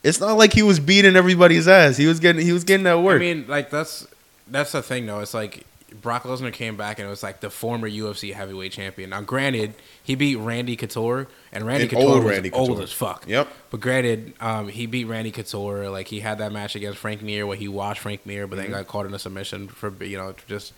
it's 0.02 0.20
not 0.20 0.34
like 0.36 0.52
he 0.52 0.62
was 0.62 0.78
beating 0.80 1.16
everybody's 1.16 1.66
ass. 1.66 1.96
He 1.96 2.06
was 2.06 2.20
getting 2.20 2.44
he 2.44 2.52
was 2.52 2.64
getting 2.64 2.84
that 2.84 3.00
work. 3.00 3.16
I 3.16 3.18
mean, 3.20 3.44
like 3.48 3.70
that's 3.70 4.06
that's 4.48 4.72
the 4.72 4.82
thing 4.82 5.06
though. 5.06 5.20
It's 5.20 5.34
like 5.34 5.64
Brock 6.02 6.24
Lesnar 6.24 6.52
came 6.52 6.76
back 6.76 6.98
and 6.98 7.06
it 7.06 7.10
was 7.10 7.22
like 7.22 7.40
the 7.40 7.48
former 7.50 7.88
UFC 7.88 8.34
heavyweight 8.34 8.72
champion. 8.72 9.10
Now, 9.10 9.20
granted, 9.22 9.74
he 10.02 10.14
beat 10.14 10.36
Randy 10.36 10.76
Couture, 10.76 11.28
and 11.52 11.64
Randy 11.66 11.82
And 11.84 11.90
Couture 11.92 12.08
old 12.08 12.24
was 12.24 12.32
Randy 12.32 12.50
old 12.50 12.68
Couture. 12.68 12.82
as 12.84 12.92
fuck. 12.92 13.24
yep. 13.28 13.48
But 13.70 13.80
granted, 13.80 14.34
um, 14.40 14.68
he 14.68 14.86
beat 14.86 15.04
Randy 15.06 15.30
Couture. 15.30 15.88
Like 15.88 16.08
he 16.08 16.20
had 16.20 16.38
that 16.38 16.52
match 16.52 16.74
against 16.76 16.98
Frank 16.98 17.22
Mir 17.22 17.46
where 17.46 17.56
he 17.56 17.68
watched 17.68 18.00
Frank 18.00 18.26
Mir, 18.26 18.46
but 18.46 18.56
then 18.56 18.66
Mm-hmm. 18.66 18.74
got 18.74 18.86
caught 18.88 19.06
in 19.06 19.14
a 19.14 19.18
submission 19.18 19.68
for 19.68 19.92
you 20.04 20.18
know 20.18 20.34
just 20.46 20.72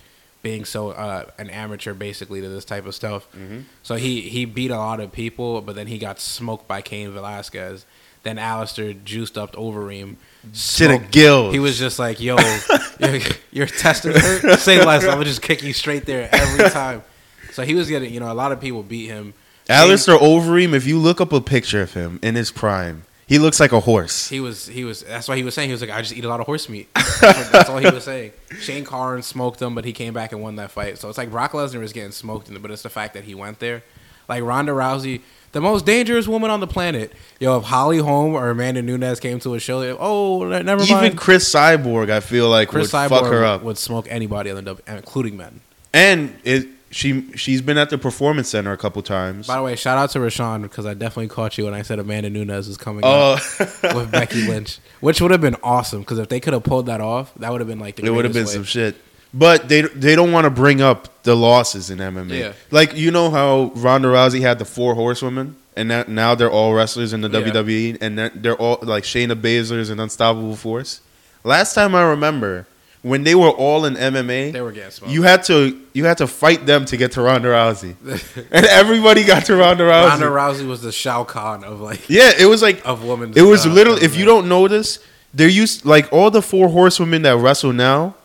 being 0.47 0.65
so 0.65 0.91
uh, 0.91 1.25
an 1.39 1.51
amateur 1.51 1.93
basically 1.93 2.41
to 2.41 2.49
this 2.49 2.65
type 2.65 2.87
of 2.87 2.95
stuff. 2.95 3.27
Mm-hmm. 3.33 3.63
So 3.83 3.97
he 3.97 4.21
he 4.21 4.45
beat 4.45 4.71
a 4.71 4.77
lot 4.79 5.01
of 5.01 5.11
people, 5.11 5.61
but 5.61 5.75
then 5.75 5.89
he 5.89 5.99
got 5.99 6.21
smoked 6.21 6.69
by 6.69 6.83
Cain 6.83 7.11
Velasquez. 7.11 7.85
Then 8.23 8.39
Alistair 8.39 8.93
juiced 8.93 9.37
up 9.37 9.57
Overeem. 9.57 10.15
To 10.43 10.49
the 10.49 10.55
smoked- 10.57 11.11
gills. 11.11 11.53
He 11.53 11.59
was 11.59 11.77
just 11.81 11.99
like, 11.99 12.21
"Yo, 12.21 12.37
your, 13.01 13.21
your 13.51 13.67
testicles 13.67 14.23
hurt. 14.23 14.61
Say 14.61 14.85
less. 14.85 15.03
I'm 15.03 15.11
gonna 15.15 15.25
just 15.25 15.43
kick 15.43 15.65
you 15.65 15.73
straight 15.73 16.07
there 16.07 16.29
every 16.33 16.71
time." 16.83 17.03
So 17.51 17.65
he 17.65 17.75
was 17.75 17.89
getting, 17.89 18.15
you 18.15 18.21
know, 18.21 18.31
a 18.31 18.35
lot 18.35 18.53
of 18.53 18.61
people 18.61 18.85
beat 18.85 19.09
him. 19.09 19.35
Alistair 19.69 20.17
Overeem. 20.17 20.75
If 20.75 20.87
you 20.87 21.01
look 21.01 21.21
up 21.21 21.33
a 21.33 21.41
picture 21.41 21.83
of 21.83 21.95
him 21.95 22.21
in 22.23 22.37
his 22.37 22.53
prime, 22.53 23.03
he 23.27 23.41
looks 23.41 23.59
like 23.59 23.73
a 23.73 23.81
horse. 23.81 24.29
He 24.29 24.39
was 24.39 24.67
he 24.67 24.85
was 24.85 25.03
that's 25.03 25.27
why 25.27 25.37
he 25.37 25.43
was 25.43 25.55
saying 25.55 25.69
he 25.69 25.73
was 25.73 25.81
like 25.81 25.91
I 25.91 26.01
just 26.01 26.15
eat 26.15 26.25
a 26.25 26.29
lot 26.29 26.39
of 26.39 26.47
horse 26.47 26.69
meat. 26.69 26.89
That's, 27.21 27.69
all 27.69 27.79
he 27.79 27.91
was 27.91 28.05
saying. 28.05 28.33
Shane 28.61 28.85
Carwin 28.85 29.23
smoked 29.23 29.61
him, 29.61 29.75
but 29.75 29.85
he 29.85 29.93
came 29.93 30.15
back 30.15 30.31
and 30.31 30.41
won 30.41 30.57
that 30.57 30.71
fight. 30.71 30.99
So 30.99 31.09
it's 31.09 31.19
like 31.19 31.31
Brock 31.31 31.53
Lesnar 31.53 31.83
is 31.83 31.93
getting 31.93 32.13
smoked, 32.13 32.49
in 32.49 32.55
it, 32.55 32.63
but 32.63 32.71
it's 32.71 32.83
the 32.83 32.89
fact 32.89 33.15
that 33.15 33.25
he 33.25 33.35
went 33.35 33.59
there. 33.59 33.83
Like 34.29 34.45
Ronda 34.45 34.73
Rousey, 34.73 35.23
the 35.53 35.61
most 35.61 35.85
dangerous 35.85 36.29
woman 36.29 36.51
on 36.51 36.61
the 36.61 36.67
planet. 36.69 37.13
Yo, 37.41 37.59
if 37.59 37.65
Holly 37.65 37.99
Holm 37.99 38.35
or 38.35 38.51
Amanda 38.51 38.83
Nunes 38.83 39.19
came 39.19 39.41
to 39.41 39.55
a 39.55 39.59
show, 39.59 39.97
oh 39.99 40.45
never 40.45 40.87
mind. 40.87 41.07
Even 41.07 41.17
Cris 41.17 41.53
Cyborg, 41.53 42.11
I 42.11 42.21
feel 42.21 42.49
like 42.49 42.69
Chris 42.69 42.93
would 42.93 42.99
Cyborg 42.99 43.09
fuck 43.09 43.27
her 43.27 43.45
up. 43.45 43.63
would 43.63 43.79
smoke 43.79 44.07
anybody 44.09 44.51
on 44.51 44.57
the 44.57 44.63
W, 44.63 44.85
including 44.87 45.37
men. 45.37 45.61
And 45.93 46.39
it 46.45 46.69
she 46.97 47.31
she's 47.37 47.61
been 47.61 47.77
at 47.77 47.91
the 47.91 47.99
performance 47.99 48.49
center 48.49 48.73
a 48.73 48.77
couple 48.79 49.03
times. 49.03 49.47
By 49.47 49.57
the 49.57 49.63
way, 49.63 49.77
shout 49.77 49.99
out 49.99 50.11
to 50.11 50.19
Rashawn 50.19 50.63
because 50.63 50.87
I 50.87 50.95
definitely 50.95 51.29
caught 51.29 51.59
you 51.59 51.67
when 51.67 51.75
I 51.75 51.83
said 51.83 51.99
Amanda 51.99 52.31
Nunes 52.31 52.69
is 52.69 52.79
coming 52.79 53.03
oh. 53.05 53.35
up 53.35 53.95
with 53.95 54.11
Becky 54.11 54.47
Lynch, 54.49 54.79
which 55.01 55.21
would 55.21 55.31
have 55.31 55.43
been 55.43 55.57
awesome 55.63 56.01
because 56.01 56.19
if 56.19 56.29
they 56.29 56.41
could 56.41 56.55
have 56.55 56.65
pulled 56.65 56.87
that 56.87 57.03
off, 57.03 57.35
that 57.35 57.53
would 57.53 57.61
have 57.61 57.69
been 57.69 57.79
like 57.79 57.97
the 57.97 58.07
it 58.07 58.11
would 58.11 58.25
have 58.25 58.33
been 58.33 58.45
greatest 58.45 58.55
some 58.55 58.65
shit. 58.65 58.97
But 59.35 59.69
they 59.69 59.83
they 59.83 60.17
don't 60.17 60.33
want 60.33 60.47
to 60.47 60.51
bring 60.51 60.81
up 60.81 61.23
the 61.25 61.37
losses 61.37 61.91
in 61.91 61.99
MMA. 61.99 62.39
Yeah. 62.39 62.53
Like 62.71 62.97
you 62.97 63.11
know 63.11 63.31
how 63.31 63.73
Ronda 63.75 64.09
Rousey 64.09 64.41
had 64.41 64.59
the 64.59 64.65
four 64.65 64.95
horsewomen, 64.95 65.57
and 65.77 65.91
that 65.91 66.09
now 66.09 66.35
they're 66.35 66.51
all 66.51 66.73
wrestlers 66.73 67.13
in 67.13 67.21
the 67.21 67.29
Yeah. 67.29 67.41
WWE, 67.41 67.99
and 68.01 68.19
they're, 68.19 68.31
they're 68.31 68.57
all 68.57 68.79
like 68.81 69.05
Shayna 69.05 69.35
Baszler's 69.35 69.91
an 69.91 70.01
unstoppable 70.01 70.57
force. 70.57 71.03
Last 71.45 71.75
time 71.75 71.95
I 71.95 72.03
remember, 72.03 72.67
when 73.07 73.23
they 73.23 73.37
were 73.37 73.51
all 73.51 73.85
in 73.85 73.95
MMA, 73.95 74.53
They 74.53 74.61
were 74.61 74.73
getting 74.73 74.91
smoked. 74.91 75.13
you 75.13 75.23
had 75.23 75.45
to 75.45 75.81
you 75.93 76.05
had 76.05 76.19
to 76.19 76.27
fight 76.27 76.67
them 76.67 76.85
to 76.87 76.97
get 76.97 77.13
to 77.13 77.23
Ronda 77.23 77.49
Rousey, 77.49 77.95
and 78.51 78.67
everybody 78.67 79.23
got 79.25 79.45
to 79.47 79.55
Ronda 79.55 79.85
Rousey. 79.85 80.09
Ronda 80.09 80.27
Rousey 80.27 80.67
was 80.67 80.83
the 80.83 80.91
Shao 80.91 81.23
Kahn 81.23 81.63
of 81.63 81.81
like 81.81 82.09
yeah, 82.11 82.33
it 82.37 82.47
was 82.47 82.63
like 82.63 82.85
of 82.85 83.05
women. 83.05 83.33
it 83.37 83.43
was 83.43 83.65
literally. 83.65 84.03
If 84.03 84.17
you 84.17 84.25
don't 84.25 84.49
notice, 84.49 84.99
there 85.33 85.49
used 85.49 85.85
like 85.85 86.13
all 86.13 86.31
the 86.33 86.43
four 86.43 86.69
horsewomen 86.69 87.23
that 87.23 87.37
wrestle 87.37 87.73
now. 87.73 88.17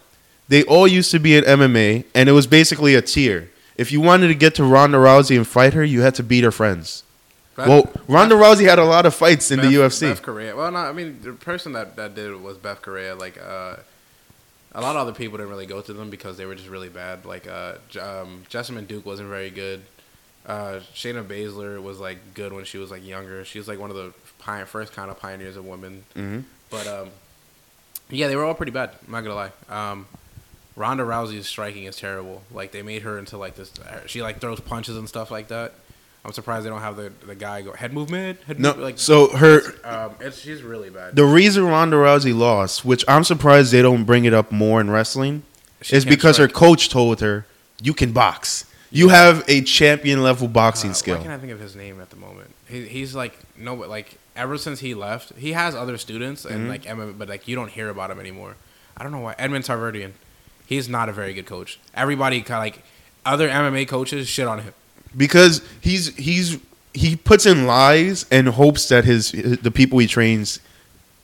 They 0.48 0.64
all 0.64 0.88
used 0.88 1.12
to 1.12 1.20
be 1.20 1.38
in 1.38 1.46
MMA, 1.46 2.04
and 2.14 2.28
it 2.28 2.34
was 2.34 2.46
basically 2.48 2.96
a 2.96 3.02
tier. 3.02 3.50
If 3.78 3.92
you 3.92 4.02
wanted 4.02 4.28
to 4.30 4.36
get 4.36 4.56
to 4.56 4.64
Ronda 4.66 4.98
Rousey 4.98 5.38
and 5.38 5.48
fight 5.48 5.74
her, 5.76 5.84
you 5.84 6.02
had 6.02 6.16
to 6.16 6.24
beat 6.24 6.44
her 6.44 6.52
friends. 6.52 7.04
well, 7.56 7.90
Ronda 8.08 8.36
Rousey 8.36 8.66
had 8.66 8.80
a 8.80 8.84
lot 8.84 9.06
of 9.06 9.14
fights 9.14 9.52
in 9.52 9.60
the 9.60 9.68
UFC. 9.68 10.10
Bethe 10.10 10.22
Correia. 10.22 10.56
Well, 10.56 10.72
no, 10.72 10.80
I 10.80 10.92
mean 10.92 11.20
the 11.22 11.34
person 11.34 11.72
that, 11.74 11.96
that 11.96 12.16
did 12.16 12.32
it 12.32 12.42
was 12.42 12.58
Bethe 12.58 12.82
Correia. 12.82 13.16
Like 13.16 13.38
uh, 13.42 13.78
a 14.74 14.82
lot 14.82 14.96
of 14.96 15.02
other 15.02 15.14
people 15.14 15.38
didn't 15.38 15.50
really 15.52 15.66
go 15.66 15.82
to 15.82 15.94
them 15.94 16.10
because 16.10 16.38
they 16.38 16.46
were 16.46 16.56
just 16.56 16.70
really 16.70 16.90
bad. 16.90 17.26
Like 17.26 17.48
uh, 17.48 17.74
um, 18.00 18.44
Jessamyn 18.50 18.88
Duke 18.88 19.06
wasn't 19.06 19.30
very 19.30 19.50
good. 19.50 19.82
Uh, 20.46 20.80
Shayna 20.96 21.24
Baszler 21.24 21.82
was 21.82 22.00
like 22.00 22.34
good 22.34 22.52
when 22.54 22.66
she 22.66 22.78
was 22.78 22.90
like 22.92 23.06
younger. 23.06 23.44
She 23.46 23.60
was 23.60 23.68
like 23.68 23.80
one 23.80 23.90
of 23.92 23.96
the 23.96 24.14
pi- 24.40 24.64
first 24.66 24.94
kind 24.94 25.12
of 25.12 25.20
pioneers 25.20 25.56
of 25.58 25.66
women. 25.66 26.04
Mhm. 26.16 26.44
But 26.70 26.88
um, 26.88 27.10
yeah, 28.10 28.28
they 28.28 28.36
were 28.36 28.44
all 28.46 28.54
pretty 28.56 28.72
bad. 28.72 28.92
I'm 29.06 29.12
not 29.12 29.22
gonna 29.22 29.36
lie. 29.36 29.52
Um, 29.92 30.08
Ronda 30.76 31.04
Rousey's 31.04 31.48
striking 31.48 31.84
is 31.84 31.96
terrible. 31.98 32.42
Like 32.52 32.72
they 32.72 32.82
made 32.82 33.02
her 33.04 33.20
into 33.20 33.38
like 33.38 33.56
this. 33.56 33.72
She 34.08 34.22
like 34.22 34.40
throws 34.40 34.60
punches 34.62 34.98
and 34.98 35.08
stuff 35.08 35.30
like 35.32 35.50
that. 35.50 35.74
I'm 36.24 36.34
surprised 36.34 36.66
they 36.66 36.70
don't 36.70 36.82
have 36.82 36.98
the, 36.98 37.12
the 37.26 37.34
guy 37.36 37.62
go 37.64 37.74
head 37.74 37.94
movement. 37.94 38.40
Head 38.44 38.60
No, 38.60 38.74
like 38.74 39.00
so 39.00 39.36
her 39.36 39.62
um, 39.84 40.12
it's 40.20 40.40
she's 40.40 40.62
really 40.62 40.90
bad. 40.90 41.16
the 41.16 41.26
reason 41.26 41.66
Ronda 41.66 41.98
Rousey 41.98 42.36
lost, 42.38 42.86
which 42.86 43.04
I'm 43.08 43.24
surprised 43.24 43.72
they 43.72 43.82
don't 43.82 44.04
bring 44.06 44.26
it 44.26 44.34
up 44.34 44.52
more 44.52 44.80
in 44.80 44.90
wrestling, 44.92 45.44
She 45.82 45.96
is 45.96 46.06
because 46.06 46.38
her 46.38 46.48
coach 46.48 46.90
told 46.90 47.22
her, 47.22 47.46
"You 47.82 47.94
can 47.96 48.12
box. 48.14 48.66
You 48.92 49.10
have 49.10 49.44
a 49.48 49.62
champion 49.62 50.22
level 50.22 50.48
boxing 50.48 50.92
Uh, 50.92 50.94
skill." 50.94 51.16
Why 51.18 51.24
can't 51.24 51.34
I 51.34 51.40
think 51.40 51.54
of 51.54 51.60
his 51.60 51.76
name 51.76 52.00
at 52.00 52.10
the 52.12 52.18
moment? 52.18 52.54
He, 52.68 52.86
he's 52.88 53.16
like 53.16 53.40
no, 53.58 53.76
but 53.76 53.90
like 53.90 54.18
ever 54.36 54.58
since 54.60 54.80
he 54.80 54.94
left, 54.94 55.34
he 55.38 55.54
has 55.54 55.74
other 55.76 55.98
students 55.98 56.46
and 56.46 56.68
Mhm. 56.68 56.70
like 56.70 56.84
MMA, 56.86 57.18
but 57.18 57.30
like 57.30 57.48
you 57.48 57.56
don't 57.56 57.70
hear 57.72 57.90
about 57.90 58.12
him 58.12 58.20
anymore. 58.20 58.58
I 58.96 59.02
don't 59.04 59.12
know 59.12 59.20
why. 59.20 59.34
Edmond 59.40 59.66
Tarverdyan, 59.66 60.12
he's 60.68 60.88
not 60.88 61.10
a 61.10 61.12
very 61.14 61.34
good 61.34 61.48
coach. 61.48 61.80
Everybody 61.96 62.42
kind 62.42 62.58
of 62.60 62.76
like 62.76 62.84
other 63.26 63.50
MMA 63.50 63.88
coaches 63.88 64.28
shit 64.28 64.46
on 64.48 64.60
him. 64.60 64.74
Because 65.16 65.62
he's 65.82 66.16
he's 66.16 66.58
he 66.94 67.16
puts 67.16 67.46
in 67.46 67.66
lies 67.68 68.26
and 68.32 68.48
hopes 68.50 68.90
that 68.90 69.06
his, 69.06 69.32
the 69.32 69.72
people 69.72 70.00
he 70.00 70.08
trains 70.08 70.60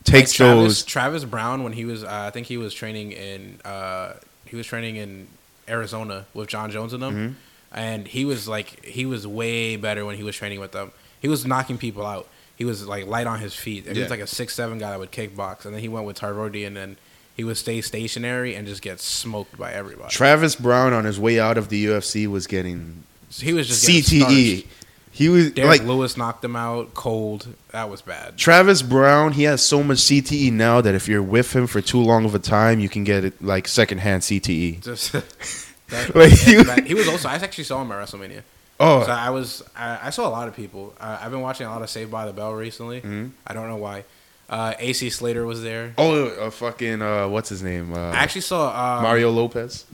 takes 0.05 0.31
Like 0.31 0.37
Travis, 0.37 0.63
those. 0.63 0.85
Travis 0.85 1.25
Browne 1.25 1.63
when 1.63 1.73
he 1.73 1.83
was, 1.83 2.03
uh, 2.05 2.07
I 2.09 2.29
think 2.31 2.47
he 2.47 2.55
was 2.57 2.73
training 2.73 3.11
in, 3.11 3.59
uh, 3.65 4.13
he 4.45 4.55
was 4.55 4.65
training 4.65 4.95
in 4.95 5.27
Arizona 5.67 6.25
with 6.33 6.47
Jon 6.47 6.71
Jones 6.71 6.93
and 6.93 7.03
them, 7.03 7.13
Mhm. 7.13 7.33
and 7.77 8.07
he 8.07 8.23
was 8.23 8.47
like, 8.47 8.85
he 8.85 9.05
was 9.05 9.27
way 9.27 9.75
better 9.75 10.05
when 10.05 10.15
he 10.15 10.23
was 10.23 10.37
training 10.37 10.61
with 10.61 10.71
them. 10.71 10.91
He 11.19 11.27
was 11.27 11.45
knocking 11.45 11.77
people 11.77 12.05
out. 12.05 12.27
He 12.55 12.63
was 12.63 12.87
like 12.87 13.05
light 13.05 13.27
on 13.27 13.39
his 13.41 13.53
feet. 13.53 13.85
And 13.85 13.95
He 13.95 13.99
Yeah. 13.99 14.05
was 14.05 14.11
like 14.11 14.21
a 14.21 14.27
six 14.27 14.53
seven 14.53 14.77
guy 14.79 14.91
that 14.91 14.99
would 14.99 15.11
kickbox, 15.11 15.65
and 15.65 15.73
then 15.73 15.81
he 15.81 15.89
went 15.89 16.05
with 16.05 16.17
Tarvodi, 16.19 16.65
and 16.65 16.77
then 16.77 16.95
he 17.35 17.43
would 17.43 17.57
stay 17.57 17.81
stationary 17.81 18.55
and 18.55 18.65
just 18.65 18.81
get 18.81 19.01
smoked 19.01 19.57
by 19.57 19.73
everybody. 19.73 20.09
Travis 20.09 20.55
Browne 20.55 20.93
on 20.93 21.03
his 21.03 21.19
way 21.19 21.37
out 21.41 21.57
of 21.57 21.67
the 21.67 21.83
UFC 21.87 22.25
was 22.25 22.47
getting 22.47 23.03
So 23.29 23.45
he 23.45 23.53
was 23.53 23.67
just 23.67 23.87
CTE. 23.87 24.65
He 25.11 25.29
was 25.29 25.51
Derek 25.51 25.79
like 25.79 25.87
Lewis 25.87 26.15
knocked 26.15 26.43
him 26.45 26.55
out 26.55 26.93
cold. 26.93 27.47
That 27.71 27.89
was 27.89 28.01
bad. 28.03 28.37
Travis 28.37 28.83
Browne. 28.83 29.31
He 29.33 29.43
has 29.43 29.65
so 29.65 29.81
much 29.83 29.97
CTE 29.97 30.51
now 30.53 30.79
that 30.81 30.93
if 30.93 31.07
you're 31.07 31.23
with 31.23 31.55
him 31.55 31.65
for 31.65 31.81
too 31.81 31.99
long 31.99 32.23
of 32.25 32.35
a 32.35 32.39
time, 32.39 32.79
you 32.79 32.87
can 32.87 33.03
get 33.03 33.25
it 33.25 33.41
like 33.43 33.67
secondhand 33.67 34.21
CTE. 34.21 34.81
Just 34.83 35.11
that, 35.89 36.15
Like, 36.15 36.29
that's 36.31 36.47
you- 36.47 36.83
he 36.85 36.93
was 36.93 37.07
also. 37.07 37.29
I 37.29 37.35
actually 37.35 37.63
saw 37.63 37.81
him 37.81 37.91
at 37.91 37.97
WrestleMania. 38.07 38.43
Oh, 38.79 39.03
So 39.05 39.11
I 39.11 39.31
was, 39.31 39.63
I, 39.75 39.99
I 40.03 40.09
saw 40.11 40.27
a 40.27 40.29
lot 40.29 40.47
of 40.47 40.55
people. 40.55 40.93
Uh, 40.99 41.17
I've 41.19 41.31
been 41.31 41.41
watching 41.41 41.65
a 41.65 41.71
lot 41.71 41.81
of 41.81 41.89
Saved 41.89 42.11
by 42.11 42.27
the 42.27 42.33
Bell 42.33 42.53
recently. 42.53 43.01
Mhm. 43.01 43.31
I 43.47 43.53
don't 43.53 43.67
know 43.69 43.77
why. 43.77 44.03
Uh, 44.49 44.75
AC 44.77 45.09
Slater 45.09 45.45
was 45.47 45.63
there. 45.63 45.93
oh, 45.97 46.27
uh, 46.27 46.49
fucking 46.51 47.01
uh, 47.01 47.27
what's 47.27 47.49
his 47.49 47.63
name? 47.63 47.91
Uh, 47.91 48.11
I 48.11 48.17
actually 48.17 48.41
saw 48.41 48.69
uh, 48.69 49.01
Mario 49.01 49.31
Lopez. 49.31 49.85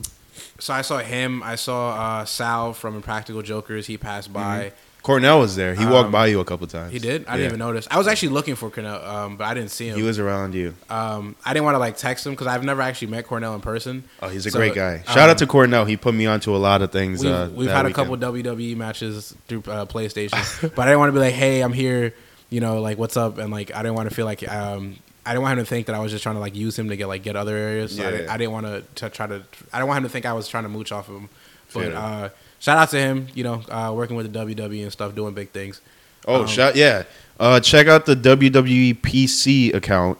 So 0.64 0.74
I 0.74 0.82
saw 0.82 0.99
him. 0.99 1.43
I 1.43 1.55
saw 1.55 1.89
uh, 2.22 2.26
Sal 2.26 2.74
from 2.74 2.95
Impractical 2.95 3.41
Jokers. 3.41 3.86
He 3.86 3.97
passed 3.97 4.32
by. 4.32 4.72
Cornell 5.01 5.41
was 5.41 5.57
there. 5.57 5.76
He 5.76 5.86
walked 5.86 6.05
Um, 6.05 6.11
by 6.14 6.28
you 6.28 6.39
a 6.39 6.45
couple 6.45 6.66
times. 6.68 6.93
He 6.93 6.99
did. 6.99 7.26
I 7.28 7.32
Yeah. 7.32 7.36
didn't 7.36 7.45
even 7.47 7.59
notice. 7.59 7.86
I 7.91 7.97
was 7.97 8.07
actually 8.07 8.30
looking 8.30 8.55
for 8.55 8.70
Cornell, 8.70 9.03
um, 9.05 9.36
but 9.36 9.43
I 9.43 9.53
didn't 9.53 9.72
see 9.72 9.89
him. 9.89 9.97
He 9.97 10.01
was 10.03 10.18
around 10.20 10.55
you. 10.55 10.76
um, 10.89 11.36
I 11.43 11.51
didn't 11.51 11.66
want 11.66 11.76
to 11.76 11.80
like 11.80 11.97
text 11.97 12.26
him 12.26 12.32
because 12.32 12.47
I've 12.47 12.64
never 12.64 12.82
actually 12.82 13.09
met 13.11 13.28
Cornell 13.28 13.53
in 13.55 13.59
person. 13.59 14.05
Oh, 14.22 14.30
he's 14.30 14.45
a 14.45 14.51
So, 14.51 14.59
great 14.59 14.74
guy. 14.74 15.03
um, 15.05 15.14
Shout 15.14 15.30
out 15.30 15.38
to 15.39 15.45
Cornell. 15.47 15.84
He 15.84 15.97
put 15.97 16.14
me 16.14 16.26
onto 16.28 16.55
a 16.55 16.61
lot 16.70 16.82
of 16.82 16.93
things. 16.93 17.22
We've, 17.22 17.34
uh, 17.34 17.49
we've 17.53 17.68
had 17.70 17.86
a 17.86 17.89
weekend. 17.89 17.95
couple 17.95 18.16
WWE 18.16 18.78
matches 18.78 19.36
through 19.49 19.64
uh, 19.68 19.86
PlayStation, 19.86 20.39
but 20.76 20.80
I 20.84 20.86
didn't 20.86 20.99
want 20.99 21.09
to 21.09 21.14
be 21.14 21.20
like, 21.20 21.34
"Hey, 21.34 21.59
I'm 21.59 21.74
here," 21.74 22.14
you 22.49 22.61
know, 22.61 22.80
like 22.80 22.97
what's 22.97 23.18
up, 23.18 23.38
and 23.39 23.51
like 23.51 23.76
I 23.76 23.80
didn't 23.84 23.95
want 23.95 24.07
to 24.07 24.16
feel 24.16 24.26
like 24.26 24.47
um, 24.49 24.95
I 25.26 25.32
didn't 25.32 25.43
want 25.43 25.59
him 25.59 25.65
to 25.65 25.69
think 25.69 25.88
that 25.88 25.95
I 25.95 25.99
was 25.99 26.11
just 26.11 26.24
trying 26.24 26.36
to 26.36 26.41
like 26.41 26.55
use 26.55 26.78
him 26.78 26.89
to 26.89 26.97
get 26.97 27.07
like 27.07 27.24
get 27.24 27.36
other 27.36 27.55
areas. 27.55 27.95
So 27.95 28.01
I, 28.01 28.05
Yeah, 28.05 28.11
didn't, 28.11 28.26
yeah. 28.26 28.34
I 28.34 28.38
didn't 28.38 28.51
want 28.51 28.95
to, 28.95 29.09
try 29.09 29.28
to. 29.28 29.43
I 29.71 29.78
didn't 29.78 29.88
want 29.88 29.97
him 29.99 30.03
to 30.03 30.09
think 30.09 30.26
I 30.26 30.34
was 30.34 30.47
trying 30.47 30.63
to 30.63 30.69
mooch 30.69 30.91
off 30.91 31.07
of 31.09 31.15
him. 31.15 31.30
But 31.74 31.91
Fair. 31.91 31.95
uh, 31.95 32.30
shout 32.59 32.78
out 32.78 32.89
to 32.89 32.99
him, 32.99 33.28
you 33.34 33.43
know, 33.43 33.63
uh, 33.69 33.93
working 33.95 34.15
with 34.15 34.32
the 34.32 34.39
WWE 34.39 34.84
and 34.84 34.91
stuff, 34.91 35.15
doing 35.15 35.34
big 35.34 35.49
things. 35.49 35.82
Oh, 36.28 36.41
Um, 36.41 36.47
shout 36.47 36.76
yeah. 36.76 37.03
Uh, 37.39 37.59
check 37.59 37.88
out 37.88 38.05
the 38.05 38.15
WWE 38.15 38.95
PC 39.01 39.74
account 39.74 40.19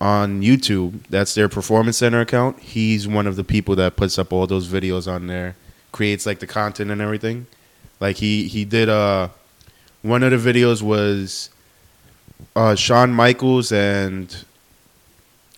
on 0.00 0.42
YouTube. 0.42 1.00
That's 1.10 1.34
their 1.34 1.48
Performance 1.48 1.98
Center 1.98 2.20
account. 2.20 2.58
He's 2.60 3.06
one 3.06 3.26
of 3.26 3.36
the 3.36 3.44
people 3.44 3.76
that 3.76 3.96
puts 3.96 4.18
up 4.18 4.32
all 4.32 4.46
those 4.46 4.68
videos 4.68 5.10
on 5.10 5.26
there, 5.26 5.54
creates 5.92 6.24
like 6.24 6.38
the 6.38 6.46
content 6.46 6.90
and 6.90 7.00
everything. 7.00 7.46
Like 8.00 8.16
he 8.16 8.48
he 8.48 8.64
did 8.64 8.88
uh 8.88 9.28
one 10.02 10.22
of 10.22 10.30
the 10.30 10.52
videos 10.52 10.82
was 10.82 11.50
uh 12.54 12.74
Shawn 12.74 13.12
Michaels 13.12 13.72
and 13.72 14.44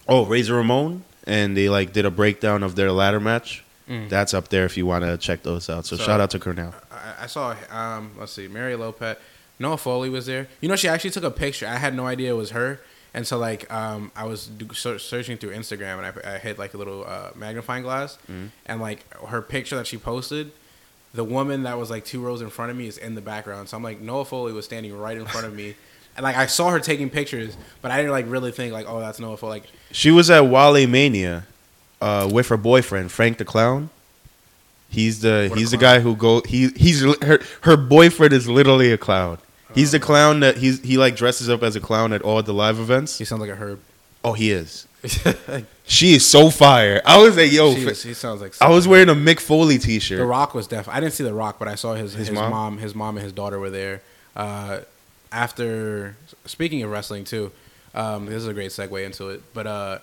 oh 0.09 0.25
Razor 0.25 0.55
Ramon 0.55 1.05
and 1.27 1.57
they 1.57 1.69
like 1.69 1.93
did 1.93 2.05
a 2.07 2.11
breakdown 2.11 2.63
of 2.63 2.75
their 2.77 2.93
ladder 2.93 3.21
match. 3.21 3.65
Mm. 3.89 4.09
That's 4.09 4.35
up 4.35 4.49
there 4.49 4.65
if 4.67 4.77
you 4.77 4.85
want 4.87 5.05
to 5.05 5.17
check 5.17 5.43
those 5.43 5.71
out. 5.71 5.87
So, 5.87 5.97
So- 5.97 6.05
shout 6.05 6.21
out 6.21 6.31
to 6.33 6.39
Cornell. 6.39 6.75
I, 6.91 7.25
I 7.25 7.27
saw, 7.27 7.57
um, 7.71 8.11
let's 8.19 8.33
see, 8.33 8.47
Mary 8.49 8.77
Lopez, 8.77 9.17
Noelle 9.59 9.79
Foley 9.79 10.11
was 10.11 10.27
there. 10.27 10.47
You 10.61 10.69
know, 10.69 10.77
she 10.77 10.89
actually 10.89 11.11
took 11.11 11.25
a 11.25 11.31
picture. 11.31 11.67
I 11.67 11.77
had 11.77 11.95
no 11.95 12.07
idea 12.07 12.33
it 12.33 12.37
was 12.37 12.51
her. 12.51 12.81
And 13.15 13.27
so, 13.27 13.39
like, 13.39 13.73
um, 13.73 14.13
I 14.15 14.25
was 14.27 14.47
do, 14.47 14.69
searching 14.75 15.39
through 15.39 15.53
Instagram 15.55 15.97
and 16.05 16.07
I, 16.27 16.35
I 16.35 16.39
hit, 16.39 16.59
like, 16.59 16.75
a 16.75 16.77
little 16.77 17.05
uh, 17.07 17.31
magnifying 17.35 17.83
glass. 17.83 18.19
Mhm. 18.31 18.51
And, 18.67 18.81
like, 18.83 19.11
her 19.29 19.41
picture 19.41 19.77
that 19.77 19.87
she 19.87 19.97
posted, 19.97 20.53
the 21.15 21.25
woman 21.25 21.63
that 21.63 21.79
was, 21.79 21.89
like, 21.89 22.05
two 22.05 22.21
rows 22.21 22.43
in 22.43 22.51
front 22.51 22.71
of 22.71 22.77
me 22.77 22.87
is 22.89 22.99
in 22.99 23.15
the 23.15 23.23
background. 23.23 23.71
So 23.71 23.77
I'm 23.79 23.83
like, 23.83 24.01
Noelle 24.03 24.27
Foley 24.27 24.53
was 24.53 24.67
standing 24.67 24.97
right 24.97 25.17
in 25.17 25.25
front 25.25 25.47
of 25.47 25.55
me. 25.55 25.75
Like, 26.21 26.37
I 26.37 26.47
saw 26.47 26.71
her 26.71 26.81
taking 26.81 27.11
pictures, 27.11 27.57
but 27.83 27.91
I 27.91 27.97
didn't, 27.99 28.13
like, 28.13 28.27
really 28.29 28.51
think, 28.53 28.73
like, 28.73 28.87
oh, 28.89 29.01
that's 29.01 29.19
Noelle 29.21 29.37
Foley. 29.37 29.61
Like, 29.61 29.65
She 29.93 30.11
was 30.11 30.31
at 30.31 30.47
Wale 30.47 30.87
Mania 30.87 31.47
uh, 32.01 32.29
with 32.33 32.49
her 32.49 32.57
boyfriend 32.57 33.11
Frank 33.13 33.39
the 33.39 33.45
Clown. 33.45 33.91
He's 34.91 35.21
the 35.21 35.53
he's 35.55 35.71
the 35.71 35.77
guy 35.77 36.01
who 36.01 36.17
go 36.17 36.41
he 36.47 36.69
he's 36.75 37.03
her 37.23 37.41
her 37.61 37.77
boyfriend 37.77 38.33
is 38.33 38.49
literally 38.49 38.91
a 38.91 38.97
clown. 38.97 39.37
He's 39.75 39.93
the 39.93 40.01
clown 40.01 40.41
that 40.41 40.57
he's 40.57 40.81
he 40.81 40.97
like 40.97 41.15
dresses 41.15 41.51
up 41.51 41.63
as 41.63 41.77
a 41.77 41.81
clown 41.81 42.15
at 42.15 42.23
all 42.23 42.43
the 42.43 42.55
live 42.55 42.79
events. 42.81 43.19
he 43.19 43.27
sounds 43.27 43.41
like 43.43 43.51
a 43.51 43.55
herb. 43.57 43.81
Oh, 44.25 44.33
he 44.33 44.51
is. 44.51 44.87
She 45.91 46.15
is 46.15 46.27
so 46.27 46.51
fire. 46.51 47.01
I 47.07 47.17
was 47.17 47.35
like, 47.37 47.51
yo, 47.51 47.75
She 47.75 47.85
fa- 47.85 47.91
is- 47.91 48.03
he 48.03 48.13
sounds 48.15 48.41
like 48.43 48.53
I 48.61 48.69
was 48.71 48.87
wearing 48.87 49.09
a 49.09 49.15
Mick 49.15 49.41
Foley 49.41 49.79
T-shirt. 49.79 50.19
The 50.19 50.27
Rock 50.27 50.53
was 50.55 50.67
deaf. 50.67 50.87
I 50.89 51.01
didn't 51.01 51.15
see 51.15 51.25
The 51.25 51.33
Rock, 51.33 51.59
but 51.59 51.67
I 51.69 51.77
saw 51.77 51.95
his 51.95 52.13
His 52.13 52.29
his, 52.29 52.35
mom? 52.35 52.51
mom? 52.51 52.79
his 52.79 52.95
mom 52.95 53.17
and 53.17 53.25
his 53.25 53.33
daughter 53.33 53.59
were 53.59 53.71
there. 53.71 54.03
Uh, 54.37 54.81
after 55.33 56.17
speaking 56.45 56.83
of 56.83 56.91
wrestling 56.91 57.25
too, 57.25 57.53
um, 57.95 58.27
this 58.27 58.35
is 58.37 58.47
a 58.47 58.55
great 58.55 58.71
segue 58.71 59.05
into 59.05 59.29
it. 59.31 59.43
But 59.55 59.67
uh, 59.67 59.99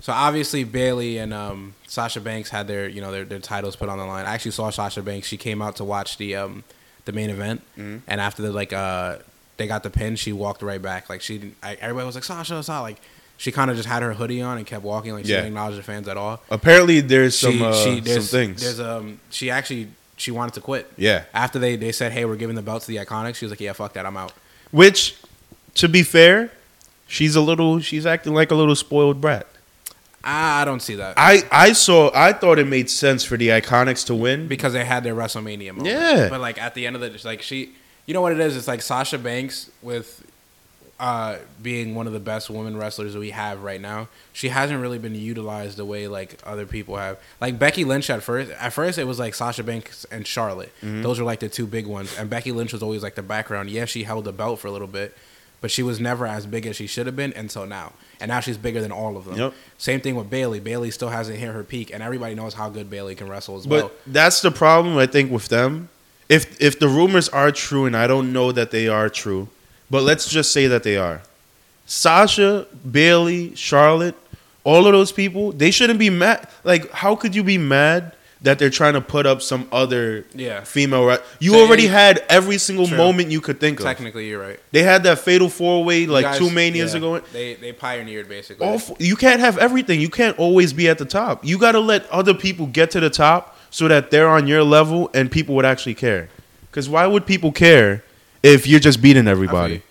so 0.00 0.12
obviously 0.12 0.64
Bayley 0.64 1.18
and 1.18 1.32
um, 1.32 1.74
Sasha 1.86 2.20
Banks 2.20 2.50
had 2.50 2.66
their 2.68 2.88
you 2.88 3.00
know 3.00 3.12
their, 3.12 3.24
their 3.24 3.38
titles 3.38 3.76
put 3.76 3.88
on 3.88 3.98
the 3.98 4.04
line. 4.06 4.26
I 4.26 4.34
actually 4.34 4.50
saw 4.52 4.70
Sasha 4.70 5.02
Banks. 5.02 5.26
She 5.28 5.36
came 5.36 5.62
out 5.62 5.76
to 5.76 5.84
watch 5.84 6.16
the 6.18 6.36
um, 6.36 6.64
the 7.04 7.12
main 7.12 7.30
event, 7.30 7.62
Mhm. 7.78 8.02
and 8.06 8.20
after 8.20 8.42
the 8.42 8.52
like 8.52 8.72
uh, 8.72 9.16
they 9.56 9.66
got 9.66 9.82
the 9.82 9.90
pin, 9.90 10.16
she 10.16 10.32
walked 10.32 10.62
right 10.62 10.80
back. 10.80 11.08
Like 11.10 11.20
she, 11.20 11.38
didn't, 11.38 11.56
I, 11.62 11.74
everybody 11.74 12.06
was 12.06 12.14
like 12.14 12.24
Sasha, 12.24 12.62
Sasha. 12.62 12.80
Like 12.82 12.98
she 13.36 13.50
kind 13.52 13.70
of 13.70 13.76
just 13.76 13.88
had 13.88 14.02
her 14.02 14.14
hoodie 14.14 14.40
on 14.42 14.56
and 14.56 14.66
kept 14.66 14.82
walking. 14.84 15.12
Like 15.12 15.24
she 15.24 15.30
Yeah. 15.32 15.38
didn't 15.38 15.48
acknowledge 15.48 15.76
the 15.76 15.82
fans 15.82 16.06
at 16.08 16.16
all 16.16 16.42
Apparently, 16.50 17.00
there's 17.00 17.36
some 17.36 17.60
uh, 17.62 17.70
there's, 18.00 18.28
some 18.28 18.38
things. 18.40 18.60
There's 18.62 18.80
um 18.80 19.20
she 19.30 19.50
actually 19.50 19.88
she 20.16 20.30
wanted 20.30 20.54
to 20.54 20.60
quit. 20.60 20.90
Yeah. 20.96 21.24
After 21.34 21.58
they 21.58 21.74
they 21.76 21.90
said, 21.92 22.12
"Hey, 22.12 22.24
we're 22.24 22.36
giving 22.36 22.54
the 22.56 22.62
belt 22.62 22.82
to 22.82 22.88
the 22.88 22.96
Iconics," 22.98 23.36
she 23.36 23.44
was 23.44 23.50
like, 23.50 23.60
"Yeah, 23.60 23.72
fuck 23.72 23.92
that, 23.94 24.06
I'm 24.06 24.16
out." 24.16 24.32
Which, 24.72 25.16
to 25.76 25.88
be 25.88 26.02
fair, 26.02 26.50
she's 27.06 27.36
a 27.36 27.40
little. 27.40 27.78
She's 27.78 28.04
acting 28.04 28.34
like 28.34 28.50
a 28.50 28.56
little 28.56 28.74
spoiled 28.74 29.20
brat. 29.20 29.46
I 30.24 30.64
don't 30.64 30.80
see 30.80 30.94
that 30.96 31.14
I 31.16 31.42
I 31.50 31.72
saw. 31.72 32.10
I 32.14 32.32
thought 32.32 32.58
it 32.58 32.66
made 32.66 32.88
sense 32.88 33.24
for 33.24 33.36
the 33.36 33.48
Iconics 33.48 34.06
to 34.06 34.14
win. 34.14 34.46
because 34.46 34.72
they 34.72 34.84
had 34.84 35.02
their 35.04 35.14
WrestleMania 35.14 35.74
moment. 35.74 35.86
Yeah. 35.86 36.28
But 36.28 36.40
like 36.40 36.60
at 36.60 36.74
the 36.74 36.86
end 36.86 36.94
of 36.96 37.02
the, 37.02 37.12
it's 37.12 37.24
like 37.24 37.42
she, 37.42 37.72
you 38.06 38.14
know 38.14 38.20
what 38.20 38.32
it 38.32 38.40
is? 38.40 38.56
It's 38.56 38.68
like 38.68 38.82
Sasha 38.82 39.18
Banks 39.18 39.70
with. 39.82 40.24
Uh, 41.02 41.36
being 41.60 41.96
one 41.96 42.06
of 42.06 42.12
the 42.12 42.20
best 42.20 42.48
women 42.48 42.76
wrestlers 42.76 43.16
we 43.16 43.30
have 43.30 43.64
right 43.64 43.80
now, 43.80 44.06
she 44.32 44.50
hasn't 44.50 44.80
really 44.80 45.00
been 45.00 45.16
utilized 45.16 45.76
the 45.76 45.84
way 45.84 46.06
like 46.06 46.38
other 46.46 46.64
people 46.64 46.96
have. 46.96 47.18
Like 47.40 47.58
Becky 47.58 47.82
Lynch 47.82 48.08
at 48.08 48.22
first, 48.22 48.52
at 48.52 48.72
first 48.72 48.98
it 48.98 49.04
was 49.04 49.18
like 49.18 49.34
Sasha 49.34 49.64
Banks 49.64 50.06
and 50.12 50.24
Charlotte. 50.24 50.70
Mm-hmm. 50.80 51.02
Those 51.02 51.18
were 51.18 51.24
like 51.24 51.40
the 51.40 51.48
two 51.48 51.66
big 51.66 51.88
ones, 51.88 52.16
and 52.16 52.30
Becky 52.30 52.52
Lynch 52.52 52.72
was 52.72 52.84
always 52.84 53.02
like 53.02 53.16
the 53.16 53.22
background. 53.24 53.68
Yeah, 53.68 53.84
she 53.86 54.04
held 54.04 54.26
the 54.26 54.32
belt 54.32 54.60
for 54.60 54.68
a 54.68 54.70
little 54.70 54.86
bit, 54.86 55.16
but 55.60 55.72
she 55.72 55.82
was 55.82 55.98
never 55.98 56.24
as 56.24 56.46
big 56.46 56.66
as 56.68 56.76
she 56.76 56.86
should 56.86 57.06
have 57.06 57.16
been 57.16 57.32
until 57.34 57.66
now. 57.66 57.94
And 58.20 58.28
now 58.28 58.38
she's 58.38 58.56
bigger 58.56 58.80
than 58.80 58.92
all 58.92 59.16
of 59.16 59.24
them. 59.24 59.34
Yep. 59.36 59.54
Same 59.78 60.00
thing 60.00 60.14
with 60.14 60.30
Bayley. 60.30 60.60
Bayley 60.60 60.92
still 60.92 61.08
hasn't 61.08 61.36
hit 61.36 61.48
her 61.52 61.64
peak, 61.64 61.92
and 61.92 62.00
everybody 62.00 62.36
knows 62.36 62.54
how 62.54 62.68
good 62.68 62.88
Bayley 62.88 63.16
can 63.16 63.28
wrestle 63.28 63.56
as 63.56 63.66
But 63.66 63.82
well. 63.86 63.90
that's 64.06 64.40
the 64.40 64.52
problem 64.52 64.96
I 64.98 65.06
think 65.06 65.32
with 65.32 65.48
them. 65.48 65.88
If 66.28 66.62
if 66.62 66.78
the 66.78 66.86
rumors 66.86 67.28
are 67.30 67.50
true, 67.50 67.86
and 67.86 67.96
I 67.96 68.06
don't 68.06 68.32
know 68.32 68.52
that 68.52 68.70
they 68.70 68.86
are 68.86 69.08
true, 69.08 69.48
but 69.92 70.02
let's 70.02 70.26
just 70.28 70.50
say 70.52 70.66
that 70.68 70.82
they 70.82 70.96
are. 70.96 71.20
Sasha, 71.86 72.66
Bayley, 72.90 73.54
Charlotte, 73.54 74.14
all 74.64 74.86
of 74.86 74.92
those 74.92 75.12
people, 75.12 75.52
they 75.52 75.70
shouldn't 75.70 75.98
be 75.98 76.10
mad. 76.10 76.48
Like, 76.64 76.90
how 76.90 77.14
could 77.16 77.34
you 77.34 77.42
be 77.44 77.58
mad 77.58 78.12
that 78.40 78.58
they're 78.58 78.70
trying 78.70 78.94
to 78.94 79.00
put 79.00 79.26
up 79.26 79.42
some 79.42 79.68
other 79.70 80.24
Yeah. 80.34 80.62
female? 80.64 81.18
You 81.40 81.52
So, 81.52 81.60
already 81.60 81.86
had 81.88 82.24
every 82.28 82.58
single 82.58 82.86
True. 82.86 82.96
moment 82.96 83.30
you 83.30 83.40
could 83.40 83.60
think 83.60 83.80
of. 83.80 83.84
Technically, 83.86 84.28
you're 84.28 84.40
right. 84.40 84.58
They 84.70 84.82
had 84.82 85.02
that 85.02 85.18
fatal 85.18 85.48
four 85.48 85.84
way 85.84 86.06
like 86.06 86.24
guys- 86.24 86.38
two 86.38 86.48
manias 86.50 86.92
yeah, 86.92 86.98
ago. 86.98 87.20
They 87.32 87.54
they 87.54 87.72
pioneered 87.72 88.28
basically. 88.28 88.66
All 88.66 88.80
you 88.98 89.16
can't 89.16 89.40
have 89.40 89.58
everything. 89.58 90.00
You 90.00 90.08
can't 90.08 90.38
always 90.38 90.72
be 90.72 90.88
at 90.88 90.98
the 90.98 91.04
top. 91.04 91.44
You 91.44 91.58
got 91.58 91.72
to 91.72 91.80
let 91.80 92.08
other 92.10 92.34
people 92.34 92.66
get 92.66 92.90
to 92.92 93.00
the 93.00 93.10
top 93.10 93.58
so 93.70 93.88
that 93.88 94.10
they're 94.10 94.28
on 94.28 94.46
your 94.46 94.64
level 94.64 95.10
and 95.12 95.30
people 95.30 95.54
would 95.56 95.64
actually 95.66 95.94
care. 95.94 96.28
Because 96.70 96.88
why 96.88 97.06
would 97.06 97.26
people 97.26 97.52
care 97.52 98.02
if 98.42 98.66
you're 98.66 98.80
just 98.80 99.00
beating 99.02 99.28
everybody? 99.28 99.82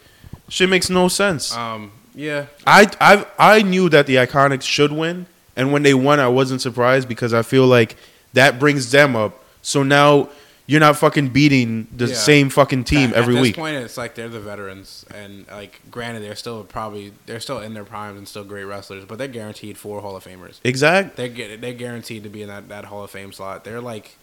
Shit 0.49 0.69
makes 0.69 0.89
no 0.89 1.07
sense. 1.07 1.55
Um. 1.55 1.91
Yeah. 2.13 2.47
I 2.67 2.87
I 2.99 3.25
I 3.39 3.61
knew 3.61 3.87
that 3.89 4.05
the 4.05 4.15
Iconics 4.17 4.63
should 4.63 4.91
win, 4.91 5.27
and 5.55 5.71
when 5.71 5.83
they 5.83 5.93
won, 5.93 6.19
I 6.19 6.27
wasn't 6.27 6.61
surprised 6.61 7.07
because 7.07 7.33
I 7.33 7.41
feel 7.41 7.65
like 7.67 7.95
that 8.33 8.59
brings 8.59 8.91
them 8.91 9.15
up. 9.15 9.41
So 9.61 9.83
now 9.83 10.27
you're 10.67 10.79
not 10.79 10.97
fucking 10.97 11.29
beating 11.29 11.87
the 11.95 12.07
Yeah. 12.07 12.15
same 12.15 12.49
fucking 12.49 12.83
team 12.85 13.09
At- 13.11 13.15
every 13.17 13.35
at 13.37 13.41
week. 13.41 13.55
point, 13.55 13.75
it's 13.77 13.97
like 13.97 14.15
they're 14.15 14.29
the 14.29 14.39
veterans, 14.39 15.05
and 15.13 15.45
like 15.49 15.79
granted, 15.89 16.21
they're 16.23 16.35
still 16.35 16.63
probably 16.65 17.13
they're 17.27 17.39
still 17.39 17.59
in 17.59 17.73
their 17.73 17.83
primes 17.85 18.17
and 18.17 18.27
still 18.27 18.43
great 18.43 18.65
wrestlers, 18.65 19.05
but 19.05 19.17
they're 19.17 19.27
guaranteed 19.29 19.77
four 19.77 20.01
Hall 20.01 20.15
of 20.17 20.23
Famers. 20.25 20.59
exactly. 20.65 21.27
They're 21.29 21.57
they're 21.57 21.73
guaranteed 21.73 22.23
to 22.23 22.29
be 22.29 22.41
in 22.41 22.49
that, 22.49 22.67
that 22.69 22.85
Hall 22.85 23.03
of 23.05 23.11
Fame 23.11 23.31
slot. 23.31 23.63
They're 23.63 23.81
like. 23.81 24.17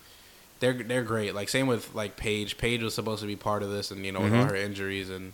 They're 0.60 0.72
they're 0.74 1.02
great. 1.02 1.34
Like 1.34 1.48
same 1.48 1.66
with 1.66 1.94
like 1.94 2.16
Paige. 2.16 2.58
Paige 2.58 2.82
was 2.82 2.94
supposed 2.94 3.20
to 3.22 3.26
be 3.26 3.36
part 3.36 3.62
of 3.62 3.70
this, 3.70 3.90
and 3.90 4.04
you 4.04 4.12
know 4.12 4.20
with 4.20 4.34
all 4.34 4.44
Mhm. 4.44 4.50
her 4.50 4.56
injuries 4.56 5.08
and 5.10 5.32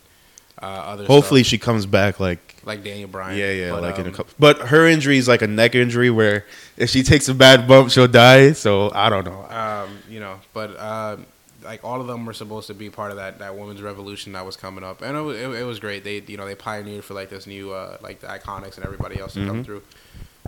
uh, 0.61 0.65
other. 0.65 1.05
Hopefully 1.05 1.43
stuff, 1.43 1.49
she 1.49 1.57
comes 1.57 1.85
back 1.85 2.19
like 2.19 2.55
like 2.63 2.83
Daniel 2.83 3.09
Bryan. 3.09 3.37
Yeah, 3.37 3.51
yeah, 3.51 3.71
But, 3.71 3.81
like 3.83 3.99
in 3.99 4.05
a 4.05 4.09
um, 4.09 4.15
couple. 4.15 4.33
But 4.39 4.59
her 4.69 4.85
injury 4.87 5.17
is 5.17 5.27
like 5.27 5.41
a 5.41 5.47
neck 5.47 5.75
injury 5.75 6.09
where 6.09 6.45
if 6.77 6.89
she 6.89 7.03
takes 7.03 7.27
a 7.27 7.33
bad 7.33 7.67
bump, 7.67 7.91
she'll 7.91 8.07
die. 8.07 8.53
So 8.53 8.91
I 8.93 9.09
don't 9.09 9.25
know. 9.25 9.43
um, 9.49 9.97
you 10.09 10.19
know, 10.19 10.39
but 10.53 10.75
uh, 10.77 11.17
like 11.63 11.83
all 11.83 11.99
of 11.99 12.07
them 12.07 12.25
were 12.25 12.33
supposed 12.33 12.67
to 12.67 12.73
be 12.75 12.89
part 12.91 13.09
of 13.11 13.17
that, 13.17 13.39
that 13.39 13.57
women's 13.57 13.81
revolution 13.81 14.33
that 14.33 14.45
was 14.45 14.55
coming 14.55 14.83
up, 14.83 15.01
and 15.01 15.17
it 15.17 15.21
was, 15.21 15.37
it, 15.37 15.49
it 15.49 15.63
was 15.63 15.79
great. 15.79 16.03
They 16.03 16.21
you 16.27 16.37
know 16.37 16.45
they 16.45 16.55
pioneered 16.55 17.03
for 17.03 17.15
like 17.15 17.29
this 17.29 17.47
new 17.47 17.73
uh, 17.73 17.97
like 18.01 18.21
the 18.21 18.27
iconics 18.27 18.75
and 18.77 18.85
everybody 18.85 19.19
else 19.19 19.33
to 19.33 19.45
come 19.45 19.61
Mhm. 19.63 19.65
through. 19.65 19.81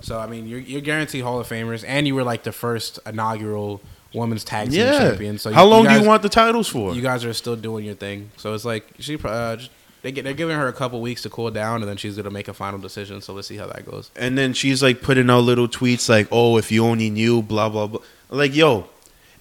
So 0.04 0.20
I 0.20 0.28
mean, 0.28 0.48
you're 0.48 0.60
you're 0.60 0.82
guaranteed 0.82 1.24
Hall 1.24 1.40
of 1.40 1.50
Famers, 1.50 1.84
and 1.88 2.06
you 2.08 2.14
were 2.16 2.24
like 2.24 2.44
the 2.44 2.52
first 2.52 3.00
inaugural 3.06 3.82
women's 4.18 4.44
tag 4.44 4.70
team 4.70 4.80
Yeah. 4.80 5.00
champion. 5.00 5.38
So 5.38 5.52
How 5.52 5.64
you, 5.64 5.70
long 5.70 5.84
you 5.84 5.90
do 5.90 5.96
you 6.02 6.08
want 6.08 6.22
the 6.24 6.30
titles 6.30 6.68
for? 6.68 6.94
You 6.94 7.02
guys 7.02 7.24
are 7.26 7.34
still 7.34 7.56
doing 7.56 7.86
your 7.86 7.96
thing. 7.96 8.32
So 8.38 8.54
it's 8.54 8.66
like 8.66 8.86
she 9.00 9.18
uh, 9.24 9.58
they 10.04 10.12
get, 10.12 10.24
they're 10.24 10.34
giving 10.34 10.56
her 10.58 10.68
a 10.68 10.74
couple 10.74 11.02
weeks 11.02 11.24
to 11.24 11.30
cool 11.30 11.50
down, 11.52 11.82
and 11.82 11.90
then 11.90 11.98
she's 11.98 12.16
gonna 12.18 12.30
make 12.30 12.48
a 12.48 12.54
final 12.54 12.80
decision. 12.80 13.22
So 13.22 13.34
let's 13.34 13.48
see 13.48 13.58
how 13.58 13.68
that 13.68 13.86
goes. 13.86 14.12
and 14.16 14.38
then 14.38 14.54
she's 14.54 14.82
like 14.84 15.02
putting 15.02 15.30
out 15.30 15.40
little 15.40 15.68
tweets 15.68 16.08
like, 16.10 16.28
"Oh, 16.32 16.58
if 16.58 16.72
you 16.72 16.84
only 16.86 17.10
knew," 17.10 17.42
blah 17.42 17.70
blah 17.70 17.88
blah. 17.88 18.02
Like, 18.30 18.56
yo, 18.56 18.88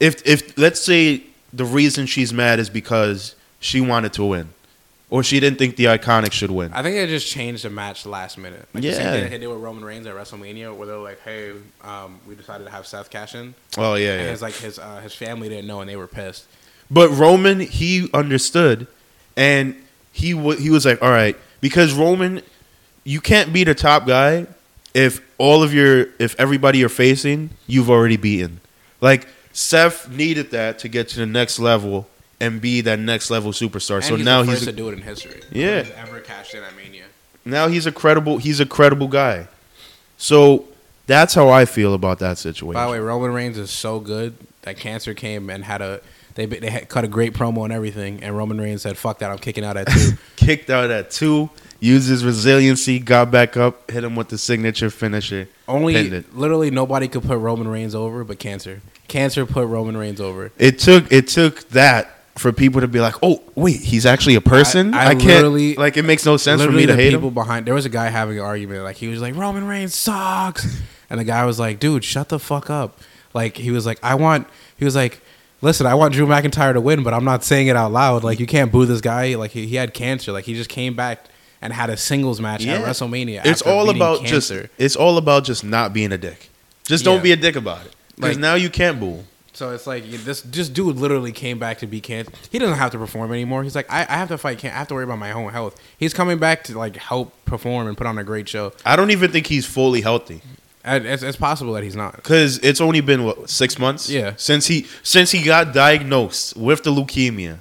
if 0.01 0.27
if 0.27 0.57
let's 0.59 0.81
say 0.81 1.23
the 1.53 1.65
reason 1.65 2.07
she's 2.07 2.33
mad 2.33 2.59
is 2.59 2.69
because 2.71 3.35
she 3.61 3.81
wanted 3.81 4.13
to 4.15 4.25
win, 4.25 4.49
or 5.11 5.23
she 5.23 5.39
didn't 5.41 5.59
think 5.59 5.77
the 5.77 5.85
Iconics 5.85 6.33
should 6.33 6.51
win. 6.51 6.73
I 6.73 6.83
think 6.83 6.97
they 6.97 7.07
just 7.07 7.29
changed 7.29 7.65
the 7.65 7.71
match 7.71 8.05
last 8.07 8.39
minute. 8.39 8.67
Like 8.75 8.83
the 8.83 8.93
same 8.93 9.07
Yeah. 9.07 9.13
thing 9.13 9.31
they 9.31 9.39
did 9.39 9.47
with 9.49 9.59
Roman 9.59 9.85
Reigns 9.85 10.07
at 10.07 10.15
WrestleMania, 10.15 10.75
where 10.75 10.87
they're 10.87 10.97
like, 10.99 11.21
"Hey, 11.23 11.53
um, 11.85 12.19
we 12.29 12.35
decided 12.35 12.65
to 12.65 12.71
have 12.71 12.87
Seth 12.87 13.11
cash 13.11 13.35
in," 13.35 13.55
Oh 13.79 13.95
yeah, 13.95 14.13
and 14.15 14.23
yeah. 14.25 14.31
his 14.31 14.43
like 14.43 14.55
his 14.55 14.79
uh, 14.79 15.01
his 15.03 15.15
family 15.15 15.49
didn't 15.49 15.67
know, 15.67 15.81
and 15.81 15.89
they 15.89 15.97
were 15.97 16.07
pissed. 16.09 16.45
But 16.91 17.09
Roman, 17.11 17.61
he 17.61 18.09
understood, 18.15 18.87
and 19.37 19.75
he 20.13 20.33
w- 20.33 20.59
he 20.59 20.71
was 20.71 20.85
like, 20.85 21.01
"All 21.03 21.11
right," 21.11 21.37
because 21.61 21.93
Roman, 21.93 22.43
you 23.05 23.21
can't 23.21 23.53
be 23.53 23.63
the 23.65 23.75
top 23.75 24.07
guy 24.07 24.47
if 24.95 25.21
all 25.39 25.63
of 25.63 25.73
your 25.75 26.09
if 26.19 26.35
everybody 26.39 26.79
you're 26.79 26.89
facing 26.89 27.51
you've 27.67 27.91
already 27.91 28.17
beaten. 28.17 28.61
Like 29.01 29.29
Seth 29.53 30.09
needed 30.11 30.51
that 30.53 30.79
to 30.81 30.89
get 30.89 31.09
to 31.11 31.17
the 31.21 31.27
next 31.27 31.59
level 31.59 32.09
and 32.41 32.61
be 32.61 32.81
that 32.83 32.99
next 32.99 33.31
level 33.31 33.53
superstar. 33.53 33.97
And 33.97 34.05
so 34.05 34.17
he's 34.17 34.25
now 34.25 34.43
the 34.43 34.51
he's 34.51 34.59
first 34.59 34.69
a, 34.69 34.73
to 34.73 34.77
do 34.77 34.89
it 34.89 34.93
in 34.93 35.03
history. 35.03 35.41
Yeah. 35.51 35.83
Nobody's 35.83 35.93
ever 35.97 36.21
cashed 36.21 36.55
in 36.55 36.63
at 36.63 36.77
Mania. 36.77 37.05
now 37.45 37.69
he's 37.69 37.87
a 37.87 37.93
credible 37.93 38.39
he's 38.39 38.61
a 38.61 38.67
credible 38.67 39.09
guy. 39.09 39.49
So 40.19 40.67
that's 41.07 41.35
how 41.35 41.49
I 41.49 41.65
feel 41.65 41.95
about 41.95 42.19
that 42.19 42.39
situation. 42.39 42.75
By 42.75 42.87
the 42.87 42.93
way, 42.93 42.99
Roman 42.99 43.33
Reigns 43.33 43.59
is 43.59 43.71
so 43.71 44.01
good 44.01 44.35
that 44.63 44.77
cancer 44.77 45.15
came 45.15 45.51
and 45.51 45.65
had 45.65 45.81
a 45.81 46.01
they 46.35 46.47
they 46.47 46.71
had 46.71 46.89
cut 46.89 47.05
a 47.05 47.09
great 47.09 47.33
promo 47.33 47.65
and 47.65 47.73
everything, 47.73 48.23
and 48.23 48.37
Roman 48.37 48.61
Reigns 48.61 48.83
said, 48.83 48.99
"Fuck 48.99 49.19
that, 49.21 49.31
I'm 49.31 49.39
kicking 49.39 49.65
out 49.65 49.77
at 49.77 49.89
two. 49.89 50.13
Kicked 50.37 50.71
out 50.71 50.91
at 50.91 51.11
two, 51.11 51.51
used 51.81 52.09
his 52.09 52.25
resiliency, 52.25 52.99
got 52.99 53.31
back 53.31 53.57
up, 53.57 53.91
hit 53.91 54.05
him 54.05 54.15
with 54.15 54.29
the 54.29 54.39
signature 54.39 54.91
finisher. 54.91 55.49
Only 55.67 55.97
it. 55.97 56.37
literally 56.37 56.71
nobody 56.71 57.09
could 57.09 57.23
put 57.23 57.39
Roman 57.39 57.67
Reigns 57.69 57.95
over, 57.95 58.23
but 58.23 58.39
cancer. 58.39 58.83
Cancer 59.09 59.47
put 59.47 59.67
Roman 59.67 59.97
Reigns 59.97 60.21
over. 60.21 60.53
it 60.59 60.79
took 60.79 61.11
it 61.11 61.29
took 61.29 61.69
that 61.71 62.16
for 62.39 62.53
people 62.53 62.81
to 62.83 62.89
be 62.89 63.01
like, 63.01 63.15
oh 63.23 63.43
wait, 63.55 63.81
he's 63.81 64.05
actually 64.07 64.35
a 64.35 64.41
person. 64.41 64.93
I- 64.95 64.99
I, 64.99 65.07
I 65.09 65.15
can't 65.15 65.25
literally- 65.25 65.75
like 65.77 65.97
it 65.97 66.05
makes 66.05 66.25
no 66.27 66.37
sense 66.37 66.63
for 66.63 66.71
me 66.71 66.87
to 66.87 66.95
hate 66.97 67.11
people 67.13 67.29
him. 67.29 67.35
behind. 67.35 67.67
There 67.67 67.75
was 67.75 67.87
a 67.87 67.91
guy 67.91 68.09
having 68.09 68.39
an 68.39 68.45
argument. 68.45 68.83
Like 68.85 68.97
he 68.97 69.09
was 69.09 69.21
like, 69.21 69.35
Roman 69.35 69.67
Reigns 69.67 69.95
sucks, 69.95 70.81
and 71.11 71.19
the 71.21 71.25
guy 71.25 71.45
was 71.45 71.59
like, 71.59 71.79
dude, 71.79 72.05
shut 72.05 72.29
the 72.29 72.39
fuck 72.39 72.69
up. 72.71 72.99
Like 73.35 73.57
he 73.57 73.71
was 73.71 73.87
like, 73.87 73.99
I 74.03 74.15
want. 74.15 74.47
He 74.79 74.85
was 74.85 74.95
like, 74.95 75.21
listen, 75.63 75.87
I 75.87 75.95
want 75.95 76.13
Drew 76.15 76.27
McIntyre 76.27 76.73
to 76.75 76.81
win, 76.81 77.03
but 77.03 77.15
I'm 77.15 77.25
not 77.25 77.43
saying 77.45 77.67
it 77.69 77.77
out 77.77 77.93
loud. 77.93 78.23
Like 78.25 78.39
you 78.41 78.47
can't 78.47 78.71
boo 78.71 78.85
this 78.87 79.01
guy. 79.01 79.35
Like 79.35 79.51
he, 79.53 79.67
he 79.67 79.77
had 79.77 79.95
cancer. 79.95 80.33
Like 80.33 80.45
he 80.45 80.55
just 80.55 80.69
came 80.71 80.95
back 80.95 81.25
and 81.63 81.73
had 81.73 81.89
a 81.91 81.97
singles 81.97 82.41
match 82.41 82.67
at 82.67 82.85
WrestleMania. 82.85 83.45
It's 83.47 83.63
all 83.63 83.89
about 83.91 84.21
cancer. 84.21 84.63
just 84.65 84.73
it's 84.79 84.97
all 84.97 85.17
about 85.17 85.45
just 85.45 85.65
not 85.65 85.93
being 85.95 86.13
a 86.13 86.19
dick. 86.19 86.51
Just 86.85 87.05
don't 87.05 87.23
be 87.23 87.33
a 87.33 87.37
dick 87.37 87.57
about 87.57 87.87
it. 87.87 87.95
Because 88.15 88.37
Like- 88.37 88.41
now 88.41 88.55
you 88.55 88.69
can't 88.71 89.01
boo. 89.01 89.25
So 89.57 89.71
it's 89.73 89.87
like 89.87 90.07
you- 90.07 90.19
this 90.19 90.43
this 90.43 90.69
dude 90.69 90.97
literally 90.97 91.33
came 91.33 91.59
back 91.59 91.79
to 91.79 91.87
beat 91.87 92.03
cancer. 92.03 92.31
He 92.51 92.59
doesn't 92.59 92.77
have 92.77 92.91
to 92.93 92.99
perform 92.99 93.33
anymore. 93.33 93.63
He's 93.63 93.75
like, 93.75 93.91
I, 93.91 94.03
I 94.03 94.17
have 94.19 94.29
to 94.29 94.37
fight 94.37 94.59
cancer. 94.59 94.75
I 94.75 94.79
have 94.81 94.89
to 94.89 94.95
worry 94.95 95.05
about 95.05 95.19
my 95.19 95.33
own 95.33 95.51
health. 95.51 95.81
He's 95.99 96.13
coming 96.13 96.37
back 96.39 96.63
to 96.65 96.77
like 96.79 96.97
help 96.97 97.33
perform 97.47 97.87
and 97.89 97.97
put 97.97 98.07
on 98.07 98.19
a 98.19 98.25
great 98.25 98.49
show. 98.51 98.75
I 98.85 98.97
don't 98.97 99.11
even 99.11 99.33
think 99.33 99.47
he's 99.47 99.65
fully 99.65 100.03
healthy. 100.03 100.43
It's, 100.85 101.23
it's 101.23 101.39
possible 101.39 101.73
that 101.73 101.83
he's 101.83 101.97
not. 101.97 102.23
Cause 102.23 102.59
it's 102.59 102.81
only 102.83 103.01
been 103.01 103.25
what 103.25 103.49
six 103.51 103.79
months. 103.79 104.11
Yeah. 104.11 104.35
Since 104.37 104.67
he 104.67 104.87
since 105.03 105.31
he 105.31 105.43
got 105.43 105.73
diagnosed 105.73 106.57
with 106.57 106.83
the 106.85 106.93
leukemia, 106.93 107.59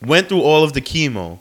went 0.00 0.28
through 0.30 0.40
all 0.42 0.64
of 0.64 0.72
the 0.72 0.80
chemo, 0.80 1.38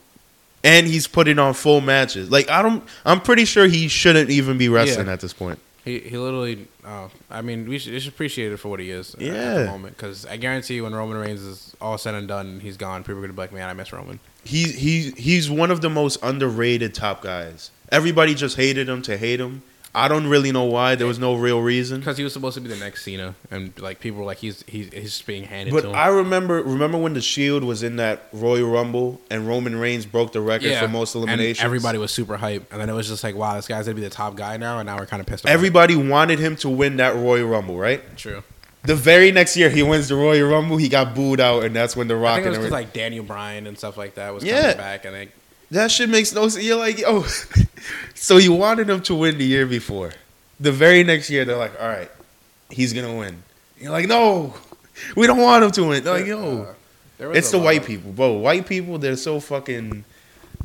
and 0.64 0.88
he's 0.88 1.08
putting 1.08 1.39
on 1.39 1.54
full 1.54 1.80
matches. 1.80 2.30
Like 2.30 2.50
I 2.50 2.62
don't, 2.62 2.84
I'm 3.06 3.22
pretty 3.22 3.46
sure 3.46 3.66
he 3.66 3.88
shouldn't 3.88 4.30
even 4.30 4.58
be 4.58 4.68
wrestling 4.68 5.08
Yeah. 5.08 5.14
at 5.14 5.22
this 5.22 5.34
point. 5.34 5.58
He 5.86 6.00
he 6.00 6.18
literally. 6.18 6.68
Uh, 6.84 7.08
I 7.30 7.42
mean, 7.42 7.70
we 7.70 7.78
should, 7.78 7.94
we 7.94 8.00
should 8.00 8.12
appreciate 8.12 8.52
it 8.52 8.58
for 8.58 8.70
what 8.70 8.80
he 8.80 8.90
is. 8.90 9.14
uh, 9.16 9.20
At 9.20 9.24
Yeah. 9.24 9.54
the 9.60 9.66
moment, 9.68 9.96
because 9.96 10.26
I 10.26 10.36
guarantee 10.38 10.74
you, 10.76 10.84
when 10.84 10.94
Roman 10.96 11.16
Reigns 11.18 11.42
is 11.42 11.76
all 11.80 11.98
said 12.00 12.16
and 12.16 12.28
done, 12.28 12.60
he's 12.60 12.76
gone. 12.76 13.04
People 13.04 13.20
are 13.20 13.22
gonna 13.22 13.34
be 13.34 13.38
like, 13.38 13.54
man, 13.54 13.70
I 13.70 13.74
miss 13.74 13.94
Roman. 13.94 14.20
He 14.44 14.64
he 14.72 15.12
he's 15.12 15.50
one 15.50 15.70
of 15.72 15.82
the 15.82 15.90
most 15.90 16.18
underrated 16.24 16.94
top 16.96 17.22
guys. 17.22 17.70
Everybody 17.92 18.34
just 18.36 18.58
hated 18.58 18.90
him 18.90 19.02
to 19.04 19.16
hate 19.16 19.40
him. 19.40 19.62
I 19.96 20.08
don't 20.10 20.28
really 20.28 20.52
know 20.52 20.66
why. 20.66 20.96
There 20.96 21.08
was 21.08 21.18
no 21.20 21.36
real 21.36 21.62
reason. 21.62 22.00
Because 22.02 22.18
he 22.18 22.24
was 22.24 22.34
supposed 22.34 22.56
to 22.56 22.62
be 22.62 22.68
the 22.70 22.76
next 22.76 23.04
Cena, 23.04 23.34
and 23.50 23.72
like 23.80 24.00
people 24.00 24.20
were 24.20 24.26
like, 24.26 24.38
he's 24.39 24.64
he's 24.68 24.91
he's 24.93 25.04
just 25.12 25.26
being 25.26 25.43
handed 25.46 25.74
But 25.74 25.82
to 25.84 25.89
him. 25.89 25.96
I 25.96 26.08
remember 26.08 26.62
remember 26.62 26.98
when 26.98 27.14
the 27.14 27.22
Shield 27.22 27.64
was 27.64 27.82
in 27.82 27.96
that 27.96 28.28
Royal 28.34 28.70
Rumble 28.70 29.22
and 29.32 29.48
Roman 29.48 29.76
Reigns 29.78 30.06
broke 30.06 30.34
the 30.34 30.41
record 30.41 30.76
for 30.78 30.88
most 30.88 31.16
and 31.16 31.24
eliminations. 31.24 31.64
everybody 31.64 31.98
was 31.98 32.12
super 32.12 32.38
hype, 32.38 32.72
and 32.72 32.82
then 32.82 32.89
it 32.89 32.93
was 32.93 33.08
just 33.08 33.24
like, 33.24 33.36
wow, 33.36 33.56
this 33.56 33.68
guy's 33.68 33.86
gonna 33.86 33.96
be 33.96 34.02
the 34.02 34.10
top 34.10 34.36
guy 34.36 34.58
now, 34.58 34.80
and 34.80 34.86
now 34.88 34.98
we're 34.98 35.06
kind 35.06 35.22
of 35.22 35.28
pissed. 35.28 35.46
Off. 35.46 35.52
Everybody 35.52 35.96
wanted 35.96 36.39
him 36.39 36.56
to 36.58 36.70
win 36.70 36.98
that 36.98 37.16
Royal 37.16 37.48
Rumble, 37.48 37.78
right? 37.78 38.02
true. 38.18 38.43
The 38.84 38.96
very 38.96 39.32
next 39.32 39.58
year, 39.58 39.72
he 39.72 39.82
wins 39.82 40.10
the 40.10 40.16
Royal 40.16 40.48
Rumble. 40.48 40.78
He 40.78 40.89
got 40.89 41.16
booed 41.16 41.39
out, 41.39 41.64
and 41.64 41.76
that's 41.76 41.96
when 41.96 42.08
the 42.08 42.16
Rock. 42.16 42.34
I 42.34 42.36
think 42.36 42.46
it 42.46 42.50
was 42.50 42.58
everything- 42.58 42.72
like 42.74 42.93
Daniel 42.93 43.24
Bryan 43.26 43.66
and 43.66 43.76
stuff 43.78 43.98
like 43.98 44.14
that 44.16 44.32
was 44.32 44.43
Yeah. 44.43 44.62
coming 44.62 44.78
back, 44.78 45.06
and 45.06 45.16
they, 45.16 45.30
that 45.72 45.91
shit 45.91 46.09
makes 46.09 46.34
no 46.34 46.47
sense. 46.47 46.63
You're 46.66 46.78
like, 46.78 47.01
oh, 47.05 47.24
so 48.16 48.38
you 48.38 48.53
wanted 48.53 48.89
him 48.89 49.01
to 49.03 49.16
win 49.16 49.38
the 49.38 49.45
year 49.45 49.66
before. 49.66 50.11
The 50.59 50.72
very 50.72 51.03
next 51.03 51.30
year, 51.30 51.43
they're 51.45 51.57
like, 51.57 51.80
all 51.82 51.88
right, 51.88 52.09
he's 52.70 52.93
gonna 52.93 53.16
win. 53.16 53.43
You're 53.80 53.91
like, 53.91 54.07
no, 54.07 54.53
we 55.16 55.28
don't 55.28 55.39
want 55.41 55.63
him 55.63 55.72
to 55.72 55.84
win. 55.84 56.03
They're 56.03 56.13
like, 56.13 56.26
yo, 56.26 56.74
uh, 57.20 57.30
it's 57.32 57.51
the 57.51 57.59
white 57.59 57.82
of- 57.82 57.88
people, 57.88 58.11
bro. 58.11 58.34
White 58.34 58.66
people, 58.68 58.97
they're 58.97 59.16
so 59.18 59.39
fucking. 59.39 60.05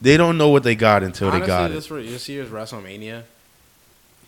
They 0.01 0.17
don't 0.17 0.39
know 0.39 0.49
what 0.49 0.63
they 0.63 0.77
got 0.77 1.03
until 1.03 1.29
Honestly, 1.29 1.41
they 1.43 1.47
got 1.47 1.69
this 1.73 1.91
it. 1.91 2.07
this 2.11 2.29
year's 2.29 2.49
WrestleMania, 2.49 3.25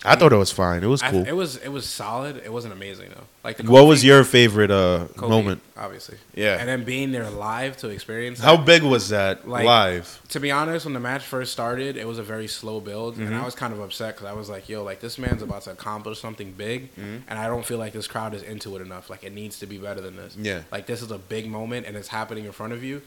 I 0.05 0.16
thought 0.16 0.32
it 0.32 0.36
was 0.36 0.50
fine. 0.50 0.82
It 0.82 0.88
was 0.88 1.03
I- 1.03 1.11
cool. 1.11 1.26
it 1.26 1.32
was 1.32 1.57
it 1.57 1.68
was 1.68 1.86
solid. 1.88 2.36
It 2.44 2.53
wasn't 2.53 2.72
amazing 2.74 3.11
though. 3.14 3.24
Like 3.44 3.57
the 3.57 3.64
what 3.70 3.86
was 3.86 4.05
your 4.05 4.22
favorite 4.24 4.70
uh, 4.70 5.07
Kofi, 5.16 5.28
moment? 5.28 5.61
Obviously, 5.76 6.16
Yeah. 6.34 6.59
and 6.59 6.68
then 6.68 6.84
being 6.84 7.11
there 7.12 7.28
live 7.30 7.76
to 7.78 7.88
experience. 7.88 8.38
How 8.40 8.57
that. 8.57 8.66
big 8.66 8.82
was 8.82 9.09
that 9.09 9.48
Like- 9.48 9.64
live? 9.64 10.20
to 10.28 10.40
be 10.40 10.50
honest, 10.50 10.84
when 10.86 10.94
the 10.94 11.00
match 11.00 11.22
first 11.24 11.53
started, 11.53 11.96
it 11.96 12.07
was 12.07 12.18
a 12.18 12.22
very 12.22 12.46
slow 12.46 12.80
build, 12.80 13.16
and 13.18 13.28
Mm-hmm. 13.28 13.40
I 13.42 13.44
was 13.44 13.55
kind 13.55 13.72
of 13.72 13.80
upset 13.80 14.14
because 14.16 14.28
I 14.28 14.32
was 14.32 14.48
like, 14.48 14.68
"Yo, 14.68 14.82
like 14.84 15.00
this 15.00 15.18
man's 15.18 15.42
about 15.42 15.62
to 15.62 15.72
accomplish 15.72 16.20
something 16.20 16.53
big, 16.53 16.94
Mm-hmm. 16.94 17.16
and 17.28 17.38
I 17.38 17.46
don't 17.48 17.64
feel 17.64 17.78
like 17.78 17.92
this 17.92 18.07
crowd 18.07 18.32
is 18.34 18.42
into 18.42 18.76
it 18.76 18.82
enough. 18.82 19.11
Like 19.11 19.24
it 19.24 19.32
needs 19.32 19.59
to 19.61 19.66
be 19.66 19.78
better 19.78 20.00
than 20.00 20.16
this. 20.16 20.36
Yeah. 20.40 20.62
like 20.70 20.86
this 20.86 21.03
is 21.03 21.11
a 21.11 21.18
big 21.18 21.48
moment, 21.50 21.86
and 21.86 21.96
it's 21.96 22.09
happening 22.09 22.44
in 22.44 22.53
front 22.53 22.72
of 22.72 22.82
you, 22.84 23.03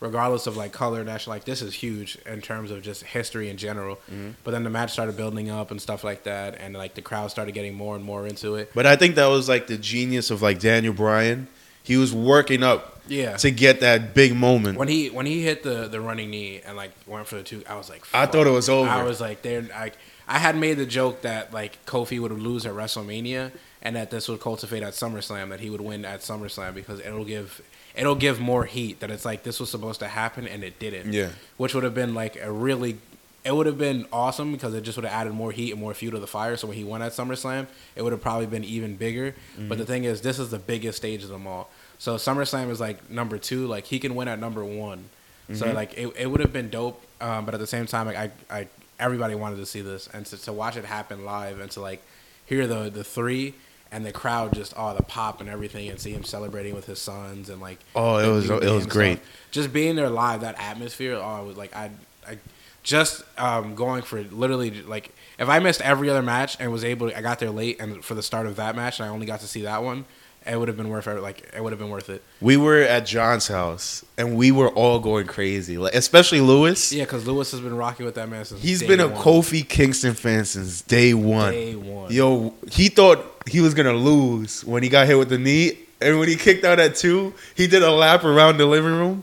regardless 0.00 0.46
of 0.46 0.56
like 0.56 0.72
color, 0.72 1.02
national. 1.04 1.36
Like 1.36 1.44
this 1.44 1.62
is 1.62 1.74
huge 1.74 2.18
in 2.26 2.40
terms 2.40 2.70
of 2.70 2.82
just 2.82 3.02
history 3.02 3.48
in 3.50 3.56
general. 3.56 3.96
Mm-hmm. 4.10 4.30
But 4.44 4.52
then 4.52 4.64
the 4.64 4.70
match 4.70 4.92
started 4.92 5.16
building 5.16 5.50
up 5.50 5.70
and 5.70 5.80
stuff 5.80 6.04
like 6.04 6.24
that, 6.24 6.56
and 6.60 6.74
like 6.74 6.94
the 6.94 7.02
crowd 7.02 7.30
started 7.30 7.52
getting 7.52 7.74
more 7.74 7.96
and 7.96 8.04
more 8.04 8.26
into 8.26 8.54
it. 8.56 8.70
But 8.74 8.86
I 8.86 8.96
think 8.96 9.14
that 9.16 9.26
was 9.26 9.48
like 9.48 9.66
the 9.66 9.78
genius 9.78 10.30
of 10.30 10.42
like 10.42 10.58
Daniel 10.60 10.94
Bryan. 10.94 11.48
He 11.82 11.96
was 11.96 12.12
working 12.14 12.62
up 12.62 13.00
Yeah. 13.08 13.36
to 13.38 13.50
get 13.50 13.80
that 13.80 14.12
big 14.12 14.34
moment. 14.36 14.76
When 14.78 14.88
he 14.88 15.08
when 15.08 15.24
he 15.26 15.42
hit 15.42 15.62
the 15.62 15.88
the 15.88 16.00
running 16.00 16.30
knee 16.30 16.60
and 16.66 16.76
like 16.76 16.90
went 17.06 17.26
for 17.26 17.36
the 17.36 17.42
two, 17.42 17.62
I 17.68 17.76
was 17.76 17.88
like, 17.88 18.02
I 18.12 18.26
thought 18.26 18.46
it 18.46 18.50
was 18.50 18.68
over. 18.68 18.88
I 18.88 19.02
was 19.04 19.20
like, 19.20 19.40
there. 19.42 19.62
Like 19.62 19.94
I 20.26 20.38
had 20.38 20.56
made 20.56 20.74
the 20.74 20.84
joke 20.84 21.22
that 21.22 21.54
like 21.54 21.82
Kofi 21.86 22.20
would 22.20 22.30
lose 22.32 22.66
at 22.66 22.74
WrestleMania, 22.74 23.52
and 23.80 23.96
that 23.96 24.10
this 24.10 24.28
would 24.28 24.40
cultivate 24.40 24.82
at 24.82 24.92
SummerSlam, 24.92 25.48
that 25.48 25.60
he 25.60 25.70
would 25.70 25.80
win 25.80 26.04
at 26.04 26.20
SummerSlam 26.20 26.74
because 26.74 27.00
it'll 27.00 27.24
give 27.24 27.62
it'll 27.98 28.14
give 28.14 28.40
more 28.40 28.64
heat. 28.64 29.00
That 29.00 29.10
it's 29.10 29.24
like 29.24 29.42
this 29.42 29.60
was 29.60 29.70
supposed 29.70 30.00
to 30.00 30.08
happen 30.08 30.46
and 30.48 30.62
it 30.64 30.78
didn't. 30.78 31.12
Yeah. 31.12 31.30
which 31.58 31.74
would 31.74 31.84
have 31.84 31.94
been 31.94 32.14
like 32.14 32.36
a 32.40 32.50
really. 32.50 32.98
It 33.44 33.54
would 33.54 33.66
have 33.66 33.78
been 33.78 34.04
awesome 34.12 34.52
because 34.52 34.74
it 34.74 34.82
just 34.82 34.98
would 34.98 35.04
have 35.06 35.14
added 35.14 35.32
more 35.32 35.52
heat 35.52 35.70
and 35.70 35.80
more 35.80 35.94
fuel 35.94 36.12
to 36.12 36.18
the 36.18 36.26
fire. 36.26 36.56
So 36.56 36.66
when 36.68 36.76
he 36.76 36.84
won 36.84 37.00
at 37.02 37.12
SummerSlam, 37.12 37.66
it 37.96 38.02
would 38.02 38.12
have 38.12 38.20
probably 38.20 38.46
been 38.46 38.64
even 38.64 38.96
bigger. 38.96 39.30
Mm-hmm. 39.56 39.68
But 39.68 39.78
the 39.78 39.86
thing 39.86 40.04
is, 40.04 40.20
this 40.20 40.38
is 40.38 40.50
the 40.50 40.58
biggest 40.58 40.98
stage 40.98 41.22
of 41.22 41.30
them 41.30 41.46
all. 41.46 41.70
So 41.98 42.16
SummerSlam 42.16 42.68
is 42.68 42.78
like 42.80 43.08
number 43.10 43.38
two. 43.38 43.66
Like 43.66 43.84
he 43.86 43.98
can 44.00 44.14
win 44.14 44.28
at 44.28 44.38
number 44.38 44.64
one. 44.64 45.08
So 45.54 45.64
Mm-hmm. 45.64 45.74
like 45.74 45.96
it, 45.96 46.08
it 46.18 46.26
would 46.30 46.40
have 46.40 46.52
been 46.52 46.68
dope. 46.68 47.00
Um, 47.22 47.44
but 47.46 47.54
at 47.54 47.60
the 47.60 47.66
same 47.66 47.86
time, 47.86 48.06
like 48.06 48.16
I, 48.16 48.30
I 48.50 48.68
everybody 49.00 49.34
wanted 49.34 49.56
to 49.56 49.66
see 49.66 49.80
this 49.80 50.08
and 50.12 50.26
to, 50.26 50.36
to 50.42 50.52
watch 50.52 50.76
it 50.76 50.84
happen 50.84 51.24
live 51.24 51.60
and 51.60 51.70
to 51.70 51.80
like 51.80 52.02
hear 52.44 52.66
the 52.66 52.90
the 52.90 53.04
three 53.04 53.54
and 53.90 54.04
the 54.04 54.12
crowd 54.12 54.52
just 54.52 54.74
oh 54.76 54.94
the 54.94 55.02
pop 55.02 55.40
and 55.40 55.48
everything 55.48 55.88
and 55.88 55.98
see 55.98 56.12
him 56.12 56.24
celebrating 56.24 56.74
with 56.74 56.86
his 56.86 57.00
sons 57.00 57.48
and 57.48 57.60
like 57.60 57.78
Oh, 57.96 58.18
it 58.18 58.26
was- 58.30 58.48
it 58.50 58.70
was 58.70 58.86
great. 58.86 59.20
Just 59.50 59.72
being 59.72 59.96
there 59.96 60.10
live, 60.10 60.42
that 60.42 60.60
atmosphere. 60.60 61.14
Oh, 61.14 61.42
it 61.42 61.46
was 61.46 61.56
like 61.56 61.74
I, 61.74 61.90
I 62.26 62.38
just 62.82 63.22
um, 63.38 63.74
going 63.74 64.02
for 64.02 64.22
literally 64.24 64.82
like 64.82 65.12
if 65.38 65.48
I 65.48 65.58
missed 65.58 65.80
every 65.80 66.10
other 66.10 66.22
match 66.22 66.56
and 66.60 66.70
was 66.72 66.84
able, 66.84 67.08
I 67.14 67.20
got 67.22 67.38
there 67.38 67.50
late 67.50 67.80
and 67.80 68.04
for 68.04 68.14
the 68.14 68.22
start 68.22 68.46
of 68.46 68.56
that 68.56 68.76
match 68.76 68.98
and 69.00 69.08
I 69.08 69.12
only 69.12 69.26
got 69.26 69.40
to 69.40 69.46
see 69.46 69.62
that 69.62 69.82
one. 69.82 70.04
It 70.48 70.58
would 70.58 70.68
have 70.68 70.76
been 70.76 70.88
worth 70.88 71.06
it. 71.06 71.20
Like 71.20 71.50
it 71.54 71.62
would 71.62 71.72
have 71.72 71.78
been 71.78 71.90
worth 71.90 72.08
it. 72.08 72.22
we 72.40 72.56
were 72.56 72.80
at 72.80 73.04
John's 73.06 73.46
house 73.48 74.04
and 74.16 74.36
we 74.36 74.50
were 74.50 74.70
all 74.70 74.98
going 74.98 75.26
crazy, 75.26 75.76
like 75.78 75.94
especially 75.94 76.40
Lewis. 76.40 76.92
Yeah, 76.92 77.04
because 77.04 77.26
Lewis 77.26 77.50
has 77.50 77.60
been 77.60 77.76
rocking 77.76 78.06
with 78.06 78.14
that 78.14 78.28
man 78.28 78.44
since 78.44 78.62
He's 78.62 78.82
been 78.82 79.00
a 79.00 79.08
one. 79.08 79.22
Kofi 79.22 79.68
Kingston 79.68 80.14
fan 80.14 80.44
since 80.44 80.80
day 80.82 81.12
one. 81.14 81.52
Day 81.52 81.76
one. 81.76 82.10
Yo, 82.12 82.54
he 82.70 82.88
thought 82.88 83.24
he 83.46 83.60
was 83.60 83.74
gonna 83.74 83.92
lose 83.92 84.64
when 84.64 84.82
he 84.82 84.88
got 84.88 85.06
hit 85.06 85.18
with 85.18 85.28
the 85.28 85.38
knee, 85.38 85.78
and 86.00 86.18
when 86.18 86.28
he 86.28 86.36
kicked 86.36 86.64
out 86.64 86.78
at 86.80 86.96
two, 86.96 87.34
he 87.54 87.66
did 87.66 87.82
a 87.82 87.90
lap 87.90 88.24
around 88.24 88.56
the 88.56 88.66
living 88.66 88.92
room. 88.92 89.22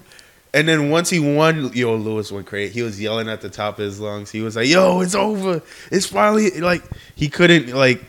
And 0.53 0.69
then 0.69 0.89
once 0.89 1.09
he 1.09 1.19
won, 1.19 1.73
yo, 1.73 1.95
Lewis 1.97 2.31
went 2.31 2.45
crazy. 2.47 2.71
He 2.73 2.81
was 2.81 3.01
yelling 3.01 3.27
at 3.27 3.41
the 3.41 3.49
top 3.49 3.77
of 3.77 3.83
his 3.83 3.99
lungs. 3.99 4.31
He 4.31 4.39
was 4.41 4.55
like, 4.55 4.69
"Yo, 4.69 5.01
it's 5.01 5.13
over! 5.13 5.61
It's 5.91 6.05
finally 6.05 6.49
like 6.61 6.81
he 7.15 7.27
couldn't 7.29 7.73
like." 7.75 8.01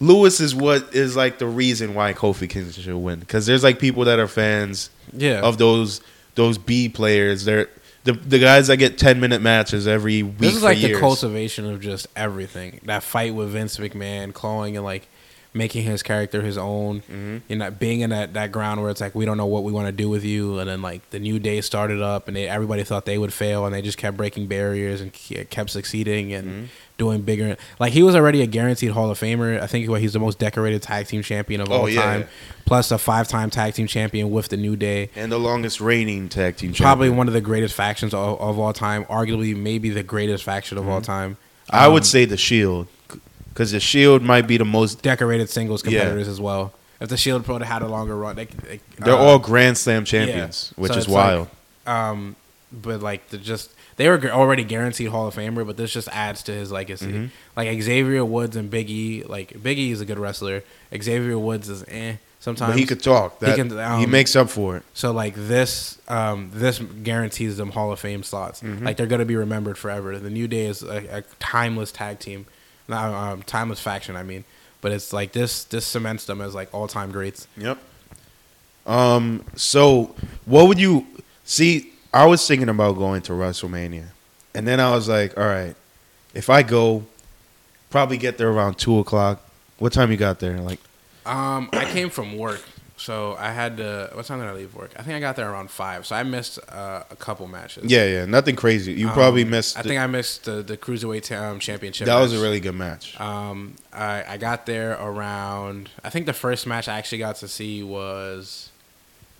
Lewis 0.00 0.40
is 0.40 0.54
what 0.54 0.94
is 0.94 1.16
like 1.16 1.38
the 1.38 1.46
reason 1.46 1.94
why 1.94 2.12
Kofi 2.12 2.48
Kingston 2.48 2.82
should 2.82 2.96
win 2.96 3.20
because 3.20 3.46
there's 3.46 3.64
like 3.64 3.78
people 3.78 4.04
that 4.04 4.18
are 4.18 4.28
fans 4.28 4.90
Yeah. 5.12 5.40
of 5.40 5.58
those 5.58 6.00
those 6.34 6.58
B 6.58 6.88
players. 6.88 7.44
They're 7.44 7.68
the 8.04 8.12
the 8.12 8.38
guys 8.38 8.66
that 8.68 8.76
get 8.76 8.98
ten 8.98 9.20
minute 9.20 9.40
matches 9.40 9.88
every 9.88 10.22
week. 10.22 10.38
This 10.38 10.56
is 10.56 10.62
like 10.62 10.78
years. 10.78 10.92
the 10.92 11.00
cultivation 11.00 11.66
of 11.66 11.80
just 11.80 12.06
everything. 12.14 12.80
That 12.84 13.02
fight 13.02 13.34
with 13.34 13.50
Vince 13.50 13.78
McMahon, 13.78 14.32
clawing 14.34 14.76
and 14.76 14.84
like 14.84 15.08
making 15.56 15.84
his 15.84 16.02
character 16.02 16.42
his 16.42 16.58
own. 16.58 17.00
Mm-hmm. 17.00 17.36
You 17.48 17.56
know, 17.56 17.70
being 17.70 18.00
in 18.00 18.10
that, 18.10 18.34
that 18.34 18.52
ground 18.52 18.80
where 18.82 18.90
it's 18.90 19.00
like 19.00 19.14
we 19.14 19.24
don't 19.24 19.36
know 19.36 19.46
what 19.46 19.64
we 19.64 19.72
want 19.72 19.86
to 19.86 19.92
do 19.92 20.08
with 20.08 20.24
you, 20.24 20.58
and 20.58 20.68
then 20.68 20.82
like 20.82 21.08
the 21.10 21.18
new 21.18 21.38
day 21.38 21.60
started 21.60 22.00
up, 22.02 22.28
and 22.28 22.36
they, 22.36 22.48
everybody 22.48 22.84
thought 22.84 23.04
they 23.06 23.18
would 23.18 23.32
fail, 23.32 23.64
and 23.66 23.74
they 23.74 23.82
just 23.82 23.98
kept 23.98 24.16
breaking 24.16 24.46
barriers 24.46 25.00
and 25.00 25.12
kept 25.12 25.70
succeeding 25.70 26.32
and 26.32 26.46
Mm-hmm. 26.46 26.64
doing 26.98 27.22
bigger. 27.22 27.56
Like 27.78 27.92
he 27.92 28.02
was 28.02 28.14
already 28.14 28.40
a 28.42 28.46
guaranteed 28.46 28.90
Hall 28.92 29.10
of 29.10 29.18
Famer. 29.18 29.60
I 29.60 29.66
think 29.66 29.88
what, 29.88 30.00
he's 30.00 30.12
the 30.12 30.18
most 30.20 30.38
decorated 30.38 30.82
tag 30.82 31.06
team 31.06 31.22
champion 31.22 31.60
of 31.60 31.70
Oh, 31.70 31.80
all 31.82 31.88
yeah, 31.88 32.02
time, 32.02 32.20
yeah. 32.22 32.26
plus 32.64 32.90
a 32.90 32.98
five 32.98 33.28
time 33.28 33.50
tag 33.50 33.74
team 33.74 33.86
champion 33.86 34.30
with 34.30 34.48
the 34.48 34.56
New 34.56 34.76
Day. 34.76 35.10
and 35.16 35.30
the 35.32 35.38
longest 35.38 35.80
reigning 35.80 36.28
tag 36.28 36.56
team. 36.56 36.72
Probably 36.72 37.06
champion. 37.08 37.16
one 37.18 37.28
of 37.28 37.34
the 37.34 37.40
greatest 37.40 37.74
factions 37.74 38.14
of, 38.14 38.40
of 38.40 38.58
all 38.58 38.72
time. 38.72 39.04
Arguably, 39.06 39.54
maybe 39.56 39.90
the 39.90 40.02
greatest 40.02 40.44
faction 40.44 40.78
of 40.78 40.88
all 40.88 41.00
time. 41.00 41.32
Mm-hmm. 41.32 41.76
I 41.76 41.86
Um, 41.86 41.92
would 41.94 42.04
say 42.06 42.24
the 42.24 42.36
Shield, 42.36 42.86
because 43.56 43.72
the 43.72 43.80
Shield 43.80 44.20
might 44.22 44.46
be 44.46 44.58
the 44.58 44.66
most. 44.66 45.00
decorated 45.00 45.48
singles 45.48 45.82
Yeah. 45.82 46.00
competitors 46.00 46.28
as 46.28 46.38
well. 46.38 46.74
If 47.00 47.08
the 47.08 47.16
Shield 47.16 47.42
Pro 47.46 47.58
had 47.58 47.80
a 47.80 47.88
longer 47.88 48.14
run, 48.14 48.36
they, 48.36 48.44
they 48.44 48.80
They're 48.98 49.14
uh, 49.14 49.18
all 49.18 49.38
Grand 49.38 49.78
Slam 49.78 50.04
champions, 50.04 50.74
yeah. 50.76 50.82
which 50.82 50.92
So 50.92 50.98
is 50.98 51.04
it's 51.04 51.12
like, 51.12 51.24
wild. 51.24 51.48
um, 51.86 52.36
but 52.70 53.00
like 53.00 53.28
the 53.30 53.38
just 53.38 53.70
they 53.96 54.08
were 54.10 54.22
already 54.30 54.62
guaranteed 54.62 55.08
Hall 55.08 55.26
of 55.26 55.34
Famer, 55.34 55.66
but 55.66 55.78
this 55.78 55.90
just 55.90 56.08
adds 56.08 56.42
to 56.44 56.52
his 56.52 56.70
legacy. 56.70 57.06
Mm-hmm. 57.06 57.26
Like 57.56 57.80
Xavier 57.80 58.24
Woods 58.26 58.56
and 58.56 58.70
Big 58.70 58.90
E, 58.90 59.24
like 59.24 59.62
Big 59.62 59.78
E 59.78 59.90
is 59.90 60.02
a 60.02 60.04
good 60.04 60.18
wrestler. 60.18 60.62
Xavier 60.94 61.38
Woods 61.38 61.70
is 61.70 61.82
eh 61.88 62.16
sometimes. 62.40 62.72
but 62.72 62.78
he 62.78 62.84
could 62.84 63.02
talk. 63.02 63.38
That, 63.40 63.50
he, 63.50 63.56
can, 63.56 63.78
um, 63.78 64.10
makes 64.10 64.36
up 64.36 64.50
for 64.50 64.76
it. 64.76 64.82
So 64.92 65.12
like 65.12 65.34
this, 65.34 65.98
um, 66.08 66.50
this 66.52 66.78
guarantees 66.78 67.56
them 67.56 67.70
Hall 67.70 67.90
of 67.90 67.98
Fame 68.00 68.22
slots. 68.22 68.60
Mm-hmm. 68.60 68.84
Like 68.84 68.96
they're 68.98 69.06
gonna 69.06 69.24
be 69.24 69.36
remembered 69.36 69.78
forever. 69.78 70.18
The 70.18 70.30
New 70.30 70.46
Day 70.48 70.66
is 70.66 70.82
a, 70.82 71.18
a 71.18 71.22
timeless 71.40 71.90
tag 71.92 72.18
team, 72.18 72.46
not 72.88 73.12
um, 73.14 73.42
timeless 73.42 73.80
faction. 73.80 74.16
I 74.16 74.22
mean, 74.22 74.44
but 74.80 74.92
it's 74.92 75.12
like 75.12 75.32
this. 75.32 75.64
This 75.64 75.84
cements 75.86 76.24
them 76.26 76.40
as 76.40 76.54
like 76.54 76.72
all 76.74 76.86
time 76.88 77.10
greats. 77.12 77.46
Yep. 77.56 77.78
Um. 78.86 79.44
So, 79.56 80.14
what 80.44 80.68
would 80.68 80.78
you 80.78 81.06
see? 81.44 81.92
I 82.14 82.24
was 82.26 82.46
thinking 82.46 82.68
about 82.68 82.92
going 82.96 83.22
to 83.22 83.32
WrestleMania, 83.32 84.06
and 84.54 84.66
then 84.66 84.80
I 84.80 84.94
was 84.94 85.08
like, 85.08 85.36
all 85.36 85.44
right, 85.46 85.74
if 86.34 86.48
I 86.48 86.62
go, 86.62 87.04
probably 87.90 88.16
get 88.16 88.38
there 88.38 88.48
around 88.50 88.78
two 88.78 88.98
o'clock. 88.98 89.42
What 89.78 89.92
time 89.92 90.10
you 90.10 90.16
got 90.16 90.38
there? 90.40 90.58
Like, 90.58 90.80
Um, 91.26 91.68
I 91.72 91.84
came 91.84 92.08
from 92.08 92.38
work, 92.38 92.62
so 92.96 93.36
I 93.38 93.52
had 93.52 93.76
to. 93.76 94.10
What 94.14 94.24
time 94.26 94.38
did 94.40 94.48
I 94.48 94.52
leave 94.54 94.74
work? 94.74 94.90
I 94.96 95.02
think 95.02 95.16
I 95.16 95.20
got 95.20 95.36
there 95.36 95.50
around 95.50 95.70
five. 95.70 96.06
So 96.06 96.16
I 96.16 96.22
missed 96.22 96.58
uh, 96.70 97.02
a 97.10 97.16
couple 97.16 97.46
matches. 97.46 97.84
yeah, 97.90 98.04
yeah, 98.06 98.24
nothing 98.24 98.56
crazy. 98.56 98.92
You 98.94 99.08
probably 99.10 99.42
Um, 99.42 99.50
missed. 99.50 99.78
I 99.78 99.82
the- 99.82 99.88
think 99.90 100.00
I 100.00 100.06
missed 100.06 100.44
the 100.44 100.62
the 100.62 100.76
cruiserweight 100.76 101.30
um, 101.36 101.58
championship. 101.60 102.06
that 102.06 102.18
was 102.20 102.32
a 102.32 102.40
really 102.42 102.60
good 102.60 102.74
match. 102.74 103.18
Um, 103.20 103.76
I, 103.92 104.24
I 104.26 104.36
got 104.38 104.66
there 104.66 104.92
around. 104.92 105.90
I 106.02 106.10
think 106.10 106.26
the 106.26 106.32
first 106.32 106.66
match 106.66 106.88
I 106.88 106.98
actually 106.98 107.18
got 107.18 107.36
to 107.36 107.48
see 107.48 107.82
was 107.82 108.70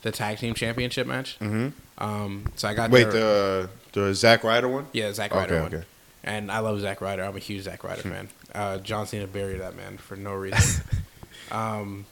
the 0.02 0.12
tag 0.12 0.38
team 0.38 0.54
championship 0.54 1.07
match. 1.07 1.36
hmm 1.38 1.68
Um, 1.98 2.44
so 2.57 2.68
I 2.68 2.74
got 2.74 2.90
Wait, 2.90 3.11
there, 3.11 3.12
the 3.12 3.70
the 3.92 4.14
Zack 4.14 4.44
Ryder 4.44 4.68
one. 4.68 4.86
yeah 4.92 5.11
Zack 5.12 5.32
Ryder 5.34 5.54
Okay, 5.54 5.62
one, 5.62 5.74
okay. 5.76 5.84
and 6.24 6.52
I 6.52 6.59
love 6.59 6.78
Zack 6.80 7.00
Ryder. 7.00 7.24
I'm 7.24 7.34
a 7.34 7.38
huge 7.38 7.64
Zack 7.64 7.82
Ryder 7.84 8.02
fan. 8.12 8.28
Uh, 8.54 8.78
John 8.78 9.07
Cena 9.07 9.26
buried 9.26 9.61
that 9.62 9.74
man 9.76 9.96
for 9.96 10.14
no 10.16 10.34
reason. 10.34 10.84
um, 11.50 12.04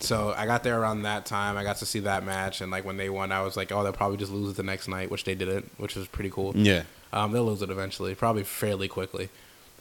so 0.00 0.32
I 0.36 0.46
got 0.46 0.62
there 0.62 0.80
around 0.80 1.02
that 1.02 1.26
time. 1.26 1.56
I 1.56 1.64
got 1.64 1.76
to 1.78 1.86
see 1.86 2.00
that 2.00 2.24
match, 2.24 2.60
and 2.60 2.70
like 2.70 2.84
when 2.84 2.96
they 2.96 3.08
won, 3.10 3.32
I 3.32 3.42
was 3.42 3.56
like, 3.56 3.72
oh, 3.72 3.82
they'll 3.82 3.92
probably 3.92 4.16
just 4.16 4.32
lose 4.32 4.50
it 4.52 4.56
the 4.56 4.62
next 4.62 4.88
night, 4.88 5.10
which 5.10 5.24
they 5.24 5.34
didn't, 5.34 5.70
which 5.78 5.96
was 5.96 6.06
pretty 6.08 6.30
cool. 6.30 6.56
Yeah. 6.56 6.82
Um, 7.12 7.32
they'll 7.32 7.44
lose 7.46 7.62
it 7.62 7.70
eventually, 7.70 8.14
probably 8.14 8.44
fairly 8.44 8.86
quickly. 8.88 9.28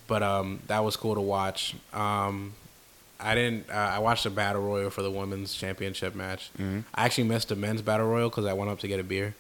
But 0.07 0.24
um, 0.24 0.59
that 0.68 0.84
was 0.84 0.95
cool 0.95 1.15
to 1.15 1.22
watch. 1.22 1.76
Um, 1.93 2.53
I 3.20 3.36
didn't. 3.36 3.70
Uh, 3.70 3.74
I 3.74 3.99
watched 3.99 4.24
the 4.24 4.30
battle 4.30 4.61
royal 4.61 4.89
for 4.89 5.01
the 5.01 5.11
women's 5.11 5.53
championship 5.53 6.15
match. 6.15 6.49
Mhm. 6.57 6.84
I 6.95 7.05
actually 7.05 7.26
missed 7.26 7.49
the 7.49 7.55
men's 7.55 7.82
battle 7.82 8.07
royal 8.07 8.30
because 8.30 8.45
I 8.45 8.53
went 8.53 8.70
up 8.72 8.80
to 8.80 8.88
get 8.88 8.99
a 8.99 9.03
beer. 9.03 9.36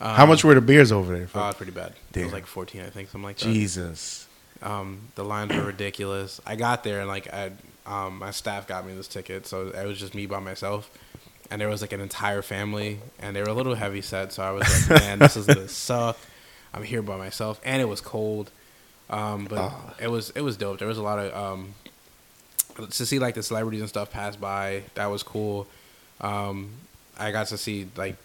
Um, 0.00 0.14
How 0.16 0.26
much 0.26 0.44
were 0.44 0.54
the 0.54 0.60
beers 0.60 0.92
over 0.92 1.16
there? 1.16 1.28
Oh, 1.34 1.48
it's 1.48 1.56
pretty 1.56 1.72
bad. 1.72 1.94
It 2.14 2.22
was 2.24 2.32
like 2.32 2.46
fourteen, 2.46 2.82
I 2.82 2.90
think, 2.90 3.08
something 3.10 3.24
like 3.24 3.38
that. 3.38 3.44
Jesus. 3.52 4.26
Um, 4.62 5.00
the 5.14 5.24
lines 5.24 5.54
were 5.54 5.64
ridiculous. 5.64 6.40
I 6.46 6.56
got 6.56 6.82
there 6.84 7.00
and 7.00 7.08
like 7.08 7.32
I, 7.32 7.50
um, 7.88 8.18
my 8.18 8.30
staff 8.30 8.66
got 8.68 8.86
me 8.86 8.92
this 8.94 9.08
ticket, 9.08 9.46
so 9.46 9.68
it 9.68 9.86
was 9.86 9.98
just 9.98 10.14
me 10.14 10.26
by 10.26 10.38
myself. 10.40 10.90
And 11.50 11.60
there 11.60 11.68
was 11.68 11.80
like 11.80 11.92
an 11.92 12.00
entire 12.00 12.42
family, 12.42 12.98
and 13.18 13.34
they 13.34 13.40
were 13.42 13.48
a 13.48 13.54
little 13.54 13.74
heavy 13.74 14.02
set. 14.02 14.32
So 14.32 14.42
I 14.42 14.50
was 14.50 14.90
like, 14.90 15.00
man, 15.02 15.18
this 15.18 15.36
is 15.36 15.46
gonna 15.46 15.66
suck. 15.68 16.18
I'm 16.74 16.82
here 16.82 17.00
by 17.02 17.16
myself, 17.16 17.60
and 17.64 17.80
it 17.80 17.86
was 17.86 18.00
cold. 18.02 18.50
Um, 19.10 19.46
but 19.46 19.58
Ah. 19.58 19.94
it 19.98 20.08
was 20.10 20.30
it 20.30 20.42
was 20.42 20.56
dope. 20.58 20.78
There 20.78 20.88
was 20.88 20.98
a 20.98 21.02
lot 21.02 21.18
of 21.18 21.34
um, 21.34 21.74
to 22.90 23.06
see 23.06 23.18
like 23.18 23.34
the 23.34 23.42
celebrities 23.42 23.80
and 23.80 23.88
stuff 23.88 24.10
pass 24.10 24.36
by. 24.36 24.82
That 24.94 25.06
was 25.06 25.22
cool. 25.22 25.66
Um, 26.20 26.70
I 27.18 27.30
got 27.32 27.46
to 27.48 27.56
see 27.58 27.88
like 27.96 28.16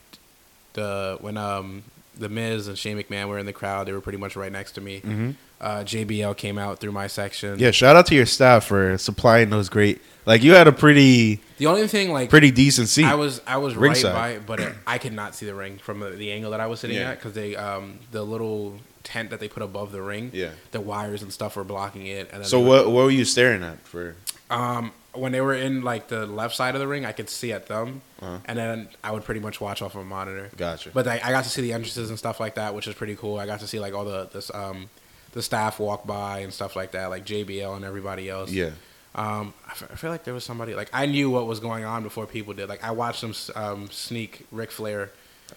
the 0.73 1.17
when 1.21 1.37
um 1.37 1.83
the 2.15 2.29
Miz 2.29 2.67
and 2.67 2.77
Shane 2.77 2.97
McMahon 2.97 3.27
were 3.27 3.39
in 3.39 3.45
the 3.45 3.53
crowd. 3.53 3.87
They 3.87 3.91
were 3.91 4.01
pretty 4.01 4.17
much 4.19 4.35
right 4.35 4.51
next 4.51 4.73
to 4.73 4.81
me. 4.81 5.01
Mm-hmm. 5.01 5.31
Uh, 5.59 5.77
JBL 5.83 6.35
came 6.37 6.57
out 6.57 6.79
through 6.79 6.91
my 6.91 7.07
section. 7.07 7.57
Yeah, 7.57 7.71
shout 7.71 7.95
out 7.95 8.05
to 8.07 8.15
your 8.15 8.25
staff 8.25 8.65
for 8.65 8.97
supplying 8.97 9.49
those 9.49 9.69
great. 9.69 10.01
Like 10.25 10.43
you 10.43 10.53
had 10.53 10.67
a 10.67 10.71
pretty 10.73 11.39
The 11.57 11.67
only 11.67 11.87
thing 11.87 12.11
like 12.11 12.29
pretty 12.29 12.51
decent 12.51 12.89
seat. 12.89 13.05
I 13.05 13.15
was 13.15 13.41
I 13.47 13.57
was 13.57 13.75
Ringside. 13.75 14.13
right 14.13 14.13
by, 14.13 14.29
it, 14.31 14.45
but 14.45 14.59
it, 14.59 14.73
I 14.87 14.97
could 14.97 15.13
not 15.13 15.35
see 15.35 15.45
the 15.45 15.55
ring 15.55 15.77
from 15.77 15.99
the, 16.01 16.09
the 16.11 16.31
angle 16.31 16.51
that 16.51 16.59
I 16.59 16.67
was 16.67 16.79
sitting 16.81 16.97
Yeah. 16.97 17.11
at 17.11 17.17
because 17.19 17.33
they 17.33 17.55
um 17.55 17.99
the 18.11 18.23
little 18.23 18.79
tent 19.03 19.29
that 19.31 19.39
they 19.39 19.47
put 19.49 19.63
above 19.63 19.91
the 19.91 20.01
ring. 20.01 20.31
Yeah. 20.33 20.51
The 20.71 20.79
wires 20.81 21.21
and 21.23 21.31
stuff 21.31 21.55
were 21.55 21.63
blocking 21.65 22.07
it. 22.07 22.29
And 22.31 22.41
then 22.41 22.45
so 22.45 22.59
what 22.59 22.85
what 22.91 23.05
were 23.05 23.11
you 23.11 23.25
staring 23.25 23.63
at 23.63 23.79
for? 23.87 24.15
Um, 24.49 24.91
when 25.13 25.31
they 25.31 25.41
were 25.41 25.53
in 25.53 25.81
like 25.83 26.07
the 26.07 26.25
left 26.25 26.55
side 26.55 26.75
of 26.75 26.81
the 26.81 26.87
ring, 26.87 27.05
I 27.05 27.11
could 27.11 27.29
see 27.29 27.51
at 27.51 27.67
them, 27.67 28.01
Uh-huh. 28.21 28.39
and 28.45 28.57
then 28.57 28.89
I 29.03 29.11
would 29.11 29.23
pretty 29.23 29.39
much 29.41 29.61
watch 29.61 29.81
off 29.81 29.95
of 29.95 30.01
a 30.01 30.05
monitor. 30.05 30.49
Gotcha. 30.57 30.89
But 30.93 31.07
I, 31.07 31.21
I 31.23 31.31
got 31.31 31.43
to 31.43 31.49
see 31.49 31.61
the 31.61 31.73
entrances 31.73 32.09
and 32.09 32.17
stuff 32.19 32.39
like 32.39 32.55
that, 32.55 32.73
which 32.75 32.87
is 32.87 32.95
pretty 32.95 33.15
cool. 33.15 33.37
I 33.39 33.45
got 33.45 33.59
to 33.59 33.67
see 33.67 33.79
like 33.79 33.93
all 33.93 34.05
the 34.05 34.29
this 34.33 34.51
um 34.53 34.89
the 35.33 35.41
staff 35.41 35.79
walk 35.79 36.05
by 36.05 36.39
and 36.39 36.53
stuff 36.53 36.75
like 36.75 36.91
that, 36.91 37.07
like 37.07 37.25
JBL 37.25 37.75
and 37.75 37.85
everybody 37.85 38.29
else. 38.29 38.51
yeah. 38.51 38.71
Um, 39.15 39.53
I 39.69 39.73
feel 39.95 40.09
like 40.09 40.23
there 40.23 40.33
was 40.33 40.43
somebody 40.43 40.73
like 40.73 40.89
I 40.91 41.05
knew 41.05 41.29
what 41.29 41.45
was 41.45 41.59
going 41.59 41.83
on 41.85 42.01
before 42.01 42.25
people 42.25 42.53
did. 42.55 42.67
Like 42.67 42.83
I 42.83 42.91
watched 42.91 43.21
them 43.21 43.33
um 43.55 43.89
sneak 43.91 44.47
Ric 44.51 44.71
Flair, 44.71 45.11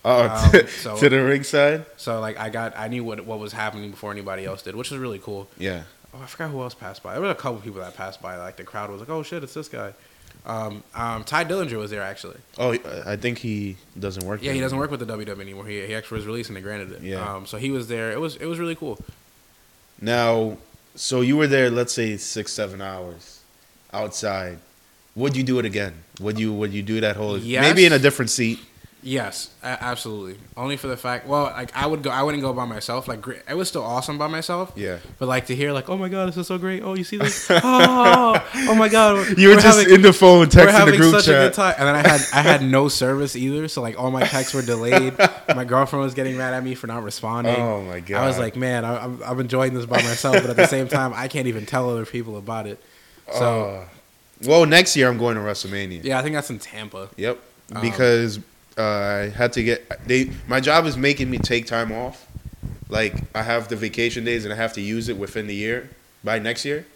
Oh, 0.04 0.28
Um, 0.28 0.50
to, 0.52 0.66
so- 0.68 0.96
to 0.98 1.08
the 1.08 1.22
ringside. 1.24 1.86
so 1.96 2.20
like 2.20 2.38
I 2.38 2.50
got 2.50 2.76
I 2.76 2.88
knew 2.88 3.02
what 3.02 3.24
what 3.24 3.38
was 3.38 3.54
happening 3.54 3.90
before 3.92 4.12
anybody 4.12 4.44
else 4.44 4.60
did, 4.62 4.76
which 4.76 4.90
was 4.90 5.00
really 5.00 5.18
cool. 5.18 5.48
Yeah. 5.56 5.84
Oh, 6.16 6.22
I 6.22 6.26
forgot 6.26 6.50
who 6.50 6.62
else 6.62 6.74
passed 6.74 7.02
by. 7.02 7.12
There 7.12 7.22
were 7.22 7.30
a 7.30 7.34
couple 7.34 7.60
people 7.60 7.80
that 7.80 7.96
passed 7.96 8.22
by. 8.22 8.36
Like 8.36 8.56
the 8.56 8.64
crowd 8.64 8.90
was 8.90 9.00
like, 9.00 9.10
"Oh 9.10 9.22
shit, 9.22 9.42
it's 9.42 9.54
this 9.54 9.68
guy." 9.68 9.92
Um, 10.44 10.84
um, 10.94 11.24
Tye 11.24 11.44
Dillinger 11.44 11.76
was 11.76 11.90
there 11.90 12.02
actually. 12.02 12.36
Oh, 12.58 12.76
I 13.04 13.16
think 13.16 13.38
he 13.38 13.76
doesn't 13.98 14.24
work. 14.24 14.42
Yeah, 14.42 14.52
he 14.52 14.60
doesn't 14.60 14.78
work 14.78 14.90
with 14.90 15.00
the 15.00 15.06
WWE 15.06 15.40
anymore. 15.40 15.66
He, 15.66 15.84
he 15.86 15.94
actually 15.94 16.18
was 16.18 16.26
released 16.26 16.50
and 16.50 16.56
they 16.56 16.60
granted 16.60 16.92
it. 16.92 17.02
Yeah. 17.02 17.34
Um, 17.34 17.46
so 17.46 17.56
he 17.56 17.70
was 17.70 17.88
there. 17.88 18.12
It 18.12 18.20
was 18.20 18.36
it 18.36 18.46
was 18.46 18.58
really 18.58 18.76
cool. 18.76 18.98
Now, 20.00 20.58
so 20.94 21.20
you 21.20 21.36
were 21.36 21.46
there. 21.46 21.70
Let's 21.70 21.92
say 21.92 22.16
six, 22.16 22.52
seven 22.52 22.80
hours 22.80 23.40
outside. 23.92 24.58
Would 25.16 25.36
you 25.36 25.42
do 25.42 25.58
it 25.58 25.64
again? 25.64 25.94
Would 26.20 26.38
you 26.38 26.52
Would 26.52 26.72
you 26.72 26.82
do 26.82 27.00
that 27.00 27.16
whole? 27.16 27.38
Yes. 27.38 27.62
Maybe 27.62 27.84
in 27.84 27.92
a 27.92 27.98
different 27.98 28.30
seat. 28.30 28.60
Yes, 29.08 29.50
absolutely. 29.62 30.36
Only 30.56 30.76
for 30.76 30.88
the 30.88 30.96
fact. 30.96 31.28
Well, 31.28 31.44
like 31.44 31.70
I 31.76 31.86
would 31.86 32.02
go. 32.02 32.10
I 32.10 32.24
wouldn't 32.24 32.42
go 32.42 32.52
by 32.52 32.64
myself. 32.64 33.06
Like 33.06 33.24
it 33.48 33.54
was 33.54 33.68
still 33.68 33.84
awesome 33.84 34.18
by 34.18 34.26
myself. 34.26 34.72
Yeah. 34.74 34.98
But 35.20 35.28
like 35.28 35.46
to 35.46 35.54
hear 35.54 35.70
like, 35.70 35.88
oh 35.88 35.96
my 35.96 36.08
god, 36.08 36.26
this 36.26 36.36
is 36.36 36.48
so 36.48 36.58
great. 36.58 36.82
Oh, 36.82 36.94
you 36.96 37.04
see 37.04 37.16
this? 37.16 37.48
Oh, 37.50 38.44
oh 38.68 38.74
my 38.74 38.88
god. 38.88 39.38
You 39.38 39.48
were 39.50 39.54
we're 39.54 39.60
just 39.60 39.78
having- 39.78 39.94
in 39.94 40.02
the 40.02 40.12
phone 40.12 40.48
texting 40.48 40.90
the 40.90 40.96
group 40.96 41.12
such 41.14 41.28
a 41.28 41.30
good 41.30 41.54
chat. 41.54 41.54
time, 41.54 41.74
and 41.78 41.86
then 41.86 41.94
I 42.04 42.08
had 42.08 42.20
I 42.34 42.42
had 42.42 42.62
no 42.64 42.88
service 42.88 43.36
either, 43.36 43.68
so 43.68 43.80
like 43.80 43.96
all 43.96 44.10
my 44.10 44.24
texts 44.24 44.52
were 44.54 44.62
delayed. 44.62 45.14
my 45.54 45.64
girlfriend 45.64 46.02
was 46.04 46.14
getting 46.14 46.36
mad 46.36 46.52
at 46.52 46.64
me 46.64 46.74
for 46.74 46.88
not 46.88 47.04
responding. 47.04 47.54
Oh 47.54 47.82
my 47.82 48.00
god! 48.00 48.24
I 48.24 48.26
was 48.26 48.40
like, 48.40 48.56
man, 48.56 48.84
I, 48.84 49.04
I'm 49.04 49.22
I'm 49.22 49.38
enjoying 49.38 49.72
this 49.74 49.86
by 49.86 50.02
myself, 50.02 50.34
but 50.42 50.50
at 50.50 50.56
the 50.56 50.66
same 50.66 50.88
time, 50.88 51.12
I 51.14 51.28
can't 51.28 51.46
even 51.46 51.64
tell 51.64 51.88
other 51.90 52.06
people 52.06 52.38
about 52.38 52.66
it. 52.66 52.82
So 53.32 53.44
Oh. 53.44 53.84
well, 54.48 54.66
next 54.66 54.96
year 54.96 55.08
I'm 55.08 55.16
going 55.18 55.36
to 55.36 55.42
WrestleMania. 55.42 56.02
yeah, 56.02 56.18
I 56.18 56.22
think 56.22 56.34
that's 56.34 56.50
in 56.50 56.58
Tampa. 56.58 57.08
Yep. 57.16 57.38
Um, 57.72 57.82
Because 57.82 58.40
uh, 58.78 58.82
I 58.82 59.28
had 59.28 59.52
to 59.54 59.62
get 59.62 60.06
they. 60.06 60.30
My 60.48 60.60
job 60.60 60.86
is 60.86 60.96
making 60.96 61.30
me 61.30 61.38
take 61.38 61.66
time 61.66 61.92
off. 61.92 62.26
Like 62.88 63.14
I 63.34 63.42
have 63.42 63.68
the 63.68 63.76
vacation 63.76 64.24
days 64.24 64.44
and 64.44 64.52
I 64.52 64.56
have 64.56 64.72
to 64.74 64.80
use 64.80 65.08
it 65.08 65.16
within 65.16 65.46
the 65.46 65.54
year 65.54 65.90
by 66.22 66.38
next 66.38 66.64
year, 66.64 66.86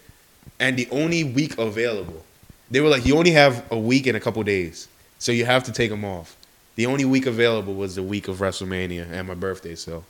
and 0.59 0.77
the 0.77 0.87
only 0.91 1.23
week 1.23 1.57
available, 1.57 2.23
they 2.69 2.79
were 2.81 2.89
like, 2.89 3.05
you 3.05 3.17
only 3.17 3.31
have 3.31 3.65
a 3.71 3.77
week 3.77 4.07
and 4.07 4.15
a 4.15 4.19
couple 4.19 4.41
days, 4.43 4.87
so 5.19 5.31
you 5.31 5.45
have 5.45 5.63
to 5.65 5.71
take 5.71 5.89
them 5.89 6.05
off. 6.05 6.35
The 6.75 6.85
only 6.85 7.03
week 7.05 7.25
available 7.25 7.73
was 7.73 7.95
the 7.95 8.03
week 8.03 8.27
of 8.29 8.37
WrestleMania 8.37 9.11
and 9.11 9.27
my 9.27 9.33
birthday, 9.33 9.75
so 9.75 10.03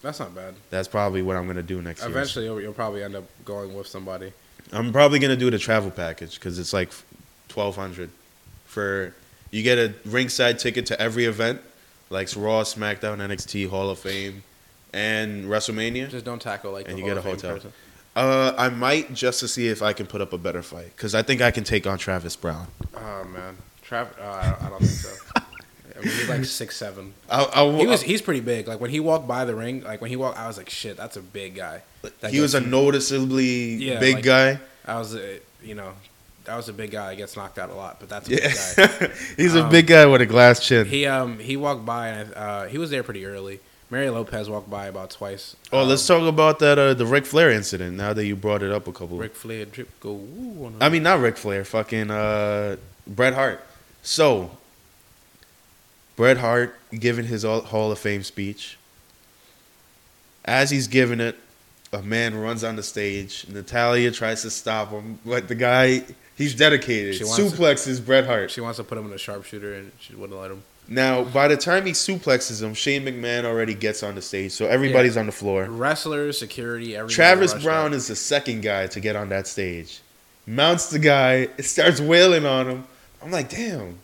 That's 0.00 0.18
not 0.18 0.34
bad. 0.34 0.54
that's 0.70 0.88
probably 0.88 1.20
what 1.22 1.36
I'm 1.36 1.46
gonna 1.46 1.62
do 1.62 1.82
next 1.82 2.00
year. 2.00 2.10
Eventually, 2.10 2.46
you'll, 2.46 2.60
you'll 2.60 2.72
probably 2.72 3.02
end 3.02 3.14
up 3.16 3.24
going 3.44 3.74
with 3.74 3.86
somebody. 3.86 4.32
I'm 4.72 4.92
probably 4.92 5.18
gonna 5.18 5.36
do 5.36 5.50
the 5.50 5.58
travel 5.58 5.90
package 5.90 6.34
because 6.36 6.58
it's 6.58 6.72
like 6.72 6.90
twelve 7.48 7.76
hundred 7.76 8.10
for 8.64 9.14
you 9.50 9.62
get 9.62 9.78
a 9.78 9.94
ringside 10.04 10.58
ticket 10.58 10.86
to 10.86 11.00
every 11.00 11.24
event, 11.24 11.60
like 12.10 12.28
Raw, 12.36 12.62
SmackDown, 12.62 13.18
NXT, 13.18 13.68
Hall 13.68 13.90
of 13.90 13.98
Fame, 13.98 14.42
and 14.92 15.46
WrestleMania. 15.46 16.08
Just 16.10 16.24
don't 16.24 16.40
tackle 16.40 16.72
like. 16.72 16.88
And 16.88 16.96
the 16.96 17.00
you 17.00 17.06
get 17.06 17.16
a 17.16 17.20
of 17.20 17.24
hotel. 17.24 17.60
Uh, 18.16 18.52
I 18.58 18.68
might 18.68 19.14
just 19.14 19.40
to 19.40 19.48
see 19.48 19.68
if 19.68 19.80
I 19.82 19.92
can 19.92 20.06
put 20.06 20.20
up 20.20 20.32
a 20.32 20.38
better 20.38 20.62
fight 20.62 20.96
because 20.96 21.14
I 21.14 21.22
think 21.22 21.40
I 21.40 21.50
can 21.50 21.62
take 21.64 21.86
on 21.86 21.98
Travis 21.98 22.34
Browne. 22.34 22.66
Oh 22.94 23.24
man, 23.24 23.56
Travis! 23.82 24.16
Uh, 24.18 24.56
I, 24.60 24.68
don't, 24.68 24.78
think 24.80 24.90
so. 24.90 25.14
I 25.36 26.00
mean, 26.00 26.14
he's 26.14 26.28
like 26.28 26.44
six 26.44 26.76
seven. 26.76 27.14
I, 27.30 27.44
I, 27.44 27.78
He 27.78 27.86
was 27.86 28.02
he's 28.02 28.20
pretty 28.22 28.40
big. 28.40 28.66
Like 28.66 28.80
when 28.80 28.90
he 28.90 28.98
walked 28.98 29.28
by 29.28 29.44
the 29.44 29.54
ring, 29.54 29.82
like 29.84 30.00
when 30.00 30.10
he 30.10 30.16
walked, 30.16 30.36
I 30.36 30.48
was 30.48 30.56
like, 30.56 30.68
shit, 30.68 30.96
that's 30.96 31.16
a 31.16 31.22
big 31.22 31.54
guy. 31.54 31.82
That 32.20 32.32
he 32.32 32.40
was 32.40 32.54
a 32.54 32.60
noticeably 32.60 33.74
Yeah, 33.74 34.00
big 34.00 34.16
like- 34.16 34.24
guy. 34.24 34.60
I 34.84 34.98
was, 34.98 35.14
uh, 35.14 35.38
you 35.62 35.74
know, 35.74 35.92
that 36.48 36.56
was 36.56 36.68
a 36.68 36.72
big 36.72 36.90
guy. 36.90 37.10
That 37.10 37.16
gets 37.16 37.36
knocked 37.36 37.58
out 37.58 37.70
a 37.70 37.74
lot, 37.74 38.00
but 38.00 38.08
that's 38.08 38.26
a 38.26 38.30
big 38.30 38.42
guy. 38.42 38.72
Yeah, 39.06 39.14
he's 39.36 39.54
a 39.54 39.64
Um, 39.64 39.70
big 39.70 39.86
guy 39.86 40.04
with 40.06 40.20
a 40.20 40.26
glass 40.26 40.58
chin. 40.66 40.86
He 40.86 41.06
um 41.06 41.38
he 41.38 41.56
walked 41.56 41.84
by 41.86 42.08
and 42.08 42.34
uh, 42.34 42.64
he 42.66 42.78
was 42.78 42.90
there 42.90 43.02
pretty 43.02 43.24
early. 43.26 43.60
Mary 43.90 44.10
Lopez 44.10 44.50
walked 44.50 44.68
by 44.68 44.86
about 44.86 45.08
twice. 45.10 45.56
oh, 45.72 45.80
Um, 45.80 45.88
let's 45.88 46.06
talk 46.06 46.22
about 46.28 46.58
that 46.58 46.78
uh, 46.78 46.92
the 46.92 47.06
Ric 47.06 47.24
Flair 47.24 47.50
incident. 47.50 47.96
Now 47.96 48.12
that 48.12 48.26
you 48.26 48.36
brought 48.36 48.62
it 48.62 48.70
up 48.70 48.86
a 48.86 48.92
couple. 48.92 49.16
Ric 49.16 49.34
Flair 49.34 49.64
drip 49.64 49.88
go. 50.00 50.12
Woo 50.12 50.72
I 50.80 50.88
mean, 50.90 51.02
not 51.02 51.20
Ric 51.20 51.36
Flair, 51.38 51.64
fucking 51.64 52.10
uh, 52.10 52.76
Bret 53.06 53.32
Hart. 53.34 53.64
So, 54.02 54.50
Bret 56.16 56.36
Hart 56.38 56.74
giving 56.92 57.26
his 57.26 57.44
Hall 57.44 57.92
of 57.92 57.98
Fame 57.98 58.22
speech. 58.22 58.76
As 60.44 60.70
he's 60.70 60.88
giving 60.88 61.20
it, 61.20 61.36
a 61.92 62.02
man 62.02 62.34
runs 62.34 62.64
on 62.64 62.76
the 62.76 62.82
stage. 62.82 63.46
Natalya 63.48 64.10
tries 64.10 64.42
to 64.42 64.50
stop 64.50 64.90
him, 64.90 65.18
but 65.24 65.48
the 65.48 65.54
guy, 65.54 66.04
he's 66.38 66.54
dedicated. 66.54 67.16
She 67.16 67.24
wants 67.24 67.36
to- 67.36 67.42
Suplexes 67.42 68.04
Bret 68.04 68.24
Hart. 68.24 68.50
she 68.50 68.60
wants 68.60 68.78
to 68.78 68.84
put 68.84 68.96
him 68.96 69.06
in 69.06 69.12
a 69.12 69.18
sharpshooter 69.18 69.74
and 69.74 69.92
she 70.00 70.14
wouldn't 70.14 70.40
let 70.40 70.50
him. 70.50 70.62
Now, 70.90 71.22
by 71.22 71.48
the 71.48 71.56
time 71.56 71.84
he 71.84 71.92
suplexes 71.92 72.62
him, 72.62 72.72
Shane 72.72 73.04
McMahon 73.04 73.44
already 73.44 73.74
gets 73.74 74.02
on 74.02 74.14
the 74.14 74.22
stage, 74.22 74.52
so 74.52 74.66
everybody's 74.66 75.18
on 75.18 75.26
the 75.26 75.32
floor. 75.32 75.64
Wrestlers, 75.64 76.38
security, 76.38 76.96
everything. 76.96 77.14
Travis 77.14 77.52
Browne 77.52 77.88
out. 77.90 77.92
is 77.92 78.06
the 78.06 78.16
second 78.16 78.62
guy 78.62 78.86
to 78.86 78.98
get 78.98 79.14
on 79.14 79.28
that 79.28 79.46
stage. 79.46 80.00
Mounts 80.46 80.88
the 80.88 80.98
guy, 80.98 81.48
starts 81.60 82.00
wailing 82.00 82.46
on 82.46 82.68
him. 82.70 82.84
I'm 83.22 83.30
like, 83.30 83.50
damn. 83.50 83.98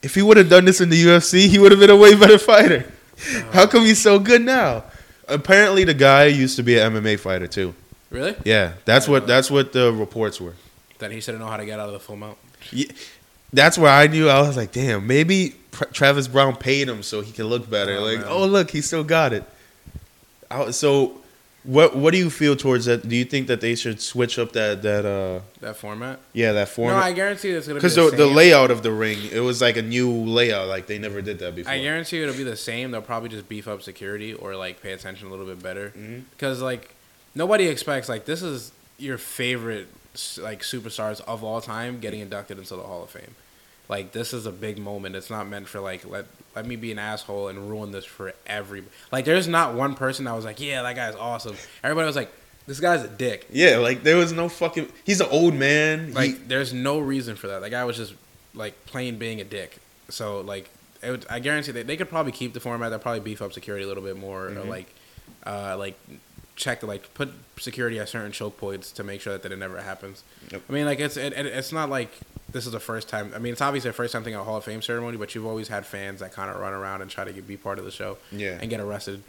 If 0.00 0.14
he 0.14 0.22
would 0.22 0.36
have 0.36 0.48
done 0.48 0.64
this 0.64 0.80
in 0.80 0.90
the 0.90 1.04
UFC, 1.04 1.48
he 1.48 1.58
would 1.58 1.72
have 1.72 1.80
been 1.80 1.90
a 1.90 1.96
way 1.96 2.14
better 2.14 2.38
fighter. 2.38 2.84
Uh-huh. 2.86 3.50
How 3.50 3.66
come 3.66 3.84
he's 3.84 4.00
so 4.00 4.20
good 4.20 4.42
now? 4.42 4.84
Apparently, 5.26 5.82
the 5.82 5.94
guy 5.94 6.26
used 6.26 6.54
to 6.54 6.62
be 6.62 6.78
an 6.78 6.92
MMA 6.92 7.18
fighter 7.18 7.48
too. 7.48 7.74
really. 8.10 8.36
Yeah, 8.44 8.74
that's 8.84 9.08
what 9.08 9.24
uh-huh. 9.24 9.26
that's 9.26 9.50
what 9.50 9.72
the 9.72 9.92
reports 9.92 10.40
were. 10.40 10.54
That 10.98 11.10
he 11.12 11.20
should 11.20 11.38
know 11.38 11.46
how 11.46 11.56
to 11.56 11.64
get 11.64 11.78
out 11.78 11.86
of 11.88 11.92
the 11.92 12.00
full 12.00 12.16
mount. 12.16 12.38
That's 13.52 13.78
where 13.78 13.90
I 13.92 14.06
knew. 14.08 14.28
I 14.28 14.40
was 14.42 14.56
like, 14.56 14.72
damn. 14.72 15.06
Maybe 15.06 15.54
Travis 15.92 16.28
Browne 16.28 16.56
paid 16.56 16.88
him 16.88 17.02
so 17.02 17.20
he 17.20 17.32
can 17.32 17.46
look 17.46 17.68
better. 17.70 17.96
Oh, 17.96 18.02
like, 18.02 18.18
man. 18.18 18.26
oh 18.28 18.46
look, 18.46 18.70
he 18.70 18.80
still 18.80 19.04
got 19.04 19.32
it. 19.32 19.44
I- 20.50 20.70
So, 20.70 21.14
what 21.64 21.96
what 21.96 22.12
do 22.12 22.18
you 22.18 22.30
feel 22.30 22.56
towards 22.56 22.84
that? 22.86 23.06
Do 23.08 23.14
you 23.16 23.24
think 23.24 23.46
that 23.48 23.60
they 23.60 23.74
should 23.74 24.00
switch 24.00 24.38
up 24.38 24.52
that 24.52 24.82
that 24.82 25.04
uh 25.04 25.40
That 25.60 25.76
format. 25.76 26.18
yeah 26.32 26.52
that 26.52 26.68
format. 26.68 26.96
No. 26.98 27.02
I 27.02 27.12
guarantee 27.12 27.50
it's 27.50 27.66
gonna 27.66 27.74
be 27.74 27.80
Because 27.80 27.96
the, 27.96 28.10
the, 28.10 28.16
the 28.16 28.26
layout 28.26 28.70
of 28.70 28.82
the 28.82 28.92
ring, 28.92 29.18
it 29.32 29.40
was 29.40 29.60
like 29.60 29.76
a 29.76 29.82
new 29.82 30.10
layout. 30.10 30.68
Like 30.68 30.86
they 30.86 30.98
never 30.98 31.20
did 31.20 31.38
that 31.40 31.54
before. 31.54 31.72
I 31.72 31.80
guarantee 31.80 32.22
it'll 32.22 32.34
be 32.36 32.44
the 32.44 32.56
same. 32.56 32.90
They'll 32.90 33.02
probably 33.02 33.28
just 33.28 33.48
beef 33.48 33.66
up 33.68 33.82
security 33.82 34.32
or 34.34 34.56
like 34.56 34.80
pay 34.82 34.92
attention 34.92 35.26
a 35.28 35.30
little 35.30 35.46
bit 35.46 35.62
better. 35.62 35.92
Because 36.30 36.62
like 36.62 36.94
nobody 37.34 37.66
expects 37.66 38.08
like 38.08 38.24
this 38.24 38.42
is 38.42 38.72
your 38.98 39.18
favorite 39.18 39.88
like 40.42 40.62
superstars 40.62 41.20
of 41.22 41.42
all 41.44 41.60
time 41.60 42.00
getting 42.00 42.20
inducted 42.20 42.58
into 42.58 42.76
the 42.76 42.82
Hall 42.82 43.02
of 43.02 43.10
Fame. 43.10 43.34
Like 43.88 44.12
this 44.12 44.32
is 44.34 44.44
a 44.46 44.52
big 44.52 44.78
moment. 44.78 45.16
It's 45.16 45.30
not 45.30 45.48
meant 45.48 45.66
for 45.68 45.80
like 45.80 46.04
let 46.08 46.26
let 46.54 46.66
me 46.66 46.76
be 46.76 46.92
an 46.92 46.98
asshole 46.98 47.48
and 47.48 47.70
ruin 47.70 47.90
this 47.92 48.04
for 48.04 48.32
every. 48.46 48.82
Like 49.12 49.24
there's 49.24 49.48
not 49.48 49.74
one 49.74 49.94
person 49.94 50.24
that 50.26 50.34
was 50.34 50.44
like, 50.44 50.60
yeah, 50.60 50.82
that 50.82 50.94
guy's 50.96 51.14
awesome. 51.14 51.56
Everybody 51.82 52.06
was 52.06 52.16
like, 52.16 52.30
this 52.66 52.80
guy's 52.80 53.02
a 53.02 53.08
dick. 53.08 53.46
Yeah, 53.50 53.78
like 53.78 54.02
there 54.02 54.16
was 54.18 54.32
no 54.32 54.48
fucking. 54.50 54.88
He's 55.04 55.20
an 55.22 55.28
old 55.30 55.54
man. 55.54 56.12
Like 56.12 56.30
He- 56.32 56.36
there's 56.48 56.74
no 56.74 56.98
reason 56.98 57.34
for 57.36 57.46
that. 57.48 57.60
That 57.60 57.70
guy 57.70 57.84
was 57.84 57.96
just 57.96 58.12
like 58.54 58.84
plain 58.86 59.16
being 59.18 59.40
a 59.40 59.44
dick. 59.44 59.78
So 60.10 60.40
like 60.42 60.68
it 61.02 61.10
would, 61.10 61.26
I 61.30 61.38
guarantee 61.38 61.72
that 61.72 61.86
they 61.86 61.96
could 61.96 62.10
probably 62.10 62.32
keep 62.32 62.52
the 62.52 62.60
format. 62.60 62.90
They'll 62.90 62.98
probably 62.98 63.20
beef 63.20 63.40
up 63.40 63.52
security 63.54 63.84
a 63.84 63.88
little 63.88 64.02
bit 64.02 64.18
more, 64.18 64.48
or 64.48 64.50
Mhm. 64.50 64.68
like 64.68 64.86
uh, 65.46 65.76
like 65.78 65.98
check 66.58 66.82
like 66.82 67.14
put 67.14 67.30
security 67.58 67.98
at 67.98 68.08
certain 68.08 68.32
choke 68.32 68.58
points 68.58 68.92
to 68.92 69.04
make 69.04 69.20
sure 69.22 69.32
that, 69.32 69.42
that 69.44 69.52
it 69.52 69.58
never 69.58 69.80
happens. 69.80 70.24
Yep. 70.50 70.62
I 70.68 70.72
mean, 70.72 70.84
like 70.84 71.00
it's 71.00 71.16
it, 71.16 71.32
it, 71.32 71.46
it's 71.46 71.72
not 71.72 71.88
like 71.88 72.10
this 72.52 72.66
is 72.66 72.72
the 72.72 72.80
first 72.80 73.08
time. 73.08 73.32
I 73.34 73.38
mean, 73.38 73.52
it's 73.52 73.62
obviously 73.62 73.88
the 73.90 73.94
first 73.94 74.12
time 74.12 74.24
thing 74.24 74.34
at 74.34 74.40
a 74.40 74.44
Hall 74.44 74.56
of 74.56 74.64
Fame 74.64 74.82
ceremony, 74.82 75.16
but 75.16 75.34
you've 75.34 75.46
always 75.46 75.68
had 75.68 75.86
fans 75.86 76.20
that 76.20 76.32
kind 76.32 76.50
of 76.50 76.60
run 76.60 76.72
around 76.72 77.00
and 77.02 77.10
try 77.10 77.24
to 77.24 77.32
get, 77.32 77.46
be 77.46 77.56
part 77.56 77.78
of 77.78 77.84
the 77.84 77.90
show 77.90 78.18
Yeah. 78.32 78.58
and 78.60 78.68
get 78.68 78.80
arrested. 78.80 79.22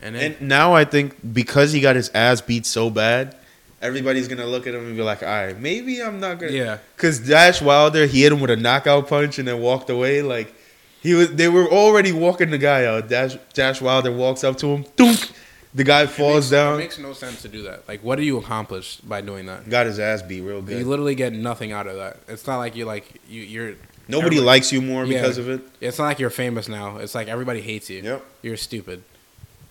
And 0.00 0.14
then 0.16 0.32
And 0.40 0.48
now 0.48 0.72
I 0.74 0.84
think 0.84 1.16
because 1.34 1.72
he 1.72 1.80
got 1.82 1.94
his 1.96 2.10
ass 2.14 2.40
beat 2.40 2.64
so 2.64 2.88
bad, 2.88 3.36
everybody's 3.82 4.26
gonna 4.28 4.46
look 4.46 4.66
at 4.66 4.74
him 4.74 4.86
and 4.86 4.96
be 4.96 5.02
like, 5.02 5.22
"All 5.22 5.28
right, 5.28 5.58
maybe 5.58 6.02
I'm 6.02 6.18
not 6.20 6.38
gonna." 6.38 6.52
yeah, 6.52 6.78
Because 6.96 7.18
Dash 7.20 7.60
Wilder, 7.60 8.06
he 8.06 8.22
hit 8.22 8.32
him 8.32 8.40
with 8.40 8.50
a 8.50 8.56
knockout 8.56 9.08
punch 9.08 9.38
and 9.38 9.46
then 9.46 9.60
walked 9.60 9.90
away. 9.90 10.22
Like 10.22 10.54
he 11.02 11.12
was, 11.14 11.34
they 11.34 11.48
were 11.48 11.68
already 11.70 12.12
walking 12.12 12.50
the 12.50 12.58
guy 12.58 12.86
out. 12.86 13.08
Dash 13.08 13.36
Dash 13.52 13.80
Wilder 13.82 14.10
walks 14.12 14.42
up 14.44 14.56
to 14.58 14.68
him, 14.68 14.86
dunk. 14.96 15.30
The 15.74 15.84
guy 15.84 16.06
falls 16.06 16.52
it 16.52 16.56
down. 16.56 16.74
It 16.74 16.78
makes 16.78 16.98
no 16.98 17.12
sense 17.14 17.42
to 17.42 17.48
do 17.48 17.62
that. 17.62 17.88
Like, 17.88 18.02
what 18.04 18.16
do 18.16 18.22
you 18.22 18.36
accomplish 18.36 18.96
by 18.98 19.22
doing 19.22 19.46
that? 19.46 19.68
got 19.70 19.86
his 19.86 19.98
ass 19.98 20.20
beat 20.22 20.42
real 20.42 20.60
good. 20.60 20.78
You 20.78 20.84
literally 20.84 21.14
get 21.14 21.32
nothing 21.32 21.72
out 21.72 21.86
of 21.86 21.96
that. 21.96 22.18
It's 22.28 22.46
not 22.46 22.58
like 22.58 22.76
you're 22.76 22.86
like 22.86 23.20
you 23.28 23.40
you're. 23.42 23.74
Nobody 24.08 24.36
everybody- 24.36 24.40
likes 24.40 24.72
you 24.72 24.82
more 24.82 25.04
Yeah. 25.04 25.20
because 25.22 25.38
of 25.38 25.48
it. 25.48 25.62
It's 25.80 25.96
not 25.98 26.04
like 26.04 26.18
you're 26.18 26.28
famous 26.30 26.68
now. 26.68 26.98
It's 26.98 27.14
like 27.14 27.28
everybody 27.28 27.60
hates 27.60 27.88
you. 27.88 28.02
Yep. 28.02 28.24
You're 28.42 28.56
stupid. 28.56 29.02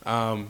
Um, 0.06 0.50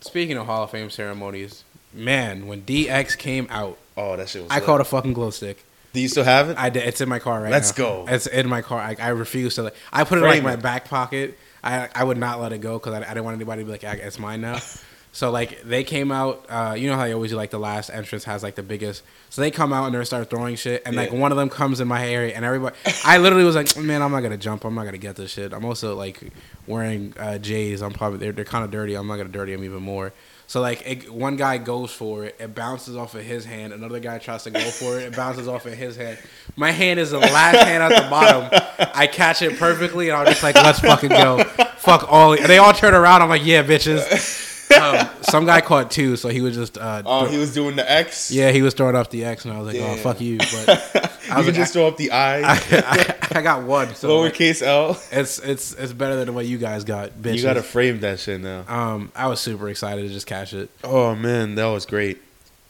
speaking 0.00 0.36
of 0.36 0.46
Hall 0.46 0.64
of 0.64 0.70
Fame 0.70 0.90
ceremonies, 0.90 1.64
man, 1.94 2.46
when 2.46 2.62
DX 2.62 3.16
came 3.16 3.46
out, 3.50 3.78
Oh, 3.96 4.16
that 4.16 4.28
shit 4.28 4.42
was. 4.42 4.50
I 4.50 4.56
lit. 4.56 4.64
caught 4.64 4.80
a 4.80 4.84
fucking 4.84 5.12
glow 5.12 5.30
stick. 5.30 5.64
Do 5.92 6.00
you 6.00 6.08
still 6.08 6.24
have 6.24 6.48
it? 6.50 6.56
I 6.58 6.70
did. 6.70 6.84
It's 6.84 7.00
in 7.00 7.08
my 7.08 7.18
car 7.18 7.40
right 7.40 7.50
now. 7.50 7.56
Let's 7.56 7.72
go. 7.72 8.06
It's 8.08 8.26
in 8.26 8.48
my 8.48 8.62
car. 8.62 8.80
I, 8.80 8.96
I 8.98 9.08
refuse 9.08 9.54
to. 9.56 9.64
Like, 9.64 9.74
I 9.92 10.04
put 10.04 10.18
it 10.18 10.22
in 10.22 10.28
like 10.28 10.42
my 10.42 10.54
it. 10.54 10.62
back 10.62 10.88
pocket. 10.88 11.38
I 11.62 11.88
I 11.94 12.04
would 12.04 12.18
not 12.18 12.40
let 12.40 12.52
it 12.52 12.58
go 12.58 12.78
because 12.78 12.94
I, 12.94 12.98
I 12.98 13.08
didn't 13.14 13.24
want 13.24 13.36
anybody 13.36 13.62
to 13.62 13.66
be 13.66 13.72
like, 13.72 13.84
"Ah, 13.86 13.92
it's 13.92 14.18
mine 14.18 14.40
now. 14.40 14.58
so 15.12 15.30
like 15.30 15.62
they 15.62 15.84
came 15.84 16.10
out. 16.10 16.44
Uh, 16.48 16.74
you 16.76 16.88
know 16.88 16.96
how 16.96 17.04
they 17.04 17.12
always 17.14 17.30
do 17.30 17.36
like 17.36 17.50
the 17.50 17.58
last 17.60 17.90
entrance 17.90 18.24
has 18.24 18.42
like 18.42 18.54
the 18.54 18.62
biggest. 18.62 19.02
So 19.30 19.42
they 19.42 19.50
come 19.50 19.72
out 19.72 19.86
and 19.86 19.94
they 19.94 20.04
start 20.04 20.28
throwing 20.30 20.56
shit, 20.56 20.82
and 20.86 20.96
like 20.96 21.12
Yeah. 21.12 21.18
one 21.18 21.30
of 21.32 21.38
them 21.38 21.48
comes 21.48 21.80
in 21.80 21.88
my 21.88 22.06
area, 22.06 22.34
and 22.34 22.44
everybody. 22.44 22.74
I 23.04 23.18
literally 23.18 23.44
was 23.44 23.54
like, 23.54 23.76
man, 23.76 24.02
I'm 24.02 24.10
not 24.10 24.20
gonna 24.22 24.36
jump. 24.36 24.64
I'm 24.64 24.74
not 24.74 24.84
gonna 24.84 24.98
get 24.98 25.16
this 25.16 25.30
shit. 25.32 25.52
I'm 25.52 25.64
also 25.64 25.94
like 25.96 26.20
wearing 26.66 27.14
uh, 27.18 27.38
J's. 27.38 27.82
I'm 27.82 27.92
probably 27.92 28.18
they're, 28.18 28.32
they're 28.32 28.44
kind 28.44 28.64
of 28.64 28.70
dirty. 28.70 28.94
I'm 28.94 29.06
not 29.06 29.16
gonna 29.16 29.28
dirty 29.28 29.52
them 29.54 29.64
even 29.64 29.82
more. 29.82 30.12
So 30.46 30.60
like 30.60 30.82
it, 30.86 31.10
one 31.10 31.36
guy 31.36 31.58
goes 31.58 31.90
for 31.92 32.24
it, 32.24 32.36
it 32.38 32.54
bounces 32.54 32.96
off 32.96 33.14
of 33.14 33.22
his 33.22 33.44
hand. 33.44 33.72
Another 33.72 34.00
guy 34.00 34.18
tries 34.18 34.42
to 34.44 34.50
go 34.50 34.60
for 34.60 34.98
it, 34.98 35.04
it 35.04 35.16
bounces 35.16 35.48
off 35.48 35.64
of 35.64 35.72
his 35.72 35.96
hand. 35.96 36.18
My 36.56 36.70
hand 36.70 37.00
is 37.00 37.10
the 37.10 37.18
last 37.18 37.56
hand 37.66 37.82
at 37.82 38.02
the 38.02 38.10
bottom. 38.10 38.48
I 38.94 39.06
catch 39.06 39.40
it 39.42 39.58
perfectly, 39.58 40.10
and 40.10 40.18
I'm 40.18 40.26
just 40.26 40.42
like, 40.42 40.54
let's 40.56 40.80
fucking 40.80 41.08
go. 41.08 41.42
Fuck 41.78 42.04
all. 42.10 42.36
They 42.36 42.58
all 42.58 42.72
turn 42.74 42.94
around. 42.94 43.22
I'm 43.22 43.28
like, 43.28 43.44
yeah, 43.44 43.62
bitches. 43.62 44.51
Um, 44.72 45.08
some 45.22 45.46
guy 45.46 45.60
caught 45.60 45.90
two, 45.90 46.16
so 46.16 46.28
he 46.28 46.40
was 46.40 46.54
just. 46.54 46.78
Uh, 46.78 47.02
oh, 47.04 47.22
thro- 47.22 47.30
he 47.32 47.38
was 47.38 47.52
doing 47.54 47.76
the 47.76 47.90
X. 47.90 48.30
yeah, 48.30 48.50
he 48.50 48.62
was 48.62 48.74
throwing 48.74 48.96
off 48.96 49.10
the 49.10 49.24
X, 49.24 49.44
and 49.44 49.54
I 49.54 49.58
was 49.60 49.72
like, 49.74 49.82
oh 49.82 49.96
fuck 49.96 50.20
you. 50.20 50.38
But 50.38 50.68
I 50.68 50.68
I 50.68 50.68
was 50.68 51.12
you 51.28 51.34
like, 51.36 51.44
can 51.46 51.54
just 51.54 51.72
throw 51.72 51.86
up 51.86 51.96
the 51.96 52.10
I, 52.10 52.40
I, 52.40 52.58
I, 52.70 53.16
I 53.38 53.42
got 53.42 53.62
one. 53.64 53.94
So 53.94 54.08
lowercase 54.08 54.62
L. 54.62 54.98
it's 55.10 55.38
it's 55.38 55.74
it's 55.74 55.92
better 55.92 56.16
than 56.24 56.34
what 56.34 56.46
you 56.46 56.58
guys 56.58 56.84
got, 56.84 57.10
bitches. 57.10 57.36
You 57.36 57.42
gotta 57.42 57.62
frame 57.62 58.00
that 58.00 58.20
shit 58.20 58.40
now. 58.40 58.64
Um, 58.68 59.12
I 59.14 59.28
was 59.28 59.40
super 59.40 59.68
excited 59.68 60.02
to 60.02 60.08
just 60.08 60.26
catch 60.26 60.52
it. 60.52 60.70
Oh 60.84 61.14
man, 61.14 61.54
that 61.56 61.66
was 61.66 61.86
great. 61.86 62.20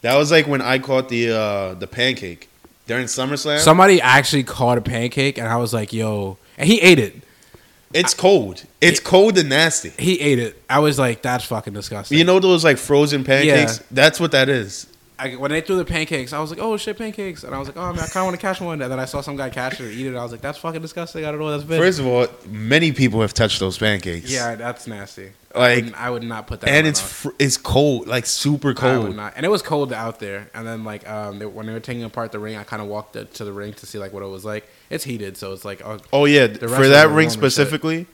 That 0.03 0.16
was 0.16 0.31
like 0.31 0.47
when 0.47 0.61
I 0.61 0.79
caught 0.79 1.09
the 1.09 1.31
uh 1.31 1.74
the 1.74 1.87
pancake 1.87 2.49
during 2.87 3.07
SummerSlam. 3.07 3.59
Somebody 3.61 4.01
actually 4.01 4.43
caught 4.45 4.79
a 4.79 4.83
pancake, 4.83 5.39
and 5.39 5.47
I 5.49 5.57
was 5.57 5.73
like, 5.73 5.93
"Yo!" 5.93 6.39
And 6.59 6.69
he 6.69 6.81
ate 6.81 6.99
it. 6.99 7.15
It's 7.94 8.14
cold. 8.14 8.64
It's 8.81 9.01
cold 9.01 9.39
and 9.39 9.48
nasty. 9.48 9.90
He 9.98 10.20
ate 10.20 10.39
it. 10.39 10.62
I 10.69 10.78
was 10.81 10.98
like, 10.98 11.23
"That's 11.23 11.44
fucking 11.44 11.73
disgusting." 11.73 12.19
You 12.19 12.24
know 12.24 12.40
those 12.40 12.64
like 12.64 12.78
frozen 12.78 13.24
pancakes? 13.24 13.78
Yeah. 13.78 13.86
That's 13.90 14.19
what 14.20 14.32
that 14.32 14.48
is. 14.48 14.86
I, 15.19 15.36
when 15.36 15.52
they 15.52 15.60
threw 15.60 15.77
the 15.77 15.85
pancakes, 15.85 16.32
I 16.32 16.40
was 16.40 16.51
like, 16.51 16.59
"Oh 16.59 16.77
shit, 16.77 16.98
pancakes!" 16.98 17.44
And 17.44 17.55
I 17.55 17.59
was 17.59 17.69
like, 17.69 17.77
"Oh 17.77 17.93
man, 17.93 18.01
I 18.02 18.06
kind 18.09 18.16
of 18.16 18.24
want 18.24 18.35
to 18.36 18.40
catch 18.40 18.60
one." 18.60 18.82
And 18.82 18.90
then 18.90 18.98
I 18.98 19.05
saw 19.05 19.20
some 19.20 19.36
guy 19.36 19.51
catch 19.51 19.78
it 19.78 19.85
or 19.85 19.89
eat 19.89 20.06
it. 20.06 20.16
I 20.16 20.23
was 20.23 20.32
like, 20.32 20.40
"That's 20.40 20.59
fucking 20.59 20.82
disgusting." 20.82 21.24
I 21.24 21.31
don't 21.31 21.39
know 21.39 21.44
what 21.44 21.52
that's 21.52 21.64
been. 21.64 21.78
First 21.78 22.01
of 22.01 22.06
all, 22.06 22.27
many 22.48 22.90
people 22.93 23.20
have 23.20 23.32
touched 23.32 23.60
those 23.60 23.78
pancakes. 23.78 24.32
yeah, 24.32 24.56
that's 24.56 24.86
nasty. 24.86 25.31
I 25.55 25.59
Like 25.59 25.85
would, 25.85 25.95
I 25.95 26.11
would 26.11 26.23
not 26.23 26.47
put 26.47 26.61
that. 26.62 26.70
and 26.70 26.87
it's 26.87 27.01
fr- 27.01 27.31
it's 27.39 27.57
cold, 27.57 28.07
like 28.07 28.27
super 28.27 28.69
I 28.69 28.97
would 28.97 29.03
cold. 29.05 29.16
not. 29.16 29.33
And 29.37 29.45
it 29.45 29.51
was 29.51 29.62
cold 29.62 29.93
out 29.93 30.19
there. 30.19 30.51
And 30.55 30.66
then 30.66 30.85
like 30.85 31.09
um, 31.09 31.39
they, 31.39 31.47
when 31.47 31.66
they 31.66 31.73
were 31.73 31.81
taking 31.81 32.05
apart 32.05 32.33
the 32.33 32.39
ring, 32.39 32.57
I 32.57 32.65
kind 32.65 32.81
of 32.81 32.89
walked 32.89 33.12
to 33.15 33.45
the 33.45 33.53
ring 33.53 33.73
to 33.74 33.87
see 33.87 33.99
like 33.99 34.12
what 34.12 34.23
it 34.23 34.27
was 34.29 34.45
like. 34.45 34.69
It's 34.91 35.05
heated, 35.05 35.37
so 35.37 35.53
it's 35.53 35.65
like 35.65 35.83
oh, 35.85 35.99
Oh 36.12 36.24
yeah, 36.24 36.47
for 36.47 36.89
that 36.89 37.11
ring 37.11 37.29
shit. 37.29 37.39
specifically, 37.39 38.07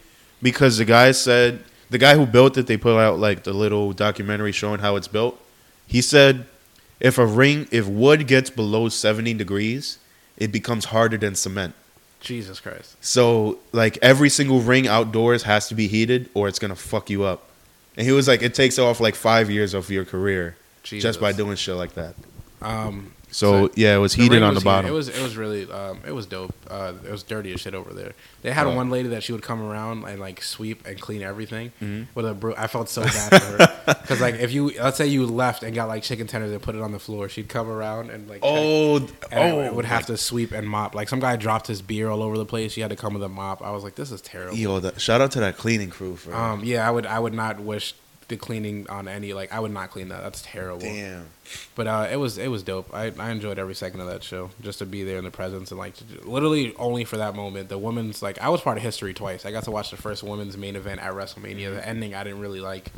because 0.43 0.79
the 0.79 0.85
guy 0.85 1.13
said 1.13 1.63
the 1.91 1.99
guy 1.99 2.17
who 2.17 2.27
built 2.27 2.57
it, 2.59 2.67
they 2.67 2.77
put 2.77 2.99
out 2.99 3.19
like 3.19 3.45
the 3.45 3.53
little 3.53 3.93
documentary 3.93 4.53
showing 4.53 4.81
how 4.81 4.97
it's 4.97 5.09
built. 5.09 5.41
He 5.87 6.01
said 6.03 6.47
if 7.01 7.19
a 7.19 7.25
ring, 7.27 7.69
if 7.71 7.87
wood 7.87 8.27
gets 8.27 8.51
below 8.51 8.89
seventy 8.89 9.33
degrees, 9.35 9.99
it 10.37 10.51
becomes 10.51 10.87
harder 10.87 11.17
than 11.17 11.35
cement. 11.35 11.75
Jesus 12.21 12.61
Christ. 12.61 12.97
So 13.01 13.59
like 13.73 13.99
every 14.03 14.31
single 14.31 14.61
ring 14.61 14.87
outdoors 14.89 15.45
has 15.45 15.69
to 15.69 15.75
be 15.75 15.89
heated, 15.89 16.29
or 16.35 16.49
it's 16.49 16.59
gonna 16.59 16.77
fuck 16.77 17.11
you 17.11 17.25
up. 17.25 17.49
And 17.97 18.07
he 18.07 18.13
was 18.13 18.29
like, 18.29 18.43
it 18.43 18.55
takes 18.55 18.79
off 18.79 19.01
like 19.01 19.15
five 19.15 19.51
years 19.51 19.75
of 19.75 19.91
your 19.91 20.05
career 20.05 20.57
Jesus. 20.83 21.03
just 21.03 21.21
by 21.21 21.33
doing 21.33 21.57
shit 21.57 21.75
like 21.75 21.95
that. 21.95 22.15
Um, 22.63 23.13
So, 23.31 23.71
yeah, 23.75 23.95
it 23.95 23.99
was 23.99 24.15
the 24.15 24.23
heated 24.23 24.43
on 24.43 24.55
was 24.55 24.63
the 24.63 24.65
bottom. 24.65 24.91
It 24.91 24.95
was 24.95 25.09
it 25.09 25.23
was 25.23 25.37
really 25.37 25.71
um, 25.71 26.01
it 26.07 26.13
was 26.13 26.27
dope. 26.27 26.55
Uh, 26.69 26.95
it 27.05 27.11
was 27.11 27.23
dirty 27.23 27.53
as 27.53 27.61
shit 27.61 27.75
over 27.75 27.93
there. 27.93 28.13
They 28.43 28.53
had 28.53 28.67
one 28.67 28.89
lady 28.91 29.09
that 29.11 29.23
she 29.23 29.33
would 29.33 29.43
come 29.43 29.61
around 29.63 30.05
and 30.05 30.19
like 30.21 30.43
sweep 30.43 30.87
and 30.87 31.01
clean 31.01 31.23
everything 31.23 31.73
Mhm. 31.83 32.07
with 32.15 32.27
a 32.27 32.35
broom. 32.35 32.55
I 32.57 32.67
felt 32.69 32.89
so 32.89 33.03
bad 33.05 33.43
for 33.43 33.59
her 33.65 33.97
because 34.03 34.21
like 34.21 34.37
if 34.37 34.53
you 34.53 34.73
let's 34.81 34.97
say 34.97 35.07
you 35.07 35.27
left 35.27 35.63
and 35.63 35.75
got 35.75 35.89
like 35.89 36.03
chicken 36.03 36.27
tenders 36.27 36.53
and 36.53 36.63
put 36.63 36.75
it 36.75 36.81
on 36.83 36.93
the 36.93 36.99
floor, 36.99 37.29
she'd 37.29 37.49
come 37.49 37.69
around 37.69 38.11
and 38.11 38.29
like 38.29 38.39
check, 38.43 38.51
oh, 38.51 38.97
and 38.97 39.55
oh, 39.55 39.61
it 39.61 39.75
would 39.75 39.85
have 39.85 40.07
to 40.07 40.17
sweep 40.17 40.53
and 40.53 40.69
mop. 40.69 40.95
Like 40.95 41.09
some 41.09 41.21
guy 41.21 41.37
dropped 41.37 41.67
his 41.67 41.83
beer 41.83 42.09
all 42.09 42.23
over 42.23 42.39
the 42.39 42.47
place. 42.47 42.73
She 42.73 42.81
had 42.81 42.91
to 42.91 42.97
come 42.97 43.15
with 43.15 43.23
a 43.23 43.29
mop. 43.29 43.63
I 43.63 43.71
was 43.73 43.83
like, 43.85 43.95
this 43.95 44.11
is 44.11 44.21
terrible. 44.21 44.57
Yo, 44.57 44.81
that, 44.81 45.01
shout 45.01 45.21
out 45.21 45.33
to 45.33 45.41
that 45.41 45.57
cleaning 45.59 45.91
crew 45.91 46.17
for 46.17 46.35
Um, 46.35 46.65
yeah, 46.65 46.87
I 46.87 46.91
would 46.91 47.05
I 47.07 47.19
would 47.19 47.35
not 47.35 47.61
wish 47.61 47.95
the 48.29 48.37
cleaning 48.37 48.87
on 48.91 49.09
any 49.09 49.33
like 49.33 49.53
I 49.53 49.59
would 49.61 49.71
not 49.73 49.91
clean 49.91 50.09
that. 50.09 50.23
That's 50.23 50.43
terrible. 50.43 50.81
damn. 50.81 51.27
But 51.75 51.87
uh, 51.87 52.09
it 52.13 52.17
was 52.17 52.37
it 52.39 52.49
was 52.49 52.63
dope. 52.63 52.89
I, 52.93 53.13
I 53.19 53.31
enjoyed 53.31 53.59
every 53.59 53.75
second 53.75 54.01
of 54.01 54.07
that 54.09 54.23
show, 54.23 54.51
just 54.61 54.79
to 54.81 54.87
be 54.87 55.03
there 55.03 55.17
in 55.19 55.25
the 55.25 55.31
presence 55.31 55.71
and 55.71 55.79
like 55.79 55.95
to- 55.97 56.29
literally 56.29 56.75
only 56.77 57.05
for 57.05 57.17
that 57.17 57.35
moment. 57.35 57.69
The 57.71 57.79
women's 57.79 58.23
like 58.23 58.39
I 58.41 58.49
was 58.51 58.61
part 58.61 58.77
of 58.77 58.83
history 58.83 59.15
twice. 59.15 59.47
I 59.47 59.51
got 59.51 59.65
to 59.65 59.71
watch 59.71 59.91
the 59.91 59.97
first 59.97 60.23
women's 60.23 60.57
main 60.57 60.77
event 60.77 61.01
at 61.01 61.13
WrestleMania. 61.15 61.75
The 61.75 61.89
ending 61.89 62.15
I 62.15 62.23
didn't 62.25 62.41
really 62.41 62.61
like. 62.61 62.93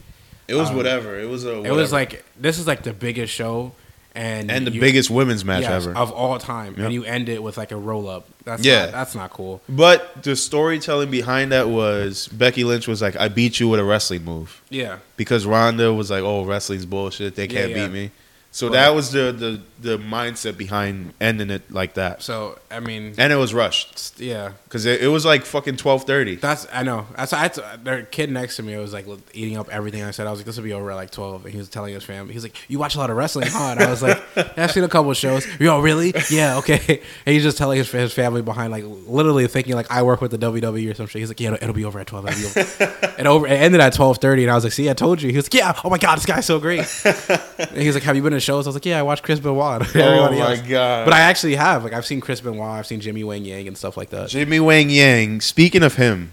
It 0.48 0.54
was 0.54 0.70
Um, 0.70 0.76
whatever. 0.76 1.18
It 1.18 1.28
was 1.28 1.44
a. 1.44 1.62
It 1.62 1.70
was 1.70 1.92
like 1.92 2.24
this 2.36 2.58
is 2.58 2.66
like 2.66 2.82
the 2.82 2.92
biggest 2.92 3.32
show, 3.32 3.72
and 4.14 4.50
and 4.50 4.66
the 4.66 4.72
you- 4.72 4.80
biggest 4.80 5.08
women's 5.10 5.44
match 5.44 5.62
yes, 5.62 5.86
ever. 5.86 5.96
of 5.96 6.10
all 6.12 6.38
time, 6.38 6.74
Yep. 6.76 6.84
and 6.86 6.92
you 6.94 7.04
end 7.04 7.28
it 7.28 7.42
with 7.42 7.56
like 7.56 7.70
a 7.72 7.76
roll 7.76 8.08
up. 8.08 8.26
That's 8.44 8.64
Yeah. 8.64 8.86
not, 8.86 8.92
that's 8.92 9.14
not 9.14 9.30
cool. 9.30 9.60
But 9.68 10.22
the 10.22 10.34
storytelling 10.36 11.10
behind 11.10 11.52
that 11.52 11.68
was 11.68 12.26
Becky 12.28 12.64
Lynch 12.64 12.88
was 12.88 13.00
like, 13.02 13.16
"I 13.16 13.28
beat 13.28 13.60
you 13.60 13.68
with 13.68 13.78
a 13.80 13.84
wrestling 13.84 14.24
move," 14.24 14.60
Yeah, 14.70 14.96
because 15.16 15.46
Ronda 15.46 15.92
was 15.94 16.10
like, 16.10 16.22
"Oh, 16.22 16.44
wrestling's 16.44 16.86
bullshit. 16.86 17.36
They 17.36 17.46
can't 17.46 17.70
yeah. 17.70 17.86
beat 17.86 17.92
me." 17.92 18.10
So 18.52 18.66
Well- 18.66 18.72
that 18.72 18.94
was 18.94 19.12
the, 19.12 19.30
the 19.32 19.60
the 19.80 19.96
mindset 19.96 20.58
behind 20.58 21.14
ending 21.22 21.48
it 21.50 21.70
like 21.70 21.94
that, 21.94 22.22
so 22.22 22.58
I 22.70 22.80
mean, 22.80 23.14
and 23.16 23.32
it 23.32 23.36
was 23.36 23.54
rushed 23.54 24.20
yeah, 24.20 24.52
because 24.64 24.84
it, 24.84 25.00
it 25.00 25.08
was 25.08 25.24
like 25.24 25.44
fucking 25.46 25.76
twelve 25.76 26.04
thirty. 26.04 26.34
That's 26.36 26.66
I 26.72 26.82
know. 26.82 27.06
That's 27.16 27.32
I. 27.32 27.48
The 27.48 28.06
kid 28.10 28.30
next 28.30 28.56
to 28.56 28.62
me 28.62 28.76
was 28.76 28.92
like 28.92 29.06
eating 29.32 29.56
up 29.56 29.70
everything 29.70 30.02
I 30.02 30.10
said. 30.10 30.26
I 30.26 30.30
was 30.30 30.40
like, 30.40 30.46
"This 30.46 30.56
will 30.56 30.64
be 30.64 30.74
over 30.74 30.90
at 30.90 30.96
like 30.96 31.10
12. 31.12 31.44
And 31.46 31.52
he 31.52 31.58
was 31.58 31.70
telling 31.70 31.94
his 31.94 32.04
family, 32.04 32.34
he's 32.34 32.42
like, 32.42 32.56
"You 32.68 32.78
watch 32.78 32.94
a 32.94 32.98
lot 32.98 33.08
of 33.08 33.16
wrestling, 33.16 33.48
huh?" 33.50 33.70
And 33.70 33.80
I 33.80 33.88
was 33.88 34.02
like, 34.02 34.22
yeah, 34.36 34.52
"I've 34.58 34.70
seen 34.72 34.84
a 34.84 34.88
couple 34.88 35.10
of 35.10 35.16
shows." 35.16 35.46
Yo, 35.58 35.80
really? 35.80 36.12
Yeah, 36.30 36.58
okay. 36.58 37.00
And 37.24 37.32
he's 37.34 37.42
just 37.42 37.56
telling 37.56 37.78
his, 37.78 37.90
his 37.90 38.12
family 38.12 38.42
behind, 38.42 38.70
like 38.72 38.84
literally 38.86 39.46
thinking 39.46 39.74
like 39.74 39.90
I 39.90 40.02
work 40.02 40.20
with 40.20 40.30
the 40.32 40.38
WWE 40.38 40.90
or 40.90 40.94
some 40.94 41.06
shit. 41.06 41.20
He's 41.20 41.28
like, 41.30 41.40
"Yeah, 41.40 41.52
it'll, 41.52 41.62
it'll 41.62 41.74
be 41.74 41.84
over 41.86 41.98
at 42.00 42.06
12." 42.06 42.26
It'll 42.28 42.40
be 42.54 42.84
over. 42.84 43.14
and 43.18 43.26
over. 43.28 43.46
It 43.46 43.52
ended 43.52 43.80
at 43.80 43.94
12:30, 43.94 44.42
and 44.42 44.50
I 44.50 44.54
was 44.54 44.64
like, 44.64 44.72
"See, 44.74 44.90
I 44.90 44.92
told 44.94 45.22
you." 45.22 45.30
He 45.30 45.36
was 45.36 45.46
like, 45.46 45.54
"Yeah, 45.54 45.72
oh 45.84 45.88
my 45.88 45.98
god, 45.98 46.16
this 46.16 46.26
guy's 46.26 46.44
so 46.44 46.58
great." 46.58 46.80
and 47.04 47.76
he's 47.78 47.94
like, 47.94 48.02
"Have 48.02 48.16
you 48.16 48.22
been 48.22 48.34
to 48.40 48.44
shows?" 48.44 48.66
I 48.66 48.68
was 48.70 48.76
like, 48.76 48.86
"Yeah, 48.86 48.98
I 48.98 49.02
watched 49.02 49.22
Chris 49.22 49.40
Benoit." 49.40 49.82
and 49.82 49.96
Oh 50.02 50.30
my 50.30 50.50
else." 50.50 50.60
god! 50.62 51.04
But 51.04 51.14
I 51.14 51.20
actually 51.20 51.54
have. 51.56 51.84
Like, 51.84 51.92
I've 51.92 52.06
seen 52.06 52.20
Chris 52.20 52.40
Benoit. 52.40 52.60
I've 52.78 52.86
seen 52.86 53.00
Jimmy 53.00 53.24
Wang 53.24 53.44
Yang 53.44 53.68
and 53.68 53.78
stuff 53.78 53.96
like 53.96 54.10
that. 54.10 54.28
Jimmy 54.28 54.60
Wang 54.60 54.90
Yang. 54.90 55.40
Speaking 55.42 55.82
of 55.82 55.96
him, 55.96 56.32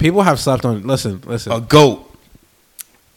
People 0.00 0.22
have 0.22 0.40
slept 0.40 0.64
on. 0.64 0.86
Listen, 0.86 1.20
listen. 1.26 1.52
a 1.52 1.60
goat. 1.60 2.06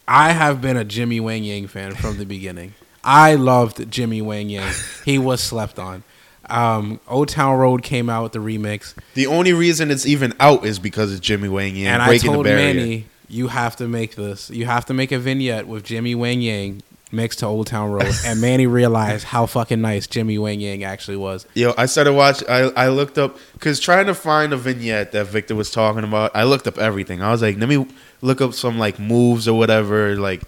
I 0.05 0.33
have 0.33 0.61
been 0.61 0.75
a 0.75 0.83
Jimmy 0.83 1.21
Wang 1.21 1.45
Yang 1.45 1.67
fan 1.67 1.95
from 1.95 2.17
the 2.17 2.25
beginning. 2.25 2.73
I 3.05 3.35
loved 3.35 3.89
Jimmy 3.89 4.21
Wang 4.21 4.49
Yang. 4.49 4.73
He 5.05 5.17
was 5.17 5.41
slept 5.41 5.79
on. 5.79 6.03
Um, 6.49 6.99
Old 7.07 7.29
Town 7.29 7.57
Road 7.57 7.83
came 7.83 8.09
out 8.09 8.23
with 8.23 8.31
the 8.33 8.39
remix, 8.39 8.93
The 9.13 9.27
only 9.27 9.53
reason 9.53 9.91
it's 9.91 10.05
even 10.05 10.33
out 10.41 10.65
is 10.65 10.77
because 10.77 11.09
it's 11.13 11.21
Jimmy 11.21 11.47
Wang 11.47 11.77
Yang 11.77 11.87
and 11.87 12.01
I 12.01 12.07
breaking 12.07 12.33
told 12.33 12.45
the 12.45 12.49
barrier. 12.49 12.73
Manny, 12.73 13.05
"You 13.29 13.47
have 13.47 13.77
to 13.77 13.87
make 13.87 14.15
this. 14.15 14.49
You 14.49 14.65
have 14.65 14.85
to 14.87 14.93
make 14.93 15.13
a 15.13 15.19
vignette 15.19 15.69
with 15.69 15.85
Jimmy 15.85 16.15
Wang 16.15 16.41
Yang 16.41 16.81
mixed 17.13 17.39
to 17.39 17.45
Old 17.45 17.67
Town 17.67 17.91
Road." 17.91 18.11
and 18.25 18.41
Manny 18.41 18.67
realized 18.67 19.25
how 19.25 19.45
fucking 19.45 19.79
nice 19.81 20.07
Jimmy 20.07 20.37
Wang 20.37 20.59
Yang 20.59 20.83
actually 20.83 21.17
was. 21.17 21.45
Yo, 21.53 21.73
I 21.77 21.85
started 21.85 22.13
watch. 22.13 22.43
I 22.49 22.69
I 22.75 22.87
looked 22.89 23.17
up 23.17 23.37
because 23.53 23.79
trying 23.79 24.07
to 24.07 24.15
find 24.15 24.51
a 24.51 24.57
vignette 24.57 25.11
that 25.13 25.27
Victor 25.27 25.55
was 25.55 25.71
talking 25.71 26.03
about. 26.03 26.31
I 26.35 26.43
looked 26.43 26.67
up 26.67 26.77
everything. 26.77 27.21
I 27.21 27.31
was 27.31 27.41
like, 27.41 27.57
let 27.57 27.69
me 27.69 27.87
look 28.21 28.41
up 28.41 28.53
some 28.53 28.79
like 28.79 28.99
moves 28.99 29.47
or 29.47 29.57
whatever. 29.57 30.15
Like, 30.15 30.41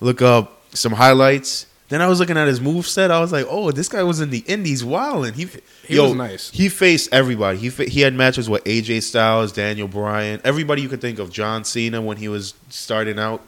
look 0.00 0.20
up 0.20 0.60
some 0.74 0.92
highlights. 0.92 1.66
Then 1.88 2.02
I 2.02 2.08
was 2.08 2.20
looking 2.20 2.36
at 2.36 2.46
his 2.46 2.60
move 2.60 2.86
set. 2.86 3.10
I 3.10 3.18
was 3.20 3.32
like, 3.32 3.46
oh, 3.48 3.70
this 3.70 3.88
guy 3.88 4.02
was 4.02 4.20
in 4.20 4.28
the 4.28 4.40
Indies 4.40 4.84
wilding. 4.84 5.32
He 5.32 5.48
He 5.86 5.98
was 5.98 6.14
nice. 6.14 6.50
He 6.50 6.68
faced 6.68 7.08
everybody. 7.12 7.56
He 7.58 7.70
he 7.86 8.02
had 8.02 8.12
matches 8.12 8.48
with 8.48 8.62
AJ 8.64 9.04
Styles, 9.04 9.52
Daniel 9.52 9.88
Bryan, 9.88 10.40
everybody 10.44 10.82
you 10.82 10.88
could 10.88 11.00
think 11.00 11.18
of. 11.18 11.32
John 11.32 11.64
Cena 11.64 12.02
when 12.02 12.18
he 12.18 12.28
was 12.28 12.52
starting 12.68 13.18
out. 13.18 13.40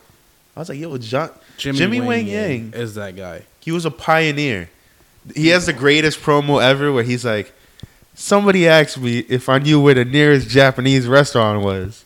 I 0.56 0.60
was 0.60 0.70
like, 0.70 0.78
yo, 0.78 0.96
John, 0.96 1.30
Jimmy, 1.60 2.00
Wang 2.00 2.26
Yang. 2.26 2.72
is 2.74 2.94
that 2.94 3.16
guy. 3.16 3.42
He 3.60 3.70
was 3.70 3.84
a 3.84 3.90
pioneer. 3.90 4.70
He 5.34 5.48
has 5.48 5.66
the 5.66 5.72
greatest 5.72 6.20
promo 6.20 6.62
ever 6.62 6.92
where 6.92 7.04
he's 7.04 7.24
like, 7.24 7.52
somebody 8.14 8.66
asked 8.66 8.98
me 8.98 9.20
if 9.20 9.48
I 9.48 9.58
knew 9.58 9.80
where 9.80 9.94
the 9.94 10.04
nearest 10.04 10.48
Japanese 10.48 11.06
restaurant 11.06 11.62
was. 11.62 12.04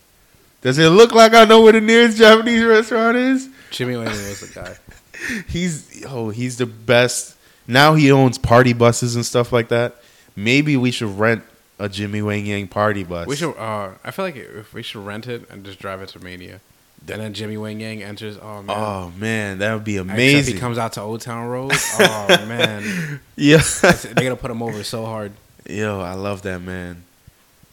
Does 0.63 0.79
it 0.79 0.89
look 0.89 1.13
like 1.13 1.35
I 1.35 1.45
know 1.45 1.63
where 1.63 1.73
the 1.73 1.81
nearest 1.81 2.19
Japanese 2.19 2.65
restaurant 2.65 3.17
is? 3.17 3.49
Jimmy 3.71 3.97
Wang 3.97 4.07
Yang 4.07 4.29
was 4.29 4.41
the 4.41 4.61
guy. 4.61 4.77
He's 5.49 6.05
oh, 6.07 6.29
he's 6.31 6.59
the 6.59 6.67
best. 6.67 7.37
Now 7.67 7.95
he 7.95 8.13
owns 8.13 8.37
party 8.37 8.73
buses 8.75 9.15
and 9.17 9.25
stuff 9.25 9.53
like 9.53 9.69
that. 9.69 9.97
Maybe 10.37 10.77
we 10.77 10.91
should 10.91 11.19
rent 11.19 11.45
a 11.79 11.89
Jimmy 11.89 12.21
Wang 12.21 12.45
Yang 12.45 12.69
party 12.69 13.05
bus. 13.05 13.27
We 13.27 13.37
should. 13.37 13.57
Uh, 13.57 13.93
I 14.05 14.11
feel 14.11 14.25
like 14.25 14.37
if 14.37 14.75
we 14.75 14.83
should 14.83 15.05
rent 15.05 15.27
it 15.27 15.49
and 15.51 15.65
just 15.65 15.79
drive 15.79 16.03
it 16.03 16.09
to 16.11 16.19
Mania. 16.23 16.61
Then 17.07 17.35
Jimmy 17.35 17.57
Wang 17.57 17.81
Yang 17.81 18.03
enters. 18.03 18.39
Oh 18.41 18.63
man. 18.63 18.77
Oh 18.79 19.13
man, 19.19 19.59
that 19.59 19.75
would 19.75 19.85
be 19.85 19.97
Except 19.97 20.11
amazing. 20.11 20.55
he 20.55 20.61
comes 20.61 20.79
out 20.79 20.95
to 20.95 21.01
Old 21.03 21.21
Town 21.21 21.49
Road. 21.49 21.73
Oh 21.99 22.27
man, 22.47 23.21
yeah, 23.37 23.59
they're 23.83 24.15
gonna 24.25 24.37
put 24.37 24.51
him 24.51 24.63
over 24.63 24.83
so 24.83 25.05
hard. 25.05 25.33
yo, 25.69 26.01
I 26.01 26.15
love 26.15 26.43
that 26.43 26.61
man. 26.61 27.05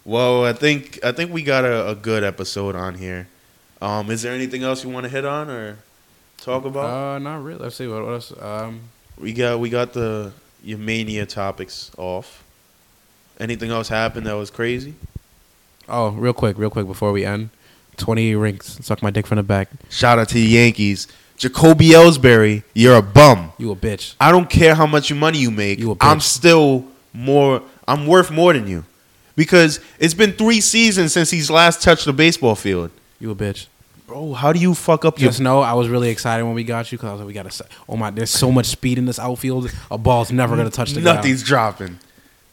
Well, 0.03 0.43
I 0.45 0.53
think 0.53 0.99
I 1.03 1.11
think 1.11 1.31
we 1.31 1.43
got 1.43 1.63
a, 1.63 1.89
a 1.89 1.95
good 1.95 2.23
episode 2.23 2.75
on 2.75 2.95
here. 2.95 3.27
Um, 3.81 4.11
is 4.11 4.21
there 4.21 4.33
anything 4.33 4.63
else 4.63 4.83
you 4.83 4.89
want 4.89 5.05
to 5.05 5.09
hit 5.09 5.25
on 5.25 5.49
or 5.49 5.77
talk 6.37 6.65
about? 6.65 7.15
Uh, 7.15 7.19
not 7.19 7.43
really. 7.43 7.59
Let's 7.59 7.75
see 7.77 7.87
what, 7.87 8.03
what 8.03 8.11
else. 8.13 8.33
Um, 8.41 8.81
we 9.17 9.33
got 9.33 9.59
we 9.59 9.69
got 9.69 9.93
the 9.93 10.33
your 10.63 10.77
mania 10.77 11.25
topics 11.25 11.91
off. 11.97 12.43
Anything 13.39 13.71
else 13.71 13.87
happened 13.89 14.27
that 14.27 14.33
was 14.33 14.51
crazy? 14.51 14.93
oh, 15.89 16.09
real 16.11 16.33
quick, 16.33 16.57
real 16.57 16.69
quick 16.69 16.85
before 16.87 17.11
we 17.11 17.25
end. 17.25 17.49
Twenty 18.01 18.35
rings. 18.35 18.83
Suck 18.83 19.03
my 19.03 19.11
dick 19.11 19.27
from 19.27 19.37
the 19.37 19.43
back. 19.43 19.69
Shout 19.89 20.17
out 20.17 20.27
to 20.29 20.33
the 20.33 20.41
Yankees. 20.41 21.07
Jacoby 21.37 21.89
Ellsbury, 21.89 22.63
you're 22.73 22.95
a 22.95 23.01
bum. 23.01 23.51
You 23.57 23.71
a 23.71 23.75
bitch. 23.75 24.15
I 24.19 24.31
don't 24.31 24.49
care 24.49 24.75
how 24.75 24.85
much 24.85 25.13
money 25.13 25.37
you 25.37 25.51
make. 25.51 25.79
You 25.79 25.91
a 25.91 25.95
bitch. 25.95 26.11
I'm 26.11 26.19
still 26.19 26.85
more. 27.13 27.61
I'm 27.87 28.07
worth 28.07 28.31
more 28.31 28.53
than 28.53 28.67
you, 28.67 28.85
because 29.35 29.79
it's 29.99 30.13
been 30.13 30.33
three 30.33 30.61
seasons 30.61 31.13
since 31.13 31.31
he's 31.31 31.49
last 31.49 31.81
touched 31.81 32.05
the 32.05 32.13
baseball 32.13 32.55
field. 32.55 32.91
You 33.19 33.31
a 33.31 33.35
bitch. 33.35 33.67
Bro, 34.07 34.33
how 34.33 34.51
do 34.51 34.59
you 34.59 34.73
fuck 34.73 35.05
up 35.05 35.19
your? 35.19 35.29
Just 35.29 35.39
know 35.39 35.61
I 35.61 35.73
was 35.73 35.89
really 35.89 36.09
excited 36.09 36.43
when 36.43 36.53
we 36.53 36.63
got 36.63 36.91
you 36.91 36.97
because 36.97 37.09
I 37.09 37.11
was 37.13 37.21
like, 37.21 37.27
we 37.27 37.33
got 37.33 37.49
to. 37.49 37.65
Oh 37.87 37.97
my, 37.97 38.09
there's 38.09 38.29
so 38.31 38.51
much 38.51 38.65
speed 38.65 38.97
in 38.97 39.05
this 39.05 39.19
outfield. 39.19 39.71
A 39.89 39.97
ball's 39.97 40.31
never 40.31 40.55
gonna 40.55 40.69
touch 40.69 40.91
the 40.91 41.01
ground. 41.01 41.17
Nothing's 41.17 41.43
dropping. 41.43 41.99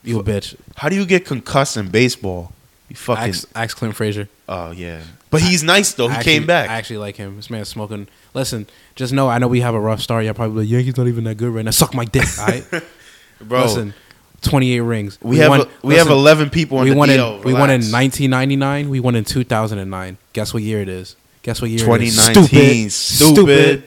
You 0.02 0.20
a 0.20 0.22
bitch. 0.22 0.56
How 0.76 0.88
do 0.88 0.96
you 0.96 1.04
get 1.04 1.24
concussed 1.26 1.76
in 1.76 1.88
baseball? 1.88 2.52
You 2.88 2.96
fucking. 2.96 3.24
Ask, 3.24 3.48
ask 3.54 3.76
Clint 3.76 3.94
Frazier. 3.94 4.28
oh 4.48 4.70
yeah, 4.70 5.02
but 5.30 5.42
he's 5.42 5.62
nice 5.62 5.92
though. 5.92 6.08
He 6.08 6.14
actually- 6.14 6.32
came 6.32 6.46
back. 6.46 6.70
I 6.70 6.74
actually 6.74 6.98
like 6.98 7.16
him. 7.16 7.36
This 7.36 7.50
man's 7.50 7.68
smoking. 7.68 8.08
Listen, 8.34 8.66
just 8.94 9.12
know 9.12 9.28
I 9.28 9.38
know 9.38 9.48
we 9.48 9.60
have 9.60 9.74
a 9.74 9.80
rough 9.80 10.00
start. 10.00 10.24
You're 10.24 10.32
probably 10.34 10.62
like, 10.64 10.70
Yankees 10.70 10.96
not 10.96 11.06
even 11.06 11.24
that 11.24 11.34
good 11.36 11.52
right 11.54 11.64
now. 11.64 11.70
Suck 11.70 11.94
my 11.94 12.04
dick, 12.06 12.26
all 12.38 12.46
right? 12.46 12.64
Bro, 13.40 13.62
Listen, 13.62 13.94
28 14.42 14.80
rings. 14.80 15.18
we, 15.22 15.36
have 15.38 15.50
won- 15.50 15.68
we 15.82 15.94
listen, 15.94 16.08
have 16.08 16.16
11 16.16 16.50
people 16.50 16.78
on 16.78 16.84
we 16.84 16.90
the 16.90 16.96
won 16.96 17.08
DL. 17.08 17.38
in 17.38 17.42
we 17.44 17.52
won 17.52 17.70
in 17.70 17.82
1999. 17.82 18.88
We 18.90 19.00
won 19.00 19.14
in 19.14 19.24
2009. 19.24 20.16
Guess 20.32 20.54
what 20.54 20.62
year 20.62 20.80
it 20.80 20.88
is? 20.88 21.14
Guess 21.42 21.60
what 21.60 21.70
year? 21.70 21.78
it 21.94 22.02
is? 22.02 22.16
2019. 22.16 22.90
Stupid. 22.90 23.84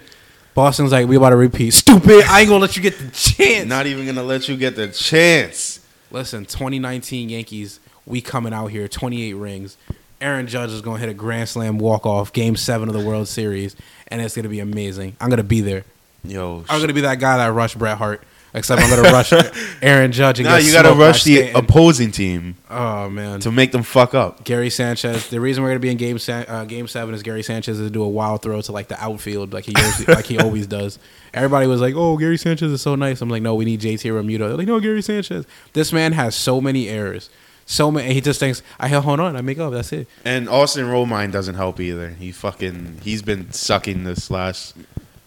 Boston's 0.53 0.91
like 0.91 1.07
we 1.07 1.15
about 1.15 1.29
to 1.31 1.35
repeat. 1.37 1.71
Stupid. 1.71 2.23
I 2.25 2.41
ain't 2.41 2.49
gonna 2.49 2.61
let 2.61 2.75
you 2.77 2.83
get 2.83 2.97
the 2.97 3.09
chance. 3.13 3.67
Not 3.67 3.87
even 3.87 4.05
gonna 4.05 4.23
let 4.23 4.47
you 4.47 4.55
get 4.57 4.75
the 4.75 4.89
chance. 4.89 5.79
Listen, 6.11 6.45
2019 6.45 7.29
Yankees. 7.29 7.79
We 8.05 8.21
coming 8.21 8.53
out 8.53 8.67
here. 8.67 8.87
28 8.87 9.33
rings. 9.33 9.77
Aaron 10.19 10.47
Judge 10.47 10.71
is 10.71 10.81
gonna 10.81 10.99
hit 10.99 11.09
a 11.09 11.13
grand 11.13 11.49
slam 11.49 11.79
walk 11.79 12.05
off. 12.05 12.31
Game 12.31 12.55
seven 12.55 12.87
of 12.87 12.93
the 12.93 13.03
World 13.03 13.27
Series, 13.27 13.75
and 14.07 14.21
it's 14.21 14.35
gonna 14.35 14.49
be 14.49 14.59
amazing. 14.59 15.15
I'm 15.19 15.29
gonna 15.29 15.43
be 15.43 15.61
there. 15.61 15.83
Yo, 16.23 16.63
I'm 16.69 16.79
gonna 16.79 16.93
be 16.93 17.01
that 17.01 17.19
guy 17.19 17.37
that 17.37 17.47
rushed 17.47 17.77
Bret 17.77 17.97
Hart. 17.97 18.23
Except 18.53 18.81
I'm 18.81 18.89
gonna 18.89 19.09
rush 19.09 19.31
Aaron 19.81 20.11
Judge 20.11 20.39
and 20.39 20.47
get 20.47 20.63
you 20.63 20.73
gotta 20.73 20.93
rush 20.93 21.23
the 21.23 21.37
Stanton. 21.37 21.55
opposing 21.55 22.11
team 22.11 22.57
oh 22.69 23.09
man, 23.09 23.39
to 23.39 23.51
make 23.51 23.71
them 23.71 23.81
fuck 23.81 24.13
up. 24.13 24.43
Gary 24.43 24.69
Sanchez. 24.69 25.29
The 25.29 25.39
reason 25.39 25.63
we're 25.63 25.69
gonna 25.69 25.79
be 25.79 25.89
in 25.89 25.95
game 25.97 26.19
uh, 26.27 26.65
game 26.65 26.87
seven 26.87 27.15
is 27.15 27.23
Gary 27.23 27.43
Sanchez 27.43 27.79
is 27.79 27.87
to 27.87 27.91
do 27.91 28.03
a 28.03 28.09
wild 28.09 28.41
throw 28.41 28.59
to 28.59 28.71
like 28.73 28.89
the 28.89 29.01
outfield, 29.01 29.53
like 29.53 29.63
he 29.65 29.73
usually, 29.77 30.13
like 30.13 30.25
he 30.25 30.37
always 30.37 30.67
does. 30.67 30.99
Everybody 31.33 31.65
was 31.65 31.79
like, 31.79 31.95
"Oh, 31.95 32.17
Gary 32.17 32.37
Sanchez 32.37 32.73
is 32.73 32.81
so 32.81 32.95
nice." 32.95 33.21
I'm 33.21 33.29
like, 33.29 33.41
"No, 33.41 33.55
we 33.55 33.63
need 33.63 33.79
JT 33.79 34.11
Realmuto." 34.11 34.39
They're 34.39 34.57
like, 34.57 34.67
"No, 34.67 34.81
Gary 34.81 35.01
Sanchez." 35.01 35.45
This 35.71 35.93
man 35.93 36.11
has 36.11 36.35
so 36.35 36.59
many 36.59 36.89
errors, 36.89 37.29
so 37.71 37.89
many. 37.89 38.13
He 38.13 38.21
just 38.21 38.39
thinks, 38.39 38.61
"I 38.79 38.87
hold 38.89 39.19
on, 39.19 39.35
I 39.35 39.41
make 39.41 39.57
up." 39.57 39.71
That's 39.71 39.93
it. 39.93 40.07
And 40.25 40.49
Austin 40.49 40.85
Romine 40.85 41.31
doesn't 41.31 41.55
help 41.55 41.79
either. 41.79 42.09
He 42.09 42.31
fucking 42.31 42.99
he's 43.01 43.21
been 43.21 43.51
sucking 43.51 44.03
this 44.03 44.29
last. 44.29 44.75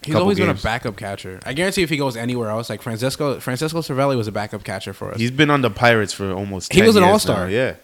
He's 0.03 0.13
always 0.13 0.37
been 0.37 0.49
a 0.49 0.53
backup 0.53 0.95
catcher. 0.95 1.39
I 1.45 1.53
guarantee 1.53 1.81
if 1.81 1.89
he 1.89 1.97
goes 1.97 2.15
anywhere 2.15 2.49
else, 2.49 2.69
like 2.69 2.83
Francisco 2.83 3.39
Francisco 3.39 3.79
Cervelli 3.79 4.15
was 4.15 4.27
a 4.27 4.31
backup 4.31 4.63
catcher 4.63 4.93
for 4.93 5.11
us. 5.11 5.17
He's 5.17 5.31
been 5.31 5.49
on 5.49 5.61
the 5.61 5.71
Pirates 5.71 6.13
for 6.13 6.31
almost. 6.31 6.71
He 6.71 6.83
was 6.83 6.95
an 6.95 7.03
all-star. 7.03 7.49
Yeah. 7.49 7.75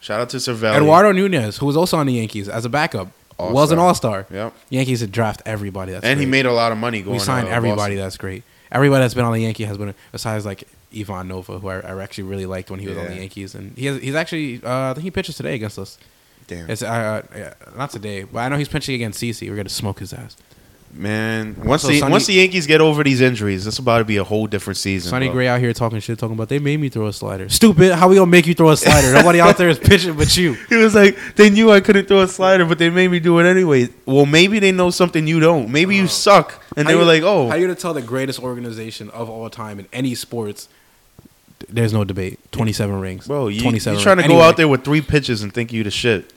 Shout 0.00 0.20
out 0.20 0.28
to 0.30 0.36
Cervelli. 0.36 0.76
Eduardo 0.76 1.12
Nunez, 1.12 1.56
who 1.56 1.64
was 1.64 1.78
also 1.78 1.96
on 1.96 2.04
the 2.04 2.12
Yankees 2.12 2.46
as 2.46 2.66
a 2.66 2.68
backup, 2.68 3.08
was 3.38 3.72
an 3.72 3.78
All-star. 3.78 4.26
Yep. 4.30 4.52
Yankees 4.68 5.00
had 5.00 5.10
draft 5.10 5.40
everybody. 5.46 5.92
That's 5.92 6.04
and 6.04 6.20
he 6.20 6.26
made 6.26 6.44
a 6.44 6.52
lot 6.52 6.72
of 6.72 6.78
money 6.78 7.00
going. 7.00 7.14
we 7.14 7.18
signed 7.20 7.48
everybody. 7.48 7.94
Boston. 7.94 7.96
That's 7.96 8.16
great. 8.18 8.42
Everybody 8.70 9.02
that's 9.02 9.14
been 9.14 9.24
on 9.24 9.32
the 9.32 9.40
Yankee 9.40 9.64
has 9.64 9.78
been 9.78 9.94
besides 10.12 10.44
like 10.44 10.68
Ivan 10.96 11.28
Nova, 11.28 11.58
who 11.58 11.68
I, 11.68 11.80
I 11.80 12.02
actually 12.02 12.24
really 12.24 12.46
liked 12.46 12.70
when 12.70 12.80
he 12.80 12.88
was 12.88 12.96
on 12.98 13.06
the 13.06 13.16
Yankees, 13.16 13.54
and 13.54 13.76
he 13.76 13.86
has, 13.86 14.00
he's 14.00 14.14
actually 14.14 14.62
uh, 14.64 14.90
I 14.90 14.94
think 14.94 15.04
he 15.04 15.10
pitches 15.10 15.36
today 15.36 15.54
against 15.54 15.78
us. 15.78 15.98
Damn. 16.46 16.68
It's 16.70 16.82
uh, 16.82 17.22
uh, 17.34 17.76
not 17.76 17.90
today, 17.90 18.24
but 18.24 18.40
I 18.40 18.48
know 18.48 18.56
he's 18.56 18.68
pitching 18.68 18.94
against 18.94 19.20
CC. 19.22 19.48
We're 19.48 19.56
gonna 19.56 19.68
smoke 19.68 20.00
his 20.00 20.12
ass. 20.12 20.36
Man, 20.96 21.56
once 21.64 21.82
So 21.82 21.88
the 21.88 21.98
Sonny- 21.98 22.12
once 22.12 22.26
the 22.26 22.34
Yankees 22.34 22.68
get 22.68 22.80
over 22.80 23.02
these 23.02 23.20
injuries, 23.20 23.64
this 23.64 23.80
about 23.80 23.98
to 23.98 24.04
be 24.04 24.16
a 24.18 24.22
whole 24.22 24.46
different 24.46 24.76
season. 24.76 25.10
Sonny 25.10 25.26
bro. 25.26 25.32
Gray 25.34 25.48
out 25.48 25.58
here 25.58 25.72
talking 25.72 25.98
shit, 25.98 26.20
talking 26.20 26.34
about 26.36 26.48
they 26.48 26.60
made 26.60 26.78
me 26.78 26.88
throw 26.88 27.08
a 27.08 27.12
slider. 27.12 27.48
Stupid! 27.48 27.92
How 27.94 28.06
we 28.08 28.14
gonna 28.14 28.30
make 28.30 28.46
you 28.46 28.54
throw 28.54 28.70
a 28.70 28.76
slider? 28.76 29.12
Nobody 29.12 29.40
out 29.40 29.56
there 29.58 29.68
is 29.68 29.78
pitching 29.80 30.16
but 30.16 30.36
you. 30.36 30.52
He 30.68 30.76
was 30.76 30.94
like, 30.94 31.18
they 31.34 31.50
knew 31.50 31.72
I 31.72 31.80
couldn't 31.80 32.06
throw 32.06 32.20
a 32.20 32.28
slider, 32.28 32.64
but 32.64 32.78
they 32.78 32.90
made 32.90 33.08
me 33.08 33.18
do 33.18 33.40
it 33.40 33.44
anyway. 33.44 33.88
Well, 34.06 34.24
maybe 34.24 34.60
they 34.60 34.70
know 34.70 34.90
something 34.90 35.26
you 35.26 35.40
don't. 35.40 35.70
Maybe 35.70 35.96
you 35.96 36.06
suck, 36.06 36.62
and 36.76 36.86
How 36.86 36.92
they 36.92 36.94
were 36.94 37.00
you- 37.02 37.06
like, 37.08 37.22
oh, 37.24 37.48
how 37.48 37.56
you 37.56 37.66
gonna 37.66 37.74
tell 37.74 37.94
the 37.94 38.02
greatest 38.02 38.38
organization 38.40 39.10
of 39.10 39.28
all 39.28 39.50
time 39.50 39.80
in 39.80 39.88
any 39.92 40.14
sports? 40.14 40.68
There's 41.68 41.92
no 41.92 42.04
debate. 42.04 42.38
Twenty-seven 42.52 43.00
rings, 43.00 43.26
bro, 43.26 43.48
you, 43.48 43.62
you 43.70 43.80
trying 43.80 43.96
to 43.98 44.04
go 44.04 44.10
Anyway, 44.22 44.40
out 44.42 44.56
there 44.56 44.68
with 44.68 44.84
three 44.84 45.00
pitches 45.00 45.42
and 45.42 45.52
think 45.52 45.72
you 45.72 45.82
the 45.84 45.90
shit. 45.90 46.32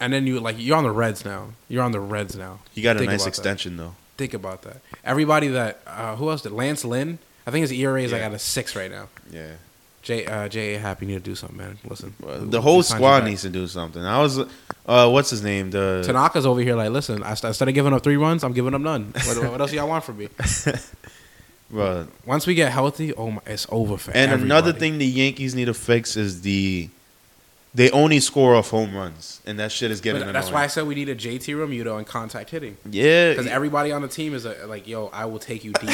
and 0.00 0.12
then 0.12 0.26
you 0.26 0.40
like 0.40 0.56
you're 0.58 0.76
on 0.76 0.84
the 0.84 0.90
Reds 0.90 1.24
now. 1.24 1.48
You're 1.68 1.82
on 1.82 1.92
the 1.92 2.00
Reds 2.00 2.36
now. 2.36 2.60
You 2.74 2.82
got 2.82 2.96
a 2.96 2.98
Think 3.00 3.10
nice 3.10 3.20
about 3.22 3.24
that. 3.24 3.38
extension 3.38 3.76
though. 3.76 3.94
Think 4.16 4.34
about 4.34 4.62
that. 4.62 4.78
Everybody 5.04 5.48
that 5.48 5.80
uh, 5.86 6.16
who 6.16 6.30
else 6.30 6.42
did 6.42 6.52
Lance 6.52 6.84
Lynn? 6.84 7.18
I 7.46 7.50
think 7.50 7.62
his 7.62 7.72
ERA 7.72 8.02
is 8.02 8.12
like 8.12 8.22
at 8.22 8.32
a 8.32 8.38
six 8.38 8.76
right 8.76 8.90
now. 8.90 9.08
Yeah, 9.30 9.52
J 10.02 10.26
uh, 10.26 10.48
J 10.48 10.74
A 10.74 10.78
Happy 10.78 11.06
need 11.06 11.14
to 11.14 11.20
do 11.20 11.34
something, 11.34 11.56
man. 11.56 11.78
Listen, 11.88 12.14
the 12.20 12.60
whole 12.60 12.82
squad 12.82 13.24
needs 13.24 13.42
to 13.42 13.48
do 13.50 13.66
something. 13.66 14.02
I 14.04 14.20
was, 14.20 14.38
uh, 14.86 15.08
what's 15.10 15.30
his 15.30 15.42
name? 15.42 15.70
The 15.70 16.02
Tanaka's 16.06 16.44
over 16.46 16.60
here 16.60 16.76
like, 16.76 16.90
listen. 16.90 17.22
I 17.22 17.32
st- 17.34 17.48
instead 17.50 17.68
of 17.68 17.74
giving 17.74 17.92
up 17.94 18.02
three 18.02 18.16
runs, 18.16 18.44
I'm 18.44 18.52
giving 18.52 18.74
up 18.74 18.80
none. 18.82 19.12
What, 19.26 19.50
what 19.52 19.60
else 19.62 19.72
y'all 19.72 19.88
want 19.88 20.04
from 20.04 20.18
me? 20.18 20.28
bro. 21.70 22.06
Once 22.26 22.46
we 22.46 22.54
get 22.54 22.72
healthy, 22.72 23.12
oh 23.14 23.30
my, 23.32 23.40
it's 23.46 23.66
over 23.70 23.96
for 23.96 24.10
And 24.12 24.32
another 24.32 24.72
thing 24.72 24.98
the 24.98 25.06
Yankees 25.06 25.54
need 25.54 25.66
to 25.66 25.74
fix 25.74 26.16
is 26.16 26.42
the 26.42 26.88
they 27.72 27.88
only 27.92 28.18
score 28.18 28.56
off 28.56 28.70
home 28.70 28.96
runs, 28.96 29.40
and 29.46 29.56
that 29.60 29.70
shit 29.70 29.92
is 29.92 30.00
getting 30.00 30.22
But 30.24 30.32
that's 30.32 30.48
annoying. 30.48 30.54
why 30.54 30.64
I 30.64 30.66
said 30.66 30.88
we 30.88 30.96
need 30.96 31.08
a 31.08 31.14
JT 31.14 31.54
Realmuto 31.54 31.98
and 31.98 32.04
contact 32.06 32.50
hitting. 32.50 32.76
yeah, 32.90 33.30
Because 33.30 33.46
everybody 33.46 33.92
on 33.92 34.02
the 34.02 34.08
team 34.08 34.34
is 34.34 34.44
uh 34.44 34.64
like, 34.66 34.88
yo, 34.88 35.06
I 35.12 35.26
will 35.26 35.38
take 35.38 35.62
you 35.64 35.72
deep 35.74 35.88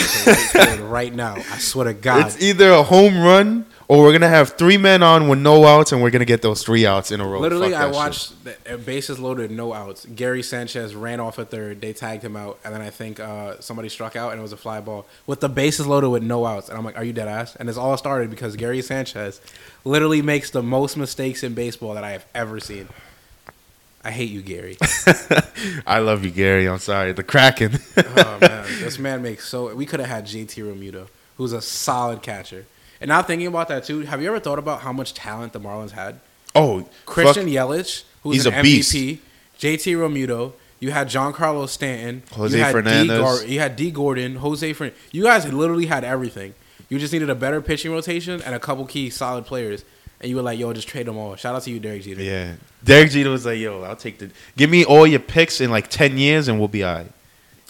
right 0.56 0.80
right 0.82 1.14
now. 1.14 1.34
I 1.36 1.58
swear 1.58 1.84
to 1.84 1.92
God. 1.92 2.26
It's 2.26 2.40
either 2.42 2.70
a 2.70 2.82
home 2.82 3.18
run 3.20 3.66
or 3.88 4.02
we're 4.02 4.12
gonna 4.12 4.28
have 4.28 4.50
three 4.50 4.76
men 4.76 5.02
on 5.02 5.28
with 5.28 5.38
no 5.38 5.64
outs, 5.64 5.92
and 5.92 6.02
we're 6.02 6.10
gonna 6.10 6.24
get 6.24 6.42
those 6.42 6.62
three 6.62 6.86
outs 6.86 7.10
in 7.10 7.20
a 7.20 7.26
row. 7.26 7.40
Literally, 7.40 7.74
I 7.74 7.86
watched 7.86 8.44
the 8.44 8.56
uh, 8.74 8.76
bases 8.78 9.18
loaded, 9.18 9.50
no 9.50 9.72
outs. 9.72 10.06
Gary 10.06 10.42
Sanchez 10.42 10.94
ran 10.94 11.20
off 11.20 11.38
at 11.38 11.50
third. 11.50 11.80
They 11.80 11.92
tagged 11.92 12.22
him 12.22 12.36
out, 12.36 12.58
and 12.64 12.74
then 12.74 12.82
I 12.82 12.90
think 12.90 13.20
uh, 13.20 13.60
somebody 13.60 13.88
struck 13.88 14.16
out, 14.16 14.32
and 14.32 14.40
it 14.40 14.42
was 14.42 14.52
a 14.52 14.56
fly 14.56 14.80
ball 14.80 15.06
with 15.26 15.40
the 15.40 15.48
bases 15.48 15.86
loaded 15.86 16.08
with 16.08 16.22
no 16.22 16.44
outs. 16.46 16.68
And 16.68 16.76
I'm 16.76 16.84
like, 16.84 16.96
"Are 16.96 17.04
you 17.04 17.12
dead 17.12 17.28
ass?" 17.28 17.54
And 17.56 17.68
it's 17.68 17.78
all 17.78 17.96
started 17.96 18.30
because 18.30 18.56
Gary 18.56 18.82
Sanchez 18.82 19.40
literally 19.84 20.22
makes 20.22 20.50
the 20.50 20.62
most 20.62 20.96
mistakes 20.96 21.42
in 21.42 21.54
baseball 21.54 21.94
that 21.94 22.04
I 22.04 22.10
have 22.10 22.26
ever 22.34 22.58
seen. 22.60 22.88
I 24.06 24.12
hate 24.12 24.30
you, 24.30 24.40
Gary. 24.40 24.78
I 25.86 25.98
love 25.98 26.24
you, 26.24 26.30
Gary. 26.30 26.68
I'm 26.68 26.78
sorry. 26.78 27.10
The 27.10 27.24
Kraken. 27.24 27.80
oh 27.96 28.38
man, 28.40 28.64
this 28.80 29.00
man 29.00 29.20
makes 29.20 29.48
so. 29.48 29.74
We 29.74 29.84
could 29.84 29.98
have 29.98 30.08
had 30.08 30.26
JT 30.26 30.62
Realmuto, 30.62 31.08
who's 31.36 31.52
a 31.52 31.60
solid 31.60 32.22
catcher. 32.22 32.66
And 33.00 33.08
now 33.08 33.22
thinking 33.22 33.46
about 33.46 33.68
that 33.68 33.84
too, 33.84 34.00
have 34.00 34.22
you 34.22 34.28
ever 34.28 34.40
thought 34.40 34.58
about 34.58 34.80
how 34.80 34.92
much 34.92 35.14
talent 35.14 35.52
the 35.52 35.60
Marlins 35.60 35.90
had? 35.92 36.20
oh, 36.54 36.88
Christian 37.04 37.44
fuck. 37.44 37.52
Yelich, 37.52 38.04
who's 38.22 38.36
He's 38.36 38.46
an 38.46 38.54
a 38.54 38.62
beast. 38.62 38.94
MVP, 38.94 39.18
JT 39.58 39.94
Realmuto, 39.96 40.52
You 40.80 40.90
had 40.90 41.08
Giancarlo 41.08 41.68
Stanton, 41.68 42.22
Jose 42.32 42.56
you 42.56 42.62
had 42.64 42.72
Fernandez. 42.72 43.18
D. 43.18 43.22
Gar- 43.22 43.44
you 43.44 43.60
had 43.60 43.76
Dee 43.76 43.90
Gordon, 43.90 44.36
Jose 44.36 44.72
Fern. 44.72 44.92
You 45.12 45.22
guys 45.22 45.50
literally 45.52 45.86
had 45.86 46.02
everything. 46.04 46.54
You 46.88 46.98
just 46.98 47.12
needed 47.12 47.28
a 47.30 47.34
better 47.34 47.60
pitching 47.60 47.92
rotation 47.92 48.40
and 48.42 48.54
a 48.54 48.58
couple 48.60 48.86
key 48.86 49.10
solid 49.10 49.44
players, 49.44 49.84
and 50.20 50.30
you 50.30 50.36
were 50.36 50.42
like, 50.42 50.58
"Yo, 50.58 50.72
just 50.72 50.88
trade 50.88 51.06
them 51.06 51.16
all." 51.18 51.34
Shout 51.36 51.54
out 51.54 51.62
to 51.64 51.70
you, 51.70 51.78
Derek 51.80 52.02
Jeter. 52.02 52.22
Yeah. 52.22 52.54
Derek 52.84 53.10
Jeter 53.10 53.28
was 53.30 53.44
like, 53.44 53.58
"Yo, 53.58 53.82
I'll 53.82 53.96
take 53.96 54.18
the 54.18 54.30
give 54.56 54.70
me 54.70 54.84
all 54.84 55.06
your 55.06 55.18
picks 55.20 55.60
in 55.60 55.70
like 55.70 55.88
ten 55.88 56.16
years, 56.16 56.46
and 56.48 56.58
we'll 56.58 56.68
be 56.68 56.84
alright. 56.84 57.10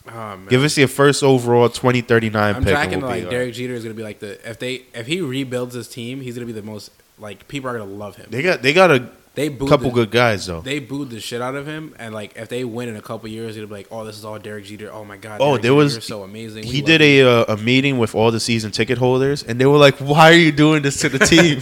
Oh. 0.09 0.39
Give 0.49 0.63
us 0.65 0.77
your 0.79 0.89
first 0.89 1.23
overall 1.23 1.69
twenty 1.69 2.01
thirty 2.01 2.31
nine 2.31 2.57
I'm 2.57 2.65
pick. 2.65 2.73
tracking 2.73 3.01
we'll 3.01 3.11
like 3.11 3.29
Derek 3.31 3.55
Jeter 3.55 3.75
is 3.75 3.83
gonna 3.83 3.95
be 3.95 4.03
like 4.03 4.21
the 4.21 4.49
if 4.49 4.59
they 4.59 4.83
if 4.95 5.07
he 5.07 5.21
rebuilds 5.21 5.75
his 5.75 5.89
team, 5.89 6.21
he's 6.21 6.35
gonna 6.35 6.47
be 6.47 6.53
the 6.53 6.63
most 6.63 6.91
like 7.19 7.49
people 7.49 7.69
are 7.71 7.79
gonna 7.79 7.91
love 7.91 8.17
him. 8.17 8.27
They 8.31 8.43
got 8.43 8.63
they 8.63 8.73
got 8.73 8.91
a 8.91 9.09
They 9.35 9.49
booed 9.49 9.69
couple 9.69 9.89
the, 9.91 9.95
good 9.95 10.11
guys 10.11 10.47
though. 10.47 10.61
They 10.61 10.79
booed 10.79 11.11
the 11.11 11.21
shit 11.21 11.43
out 11.43 11.55
of 11.57 11.67
him, 11.67 11.95
and 11.99 12.15
like 12.15 12.37
if 12.37 12.49
they 12.49 12.65
win 12.65 12.89
in 12.89 12.97
a 12.97 13.03
couple 13.03 13.29
years, 13.29 13.57
it'll 13.57 13.69
be 13.69 13.75
like, 13.75 13.89
oh, 13.91 14.05
this 14.05 14.17
is 14.17 14.25
all 14.25 14.39
Derek 14.39 14.65
Jeter. 14.65 14.91
Oh 14.93 15.05
my 15.05 15.17
god. 15.17 15.41
Oh, 15.41 15.51
Derek 15.59 15.63
there 15.63 15.71
Jeter, 15.71 15.75
was- 15.77 15.93
you're 15.95 16.01
so 16.03 16.23
amazing. 16.23 16.63
We 16.65 16.71
he 16.71 16.83
did 16.83 17.01
you." 17.01 17.27
a 17.29 17.43
uh, 17.43 17.55
a 17.55 17.57
meeting 17.57 17.99
with 17.99 18.15
all 18.15 18.31
the 18.31 18.41
season 18.41 18.71
ticket 18.71 18.99
holders, 18.99 19.43
and 19.43 19.61
they 19.61 19.67
were 19.67 19.79
like, 19.79 19.97
"Why 19.97 20.31
are 20.31 20.35
you 20.37 20.53
doing 20.53 20.83
this 20.83 21.01
to 21.01 21.09
the 21.09 21.19
team? 21.35 21.61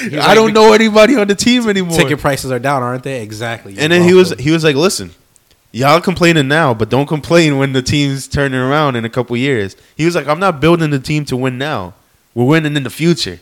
I 0.00 0.16
like, 0.16 0.34
don't 0.34 0.52
know 0.52 0.72
anybody 0.72 1.16
on 1.16 1.28
the 1.28 1.34
team 1.34 1.68
anymore." 1.68 1.96
ticket 1.96 2.18
prices 2.18 2.50
are 2.50 2.58
down, 2.58 2.82
aren't 2.82 3.04
they? 3.04 3.22
Exactly. 3.22 3.76
and 3.78 3.92
then 3.92 4.02
he 4.02 4.12
was 4.14 4.30
he 4.38 4.50
was 4.50 4.64
like, 4.64 4.76
"Listen, 4.76 5.10
y'all 5.74 6.00
complaining 6.00 6.46
now, 6.48 6.72
but 6.72 6.88
don't 6.88 7.06
complain 7.06 7.58
when 7.58 7.72
the 7.72 7.82
team's 7.82 8.28
turning 8.28 8.60
around 8.60 8.96
in 8.96 9.04
a 9.04 9.10
couple 9.10 9.36
years." 9.36 9.76
He 9.96 10.04
was 10.04 10.14
like, 10.14 10.28
"I'm 10.28 10.40
not 10.40 10.60
building 10.60 10.90
the 10.90 10.98
team 11.00 11.24
to 11.26 11.36
win 11.36 11.58
now. 11.58 11.94
We're 12.34 12.44
winning 12.44 12.76
in 12.76 12.84
the 12.84 12.90
future." 12.90 13.40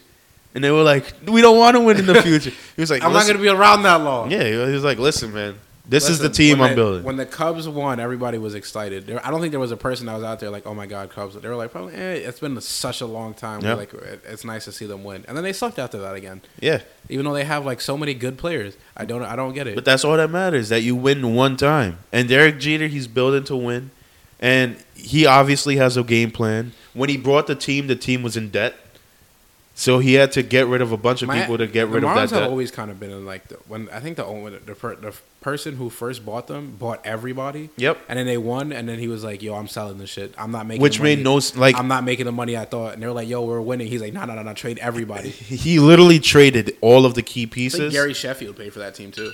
And 0.55 0.63
they 0.65 0.71
were 0.71 0.83
like, 0.83 1.15
"We 1.27 1.41
don't 1.41 1.59
want 1.59 1.77
to 1.77 1.81
win 1.81 1.99
in 1.99 2.07
the 2.07 2.21
future." 2.29 2.51
He 2.77 2.81
was 2.83 2.91
like, 2.91 3.03
I'm 3.05 3.13
not 3.13 3.27
gonna 3.27 3.39
be 3.39 3.49
around 3.49 3.83
that 3.85 4.01
long. 4.03 4.31
Yeah, 4.31 4.45
he 4.49 4.57
was 4.57 4.85
like, 4.85 4.99
"Listen, 4.99 5.33
man, 5.33 5.55
this 5.89 6.09
is 6.09 6.19
the 6.21 6.29
team 6.29 6.61
I'm 6.61 6.71
the- 6.71 6.77
building." 6.77 7.03
When 7.03 7.17
the 7.17 7.27
Cubs 7.27 7.69
won, 7.69 7.99
everybody 8.01 8.39
was 8.39 8.55
excited. 8.55 9.07
There, 9.07 9.25
I 9.27 9.31
don't 9.31 9.41
think 9.41 9.51
there 9.51 9.61
was 9.61 9.73
a 9.73 9.77
person 9.77 10.07
that 10.07 10.15
was 10.15 10.23
out 10.25 10.41
there 10.41 10.51
like, 10.51 10.67
"Oh 10.67 10.75
my 10.75 10.87
God, 10.87 11.11
Cubs!" 11.11 11.35
They 11.35 11.49
were 11.49 11.57
like, 11.57 11.73
"Probably, 11.73 11.95
eh, 11.95 12.15
it's 12.15 12.39
been 12.41 12.61
such 12.61 13.01
a 13.01 13.07
long 13.07 13.35
time. 13.35 13.61
Yeah. 13.63 13.75
Like, 13.75 13.93
it- 13.95 14.23
it's 14.29 14.45
nice 14.45 14.65
to 14.67 14.73
see 14.73 14.87
them 14.87 15.03
win." 15.05 15.25
And 15.27 15.37
then 15.37 15.43
they 15.45 15.53
sucked 15.53 15.79
after 15.79 15.99
that 15.99 16.15
again, 16.15 16.41
yeah, 16.61 16.81
even 17.09 17.25
though 17.25 17.35
they 17.35 17.45
have 17.45 17.67
like 17.67 17.81
so 17.81 17.97
many 17.97 18.15
good 18.15 18.39
players. 18.39 18.75
I 18.97 19.05
don't, 19.05 19.23
I 19.25 19.35
don't 19.37 19.53
get 19.55 19.67
it. 19.67 19.75
but 19.75 19.85
that's 19.85 20.05
all 20.05 20.17
that 20.17 20.31
matters 20.31 20.69
that 20.69 20.83
you 20.83 20.95
win 20.95 21.35
one 21.35 21.57
time. 21.57 21.99
And 22.13 22.29
Derek 22.29 22.59
Jeter, 22.61 22.87
he's 22.87 23.07
building 23.09 23.45
to 23.45 23.57
win, 23.57 23.91
and 24.41 24.77
he 24.95 25.27
obviously 25.27 25.77
has 25.77 25.97
a 25.97 26.03
game 26.03 26.31
plan. 26.31 26.73
When 26.95 27.09
he 27.09 27.17
brought 27.17 27.47
the 27.47 27.55
team, 27.55 27.87
the 27.87 27.97
team 27.97 28.23
was 28.23 28.37
in 28.37 28.51
debt, 28.51 28.75
so 29.75 29.99
he 29.99 30.15
had 30.15 30.31
to 30.33 30.43
get 30.43 30.67
rid 30.67 30.83
of 30.83 30.93
a 30.93 30.97
bunch 30.97 31.23
of 31.23 31.29
My- 31.29 31.41
people 31.41 31.59
to 31.59 31.67
get 31.67 31.87
the 31.87 31.95
rid 31.95 32.05
of 32.05 32.11
Marlins 32.11 32.15
that 32.15 32.21
have 32.21 32.31
debt. 32.43 32.51
always 32.51 32.71
kind 32.71 32.91
of 32.91 33.01
been 33.01 33.11
in 33.11 33.25
like 33.25 33.49
the, 33.49 33.57
when 33.67 33.89
I 33.91 33.99
think 34.01 34.17
the 34.17 34.25
only 34.27 34.53
the, 34.59 34.75
per, 34.75 34.95
the 34.97 35.13
person 35.43 35.77
who 35.77 35.91
first 35.91 36.25
bought 36.25 36.47
them 36.47 36.77
bought 36.79 37.05
everybody. 37.05 37.69
Yep. 37.77 37.99
And 38.09 38.19
then 38.19 38.27
they 38.27 38.39
won, 38.39 38.73
and 38.73 38.89
then 38.89 38.99
he 38.99 39.09
was 39.09 39.23
like, 39.23 39.43
"Yo, 39.43 39.55
I'm 39.55 39.69
selling 39.69 39.99
this 39.99 40.09
shit. 40.09 40.35
I'm 40.39 40.51
not 40.53 40.67
making." 40.67 40.81
Which 40.81 40.97
the 40.97 41.03
money. 41.03 41.17
made 41.17 41.25
no 41.25 41.41
like 41.57 41.77
I'm 41.77 41.89
not 41.89 42.05
making 42.05 42.25
the 42.27 42.33
money 42.33 42.57
I 42.57 42.65
thought. 42.65 42.95
And 42.95 43.03
they 43.03 43.07
were 43.07 43.13
like, 43.13 43.29
"Yo, 43.29 43.43
we're 43.43 43.61
winning." 43.61 43.89
He's 43.89 44.01
like, 44.01 44.13
"No, 44.13 44.25
no, 44.25 44.35
no, 44.35 44.43
no, 44.43 44.55
trade 44.55 44.79
everybody." 44.79 45.29
he 45.31 45.79
literally 45.79 46.21
traded 46.21 46.77
all 46.81 47.05
of 47.05 47.15
the 47.15 47.23
key 47.23 47.43
I 47.43 47.45
think 47.45 47.53
pieces. 47.53 47.93
Gary 47.93 48.15
Sheffield 48.15 48.57
paid 48.57 48.73
for 48.73 48.79
that 48.79 48.95
team 48.95 49.11
too. 49.11 49.33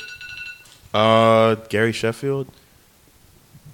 Uh, 0.93 1.57
Gary 1.69 1.93
Sheffield. 1.93 2.49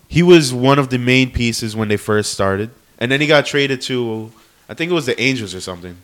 He 0.08 0.22
was 0.22 0.52
one 0.52 0.78
of 0.78 0.90
the 0.90 0.98
main 0.98 1.30
pieces 1.30 1.74
when 1.74 1.88
they 1.88 1.96
first 1.96 2.32
started, 2.32 2.70
and 2.98 3.10
then 3.10 3.20
he 3.20 3.26
got 3.26 3.46
traded 3.46 3.80
to, 3.82 4.30
I 4.68 4.74
think 4.74 4.90
it 4.90 4.94
was 4.94 5.06
the 5.06 5.20
Angels 5.20 5.54
or 5.54 5.60
something. 5.60 5.96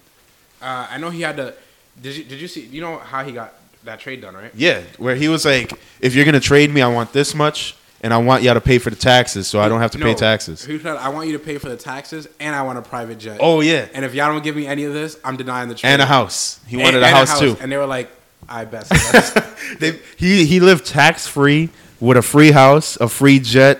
Uh, 0.61 0.89
I 0.90 0.98
know 0.98 1.11
he 1.11 1.23
had 1.23 1.36
to. 1.36 1.55
Did 2.01 2.16
you 2.16 2.24
did 2.24 2.40
you 2.40 2.48
see? 2.48 2.62
You 2.62 2.81
know 2.81 2.98
how 2.98 3.24
he 3.24 3.32
got 3.32 3.55
that 3.85 4.01
trade 4.01 4.20
done, 4.20 4.35
right? 4.35 4.51
Yeah, 4.55 4.81
where 4.98 5.15
he 5.16 5.28
was 5.28 5.44
like, 5.44 5.73
"If 6.01 6.15
you're 6.15 6.24
gonna 6.24 6.40
trade 6.40 6.70
me, 6.70 6.82
I 6.82 6.89
want 6.89 7.12
this 7.12 7.35
much, 7.35 7.74
and 8.02 8.12
I 8.12 8.19
want 8.19 8.43
y'all 8.43 8.55
to 8.55 8.61
pay 8.61 8.78
for 8.78 8.90
the 8.90 8.97
taxes, 8.97 9.47
so 9.47 9.61
I 9.61 9.69
don't 9.69 9.81
have 9.81 9.90
to 9.93 9.98
pay 9.98 10.15
taxes." 10.15 10.65
He 10.65 10.78
said, 10.78 10.97
"I 10.97 11.09
want 11.09 11.27
you 11.28 11.32
to 11.35 11.39
pay 11.39 11.59
for 11.59 11.69
the 11.69 11.77
taxes, 11.77 12.28
and 12.39 12.55
I 12.55 12.62
want 12.62 12.78
a 12.78 12.82
private 12.82 13.19
jet. 13.19 13.39
Oh 13.40 13.61
yeah, 13.61 13.86
and 13.94 14.05
if 14.05 14.15
y'all 14.15 14.32
don't 14.32 14.44
give 14.44 14.57
me 14.57 14.66
any 14.66 14.85
of 14.85 14.93
this, 14.93 15.16
I'm 15.24 15.36
denying 15.36 15.69
the 15.69 15.74
trade." 15.74 15.90
and 15.93 16.02
a 16.02 16.07
house. 16.07 16.61
He 16.66 16.77
And- 16.77 16.85
wanted 16.85 17.02
and 17.02 17.07
a 17.07 17.16
house, 17.16 17.39
too. 17.39 17.57
And 17.61 17.70
they 17.73 17.77
were 17.77 17.86
like, 17.86 18.11
"I 18.48 18.65
bet." 18.65 18.86
So 18.86 19.43
They, 19.78 19.98
he 20.16 20.44
he 20.47 20.61
lived 20.61 20.85
tax 20.86 21.27
free 21.27 21.69
with 22.01 22.16
a 22.16 22.23
free 22.23 22.51
house, 22.52 22.97
a 23.01 23.09
free 23.09 23.39
jet, 23.40 23.78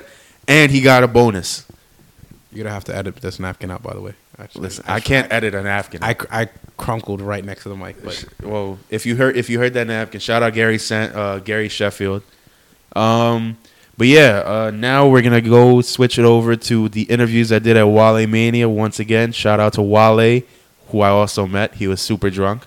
and 0.49 0.71
he 0.71 0.81
got 0.81 1.03
a 1.03 1.09
bonus. 1.09 1.65
You're 2.53 2.65
gonna 2.65 2.75
have 2.75 2.85
to 2.85 2.97
edit 2.97 3.17
this 3.17 3.39
napkin 3.39 3.71
out, 3.71 3.83
by 3.83 3.93
the 3.95 4.01
way. 4.01 4.15
Actually, 4.41 4.63
Listen, 4.63 4.85
I 4.89 5.01
can't 5.01 5.33
edit 5.33 5.55
a 5.55 5.63
napkin. 5.63 6.03
I, 6.03 6.17
I 6.31 6.49
crunkled 6.77 7.21
right 7.21 7.45
next 7.45 7.65
to 7.65 7.69
the 7.69 7.77
mic, 7.77 8.03
but 8.03 8.25
well, 8.43 8.79
if 8.89 9.05
you 9.05 9.17
heard 9.17 9.37
if 9.37 9.51
you 9.51 9.59
heard 9.59 9.75
that 9.75 9.87
napkin, 9.87 10.21
shout 10.21 10.43
out 10.43 10.55
Gary 10.55 10.79
San, 10.79 11.13
uh, 11.15 11.39
Gary 11.39 11.69
Sheffield. 11.69 12.23
Um, 12.97 13.59
but 13.97 14.07
yeah, 14.07 14.43
uh, 14.45 14.71
now 14.73 15.09
we're 15.09 15.23
gonna 15.23 15.43
go 15.43 15.83
switch 15.83 16.19
it 16.19 16.25
over 16.25 16.57
to 16.57 16.89
the 16.89 17.03
interviews 17.03 17.53
I 17.53 17.59
did 17.59 17.77
at 17.77 17.87
Wale 17.87 18.27
Mania 18.27 18.69
once 18.69 18.99
again. 18.99 19.33
Shout 19.33 19.61
out 19.61 19.75
to 19.75 19.83
Wale, 19.83 20.43
who 20.89 21.01
I 21.01 21.11
also 21.11 21.47
met. 21.47 21.75
He 21.75 21.87
was 21.87 22.01
super 22.01 22.31
drunk. 22.31 22.63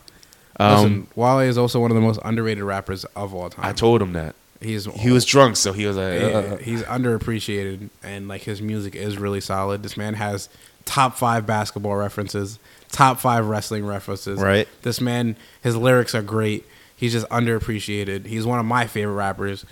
Um, 0.59 0.75
listen, 0.75 1.07
Wale 1.15 1.39
is 1.39 1.57
also 1.57 1.79
one 1.79 1.89
of 1.89 1.95
the 1.95 2.01
most 2.01 2.19
underrated 2.23 2.63
rappers 2.63 3.03
of 3.15 3.33
all 3.33 3.49
time. 3.49 3.65
I 3.65 3.73
told 3.73 4.01
him 4.01 4.13
that 4.13 4.35
he's 4.61 4.85
he 4.85 5.11
was 5.11 5.25
drunk, 5.25 5.55
so 5.57 5.73
he 5.73 5.85
was 5.85 5.97
like, 5.97 6.21
Yeah, 6.21 6.27
uh, 6.27 6.57
he's 6.57 6.83
underappreciated, 6.83 7.89
and 8.03 8.27
like 8.27 8.41
his 8.41 8.61
music 8.61 8.95
is 8.95 9.17
really 9.17 9.41
solid. 9.41 9.83
This 9.83 9.97
man 9.97 10.13
has 10.13 10.49
top 10.85 11.15
five 11.15 11.45
basketball 11.45 11.95
references, 11.95 12.60
top 12.91 13.19
five 13.19 13.47
wrestling 13.47 13.85
references. 13.85 14.39
Right. 14.39 14.68
This 14.81 14.99
man, 15.01 15.35
his 15.61 15.76
lyrics 15.76 16.14
are 16.15 16.22
great. 16.22 16.65
He's 16.95 17.11
just 17.11 17.27
underappreciated. 17.30 18.26
He's 18.26 18.45
one 18.45 18.60
of 18.60 18.65
my 18.65 18.88
favorite 18.88 19.15
rappers, 19.15 19.65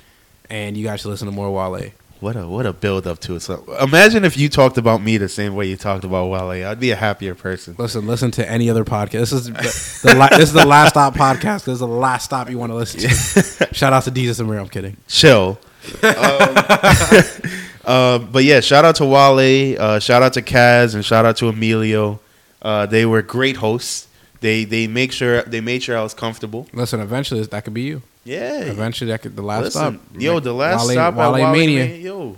and 0.49 0.75
you 0.75 0.83
guys 0.85 1.01
should 1.01 1.09
listen 1.09 1.27
to 1.27 1.31
more 1.31 1.49
Wale. 1.51 1.91
what 2.19 2.35
a 2.35 2.47
what 2.47 2.65
a 2.65 2.73
build 2.73 3.07
up 3.07 3.19
to 3.19 3.35
it. 3.35 3.39
So 3.41 3.63
imagine 3.81 4.25
if 4.25 4.37
you 4.37 4.49
talked 4.49 4.77
about 4.77 5.01
me 5.01 5.17
the 5.17 5.29
same 5.29 5.55
way 5.55 5.67
you 5.67 5.77
talked 5.77 6.03
about 6.03 6.27
Wale. 6.27 6.67
I'd 6.67 6.79
be 6.79 6.91
a 6.91 6.95
happier 6.95 7.33
person. 7.35 7.75
Listen, 7.77 8.05
listen 8.05 8.31
to 8.31 8.49
any 8.49 8.69
other 8.69 8.83
podcast. 8.83 9.11
This 9.11 9.31
is 9.33 9.45
the, 9.45 10.09
the 10.09 10.15
la- 10.15 10.29
this 10.29 10.49
is 10.49 10.53
the 10.53 10.65
last 10.65 10.89
stop 10.89 11.13
podcast. 11.13 11.65
This 11.65 11.73
is 11.75 11.79
the 11.79 11.87
last 11.87 12.25
stop 12.25 12.49
you 12.49 12.57
want 12.57 12.71
to 12.71 12.75
listen 12.75 12.99
to. 12.99 13.09
Shout 13.73 13.93
out 13.93 14.03
to 14.03 14.11
Jesus 14.11 14.39
and 14.39 14.49
Amir. 14.49 14.59
I'm 14.59 14.67
kidding. 14.67 14.97
chill. 15.07 15.57
um, 16.03 16.55
uh, 17.85 18.19
but 18.19 18.43
yeah, 18.43 18.59
shout 18.59 18.85
out 18.85 18.95
to 18.97 19.05
Wale, 19.05 19.79
uh, 19.79 19.99
shout 19.99 20.21
out 20.23 20.33
to 20.33 20.41
Kaz, 20.41 20.93
and 20.95 21.03
shout 21.03 21.25
out 21.25 21.37
to 21.37 21.47
Emilio. 21.49 22.19
Uh, 22.61 22.85
they 22.85 23.05
were 23.05 23.21
great 23.21 23.57
hosts. 23.57 24.07
They 24.39 24.63
they 24.65 24.87
make 24.87 25.11
sure 25.11 25.43
they 25.43 25.61
made 25.61 25.83
sure 25.83 25.97
I 25.97 26.01
was 26.03 26.13
comfortable. 26.13 26.67
Listen, 26.73 26.99
eventually 26.99 27.43
that 27.43 27.63
could 27.63 27.73
be 27.73 27.81
you. 27.83 28.01
Yeah. 28.23 28.61
Eventually 28.61 29.09
that 29.11 29.21
could 29.21 29.35
the 29.35 29.41
last 29.41 29.63
Listen, 29.63 29.99
stop. 29.99 30.21
yo, 30.21 30.39
the 30.39 30.53
last 30.53 30.87
Wale- 30.87 30.91
stop 30.95 31.13
Wale 31.15 31.33
Wale 31.33 31.51
Mania. 31.51 31.85
Mania. 31.85 31.97
Yo, 31.97 32.37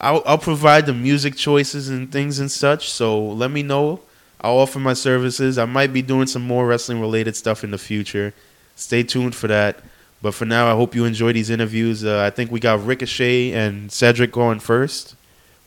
I'll, 0.00 0.22
I'll 0.26 0.38
provide 0.38 0.86
the 0.86 0.94
music 0.94 1.36
choices 1.36 1.88
and 1.88 2.10
things 2.10 2.38
and 2.40 2.50
such. 2.50 2.90
So 2.90 3.20
let 3.20 3.50
me 3.50 3.62
know. 3.62 4.00
I'll 4.40 4.58
offer 4.58 4.78
my 4.78 4.94
services. 4.94 5.58
I 5.58 5.66
might 5.66 5.92
be 5.92 6.02
doing 6.02 6.26
some 6.26 6.42
more 6.42 6.66
wrestling 6.66 7.00
related 7.00 7.36
stuff 7.36 7.62
in 7.62 7.70
the 7.70 7.78
future. 7.78 8.32
Stay 8.76 9.02
tuned 9.02 9.34
for 9.34 9.46
that. 9.48 9.80
But 10.22 10.34
for 10.34 10.44
now, 10.44 10.70
I 10.70 10.76
hope 10.76 10.94
you 10.94 11.04
enjoy 11.04 11.32
these 11.32 11.48
interviews. 11.48 12.04
Uh, 12.04 12.20
I 12.20 12.30
think 12.30 12.50
we 12.50 12.60
got 12.60 12.84
Ricochet 12.84 13.52
and 13.52 13.90
Cedric 13.90 14.32
going 14.32 14.60
first. 14.60 15.14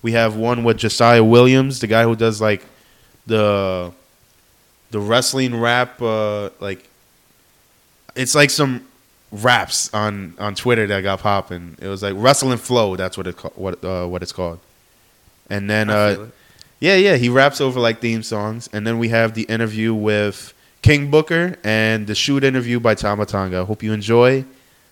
We 0.01 0.11
have 0.11 0.35
one 0.35 0.63
with 0.63 0.77
Josiah 0.77 1.23
Williams, 1.23 1.79
the 1.79 1.87
guy 1.87 2.03
who 2.03 2.15
does 2.15 2.39
like 2.39 2.63
the 3.25 3.91
the 4.91 4.99
wrestling 4.99 5.59
rap. 5.59 6.01
Uh, 6.01 6.51
like 6.59 6.87
it's 8.15 8.35
like 8.35 8.49
some 8.49 8.85
raps 9.31 9.91
on 9.93 10.35
on 10.37 10.53
Twitter 10.55 10.85
that 10.87 11.01
got 11.01 11.19
popping. 11.19 11.77
It 11.81 11.87
was 11.87 12.03
like 12.03 12.13
Wrestling 12.15 12.59
Flow. 12.59 12.95
That's 12.95 13.17
what 13.17 13.27
it 13.27 13.39
what 13.57 13.83
uh, 13.83 14.05
what 14.05 14.21
it's 14.21 14.33
called. 14.33 14.59
And 15.49 15.69
then 15.69 15.89
uh, 15.89 16.27
yeah, 16.79 16.95
yeah, 16.95 17.15
he 17.15 17.29
raps 17.29 17.59
over 17.61 17.79
like 17.79 17.99
theme 17.99 18.23
songs. 18.23 18.69
And 18.71 18.85
then 18.85 18.99
we 18.99 19.09
have 19.09 19.33
the 19.33 19.43
interview 19.43 19.93
with 19.93 20.52
King 20.83 21.09
Booker 21.09 21.57
and 21.63 22.05
the 22.05 22.13
shoot 22.13 22.43
interview 22.43 22.79
by 22.79 22.93
Tama 22.93 23.25
Tonga. 23.25 23.65
Hope 23.65 23.81
you 23.81 23.93
enjoy. 23.93 24.45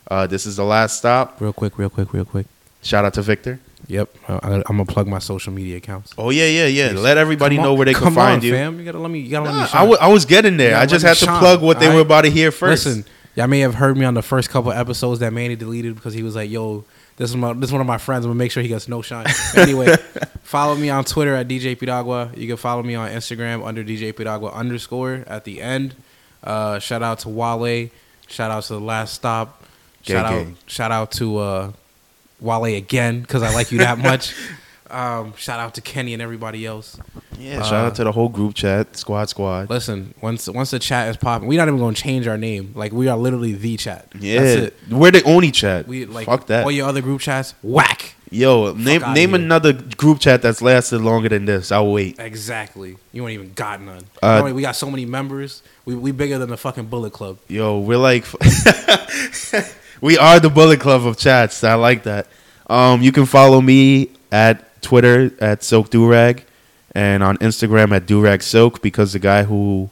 Uh, 0.10 0.26
this 0.26 0.46
is 0.46 0.56
the 0.56 0.64
last 0.64 0.98
stop. 0.98 1.40
Real 1.40 1.54
quick, 1.54 1.78
real 1.78 1.90
quick, 1.90 2.14
real 2.14 2.26
quick. 2.26 2.48
Shout 2.82 3.06
out 3.06 3.14
to 3.14 3.22
Victor. 3.22 3.60
Yep, 3.88 4.10
uh, 4.28 4.40
I, 4.42 4.56
I'm 4.56 4.62
gonna 4.78 4.86
plug 4.86 5.08
my 5.08 5.20
social 5.20 5.52
media 5.52 5.78
accounts. 5.78 6.14
Oh 6.18 6.30
yeah, 6.30 6.46
yeah, 6.46 6.68
yeah. 6.68 6.92
Let 6.98 7.18
everybody 7.18 7.58
Come 7.58 7.66
know 7.66 7.74
where 7.74 7.86
they 7.86 7.94
can 7.94 8.14
find 8.14 8.40
on, 8.40 8.42
you. 8.42 8.54
Fam. 8.54 8.80
You 8.80 8.86
gotta 8.86 9.00
let 9.00 9.12
me. 9.12 9.20
You 9.20 9.32
gotta 9.32 9.46
let 9.46 9.56
me. 9.56 9.62
I, 9.62 9.66
shine. 9.66 9.90
wa- 9.90 9.98
I 10.00 10.08
was 10.08 10.26
getting 10.26 10.56
there. 10.56 10.78
I 10.78 10.86
just 10.86 11.06
had 11.06 11.18
to 11.18 11.26
shine, 11.26 11.40
plug 11.40 11.62
what 11.62 11.80
they 11.80 11.94
were 11.94 12.02
about 12.02 12.22
to 12.22 12.30
hear 12.32 12.52
first. 12.52 12.86
Listen, 12.86 13.06
y'all 13.36 13.48
may 13.48 13.60
have 13.60 13.76
heard 13.76 13.98
me 13.98 14.06
on 14.06 14.14
the 14.14 14.22
first 14.22 14.50
couple 14.50 14.72
episodes 14.72 15.20
that 15.20 15.34
Manny 15.34 15.58
deleted 15.58 15.96
because 15.96 16.14
he 16.14 16.24
was 16.24 16.36
like, 16.36 16.50
"Yo, 16.50 16.86
this 17.22 17.30
is 17.30 17.36
my 17.36 17.54
this 17.54 17.70
is 17.70 17.72
one 17.72 17.82
of 17.82 17.88
my 17.88 18.00
friends. 18.00 18.26
I'm 18.26 18.32
gonna 18.32 18.40
make 18.40 18.52
sure 18.52 18.64
he 18.64 18.70
gets 18.70 18.88
no 18.88 19.04
shine." 19.04 19.28
anyway, 19.56 19.96
follow 20.42 20.76
me 20.76 20.90
on 20.90 21.04
Twitter 21.04 21.36
at 21.36 21.48
DJ 21.48 21.78
Piragua. 21.78 22.36
You 22.36 22.48
can 22.48 22.58
follow 22.58 22.82
me 22.82 22.96
on 22.96 23.12
Instagram 23.12 23.64
under 23.64 23.84
DJ 23.84 24.12
Piragua 24.12 24.52
underscore 24.54 25.24
at 25.28 25.44
the 25.44 25.62
end. 25.62 25.94
Uh, 26.44 26.80
shout 26.80 27.04
out 27.04 27.20
to 27.20 27.30
Wale. 27.30 27.90
Shout 28.28 28.50
out 28.50 28.64
to 28.64 28.74
the 28.74 28.80
Last 28.80 29.14
Stop. 29.14 29.64
Shout 30.02 30.26
out 30.26 30.48
shout 30.66 30.92
out 30.92 31.12
to 31.12 31.38
uh, 31.38 31.72
Wale 32.40 32.76
again 32.76 33.22
because 33.22 33.44
I 33.44 33.54
like 33.54 33.72
you 33.72 33.78
that 33.78 34.00
much. 34.10 34.34
Um, 34.92 35.34
shout 35.38 35.60
out 35.60 35.74
to 35.76 35.82
Kenny 35.82 36.14
and 36.14 36.22
everybody 36.22 36.66
else. 36.66 37.00
yeah, 37.40 37.62
shout 37.62 37.86
out 37.86 37.96
to 37.96 38.04
the 38.04 38.12
whole 38.12 38.30
group 38.30 38.54
chat, 38.56 38.96
Squad 38.98 39.30
Squad. 39.30 39.70
Listen, 39.70 40.14
once 40.22 40.48
once 40.50 40.72
the 40.72 40.80
chat 40.80 41.10
is 41.10 41.18
popping, 41.18 41.48
we're 41.48 41.58
not 41.58 41.68
even 41.68 41.80
going 41.80 41.96
to 41.96 42.02
change 42.02 42.28
our 42.28 42.38
name. 42.38 42.74
Like 42.76 42.92
we 42.92 43.08
are 43.08 43.18
literally 43.18 43.54
the 43.54 43.78
chat. 43.78 44.08
Yeah, 44.20 44.42
That's 44.42 44.62
it. 44.68 44.78
we're 44.90 45.12
the 45.12 45.24
only 45.24 45.52
chat. 45.52 45.88
We 45.88 46.06
like 46.06 46.26
Fuck 46.26 46.48
that. 46.48 46.66
All 46.66 46.72
your 46.72 46.88
other 46.88 47.02
group 47.02 47.22
chats, 47.22 47.54
whack. 47.64 48.16
Yo, 48.34 48.72
name 48.74 49.02
name 49.14 49.34
another 49.34 49.74
group 49.74 50.20
chat 50.20 50.42
that's 50.42 50.62
lasted 50.62 51.00
longer 51.02 51.28
than 51.28 51.44
this. 51.44 51.70
I'll 51.70 51.92
wait. 51.92 52.18
Exactly. 52.18 52.96
You 53.12 53.28
ain't 53.28 53.34
even 53.34 53.54
got 53.54 53.82
none. 53.82 54.04
Uh, 54.24 54.42
You 54.44 54.50
know, 54.50 54.56
we 54.56 54.62
got 54.62 54.78
so 54.78 54.90
many 54.90 55.06
members. 55.06 55.62
We 55.84 55.96
we 55.96 56.12
bigger 56.12 56.38
than 56.38 56.50
the 56.50 56.56
fucking 56.58 56.86
Bullet 56.86 57.12
Club. 57.12 57.40
Yo, 57.50 57.80
we're 57.80 57.98
like, 57.98 58.26
we 60.02 60.18
are 60.18 60.40
the 60.40 60.50
Bullet 60.50 60.80
Club 60.80 61.06
of 61.06 61.18
chats. 61.18 61.64
I 61.64 61.74
like 61.76 62.04
that. 62.04 62.28
Um, 62.68 63.02
you 63.02 63.12
can 63.12 63.26
follow 63.26 63.60
me 63.60 64.12
at 64.32 64.66
Twitter 64.82 65.32
at 65.40 65.64
Silk 65.64 65.90
Durag, 65.90 66.44
and 66.94 67.24
on 67.24 67.38
Instagram 67.38 67.96
at 67.96 68.06
Durag 68.06 68.42
Silk 68.42 68.82
because 68.82 69.14
the 69.14 69.20
guy 69.20 69.44
who, 69.44 69.90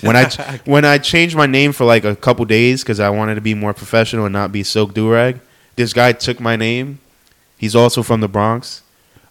when 0.00 0.16
I 0.16 0.28
when 0.64 0.84
I 0.84 0.98
changed 0.98 1.36
my 1.36 1.46
name 1.46 1.72
for 1.72 1.84
like 1.84 2.04
a 2.04 2.16
couple 2.16 2.44
days 2.44 2.82
because 2.82 3.00
I 3.00 3.10
wanted 3.10 3.36
to 3.36 3.40
be 3.40 3.54
more 3.54 3.74
professional 3.74 4.24
and 4.26 4.32
not 4.32 4.52
be 4.52 4.62
Silk 4.62 4.94
Durag, 4.94 5.40
this 5.76 5.92
guy 5.92 6.12
took 6.12 6.40
my 6.40 6.56
name. 6.56 6.98
He's 7.56 7.76
also 7.76 8.02
from 8.02 8.20
the 8.20 8.28
Bronx. 8.28 8.82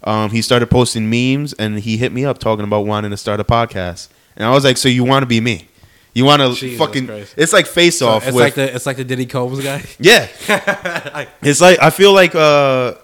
Um, 0.03 0.31
he 0.31 0.41
started 0.41 0.67
posting 0.69 1.09
memes 1.09 1.53
and 1.53 1.79
he 1.79 1.97
hit 1.97 2.11
me 2.11 2.25
up 2.25 2.39
talking 2.39 2.65
about 2.65 2.85
wanting 2.85 3.11
to 3.11 3.17
start 3.17 3.39
a 3.39 3.43
podcast. 3.43 4.07
And 4.35 4.45
I 4.45 4.51
was 4.51 4.63
like, 4.63 4.77
"So 4.77 4.87
you 4.89 5.03
want 5.03 5.23
to 5.23 5.27
be 5.27 5.41
me? 5.41 5.67
You 6.13 6.25
want 6.25 6.41
to 6.41 6.77
fucking? 6.77 7.07
Christ. 7.07 7.35
It's 7.37 7.53
like 7.53 7.67
face 7.67 7.99
So 7.99 8.07
off 8.07 8.25
it's 8.27 8.35
with 8.35 8.43
like 8.43 8.55
the 8.55 8.73
it's 8.75 8.85
like 8.85 8.97
the 8.97 9.03
Diddy 9.03 9.25
Combs 9.25 9.61
guy. 9.63 9.83
yeah. 9.99 10.27
it's 11.41 11.61
like 11.61 11.79
I 11.81 11.89
feel 11.89 12.13
like 12.13 12.35
uh, 12.35 12.95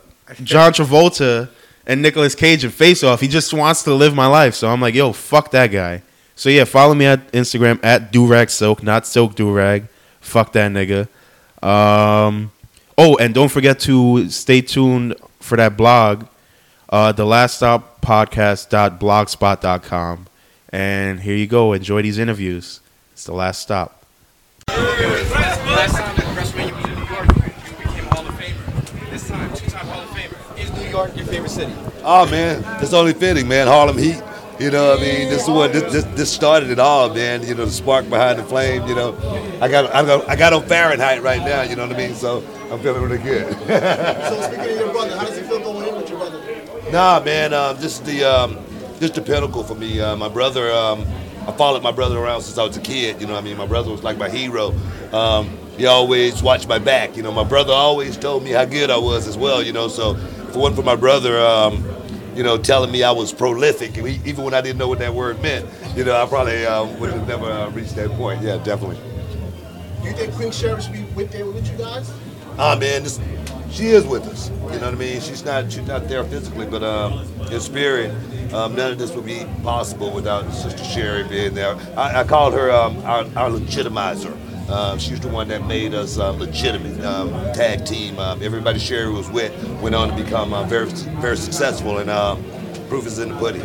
John 0.44 0.74
Travolta 0.74 1.50
and 1.88 2.04
Nicolas 2.04 2.36
Cage 2.36 2.64
in 2.64 2.70
Face 2.70 3.04
Off. 3.04 3.22
He 3.22 3.28
just 3.28 3.52
wants 3.54 3.82
to 3.84 3.96
live 3.96 4.14
my 4.14 4.28
life, 4.28 4.54
so 4.54 4.70
I'm 4.70 4.80
like, 4.82 4.94
yo, 4.94 5.14
fuck 5.14 5.50
that 5.52 5.68
guy. 5.68 6.04
So 6.36 6.50
yeah, 6.50 6.66
follow 6.66 6.94
me 6.94 7.06
at 7.06 7.32
Instagram 7.32 7.80
at 7.82 8.12
Durag 8.12 8.50
Silk, 8.52 8.84
not 8.84 9.08
Silk 9.08 9.36
Durag. 9.36 9.88
Fuck 10.22 10.52
that 10.54 10.72
nigga. 10.72 11.08
Um, 11.64 12.52
oh, 12.98 13.16
and 13.18 13.34
don't 13.34 13.50
forget 13.50 13.80
to 13.82 14.30
stay 14.30 14.62
tuned 14.62 15.16
for 15.40 15.58
that 15.58 15.76
blog, 15.78 16.28
uh, 16.90 17.12
the 17.14 17.26
last 17.26 17.58
stop 17.58 18.00
podcast.blogspot.com. 18.02 20.28
And 20.70 21.20
here 21.22 21.36
you 21.36 21.48
go. 21.48 21.74
Enjoy 21.74 22.04
these 22.04 22.20
interviews. 22.20 22.82
It's 23.14 23.24
the 23.24 23.34
last 23.34 23.62
stop. 23.62 24.04
Favorite 31.48 31.76
city? 31.76 32.02
Oh 32.04 32.30
man, 32.30 32.64
it's 32.82 32.94
only 32.94 33.14
fitting, 33.14 33.48
man. 33.48 33.68
Harlem 33.68 33.98
Heat. 33.98 34.22
You 34.60 34.72
know, 34.72 34.90
what 34.90 35.00
I 35.00 35.02
mean, 35.04 35.30
this 35.30 35.44
is 35.44 35.50
what 35.50 35.72
this, 35.72 35.84
this, 35.94 36.04
this 36.16 36.34
started 36.34 36.72
it 36.72 36.80
all, 36.80 37.14
man. 37.14 37.44
You 37.44 37.54
know, 37.54 37.66
the 37.66 37.72
spark 37.72 38.10
behind 38.10 38.40
the 38.40 38.44
flame. 38.44 38.88
You 38.88 38.96
know, 38.96 39.16
I 39.62 39.68
got 39.68 39.94
I 39.94 40.04
got 40.04 40.28
I 40.28 40.36
got 40.36 40.54
on 40.54 40.64
Fahrenheit 40.64 41.22
right 41.22 41.42
now. 41.42 41.62
You 41.62 41.76
know 41.76 41.86
what 41.86 41.96
I 41.96 42.00
mean? 42.00 42.16
So 42.16 42.38
I'm 42.72 42.80
feeling 42.80 43.04
really 43.04 43.20
good. 43.20 43.48
So 43.68 44.42
speaking 44.42 44.72
of 44.72 44.80
your 44.80 44.92
brother, 44.92 45.16
how 45.16 45.26
does 45.26 45.38
it 45.38 45.46
feel 45.46 45.60
going 45.60 45.88
in 45.88 45.96
with 45.96 46.10
your 46.10 46.18
brother? 46.18 46.92
Nah, 46.92 47.20
man, 47.24 47.54
um, 47.54 47.76
this 47.78 48.00
is 48.00 48.02
the 48.02 48.24
um, 48.24 48.58
this 48.98 49.12
the 49.12 49.22
pinnacle 49.22 49.64
for 49.64 49.76
me. 49.76 50.02
Uh, 50.02 50.16
my 50.16 50.30
brother, 50.30 50.72
um, 50.72 51.06
I 51.48 51.52
followed 51.52 51.84
my 51.84 51.92
brother 51.92 52.18
around 52.18 52.42
since 52.42 52.58
I 52.58 52.64
was 52.64 52.78
a 52.78 52.82
kid. 52.82 53.22
You 53.22 53.28
know, 53.28 53.34
what 53.34 53.44
I 53.44 53.46
mean, 53.46 53.58
my 53.58 53.68
brother 53.68 53.92
was 53.92 54.04
like 54.04 54.18
my 54.18 54.30
hero. 54.30 54.74
Um, 55.14 55.56
he 55.78 55.86
always 55.86 56.42
watched 56.42 56.68
my 56.68 56.80
back. 56.80 57.16
You 57.16 57.22
know, 57.22 57.32
my 57.32 57.44
brother 57.44 57.74
always 57.74 58.18
told 58.18 58.44
me 58.44 58.50
how 58.50 58.66
good 58.66 58.90
I 58.90 58.98
was 58.98 59.28
as 59.28 59.38
well. 59.38 59.62
You 59.62 59.74
know, 59.74 59.88
so 59.88 60.16
it 60.50 60.56
wasn't 60.56 60.76
for 60.78 60.84
my 60.84 60.96
brother, 60.96 61.40
um, 61.40 61.86
you 62.36 62.44
know, 62.44 62.58
telling 62.58 62.92
me 62.92 63.04
I 63.04 63.12
was 63.12 63.34
prolific, 63.34 63.98
even 63.98 64.44
when 64.44 64.54
I 64.54 64.62
didn't 64.62 64.78
know 64.78 64.88
what 64.88 65.00
that 65.00 65.14
word 65.14 65.42
meant, 65.42 65.66
you 65.96 66.04
know, 66.04 66.16
I 66.16 66.26
probably 66.28 66.66
uh, 66.66 66.86
would 67.00 67.12
have 67.12 67.28
never 67.28 67.46
uh, 67.46 67.70
reached 67.72 67.96
that 67.96 68.10
point. 68.12 68.42
Yeah, 68.42 68.58
definitely. 68.64 68.98
Do 70.02 70.08
you 70.10 70.14
think 70.14 70.34
Queen 70.34 70.52
Sheriff 70.52 70.84
should 70.84 70.94
be 70.94 71.04
with 71.16 71.32
there 71.32 71.46
with 71.46 71.70
you 71.70 71.78
guys? 71.78 72.12
Ah 72.60 72.76
man, 72.76 73.04
this, 73.04 73.20
she 73.70 73.88
is 73.88 74.06
with 74.06 74.26
us. 74.28 74.50
You 74.50 74.80
know 74.80 74.86
what 74.86 74.94
I 74.94 74.96
mean? 74.96 75.20
She's 75.22 75.44
not 75.44 75.72
she's 75.72 75.88
not 75.88 76.08
there 76.08 76.24
physically, 76.24 76.66
but 76.66 76.84
um, 76.84 77.28
in 77.52 77.60
spirit, 77.60 78.12
um, 78.54 78.76
none 78.76 78.92
of 78.92 78.98
this 78.98 79.14
would 79.14 79.26
be 79.26 79.46
possible 79.64 80.12
without 80.12 80.52
Sister 80.54 80.84
Sherri 80.84 81.24
being 81.24 81.54
there. 81.54 81.76
I, 81.98 82.22
I 82.22 82.24
called 82.24 82.54
her 82.54 82.72
um, 82.72 82.98
our, 83.00 83.26
our 83.36 83.50
legitimizer. 83.50 84.36
Uh, 84.70 84.98
she's 84.98 85.20
the 85.20 85.30
one 85.30 85.48
that 85.48 85.66
made 85.66 85.94
us 85.94 86.18
um, 86.18 86.40
legitimate 86.40 87.04
um, 87.06 87.30
tag 87.54 87.86
team. 87.86 88.20
Um, 88.20 88.44
everybody 88.44 88.80
Sherri 88.80 89.12
was 89.12 89.30
with 89.30 89.54
went 89.82 89.96
on 89.96 90.10
to 90.10 90.24
become 90.24 90.54
uh, 90.54 90.64
very 90.64 90.88
very 90.88 91.38
successful, 91.38 92.00
and 92.00 92.10
um, 92.10 92.44
proof 92.90 93.08
is 93.08 93.20
in 93.20 93.30
the 93.30 93.38
pudding. 93.38 93.62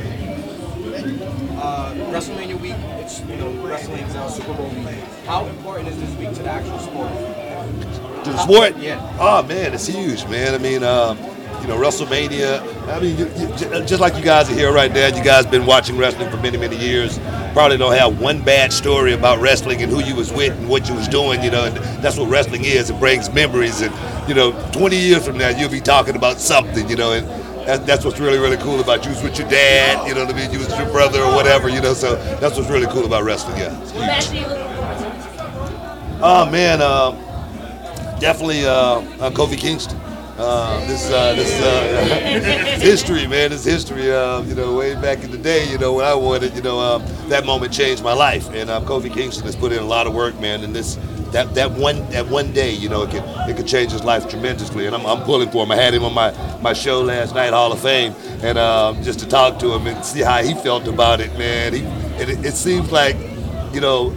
Uh, 1.56 1.92
WrestleMania 2.10 2.60
week, 2.60 2.74
it's, 2.98 3.20
you 3.20 3.36
know, 3.36 3.50
wrestling's 3.64 4.14
uh, 4.16 4.28
Super 4.28 4.52
Bowl 4.54 4.68
week. 4.70 4.88
How 5.26 5.46
important 5.46 5.88
is 5.88 5.98
this 5.98 6.10
week 6.16 6.32
to 6.34 6.42
the 6.42 6.50
actual 6.50 6.78
sport? 6.80 7.08
To 8.24 8.30
the 8.30 8.38
sport? 8.38 8.76
Yeah. 8.78 9.16
Oh 9.20 9.42
man, 9.44 9.72
it's 9.74 9.86
huge, 9.86 10.24
man. 10.26 10.54
I 10.54 10.58
mean, 10.58 10.82
um, 10.82 11.18
you 11.62 11.68
know, 11.68 11.76
WrestleMania. 11.76 12.60
I 12.89 12.98
mean, 12.98 13.16
you, 13.16 13.26
you, 13.36 13.86
just 13.86 14.01
like 14.01 14.16
you 14.16 14.22
guys 14.22 14.51
are 14.51 14.55
here 14.55 14.72
right 14.72 14.93
now, 14.93 15.06
you 15.06 15.22
guys 15.22 15.47
been 15.47 15.64
watching 15.64 15.97
wrestling 15.97 16.28
for 16.28 16.36
many, 16.39 16.59
many 16.59 16.76
years. 16.76 17.18
Probably 17.52 17.76
don't 17.78 17.94
have 17.94 18.20
one 18.20 18.43
bad 18.43 18.72
story 18.72 19.12
about 19.12 19.40
wrestling 19.40 19.80
and 19.80 19.90
who 19.90 20.02
you 20.02 20.16
was 20.16 20.32
with 20.32 20.59
and 20.59 20.68
what 20.68 20.89
you 20.89 20.94
was 20.94 21.06
doing. 21.06 21.43
You 21.43 21.52
know, 21.52 21.64
and 21.64 21.76
that's 22.02 22.18
what 22.18 22.28
wrestling 22.28 22.64
is. 22.64 22.90
It 22.90 22.98
brings 22.98 23.32
memories, 23.32 23.80
and 23.80 23.94
you 24.28 24.34
know, 24.34 24.52
20 24.72 24.97
years 24.97 25.24
from 25.24 25.39
now, 25.39 25.51
you'll 25.51 25.70
be 25.70 25.80
talking 25.80 26.16
about 26.16 26.40
something. 26.40 26.89
You 26.89 26.97
know, 26.97 27.12
and 27.12 27.28
that, 27.66 27.86
that's 27.86 28.05
what's 28.05 28.18
really, 28.18 28.39
really 28.39 28.56
cool 28.56 28.80
about 28.80 29.05
you. 29.05 29.12
Was 29.12 29.22
with 29.22 29.39
your 29.39 29.48
dad. 29.48 30.06
You 30.09 30.14
know 30.14 30.24
what 30.24 30.34
I 30.34 30.39
mean? 30.39 30.51
You 30.51 30.59
was 30.59 30.68
with 30.68 30.78
your 30.78 30.90
brother 30.90 31.22
or 31.22 31.34
whatever. 31.34 31.68
You 31.68 31.80
know, 31.80 31.94
so 31.94 32.16
that's 32.40 32.56
what's 32.56 32.70
really 32.70 32.89
cool 32.89 33.06
about 33.06 33.22
wrestling. 33.22 33.59
Yeah. 33.59 33.80
It's 33.82 33.93
huge. 33.93 34.01
What 34.01 34.10
actually 34.10 34.40
you 34.40 34.47
looking 34.48 34.66
forward 34.66 34.98
to? 34.98 36.18
Oh 36.24 36.51
man, 36.51 36.82
uh, 36.82 37.12
definitely 38.18 38.64
uh, 38.66 38.72
uh, 38.72 39.30
Kofi 39.30 39.56
Kingston. 39.56 40.01
Uh, 40.38 40.80
this 40.86 41.10
uh, 41.10 41.34
this 41.34 41.60
uh, 41.60 42.78
history, 42.80 43.26
man. 43.26 43.50
this 43.50 43.64
history. 43.64 44.10
Uh, 44.12 44.40
you 44.42 44.54
know, 44.54 44.74
way 44.74 44.94
back 44.94 45.22
in 45.22 45.30
the 45.30 45.38
day, 45.38 45.70
you 45.70 45.78
know, 45.78 45.92
when 45.92 46.04
I 46.04 46.14
wanted, 46.14 46.54
you 46.56 46.62
know, 46.62 46.78
um, 46.80 47.04
that 47.28 47.44
moment 47.44 47.72
changed 47.72 48.02
my 48.02 48.14
life. 48.14 48.48
And 48.54 48.70
uh, 48.70 48.80
Kofi 48.80 49.12
Kingston 49.12 49.44
has 49.44 49.54
put 49.56 49.72
in 49.72 49.78
a 49.78 49.86
lot 49.86 50.06
of 50.06 50.14
work, 50.14 50.38
man. 50.40 50.64
And 50.64 50.74
this 50.74 50.96
that 51.32 51.54
that 51.54 51.70
one 51.72 52.09
that 52.10 52.26
one 52.28 52.52
day, 52.52 52.72
you 52.72 52.88
know, 52.88 53.02
it 53.02 53.10
could 53.10 53.24
it 53.48 53.56
could 53.56 53.66
change 53.66 53.92
his 53.92 54.04
life 54.04 54.28
tremendously. 54.28 54.86
And 54.86 54.94
I'm, 54.94 55.04
I'm 55.06 55.22
pulling 55.22 55.50
for 55.50 55.64
him. 55.64 55.70
I 55.70 55.76
had 55.76 55.92
him 55.92 56.04
on 56.04 56.14
my 56.14 56.32
my 56.62 56.72
show 56.72 57.02
last 57.02 57.34
night, 57.34 57.52
Hall 57.52 57.72
of 57.72 57.80
Fame, 57.80 58.14
and 58.42 58.56
um, 58.59 59.02
just 59.02 59.18
to 59.20 59.28
talk 59.28 59.59
to 59.60 59.72
him 59.72 59.86
and 59.86 60.04
see 60.04 60.22
how 60.22 60.42
he 60.42 60.54
felt 60.54 60.88
about 60.88 61.20
it, 61.20 61.36
man. 61.38 61.74
He 61.74 61.82
it, 62.22 62.44
it 62.44 62.54
seems 62.54 62.92
like, 62.92 63.16
you 63.72 63.80
know, 63.80 64.10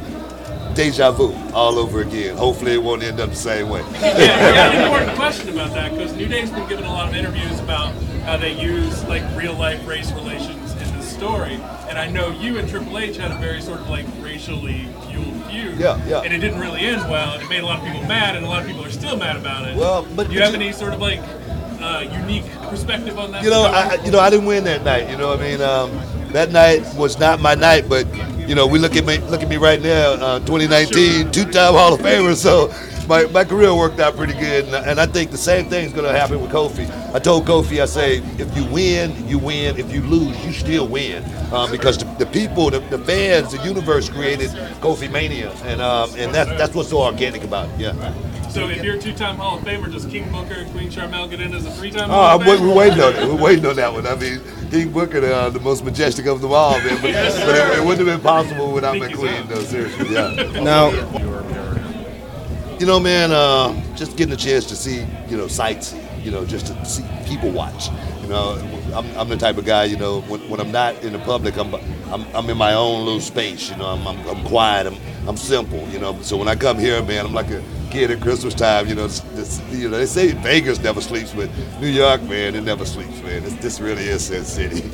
deja 0.75 1.11
vu 1.11 1.33
all 1.53 1.79
over 1.79 2.01
again. 2.01 2.35
Hopefully, 2.37 2.73
it 2.73 2.83
won't 2.83 3.01
end 3.03 3.19
up 3.19 3.29
the 3.29 3.35
same 3.35 3.69
way. 3.69 3.81
yeah, 4.01 4.71
an 4.71 4.85
important 4.85 5.15
question 5.17 5.49
about 5.49 5.73
that 5.73 5.91
because 5.91 6.13
New 6.15 6.27
Day's 6.27 6.51
been 6.51 6.67
giving 6.67 6.85
a 6.85 6.91
lot 6.91 7.07
of 7.09 7.15
interviews 7.15 7.59
about 7.59 7.93
how 8.25 8.37
they 8.37 8.59
use 8.61 9.03
like 9.05 9.23
real 9.35 9.53
life 9.53 9.85
race 9.87 10.11
relations 10.11 10.73
in 10.73 10.97
the 10.97 11.01
story, 11.01 11.55
and 11.89 11.97
I 11.97 12.07
know 12.11 12.29
you 12.29 12.57
and 12.57 12.67
Triple 12.69 12.97
H 12.99 13.17
had 13.17 13.31
a 13.31 13.37
very 13.37 13.61
sort 13.61 13.79
of 13.79 13.89
like 13.89 14.05
racially 14.19 14.87
fueled 15.09 15.45
feud. 15.49 15.79
Yeah, 15.79 15.99
yeah. 16.07 16.21
And 16.21 16.33
it 16.33 16.39
didn't 16.39 16.59
really 16.59 16.81
end 16.81 17.09
well, 17.09 17.33
and 17.33 17.41
it 17.41 17.49
made 17.49 17.63
a 17.63 17.65
lot 17.65 17.79
of 17.79 17.85
people 17.85 18.03
mad, 18.07 18.35
and 18.35 18.45
a 18.45 18.49
lot 18.49 18.61
of 18.61 18.67
people 18.67 18.83
are 18.85 18.89
still 18.91 19.17
mad 19.17 19.37
about 19.37 19.67
it. 19.67 19.75
Well, 19.77 20.05
but- 20.15 20.27
do 20.27 20.33
you 20.33 20.39
but 20.39 20.45
have 20.51 20.55
you- 20.55 20.67
any 20.67 20.71
sort 20.73 20.93
of 20.93 20.99
like 20.99 21.21
uh, 21.81 22.03
unique 22.11 22.49
perspective 22.69 23.17
on 23.17 23.31
that? 23.31 23.43
You 23.43 23.49
know, 23.49 23.63
I- 23.63 23.95
you 24.03 24.11
know, 24.11 24.19
I 24.19 24.29
didn't 24.29 24.45
win 24.45 24.63
that 24.65 24.83
night. 24.83 25.09
You 25.09 25.17
know, 25.17 25.29
what 25.29 25.39
I 25.39 25.43
mean, 25.43 25.61
um, 25.61 25.91
that 26.35 26.51
night 26.51 26.83
was 26.95 27.17
not 27.17 27.39
my 27.39 27.55
night. 27.55 27.87
But 27.87 28.05
you 28.47 28.55
know, 28.55 28.67
we 28.67 28.77
look 28.77 28.95
at 28.95 29.05
me, 29.05 29.17
look 29.17 29.41
at 29.41 29.49
me 29.49 29.57
right 29.57 29.81
now, 29.81 30.13
uh, 30.13 30.39
2019, 30.39 31.31
two-time 31.31 31.73
Hall 31.73 31.93
of 31.93 32.01
Famer. 32.01 32.35
So 32.35 32.71
my, 33.07 33.25
my 33.27 33.43
career 33.43 33.73
worked 33.73 33.99
out 33.99 34.15
pretty 34.15 34.33
good, 34.33 34.65
and, 34.65 34.75
and 34.75 34.99
I 34.99 35.05
think 35.05 35.31
the 35.31 35.37
same 35.37 35.69
thing's 35.69 35.93
going 35.93 36.11
to 36.11 36.17
happen 36.17 36.41
with 36.41 36.51
Kofi. 36.51 36.89
I 37.13 37.19
told 37.19 37.45
Kofi, 37.45 37.81
I 37.81 37.85
say, 37.85 38.17
if 38.37 38.55
you 38.55 38.65
win, 38.65 39.27
you 39.27 39.39
win. 39.39 39.77
If 39.77 39.93
you 39.93 40.01
lose, 40.01 40.43
you 40.45 40.51
still 40.51 40.87
win, 40.87 41.23
um, 41.53 41.71
because 41.71 41.97
the, 41.97 42.05
the 42.19 42.25
people, 42.25 42.69
the, 42.69 42.79
the 42.79 42.99
fans, 42.99 43.51
the 43.51 43.63
universe 43.63 44.09
created 44.09 44.49
Kofi 44.81 45.09
Mania, 45.09 45.51
and 45.63 45.81
um, 45.81 46.09
and 46.17 46.33
that's 46.33 46.49
that's 46.51 46.75
what's 46.75 46.89
so 46.89 47.01
organic 47.01 47.43
about 47.43 47.69
it. 47.69 47.79
Yeah. 47.79 48.34
So 48.55 48.69
if 48.69 48.81
you're 48.85 48.95
a 48.95 48.97
two-time 48.97 49.35
Hall 49.35 49.57
of 49.57 49.65
Famer, 49.65 49.91
does 49.91 50.05
King 50.05 50.31
Booker 50.31 50.53
and 50.53 50.71
Queen 50.71 50.89
Sharmell 50.89 51.29
get 51.29 51.41
in 51.41 51.53
as 51.53 51.65
a 51.65 51.71
three-time 51.71 52.09
Oh, 52.09 52.13
Hall 52.13 52.39
I'm 52.39 52.41
of 52.41 52.47
wait, 52.47 52.59
Famer? 52.59 52.67
we're 52.69 52.73
waiting 52.73 53.01
on 53.01 53.13
it. 53.13 53.27
We're 53.27 53.43
waiting 53.43 53.65
on 53.65 53.75
that 53.75 53.91
one. 53.91 54.07
I 54.07 54.15
mean, 54.15 54.39
King 54.71 54.93
Booker, 54.93 55.17
uh, 55.25 55.49
the 55.49 55.59
most 55.59 55.83
majestic 55.83 56.25
of 56.25 56.39
them 56.39 56.53
all, 56.53 56.77
man. 56.79 56.95
But, 57.01 57.11
but 57.11 57.13
it, 57.13 57.79
it 57.79 57.85
wouldn't 57.85 58.07
have 58.07 58.17
been 58.17 58.21
possible 58.21 58.71
without 58.71 58.97
Thank 58.97 59.11
you, 59.11 59.17
McQueen, 59.17 59.49
though. 59.49 59.59
Seriously, 59.61 60.13
yeah. 60.13 60.61
Now, 60.63 60.89
You 62.79 62.85
know, 62.85 62.97
man, 62.97 63.33
uh, 63.33 63.73
just 63.97 64.15
getting 64.15 64.33
a 64.33 64.37
chance 64.37 64.65
to 64.67 64.77
see, 64.77 65.05
you 65.27 65.35
know, 65.35 65.47
sightsee. 65.47 66.01
You 66.23 66.31
know, 66.31 66.45
just 66.45 66.67
to 66.67 66.85
see 66.85 67.03
people 67.25 67.51
watch. 67.51 67.89
You 68.21 68.29
know, 68.29 68.57
I'm, 68.95 69.05
I'm 69.17 69.27
the 69.27 69.35
type 69.35 69.57
of 69.57 69.65
guy. 69.65 69.83
You 69.83 69.97
know, 69.97 70.21
when, 70.21 70.39
when 70.49 70.61
I'm 70.61 70.71
not 70.71 71.03
in 71.03 71.11
the 71.11 71.19
public, 71.19 71.57
I'm, 71.57 71.75
I'm 71.75 72.25
I'm 72.33 72.49
in 72.49 72.57
my 72.57 72.73
own 72.73 73.03
little 73.05 73.19
space. 73.21 73.69
You 73.69 73.75
know, 73.75 73.85
I'm 73.85 74.07
I'm, 74.07 74.17
I'm 74.27 74.43
quiet. 74.45 74.87
I'm 74.87 74.97
I'm 75.27 75.37
simple. 75.37 75.87
You 75.89 75.99
know, 75.99 76.19
so 76.21 76.35
when 76.37 76.47
I 76.47 76.55
come 76.55 76.79
here, 76.79 77.03
man, 77.03 77.27
I'm 77.27 77.33
like 77.33 77.51
a 77.51 77.61
kid 77.85 78.11
at 78.11 78.21
Christmas 78.21 78.53
time. 78.53 78.87
You 78.87 78.95
know, 78.95 79.05
it's, 79.05 79.23
it's, 79.35 79.61
you 79.71 79.89
know, 79.89 79.97
they 79.97 80.05
say 80.05 80.31
Vegas 80.33 80.79
never 80.79 81.01
sleeps, 81.01 81.33
but 81.33 81.49
New 81.79 81.87
York, 81.87 82.21
man, 82.23 82.55
it 82.55 82.61
never 82.61 82.85
sleeps, 82.85 83.21
man. 83.21 83.43
This, 83.43 83.53
this 83.55 83.79
really 83.79 84.03
is 84.03 84.25
Sin 84.25 84.43
City. 84.43 84.89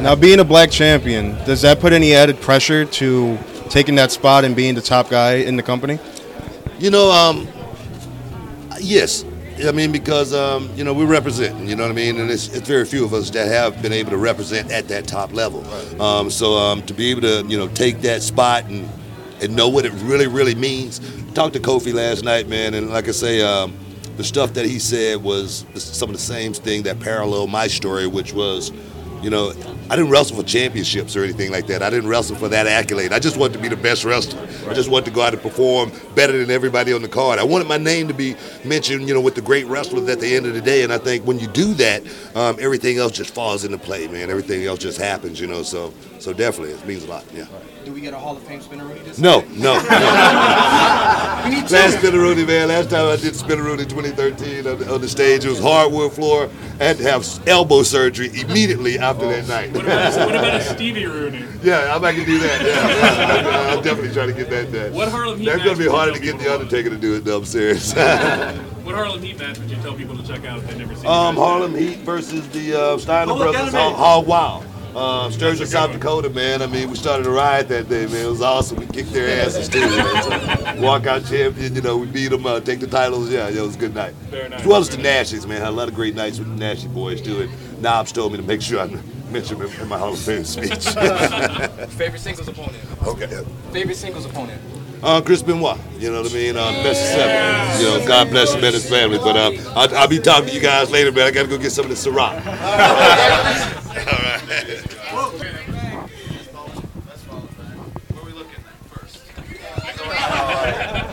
Now, 0.00 0.14
being 0.14 0.40
a 0.40 0.44
black 0.44 0.70
champion, 0.70 1.32
does 1.44 1.62
that 1.62 1.80
put 1.80 1.92
any 1.92 2.14
added 2.14 2.40
pressure 2.40 2.84
to 2.84 3.38
taking 3.68 3.94
that 3.96 4.10
spot 4.10 4.44
and 4.44 4.56
being 4.56 4.74
the 4.74 4.80
top 4.80 5.08
guy 5.08 5.34
in 5.34 5.56
the 5.56 5.62
company? 5.62 5.98
You 6.78 6.90
know, 6.90 7.10
um, 7.10 7.46
yes, 8.80 9.24
I 9.66 9.72
mean, 9.72 9.92
because 9.92 10.32
um, 10.32 10.70
you 10.74 10.84
know 10.84 10.92
we 10.94 11.04
represent. 11.04 11.68
You 11.68 11.76
know 11.76 11.82
what 11.82 11.92
I 11.92 11.94
mean, 11.94 12.18
and 12.18 12.30
it's, 12.30 12.48
it's 12.48 12.66
very 12.66 12.84
few 12.84 13.04
of 13.04 13.12
us 13.12 13.30
that 13.30 13.48
have 13.48 13.82
been 13.82 13.92
able 13.92 14.10
to 14.10 14.16
represent 14.16 14.70
at 14.70 14.88
that 14.88 15.06
top 15.06 15.32
level. 15.32 15.64
Um, 16.00 16.30
so 16.30 16.56
um, 16.56 16.82
to 16.82 16.94
be 16.94 17.10
able 17.10 17.22
to 17.22 17.44
you 17.46 17.58
know 17.58 17.68
take 17.68 18.00
that 18.02 18.22
spot 18.22 18.64
and 18.64 18.88
and 19.42 19.54
know 19.54 19.68
what 19.68 19.84
it 19.84 19.92
really 20.04 20.26
really 20.26 20.54
means. 20.54 21.00
Talked 21.32 21.54
to 21.54 21.60
Kofi 21.60 21.92
last 21.94 22.24
night, 22.24 22.48
man, 22.48 22.74
and 22.74 22.90
like 22.90 23.08
I 23.08 23.12
say, 23.12 23.40
um, 23.42 23.76
the 24.16 24.24
stuff 24.24 24.54
that 24.54 24.66
he 24.66 24.78
said 24.78 25.22
was 25.22 25.64
some 25.74 26.10
of 26.10 26.16
the 26.16 26.22
same 26.22 26.52
thing 26.52 26.82
that 26.84 27.00
paralleled 27.00 27.50
my 27.50 27.66
story, 27.66 28.06
which 28.06 28.32
was. 28.32 28.72
You 29.22 29.28
know, 29.28 29.52
I 29.90 29.96
didn't 29.96 30.10
wrestle 30.10 30.36
for 30.36 30.42
championships 30.42 31.14
or 31.14 31.22
anything 31.22 31.50
like 31.50 31.66
that. 31.66 31.82
I 31.82 31.90
didn't 31.90 32.08
wrestle 32.08 32.36
for 32.36 32.48
that 32.48 32.66
accolade. 32.66 33.12
I 33.12 33.18
just 33.18 33.36
wanted 33.36 33.52
to 33.54 33.58
be 33.58 33.68
the 33.68 33.76
best 33.76 34.02
wrestler. 34.02 34.40
I 34.70 34.72
just 34.72 34.88
wanted 34.88 35.06
to 35.06 35.10
go 35.10 35.20
out 35.20 35.34
and 35.34 35.42
perform 35.42 35.92
better 36.14 36.38
than 36.38 36.50
everybody 36.50 36.94
on 36.94 37.02
the 37.02 37.08
card. 37.08 37.38
I 37.38 37.44
wanted 37.44 37.68
my 37.68 37.76
name 37.76 38.08
to 38.08 38.14
be 38.14 38.34
mentioned, 38.64 39.06
you 39.06 39.12
know, 39.12 39.20
with 39.20 39.34
the 39.34 39.42
great 39.42 39.66
wrestlers 39.66 40.08
at 40.08 40.20
the 40.20 40.34
end 40.34 40.46
of 40.46 40.54
the 40.54 40.60
day. 40.62 40.84
And 40.84 40.92
I 40.92 40.96
think 40.96 41.26
when 41.26 41.38
you 41.38 41.48
do 41.48 41.74
that, 41.74 42.02
um, 42.34 42.56
everything 42.60 42.96
else 42.96 43.12
just 43.12 43.34
falls 43.34 43.62
into 43.64 43.76
play, 43.76 44.08
man. 44.08 44.30
Everything 44.30 44.64
else 44.64 44.78
just 44.78 44.96
happens, 44.98 45.38
you 45.38 45.46
know. 45.46 45.62
So, 45.62 45.92
so 46.18 46.32
definitely, 46.32 46.72
it 46.72 46.86
means 46.86 47.04
a 47.04 47.08
lot. 47.08 47.24
Yeah. 47.34 47.44
Do 47.84 47.94
we 47.94 48.00
get 48.02 48.12
a 48.12 48.18
Hall 48.18 48.36
of 48.36 48.42
Fame 48.42 48.60
spinaroonie 48.60 49.02
this 49.04 49.18
No, 49.18 49.40
time? 49.40 49.60
no, 49.60 49.74
no. 49.74 49.80
We 51.44 51.50
need 51.56 51.66
two. 51.68 51.74
Last 51.74 51.96
Spinaroonie, 51.96 52.46
man. 52.46 52.68
Last 52.68 52.90
time 52.90 53.06
I 53.08 53.16
did 53.16 53.32
Spinaroonie 53.32 53.88
2013 53.88 54.66
on 54.66 54.78
the, 54.78 54.92
on 54.94 55.00
the 55.00 55.08
stage, 55.08 55.46
it 55.46 55.48
was 55.48 55.58
hardwood 55.58 56.12
floor. 56.12 56.50
I 56.78 56.84
had 56.84 56.98
to 56.98 57.04
have 57.04 57.24
elbow 57.48 57.82
surgery 57.82 58.28
immediately 58.38 58.98
after 58.98 59.26
that 59.28 59.48
night. 59.48 59.72
What 59.72 59.84
about, 59.86 60.14
what 60.26 60.36
about 60.36 60.60
a 60.60 60.64
Stevie 60.74 61.06
Rooney? 61.06 61.42
Yeah, 61.62 61.94
I'm 61.94 62.02
not 62.02 62.12
gonna 62.12 62.26
do 62.26 62.38
that. 62.40 62.60
Yeah, 62.60 63.48
yeah. 63.68 63.74
I'm, 63.74 63.82
definitely 63.82 64.12
trying 64.12 64.28
to 64.28 64.34
get 64.34 64.50
that 64.50 64.70
done. 64.70 64.92
What 64.92 65.08
Harlem 65.08 65.38
Heat 65.38 65.46
That's 65.46 65.64
gonna 65.64 65.78
be 65.78 65.88
harder 65.88 66.12
to 66.12 66.18
tell 66.20 66.32
get 66.36 66.44
the 66.44 66.52
Undertaker 66.52 66.90
to 66.90 66.98
do 66.98 67.14
it. 67.14 67.24
though. 67.24 67.38
I'm 67.38 67.44
serious. 67.46 67.94
What 68.90 68.94
Harlem 68.96 69.22
Heat 69.22 69.38
match 69.38 69.56
would 69.58 69.70
you 69.70 69.76
tell 69.76 69.94
people 69.94 70.16
to 70.16 70.26
check 70.26 70.44
out 70.46 70.58
if 70.58 70.66
they've 70.66 70.78
never 70.78 70.94
seen? 70.96 71.06
um. 71.06 71.36
Harlem 71.36 71.74
Heat 71.76 71.98
versus 71.98 72.48
the 72.48 72.74
uh, 72.74 72.98
Steiner 72.98 73.32
Oh, 73.32 73.36
brothers. 73.36 73.60
animated. 73.72 73.96
Hog 73.96 74.26
Wild. 74.26 74.64
Um, 74.64 74.69
Sturgis, 75.30 75.58
That's 75.60 75.70
South 75.72 75.92
Dakota, 75.92 76.30
man. 76.30 76.62
I 76.62 76.66
mean, 76.66 76.90
we 76.90 76.96
started 76.96 77.26
a 77.26 77.30
riot 77.30 77.68
that 77.68 77.88
day, 77.88 78.06
man. 78.06 78.26
It 78.26 78.28
was 78.30 78.42
awesome. 78.42 78.78
We 78.78 78.86
kicked 78.86 79.12
their 79.12 79.44
asses 79.44 79.68
too. 79.68 79.80
Man. 79.80 80.22
So, 80.76 80.82
walk 80.82 81.06
out 81.06 81.24
champion, 81.24 81.74
you 81.74 81.80
know, 81.80 81.96
we 81.96 82.06
beat 82.06 82.28
them, 82.28 82.44
uh, 82.46 82.60
take 82.60 82.80
the 82.80 82.86
titles. 82.86 83.30
Yeah, 83.30 83.48
yeah, 83.48 83.60
it 83.62 83.66
was 83.66 83.76
a 83.76 83.78
good 83.78 83.94
night. 83.94 84.14
Nice, 84.32 84.52
As 84.60 84.66
well 84.66 84.80
as 84.80 84.88
the 84.88 84.96
Nasties, 84.96 85.46
man. 85.46 85.60
Had 85.60 85.68
a 85.68 85.70
lot 85.70 85.88
of 85.88 85.94
great 85.94 86.14
nights 86.14 86.38
with 86.38 86.48
the 86.48 86.56
Nasty 86.56 86.88
boys 86.88 87.20
too. 87.22 87.42
And 87.42 87.82
Knobbs 87.82 88.12
told 88.12 88.32
me 88.32 88.38
to 88.38 88.44
make 88.44 88.62
sure 88.62 88.80
I 88.80 88.86
mention 89.30 89.58
them 89.58 89.70
in 89.80 89.88
my 89.88 89.98
Hall 89.98 90.12
of 90.12 90.18
Fame 90.18 90.44
speech. 90.44 90.70
Favorite 91.90 92.20
singles 92.20 92.48
opponent. 92.48 92.76
okay. 93.06 93.44
Favorite 93.72 93.96
singles 93.96 94.24
opponent. 94.26 94.60
Uh, 95.02 95.20
Chris 95.22 95.42
Benoit, 95.42 95.78
you 95.98 96.10
know 96.12 96.20
what 96.22 96.30
I 96.30 96.34
mean? 96.34 96.56
Uh, 96.56 96.70
best 96.82 97.02
of 97.02 97.08
seven. 97.20 97.80
You 97.80 97.86
know, 98.00 98.06
God 98.06 98.28
bless 98.30 98.52
him 98.52 98.62
and 98.62 98.74
his 98.74 98.88
family. 98.88 99.16
But 99.18 99.36
uh, 99.36 99.52
I'll, 99.74 99.96
I'll 99.96 100.08
be 100.08 100.18
talking 100.18 100.48
to 100.48 100.54
you 100.54 100.60
guys 100.60 100.90
later, 100.90 101.10
man. 101.10 101.26
I 101.26 101.30
got 101.30 101.42
to 101.44 101.48
go 101.48 101.56
get 101.56 101.70
some 101.72 101.86
of 101.86 101.90
this 101.90 102.06
Ciroc. 102.06 102.44
Where 105.10 105.32
we? 105.32 105.48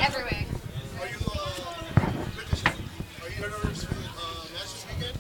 Everywhere. 0.04 0.46
Are 1.00 1.08
you, 1.08 1.18
uh, 1.26 1.32
are 3.24 3.30
you 3.30 3.42
nervous 3.42 3.84
for 3.84 3.94
uh, 3.94 3.98
match 4.54 4.72
this 4.74 4.86
weekend? 4.90 5.18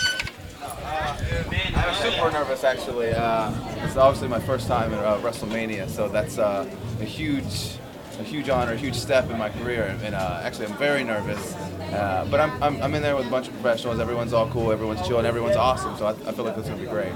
I'm 1.77 1.95
super 1.95 2.31
nervous 2.33 2.65
actually. 2.65 3.11
Uh, 3.13 3.51
it's 3.51 3.78
obviously 3.99 4.29
my 4.29 4.41
first 4.41 4.69
time 4.69 4.93
at 4.95 5.05
uh, 5.05 5.19
WrestleMania, 5.21 5.89
so 5.89 6.09
that's 6.09 6.39
uh, 6.39 6.69
a 7.01 7.05
huge, 7.05 7.79
a 8.19 8.23
huge 8.23 8.49
honor, 8.49 8.73
a 8.73 8.77
huge 8.77 8.95
step 8.95 9.31
in 9.31 9.39
my 9.39 9.51
career. 9.51 9.99
And 10.03 10.15
uh, 10.15 10.41
actually, 10.43 10.67
I'm 10.67 10.77
very 10.77 11.05
nervous. 11.05 11.55
Uh, 11.55 12.27
but 12.31 12.41
I'm, 12.41 12.63
I'm, 12.63 12.83
I'm 12.83 12.95
in 12.95 13.03
there 13.03 13.17
with 13.17 13.27
a 13.27 13.31
bunch 13.31 13.49
of 13.49 13.55
professionals. 13.55 13.99
Everyone's 13.99 14.33
all 14.33 14.49
cool. 14.51 14.73
Everyone's 14.73 15.07
chill, 15.07 15.19
and 15.19 15.27
everyone's 15.27 15.57
awesome. 15.57 15.97
So 15.97 16.07
I, 16.07 16.11
I 16.11 16.33
feel 16.33 16.45
like 16.45 16.55
this 16.57 16.65
is 16.65 16.71
gonna 16.71 16.83
be 16.83 16.89
great. 16.89 17.13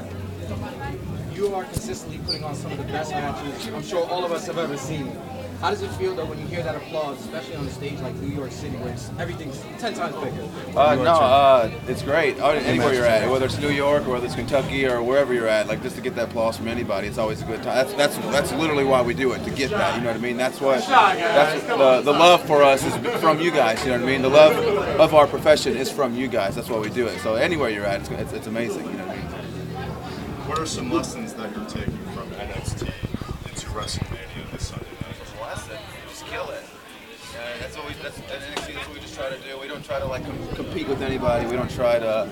You 1.34 1.54
are 1.54 1.64
consistently 1.64 2.18
putting 2.18 2.44
on 2.44 2.54
some 2.54 2.72
of 2.72 2.78
the 2.78 2.84
best 2.84 3.10
matches 3.10 3.68
I'm 3.68 3.82
sure 3.82 4.06
all 4.08 4.24
of 4.24 4.32
us 4.32 4.46
have 4.46 4.58
ever 4.58 4.76
seen. 4.76 5.16
How 5.62 5.70
does 5.70 5.82
it 5.82 5.90
feel 5.92 6.16
though 6.16 6.24
when 6.24 6.40
you 6.40 6.46
hear 6.48 6.64
that 6.64 6.74
applause, 6.74 7.20
especially 7.20 7.54
on 7.54 7.64
a 7.64 7.70
stage 7.70 8.00
like 8.00 8.16
New 8.16 8.34
York 8.34 8.50
City, 8.50 8.74
where 8.78 8.92
it's, 8.92 9.12
everything's 9.16 9.60
ten 9.78 9.94
times 9.94 10.16
bigger? 10.16 10.42
Uh, 10.76 10.96
no, 10.96 11.12
uh, 11.12 11.70
it's 11.86 12.02
great. 12.02 12.36
Uh, 12.40 12.48
Anywhere 12.48 12.92
you're 12.92 13.06
at, 13.06 13.30
whether 13.30 13.46
it's 13.46 13.60
New 13.60 13.70
York 13.70 14.08
or 14.08 14.14
whether 14.14 14.26
it's 14.26 14.34
Kentucky 14.34 14.86
or 14.86 15.04
wherever 15.04 15.32
you're 15.32 15.46
at, 15.46 15.68
like 15.68 15.80
just 15.80 15.94
to 15.94 16.02
get 16.02 16.16
that 16.16 16.30
applause 16.30 16.56
from 16.56 16.66
anybody, 16.66 17.06
it's 17.06 17.16
always 17.16 17.42
a 17.42 17.44
good 17.44 17.62
time. 17.62 17.76
That's 17.76 17.94
that's 17.94 18.16
that's 18.32 18.52
literally 18.54 18.82
why 18.82 19.02
we 19.02 19.14
do 19.14 19.30
it 19.34 19.44
to 19.44 19.50
get 19.52 19.70
that. 19.70 19.94
You 19.94 20.00
know 20.00 20.08
what 20.08 20.16
I 20.16 20.20
mean? 20.20 20.36
That's 20.36 20.60
what 20.60 20.84
that's 20.84 21.64
the 21.68 22.00
the 22.00 22.12
love 22.12 22.44
for 22.44 22.64
us 22.64 22.84
is 22.84 22.96
from 23.20 23.38
you 23.38 23.52
guys. 23.52 23.84
You 23.84 23.92
know 23.92 23.98
what 23.98 24.08
I 24.08 24.12
mean? 24.12 24.22
The 24.22 24.30
love 24.30 24.56
of 24.98 25.14
our 25.14 25.28
profession 25.28 25.76
is 25.76 25.92
from 25.92 26.16
you 26.16 26.26
guys. 26.26 26.56
That's 26.56 26.70
why 26.70 26.80
we 26.80 26.90
do 26.90 27.06
it. 27.06 27.20
So 27.20 27.36
anywhere 27.36 27.70
you're 27.70 27.86
at, 27.86 28.00
it's, 28.00 28.10
it's, 28.10 28.32
it's 28.32 28.46
amazing. 28.48 28.84
You 28.84 28.92
know 28.94 29.06
what 29.06 29.16
I 29.16 29.20
mean? 29.20 30.48
What 30.48 30.58
are 30.58 30.66
some 30.66 30.90
lessons 30.90 31.34
that 31.34 31.54
you're 31.54 31.66
taking 31.66 31.98
from 32.16 32.28
NXT 32.32 32.82
into 33.48 33.66
WrestleMania 33.68 34.50
this 34.50 34.66
Sunday 34.66 34.91
Yeah, 37.42 37.58
that's 37.58 37.76
what 37.76 37.88
we. 37.88 37.94
That's, 37.94 38.18
at 38.18 38.40
NXT, 38.40 38.74
that's 38.74 38.86
what 38.86 38.94
we 38.94 39.00
just 39.00 39.14
try 39.14 39.28
to 39.28 39.38
do. 39.38 39.58
We 39.60 39.66
don't 39.66 39.84
try 39.84 39.98
to 39.98 40.06
like 40.06 40.24
com- 40.24 40.48
compete 40.54 40.88
with 40.88 41.02
anybody. 41.02 41.46
We 41.46 41.56
don't 41.56 41.70
try 41.70 41.98
to 41.98 42.28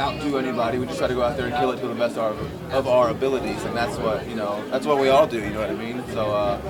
outdo 0.00 0.38
anybody. 0.38 0.78
We 0.78 0.86
just 0.86 0.98
try 0.98 1.06
to 1.08 1.14
go 1.14 1.22
out 1.22 1.36
there 1.36 1.46
and 1.46 1.54
kill 1.54 1.70
it 1.70 1.80
to 1.80 1.86
the 1.88 1.94
best 1.94 2.16
of 2.16 2.38
our, 2.72 2.76
of 2.76 2.88
our 2.88 3.10
abilities, 3.10 3.62
and 3.64 3.76
that's 3.76 3.96
what 3.98 4.28
you 4.28 4.34
know. 4.34 4.64
That's 4.70 4.86
what 4.86 4.98
we 4.98 5.08
all 5.10 5.26
do. 5.26 5.38
You 5.38 5.50
know 5.50 5.60
what 5.60 5.70
I 5.70 5.74
mean? 5.74 6.02
So 6.08 6.30
uh, 6.32 6.60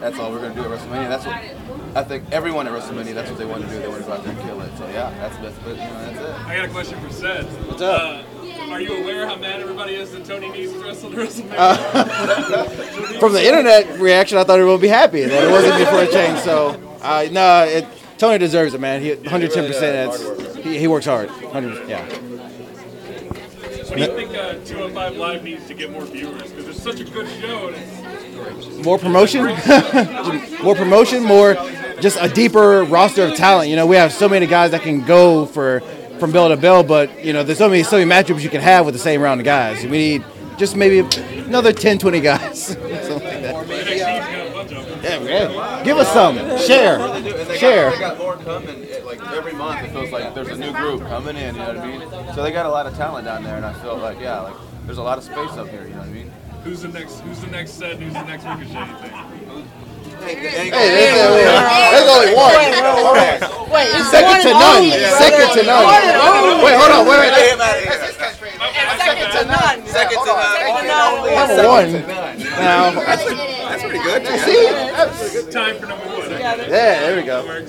that's 0.00 0.18
all 0.18 0.30
we're 0.32 0.40
gonna 0.40 0.54
do 0.54 0.62
at 0.62 0.70
WrestleMania. 0.70 1.08
That's 1.08 1.26
what 1.26 1.36
I 1.96 2.04
think 2.04 2.24
everyone 2.32 2.66
at 2.66 2.72
WrestleMania. 2.72 3.14
That's 3.14 3.28
what 3.28 3.38
they 3.38 3.44
want 3.44 3.64
to 3.64 3.68
do. 3.68 3.80
They 3.80 3.88
want 3.88 4.00
to 4.00 4.06
go 4.06 4.12
out 4.14 4.24
there 4.24 4.32
and 4.32 4.42
kill 4.42 4.60
it. 4.62 4.76
So 4.78 4.86
yeah, 4.88 5.10
that's 5.20 5.36
that's 5.38 5.58
but, 5.58 5.70
you 5.70 5.76
know, 5.76 6.12
that's 6.12 6.18
it. 6.20 6.46
I 6.46 6.56
got 6.56 6.64
a 6.64 6.68
question 6.68 7.00
for 7.00 7.12
Seth. 7.12 7.46
What's 7.68 7.82
up? 7.82 8.00
Uh, 8.02 8.72
are 8.72 8.80
you 8.80 9.02
aware 9.02 9.26
how 9.26 9.36
mad 9.36 9.60
everybody 9.60 9.94
is 9.94 10.12
that 10.12 10.24
Tony 10.24 10.48
Nese 10.48 10.74
is 10.74 10.82
wrestling 10.82 11.12
WrestleMania? 11.16 11.54
Uh, 11.58 13.18
From 13.18 13.32
the 13.32 13.44
internet 13.44 13.98
reaction, 13.98 14.38
I 14.38 14.44
thought 14.44 14.54
everyone 14.60 14.74
would 14.74 14.82
be 14.82 14.88
happy 14.88 15.22
that 15.22 15.44
it 15.44 15.50
wasn't 15.50 15.76
before 15.78 16.02
a 16.02 16.06
change. 16.10 16.38
So, 16.40 16.89
uh, 17.02 17.28
no, 17.30 17.64
it, 17.64 17.86
Tony 18.18 18.38
deserves 18.38 18.74
it, 18.74 18.80
man. 18.80 19.00
He 19.02 19.14
110. 19.14 19.66
percent 19.66 20.56
He, 20.64 20.78
he 20.78 20.86
works 20.86 21.06
hard. 21.06 21.30
100. 21.30 21.88
Yeah. 21.88 22.04
what 22.06 23.96
do 23.96 24.00
you 24.02 24.06
think 24.08 24.30
uh, 24.36 24.54
205 24.64 25.16
Live 25.16 25.42
needs 25.42 25.66
to 25.68 25.74
get 25.74 25.90
more 25.90 26.04
viewers? 26.04 26.50
Because 26.50 26.68
it's 26.68 26.82
such 26.82 27.00
a 27.00 27.04
good 27.04 27.28
show. 27.40 27.68
And 27.68 27.76
it's, 27.76 28.84
More 28.84 28.98
promotion, 28.98 29.44
more 30.62 30.74
promotion, 30.74 31.24
more 31.24 31.54
just 32.00 32.18
a 32.20 32.28
deeper 32.28 32.84
roster 32.84 33.24
of 33.24 33.34
talent. 33.34 33.68
You 33.68 33.76
know, 33.76 33.86
we 33.86 33.96
have 33.96 34.12
so 34.12 34.28
many 34.28 34.46
guys 34.46 34.70
that 34.72 34.82
can 34.82 35.04
go 35.04 35.46
for 35.46 35.80
from 36.18 36.32
bell 36.32 36.48
to 36.50 36.56
bell, 36.56 36.82
but 36.82 37.24
you 37.24 37.32
know, 37.32 37.42
there's 37.42 37.58
so 37.58 37.68
many 37.68 37.82
so 37.82 37.98
many 37.98 38.10
matchups 38.10 38.42
you 38.42 38.50
can 38.50 38.60
have 38.60 38.84
with 38.84 38.94
the 38.94 39.00
same 39.00 39.20
round 39.22 39.40
of 39.40 39.44
guys. 39.44 39.82
We 39.84 39.90
need 39.90 40.24
just 40.58 40.76
maybe 40.76 41.00
another 41.46 41.72
10, 41.72 41.98
20 41.98 42.20
guys. 42.20 42.66
Something 42.66 42.90
like 42.90 43.42
that. 43.42 43.66
NXT's 43.66 44.00
got 44.00 44.46
a 44.46 44.50
bunch 44.52 44.72
of 44.72 44.86
them. 44.86 44.98
Yeah, 45.10 45.50
yeah. 45.50 45.82
Give 45.84 45.96
us 45.98 46.12
some. 46.12 46.36
Share. 46.58 46.98
And 47.00 47.58
Share. 47.58 47.90
They 47.90 47.98
got 47.98 48.18
more 48.18 48.36
coming. 48.36 48.86
Like 49.04 49.20
every 49.32 49.52
month, 49.52 49.84
it 49.84 49.90
feels 49.90 50.12
like 50.12 50.34
there's 50.34 50.48
a 50.48 50.56
new 50.56 50.72
group 50.72 51.00
coming 51.02 51.36
in. 51.36 51.54
You 51.54 51.60
know 51.60 51.66
what 51.68 51.78
I 51.78 51.98
mean? 51.98 52.34
So 52.34 52.42
they 52.42 52.52
got 52.52 52.66
a 52.66 52.70
lot 52.70 52.86
of 52.86 52.96
talent 52.96 53.24
down 53.26 53.42
there, 53.42 53.56
and 53.56 53.64
I 53.64 53.72
feel 53.74 53.96
like 53.96 54.20
yeah, 54.20 54.40
like 54.40 54.54
there's 54.86 54.98
a 54.98 55.02
lot 55.02 55.18
of 55.18 55.24
space 55.24 55.50
up 55.52 55.68
here. 55.68 55.84
You 55.84 55.90
know 55.90 55.98
what 55.98 56.08
I 56.08 56.12
mean? 56.12 56.32
Who's 56.64 56.82
the 56.82 56.88
next? 56.88 57.20
Who's 57.20 57.40
the 57.40 57.48
next 57.48 57.72
set? 57.72 57.98
Who's 57.98 58.12
the 58.12 58.24
next 58.24 58.44
Ricochet? 58.44 58.88
You 58.88 58.96
think? 58.96 59.66
Hey, 60.20 61.16
there's 61.16 62.08
only 62.08 62.34
one. 62.34 62.52
Wait, 63.70 63.88
it's 63.94 64.10
Second 64.10 64.28
one 64.28 64.40
to 64.42 64.50
none. 64.52 64.76
only, 64.76 64.90
Second 64.92 65.48
to 65.56 65.62
none. 65.64 65.84
One 65.84 66.02
and 66.02 66.16
only. 66.20 66.64
Wait, 66.64 66.74
hold 66.76 66.92
on. 66.92 67.06
Wait, 67.08 67.18
wait. 67.20 67.56
Second 69.00 69.28
to 69.32 69.42
none. 69.46 69.86
Second 69.86 70.18
to 70.20 70.26
none. 70.26 70.56
Second 70.60 70.78
to 70.78 70.84
none. 70.86 71.48
Number 71.48 71.68
one. 71.68 71.92
Now, 72.60 72.90
That's 72.90 73.82
Pretty 73.82 73.98
good. 73.98 74.26
see? 74.44 75.50
Time 75.52 75.78
for 75.78 75.86
number 75.86 76.06
one. 76.06 76.30
Yeah, 76.30 76.56
there 76.68 77.16
we 77.16 77.22
go. 77.22 77.64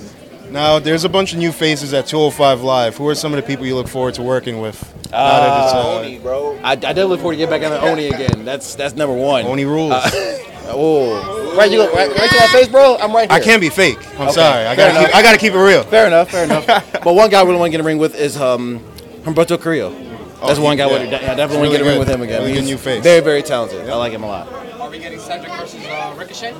Now, 0.52 0.78
there's 0.78 1.04
a 1.04 1.08
bunch 1.08 1.32
of 1.32 1.38
new 1.38 1.50
faces 1.50 1.94
at 1.94 2.06
205 2.06 2.60
Live. 2.60 2.96
Who 2.98 3.08
are 3.08 3.14
some 3.14 3.32
of 3.32 3.36
the 3.40 3.46
people 3.46 3.64
you 3.64 3.74
look 3.74 3.88
forward 3.88 4.14
to 4.14 4.22
working 4.22 4.60
with? 4.60 4.78
Now 5.10 5.40
that 5.40 6.04
it's, 6.04 6.18
uh, 6.20 6.22
bro. 6.22 6.58
I, 6.62 6.72
I 6.72 6.74
definitely 6.76 7.04
look 7.04 7.20
forward 7.20 7.34
to 7.34 7.38
getting 7.38 7.58
back 7.60 7.70
on 7.70 7.70
the 7.70 7.80
Oni 7.90 8.08
again. 8.08 8.44
That's 8.44 8.74
that's 8.74 8.94
number 8.94 9.14
one. 9.16 9.44
Oni 9.46 9.64
rules. 9.64 9.94
Oh, 10.74 11.54
right, 11.56 11.70
you 11.70 11.78
look 11.78 11.92
right, 11.92 12.08
right 12.08 12.30
to 12.30 12.36
my 12.38 12.46
face, 12.46 12.68
bro. 12.68 12.96
I'm 12.96 13.12
right 13.12 13.28
here. 13.30 13.38
I 13.38 13.44
can't 13.44 13.60
be 13.60 13.68
fake. 13.68 13.98
I'm 14.14 14.28
Okay, 14.28 14.32
sorry. 14.32 14.64
I 14.64 14.76
gotta 14.76 15.04
keep. 15.06 15.14
I 15.14 15.20
gotta 15.22 15.36
keep 15.38 15.52
it 15.52 15.58
real. 15.58 15.82
Fair 15.82 16.06
enough, 16.06 16.30
fair 16.30 16.44
enough. 16.44 16.64
but 17.04 17.14
one 17.14 17.28
guy 17.30 17.40
I 17.40 17.42
really 17.42 17.58
want 17.58 17.66
to 17.68 17.70
get 17.72 17.80
in 17.80 17.84
the 17.84 17.88
ring 17.88 17.98
with 17.98 18.14
is 18.14 18.40
um, 18.40 18.78
Humberto 19.24 19.60
Carrillo. 19.60 19.90
That's 19.90 20.58
Oh, 20.58 20.62
one 20.62 20.76
guy 20.76 20.86
yeah. 20.88 20.96
I 20.96 20.98
would- 21.04 21.14
I 21.14 21.34
definitely 21.34 21.56
want 21.58 21.72
to 21.72 21.78
get 21.78 21.80
in 21.80 21.84
the 21.86 21.90
ring 21.90 21.98
with 21.98 22.08
him 22.08 22.22
again. 22.22 22.40
Really 22.42 22.54
He's 22.54 22.64
new 22.64 22.78
face. 22.78 23.02
Very, 23.02 23.20
very 23.20 23.42
talented. 23.42 23.86
I 23.90 23.96
like 23.96 24.12
him 24.12 24.22
a 24.22 24.26
lot. 24.28 24.48
We 24.92 24.98
getting 24.98 25.18
Cedric 25.18 25.50
versus 25.54 25.84
uh, 25.86 26.14
Ricochet? 26.18 26.52
I 26.52 26.54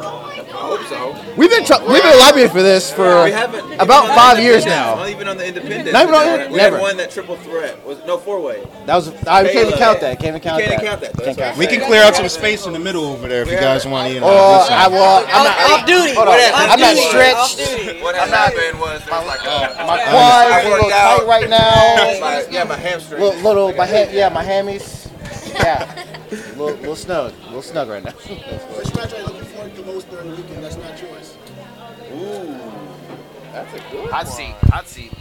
hope 0.50 0.80
so. 0.88 1.14
We've 1.36 1.50
been 1.50 1.64
tr- 1.64 1.82
we've 1.86 2.02
been 2.02 2.18
lobbying 2.18 2.48
for 2.48 2.62
this 2.62 2.90
for 2.90 3.24
We 3.24 3.30
haven't 3.30 3.74
about 3.80 4.04
on 4.04 4.08
the 4.08 4.14
five 4.14 4.38
years 4.40 4.64
now. 4.64 4.94
Not 4.96 5.10
even 5.10 5.28
on 5.28 5.36
the 5.36 5.46
independent. 5.46 5.92
Not 5.92 6.04
even 6.08 6.14
on- 6.14 6.50
we 6.50 6.56
never. 6.56 6.76
had 6.76 6.82
one 6.82 6.96
that 6.96 7.10
triple 7.10 7.36
threat 7.36 7.84
was 7.86 7.98
no 8.06 8.16
four 8.18 8.40
way. 8.40 8.66
That 8.86 8.96
was 8.96 9.08
I 9.26 9.44
can't 9.44 9.68
even 9.68 9.78
count 9.78 10.00
that. 10.00 10.18
Can't 10.18 10.28
even 10.36 10.40
count 10.40 10.60
Can't 10.62 10.70
that. 10.70 10.78
even 10.80 10.86
count 10.88 11.00
that, 11.02 11.12
though. 11.14 11.24
Can't 11.26 11.36
count 11.38 11.58
We 11.58 11.66
that. 11.66 11.72
can 11.78 11.86
clear 11.86 12.02
out 12.02 12.16
some 12.16 12.28
space 12.28 12.64
in 12.66 12.72
the 12.72 12.78
middle 12.78 13.04
over 13.04 13.28
there 13.28 13.42
if 13.42 13.50
you 13.50 13.56
guys 13.56 13.86
want 13.86 14.08
to. 14.08 14.14
You 14.14 14.20
know, 14.20 14.26
Or 14.26 14.66
do. 14.66 14.72
I 14.74 14.88
well, 14.88 15.24
I'm 15.28 15.44
not. 15.44 15.80
Off 15.80 15.86
duty. 15.86 16.14
Hold 16.14 16.28
on, 16.28 16.34
I'm 16.54 16.80
not 16.80 16.94
duty. 16.96 17.08
stretched. 17.08 18.02
What 18.02 18.14
had 18.16 18.28
happened 18.30 18.80
was 18.80 19.04
there 19.04 19.14
was 19.18 19.26
like 19.26 19.40
a, 19.44 19.84
My 19.86 20.00
I 20.00 20.10
quads 20.10 20.50
are 20.52 20.68
a 20.68 20.70
worked 20.70 20.82
little 20.84 20.92
out. 20.92 21.18
tight 21.18 21.26
right 21.28 21.50
now. 21.58 22.20
my, 22.20 22.46
yeah, 22.50 22.64
my 22.64 22.76
hamstring. 22.76 23.20
Little, 23.20 23.40
little 23.42 23.72
my 23.74 23.86
ha- 23.86 24.08
yeah, 24.10 24.28
my 24.30 24.44
hammies. 24.44 25.01
Yeah, 25.54 26.04
little, 26.30 26.66
little 26.74 26.96
snug, 26.96 27.32
a 27.42 27.46
little 27.46 27.62
snug 27.62 27.88
right 27.88 28.02
now. 28.04 28.12
Which 28.12 28.94
match 28.94 29.12
are 29.12 29.18
you 29.18 29.24
looking 29.24 29.44
forward 29.44 29.74
to 29.76 29.82
most 29.82 30.10
during 30.10 30.30
the 30.30 30.36
weekend? 30.36 30.64
That's 30.64 30.76
not 30.76 31.00
yours. 31.00 31.36
Ooh, 32.14 32.56
that's 33.52 33.72
a 33.74 33.78
good 33.90 34.10
Hot 34.10 34.24
one. 34.24 34.26
seat. 34.26 34.54
Hot 34.70 34.86
seat. 34.88 35.12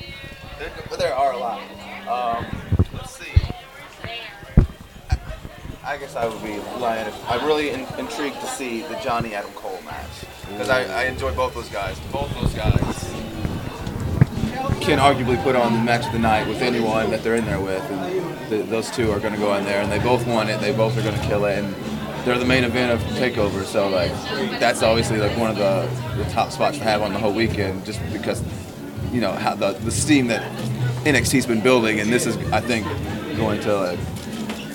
There, 0.60 0.72
but 0.90 1.00
there 1.00 1.14
are 1.16 1.34
a 1.34 1.38
lot. 1.38 1.62
Um, 2.08 2.46
let's 2.94 3.12
see. 3.18 3.32
I, 5.10 5.18
I 5.84 5.98
guess 5.98 6.16
I 6.16 6.28
would 6.28 6.42
be 6.44 6.60
lying 6.80 7.08
if 7.08 7.30
I'm 7.30 7.46
really 7.46 7.72
in, 7.72 7.82
intrigued 7.98 8.40
to 8.42 8.48
see 8.48 8.82
the 8.84 8.96
Johnny 9.04 9.34
Adam 9.34 9.52
Cole 9.52 9.80
match 9.86 10.08
because 10.50 10.70
I, 10.70 10.84
I 10.84 11.04
enjoy 11.06 11.34
both 11.34 11.54
those 11.54 11.70
guys. 11.70 12.00
Both 12.12 12.34
those 12.36 12.54
guys 12.54 12.80
can 14.82 14.98
arguably 15.00 15.42
put 15.44 15.56
on 15.56 15.74
the 15.74 15.80
match 15.80 16.06
of 16.08 16.12
the 16.12 16.20
night 16.20 16.48
with 16.48 16.62
anyone 16.62 17.10
that 17.12 17.24
they're 17.24 17.36
in 17.36 17.46
there 17.46 17.60
with, 17.60 17.84
and 17.92 18.31
the, 18.52 18.62
those 18.64 18.92
two 18.92 19.10
are 19.12 19.20
going 19.20 19.34
to 19.34 19.40
go 19.40 19.56
in 19.56 19.64
there, 19.64 19.82
and 19.82 19.92
they 19.92 20.00
both 20.00 20.28
want 20.28 20.50
it. 20.50 20.60
They 20.60 20.74
both 20.74 20.98
are 20.98 21.02
going 21.02 21.20
to 21.20 21.28
kill 21.28 21.46
it, 21.46 21.58
and 21.58 21.74
they're 22.24 22.38
the 22.38 22.46
main 22.46 22.64
event 22.64 22.92
of 22.92 23.00
Takeover. 23.16 23.64
So 23.64 23.88
like, 23.90 24.12
that's 24.60 24.84
obviously 24.84 25.18
like 25.18 25.36
one 25.38 25.50
of 25.50 25.56
the, 25.56 25.90
the 26.22 26.30
top 26.30 26.52
spots 26.52 26.78
to 26.78 26.84
have 26.84 27.02
on 27.02 27.14
the 27.14 27.20
whole 27.20 27.34
weekend, 27.34 27.86
just 27.86 28.00
because 28.12 28.44
you 29.12 29.22
know 29.22 29.32
how 29.32 29.56
the 29.56 29.72
the 29.72 29.92
steam 29.92 30.28
that 30.28 30.44
NXT's 31.06 31.46
been 31.46 31.62
building, 31.62 32.00
and 32.00 32.12
this 32.12 32.28
is 32.28 32.38
I 32.52 32.62
think 32.62 32.86
going 33.38 33.62
to 33.62 33.76
like 33.76 34.00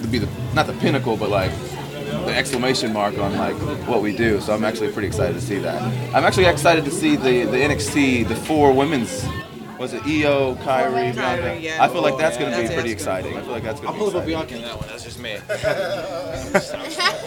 to 0.03 0.09
be 0.09 0.19
the 0.19 0.29
not 0.55 0.67
the 0.67 0.73
pinnacle, 0.75 1.17
but 1.17 1.29
like 1.29 1.53
the 2.25 2.35
exclamation 2.35 2.93
mark 2.93 3.19
on 3.19 3.37
like 3.37 3.57
what 3.87 4.03
we 4.03 4.17
do. 4.17 4.41
So 4.41 4.55
I'm 4.55 4.65
actually 4.65 4.91
pretty 4.91 5.09
excited 5.09 5.35
to 5.35 5.41
see 5.41 5.59
that. 5.59 5.83
I'm 6.15 6.25
actually 6.25 6.47
excited 6.47 6.85
to 6.87 6.91
see 6.91 7.15
the 7.17 7.45
the 7.45 7.59
NXT 7.59 8.27
the 8.27 8.37
four 8.37 8.73
women's. 8.73 9.25
Was 9.79 9.93
it 9.93 10.03
Io, 10.07 10.55
Kairi, 10.57 11.13
Bianca? 11.15 11.21
Kairi, 11.21 11.63
yeah. 11.63 11.85
I 11.85 11.89
feel 11.89 12.01
like 12.01 12.17
that's 12.17 12.39
going 12.39 12.51
to 12.51 12.63
be 12.63 12.73
pretty 12.73 12.91
exciting. 12.91 13.37
I 13.37 13.43
feel 13.43 13.53
like 13.53 13.63
that's 13.63 13.81
gonna. 13.81 13.93
I'll 13.93 13.99
pull 13.99 14.17
up 14.17 14.23
a. 14.23 14.27
Bianca 14.27 14.57
in 14.57 14.63
that 14.63 14.79
one. 14.79 14.89
That's 14.89 15.05
just 15.05 15.19
me. 15.19 15.33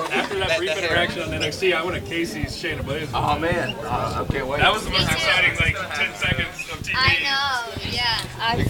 After 0.10 0.40
that 0.40 0.58
brief 0.58 0.76
interaction 0.78 1.22
on 1.22 1.30
NXT, 1.30 1.76
I 1.76 1.84
went 1.84 2.04
to 2.04 2.10
Kacy's 2.10 2.56
Shayna 2.58 2.82
Baszler. 2.82 3.10
Oh 3.14 3.38
man, 3.38 3.76
uh, 3.80 4.26
I 4.28 4.32
can't 4.32 4.48
wait. 4.48 4.60
That 4.60 4.74
was 4.74 4.84
the 4.84 4.92
most 4.92 5.12
exciting 5.12 5.56
like 5.60 5.76
10 5.96 6.16
seconds 6.16 6.70
of 6.72 6.80
TV. 6.82 6.96
I 6.96 7.14
know. 7.22 7.90
Yeah. 7.92 8.20
I, 8.40 8.66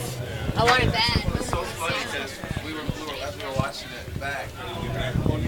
I 0.57 0.63
want 0.65 0.83
it 0.83 0.91
bad. 0.91 1.43
so 1.43 1.63
funny 1.63 1.95
because 2.11 2.35
we 2.65 2.73
were, 2.73 2.81
we 2.81 3.05
were, 3.05 3.23
as 3.23 3.37
we 3.37 3.43
were 3.45 3.55
watching 3.55 3.87
it 3.91 4.19
back, 4.19 4.49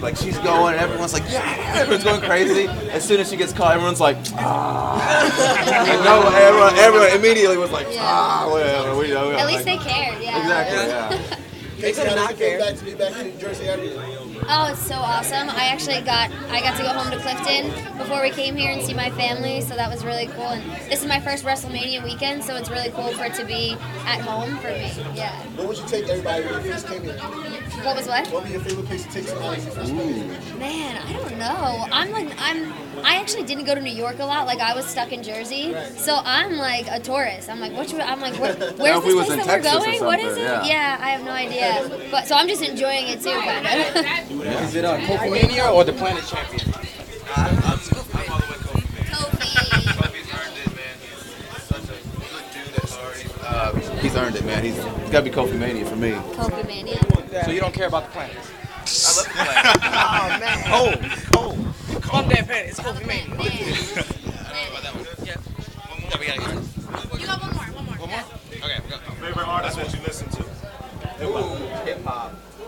like 0.02 0.18
she's 0.18 0.38
going, 0.40 0.74
and 0.74 0.82
everyone's 0.82 1.14
like, 1.14 1.24
yeah, 1.30 1.74
everyone's 1.76 2.04
going 2.04 2.22
crazy. 2.22 2.68
As 2.90 3.04
soon 3.04 3.20
as 3.20 3.30
she 3.30 3.38
gets 3.38 3.54
caught, 3.54 3.74
everyone's 3.74 4.00
like, 4.00 4.18
ah. 4.34 4.98
And 5.92 6.04
no, 6.04 6.28
everyone, 6.36 6.76
everyone 6.76 7.12
immediately 7.12 7.58
was 7.58 7.72
like, 7.72 7.88
ah, 7.92 8.48
whatever. 8.50 8.96
We 8.96 9.10
know. 9.10 9.32
At 9.32 9.48
least 9.48 9.66
they 9.66 9.78
cared. 9.78 10.22
Yeah. 10.22 10.40
Exactly. 10.42 10.78
Yeah. 10.78 11.38
Kacy, 11.78 12.06
how 12.06 12.16
does 12.16 12.30
it 12.30 12.38
feel 12.38 12.60
back 12.60 12.76
to 12.76 12.86
be 12.86 12.94
back 12.94 13.26
in 13.26 13.40
Jersey 13.40 13.68
area? 13.68 14.11
Oh, 14.54 14.68
it's 14.70 14.86
so 14.86 14.96
awesome. 14.96 15.50
I 15.50 15.68
actually 15.68 16.02
got 16.02 16.30
I 16.50 16.60
got 16.60 16.76
to 16.76 16.84
go 16.84 16.90
home 16.90 17.10
to 17.10 17.18
Clifton 17.20 17.72
before 17.98 18.22
we 18.22 18.32
came 18.32 18.58
here 18.58 18.70
and 18.70 18.82
see 18.82 18.94
my 18.94 19.10
family, 19.12 19.62
so 19.62 19.78
that 19.78 19.90
was 19.90 20.04
really 20.04 20.28
cool. 20.28 20.48
And 20.48 20.92
this 20.92 21.02
is 21.02 21.08
my 21.08 21.22
first 21.22 21.46
WrestleMania 21.46 22.04
weekend, 22.04 22.44
so 22.44 22.58
it's 22.58 22.70
really 22.70 22.90
cool 22.92 23.14
for 23.14 23.24
it 23.24 23.34
to 23.36 23.46
be 23.46 23.78
at 24.06 24.20
home 24.20 24.58
for 24.58 24.68
me. 24.68 24.92
Yeah. 25.16 25.32
What 25.56 25.70
would 25.70 25.78
you 25.78 25.88
take 25.88 26.10
everybody 26.10 26.44
when 26.44 26.66
you 26.66 26.74
first 26.74 26.86
came 26.86 27.02
here? 27.02 27.14
What 27.14 27.96
was 27.96 28.08
what? 28.08 28.28
What 28.28 28.44
would 28.44 28.44
be 28.44 28.52
your 28.52 28.60
favorite 28.60 28.88
place 28.88 29.06
to 29.06 29.12
take 29.14 29.24
somebody 29.24 29.62
when 29.62 29.68
you 29.68 29.72
first 29.72 29.92
came 29.94 30.14
here? 30.14 30.56
Man, 30.58 31.02
I 31.08 31.14
don't 31.14 31.38
know. 31.40 31.88
I'm 31.90 32.12
like 32.12 32.30
I'm 32.38 32.74
I 33.04 33.18
actually 33.18 33.44
didn't 33.44 33.66
go 33.66 33.76
to 33.76 33.82
New 33.82 33.92
York 33.94 34.20
a 34.20 34.26
lot. 34.26 34.46
Like 34.48 34.60
I 34.60 34.74
was 34.76 34.86
stuck 34.86 35.12
in 35.12 35.24
Jersey, 35.24 35.76
so 35.98 36.20
I'm 36.24 36.58
like 36.58 36.88
a 36.90 37.00
tourist. 37.00 37.50
I'm 37.50 37.60
like, 37.60 37.74
what? 37.74 37.90
should- 37.90 38.00
I'm 38.02 38.20
like, 38.22 38.40
what, 38.40 38.58
where's 38.78 38.98
if 38.98 39.06
we 39.06 39.14
this 39.14 39.26
place 39.28 39.46
that 39.46 39.62
Texas 39.64 39.74
we're 39.74 39.86
going? 39.86 40.04
What 40.06 40.20
is 40.20 40.38
it? 40.38 40.42
yeah. 40.66 40.98
I 41.00 41.10
have 41.12 41.24
no 41.24 41.32
idea. 41.32 42.08
But 42.12 42.28
so 42.28 42.36
I'm 42.36 42.48
just 42.48 42.62
enjoying 42.62 43.08
it 43.08 43.22
too, 43.22 43.32
kind 43.40 43.66
of. 43.66 44.66
Is 44.66 44.76
it 44.76 44.86
uh, 44.86 44.98
Kofi 45.00 45.32
Mania 45.32 45.70
or 45.72 45.84
the 45.84 45.94
Planet 45.94 46.24
Champion? 46.26 46.74
I'm, 47.36 47.58
I'm, 47.58 47.64
I'm 47.64 48.32
all 48.32 48.40
the 48.40 48.46
way 48.48 48.58
Kofi. 48.60 48.82
Kofi. 49.12 49.48
Kofi's 49.98 50.30
earned 50.34 50.58
it, 50.58 50.76
man. 50.76 50.98
He's 51.02 51.64
such 51.64 51.84
a 51.84 51.86
good 52.20 52.46
dude 52.54 52.74
that's 52.76 52.98
already. 52.98 53.30
Uh, 53.42 54.00
he's 54.02 54.16
earned 54.16 54.36
it, 54.36 54.46
man. 54.46 54.64
He's, 54.64 54.76
he's 54.76 55.10
got 55.10 55.20
to 55.20 55.24
be 55.24 55.30
Kofi 55.32 55.58
Mania 55.58 55.86
for 55.86 55.96
me. 55.96 56.12
Kofi 56.12 56.68
Mania. 56.68 57.00
So 57.46 57.52
you 57.52 57.62
don't 57.62 57.74
care 57.74 57.88
about 57.88 58.06
the 58.06 58.12
planets? 58.12 58.52
I 58.84 59.12
love 59.16 59.26
the 59.26 59.34
plan. 59.34 59.78
Oh 59.94 60.40
man. 60.40 60.64
Cold, 60.68 61.56
cold. 61.56 61.74
Fuck 62.00 62.28
that 62.28 62.46
planet. 62.46 62.70
It's 62.70 62.80
Kofi 62.80 63.06
Mania. 63.06 63.36
Man. 63.36 63.40
Yeah, 66.12 66.20
we 66.20 66.26
gotta 66.28 66.40
go. 66.40 66.46
You 67.18 67.26
got 67.26 67.42
one 67.42 67.54
more. 67.56 67.64
One 67.64 67.86
more. 67.86 67.96
One 67.96 68.10
more? 68.10 68.24
Okay, 68.52 68.80
we 68.84 68.90
got 68.90 69.00
Favorite 69.22 69.48
artist 69.48 69.78
what 69.78 69.94
you 69.94 70.00
listen 70.02 70.28
to? 70.30 70.44
Ooh, 71.24 71.56
hip 71.86 72.04
hop. 72.04 72.34
I 72.62 72.64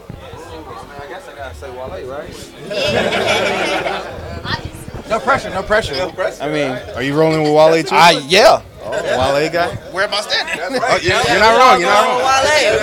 mean, 0.53 0.63
I 1.01 1.03
guess 1.09 1.27
I 1.27 1.35
gotta 1.35 1.55
say 1.55 1.69
Wale, 1.71 2.07
right? 2.07 2.29
Obviously. 4.45 5.09
No 5.09 5.19
pressure, 5.19 5.49
no 5.49 5.63
pressure. 5.63 5.95
No 5.95 6.11
pressure. 6.11 6.43
I 6.43 6.47
mean, 6.49 6.71
Are 6.95 7.01
you 7.01 7.15
rolling 7.17 7.41
with 7.43 7.51
Wale 7.51 7.83
too? 7.83 7.95
I 7.95 8.11
yeah. 8.27 8.61
oh, 8.83 8.91
Wale 8.91 9.49
guy. 9.51 9.75
Where 9.91 10.05
am 10.07 10.13
I 10.13 10.21
standing? 10.21 10.79
Oh, 10.81 10.97
you're, 11.01 11.15
you're 11.15 11.39
not 11.39 11.57
wrong. 11.57 11.79
You're 11.81 11.89
not 11.89 12.07
wrong. 12.07 12.21
Wale. 12.21 12.77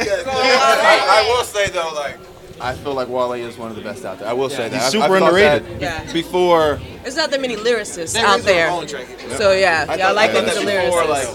Okay. 0.00 0.22
I, 0.26 1.22
I 1.24 1.24
will 1.28 1.44
say 1.44 1.68
though, 1.68 1.92
like 1.94 2.16
I 2.62 2.74
feel 2.74 2.94
like 2.94 3.08
Wale 3.08 3.32
is 3.32 3.58
one 3.58 3.70
of 3.70 3.76
the 3.76 3.82
best 3.82 4.04
out 4.04 4.20
there. 4.20 4.28
I 4.28 4.32
will 4.32 4.48
say 4.48 4.68
that. 4.68 4.82
He's 4.82 4.92
super 4.92 5.04
I've 5.04 5.10
thought 5.18 5.28
underrated. 5.34 5.80
that 5.80 6.06
Yeah. 6.06 6.12
Before 6.12 6.80
There's 7.02 7.16
not 7.16 7.30
that 7.32 7.40
many 7.40 7.56
lyricists 7.56 8.12
There 8.14 8.24
out 8.24 8.40
there. 8.42 8.68
phone. 8.68 8.86
So 9.36 9.52
yeah, 9.52 9.86
I 9.88 9.96
yeah, 9.96 10.06
I 10.06 10.06
thought- 10.08 10.14
like 10.14 10.30
I 10.30 10.32
that 10.40 10.54
thought 10.54 10.62
he's 10.64 10.84
before, 10.84 11.04
like 11.06 11.28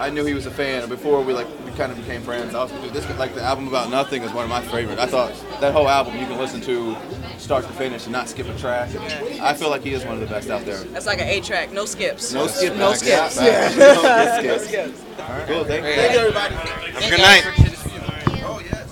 I 0.00 0.08
knew 0.08 0.24
he 0.24 0.32
was 0.32 0.46
a 0.46 0.50
fan. 0.50 0.88
Before 0.88 1.20
we 1.20 1.34
like 1.34 1.46
we 1.66 1.70
kind 1.72 1.92
of 1.92 1.98
became 1.98 2.22
friends. 2.22 2.54
I 2.54 2.62
was 2.62 2.72
dude, 2.72 2.94
this 2.94 3.06
like 3.18 3.34
the 3.34 3.42
album 3.42 3.68
about 3.68 3.90
nothing 3.90 4.22
is 4.22 4.32
one 4.32 4.44
of 4.44 4.48
my 4.50 4.62
favorites. 4.62 4.98
I 5.02 5.04
thought 5.06 5.32
that 5.60 5.74
whole 5.74 5.86
album 5.90 6.16
you 6.18 6.24
can 6.26 6.38
listen 6.38 6.62
to 6.62 6.96
start 7.36 7.66
to 7.66 7.72
finish 7.74 8.04
and 8.04 8.12
not 8.12 8.30
skip 8.30 8.48
a 8.48 8.56
track. 8.58 8.88
I 9.42 9.52
feel 9.52 9.68
like 9.68 9.82
he 9.82 9.92
is 9.92 10.02
one 10.06 10.14
of 10.14 10.20
the 10.20 10.26
best 10.26 10.48
out 10.48 10.64
there. 10.64 10.78
That's 10.84 11.04
like 11.04 11.20
an 11.20 11.28
A 11.28 11.42
track, 11.42 11.72
no 11.72 11.84
skips. 11.84 12.32
No 12.32 12.46
skip. 12.46 12.74
No 12.76 12.94
tracks. 12.94 13.34
skips. 13.34 13.36
Yeah, 13.36 13.70
Yeah. 13.70 13.76
no 13.76 14.02
No 14.02 14.38
skips. 14.38 14.64
skips. 14.68 15.00
Cool. 15.46 15.64
Thank. 15.64 15.84
Thank 15.84 16.12
you, 16.14 16.18
everybody. 16.20 16.54
Have 16.54 17.04
a 17.04 17.10
good 17.10 17.18
night. 17.20 17.44
Oh 18.42 18.60
yes. 18.64 18.86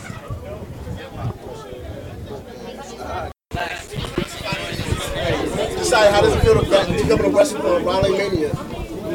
Decide 5.78 6.12
how 6.12 6.20
does 6.20 6.34
it 6.34 6.40
feel 6.42 6.62
to 6.62 6.70
back, 6.70 6.86
to 6.86 7.08
come 7.08 7.18
to 7.18 7.28
wrestling 7.30 7.62
for 7.62 7.80
Raleigh 7.80 8.12
Mania? 8.12 8.52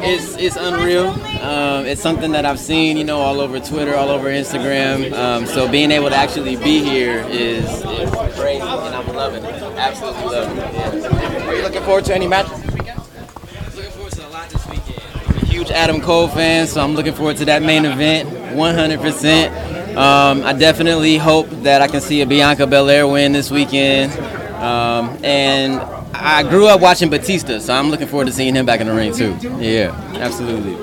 It's 0.06 0.36
it's 0.36 0.56
unreal. 0.56 1.08
Um, 1.40 1.86
it's 1.86 2.02
something 2.02 2.32
that 2.32 2.44
I've 2.44 2.58
seen, 2.58 2.96
you 2.96 3.04
know, 3.04 3.20
all 3.20 3.40
over 3.40 3.58
Twitter, 3.60 3.94
all 3.96 4.10
over 4.10 4.28
Instagram. 4.28 5.12
Um, 5.12 5.46
so 5.46 5.66
being 5.70 5.90
able 5.90 6.10
to 6.10 6.16
actually 6.16 6.56
be 6.56 6.82
here 6.82 7.24
is, 7.28 7.64
is 7.64 8.10
great, 8.34 8.60
and 8.60 8.94
I'm 8.94 9.06
loving 9.14 9.44
it. 9.44 9.54
Absolutely 9.54 10.24
loving 10.24 10.58
it. 10.58 10.74
Yeah. 10.74 11.46
Are 11.48 11.54
you 11.54 11.62
looking 11.62 11.82
forward 11.82 12.04
to 12.06 12.14
any 12.14 12.26
matches? 12.26 12.52
Looking 12.64 13.90
forward 13.92 14.12
to 14.12 14.26
a 14.26 14.28
lot 14.28 14.50
this 14.50 14.66
weekend. 14.66 15.00
I'm 15.26 15.36
a 15.36 15.46
huge 15.46 15.70
Adam 15.70 16.00
Cole 16.00 16.28
fan, 16.28 16.66
so 16.66 16.82
I'm 16.82 16.94
looking 16.94 17.14
forward 17.14 17.36
to 17.38 17.44
that 17.46 17.62
main 17.62 17.84
event 17.84 18.28
100%. 18.28 19.73
Um, 19.96 20.42
I 20.44 20.52
definitely 20.52 21.16
hope 21.18 21.48
that 21.62 21.80
I 21.82 21.86
can 21.88 22.00
see 22.00 22.20
a 22.22 22.26
Bianca 22.26 22.66
Belair 22.66 23.06
win 23.06 23.32
this 23.32 23.50
weekend. 23.50 24.12
Um, 24.54 25.16
and 25.22 25.80
I 26.14 26.42
grew 26.42 26.66
up 26.66 26.80
watching 26.80 27.10
Batista, 27.10 27.58
so 27.58 27.74
I'm 27.74 27.90
looking 27.90 28.06
forward 28.06 28.26
to 28.26 28.32
seeing 28.32 28.54
him 28.54 28.66
back 28.66 28.80
in 28.80 28.86
the 28.86 28.94
ring 28.94 29.12
too. 29.12 29.36
Yeah, 29.58 29.92
absolutely. 30.14 30.74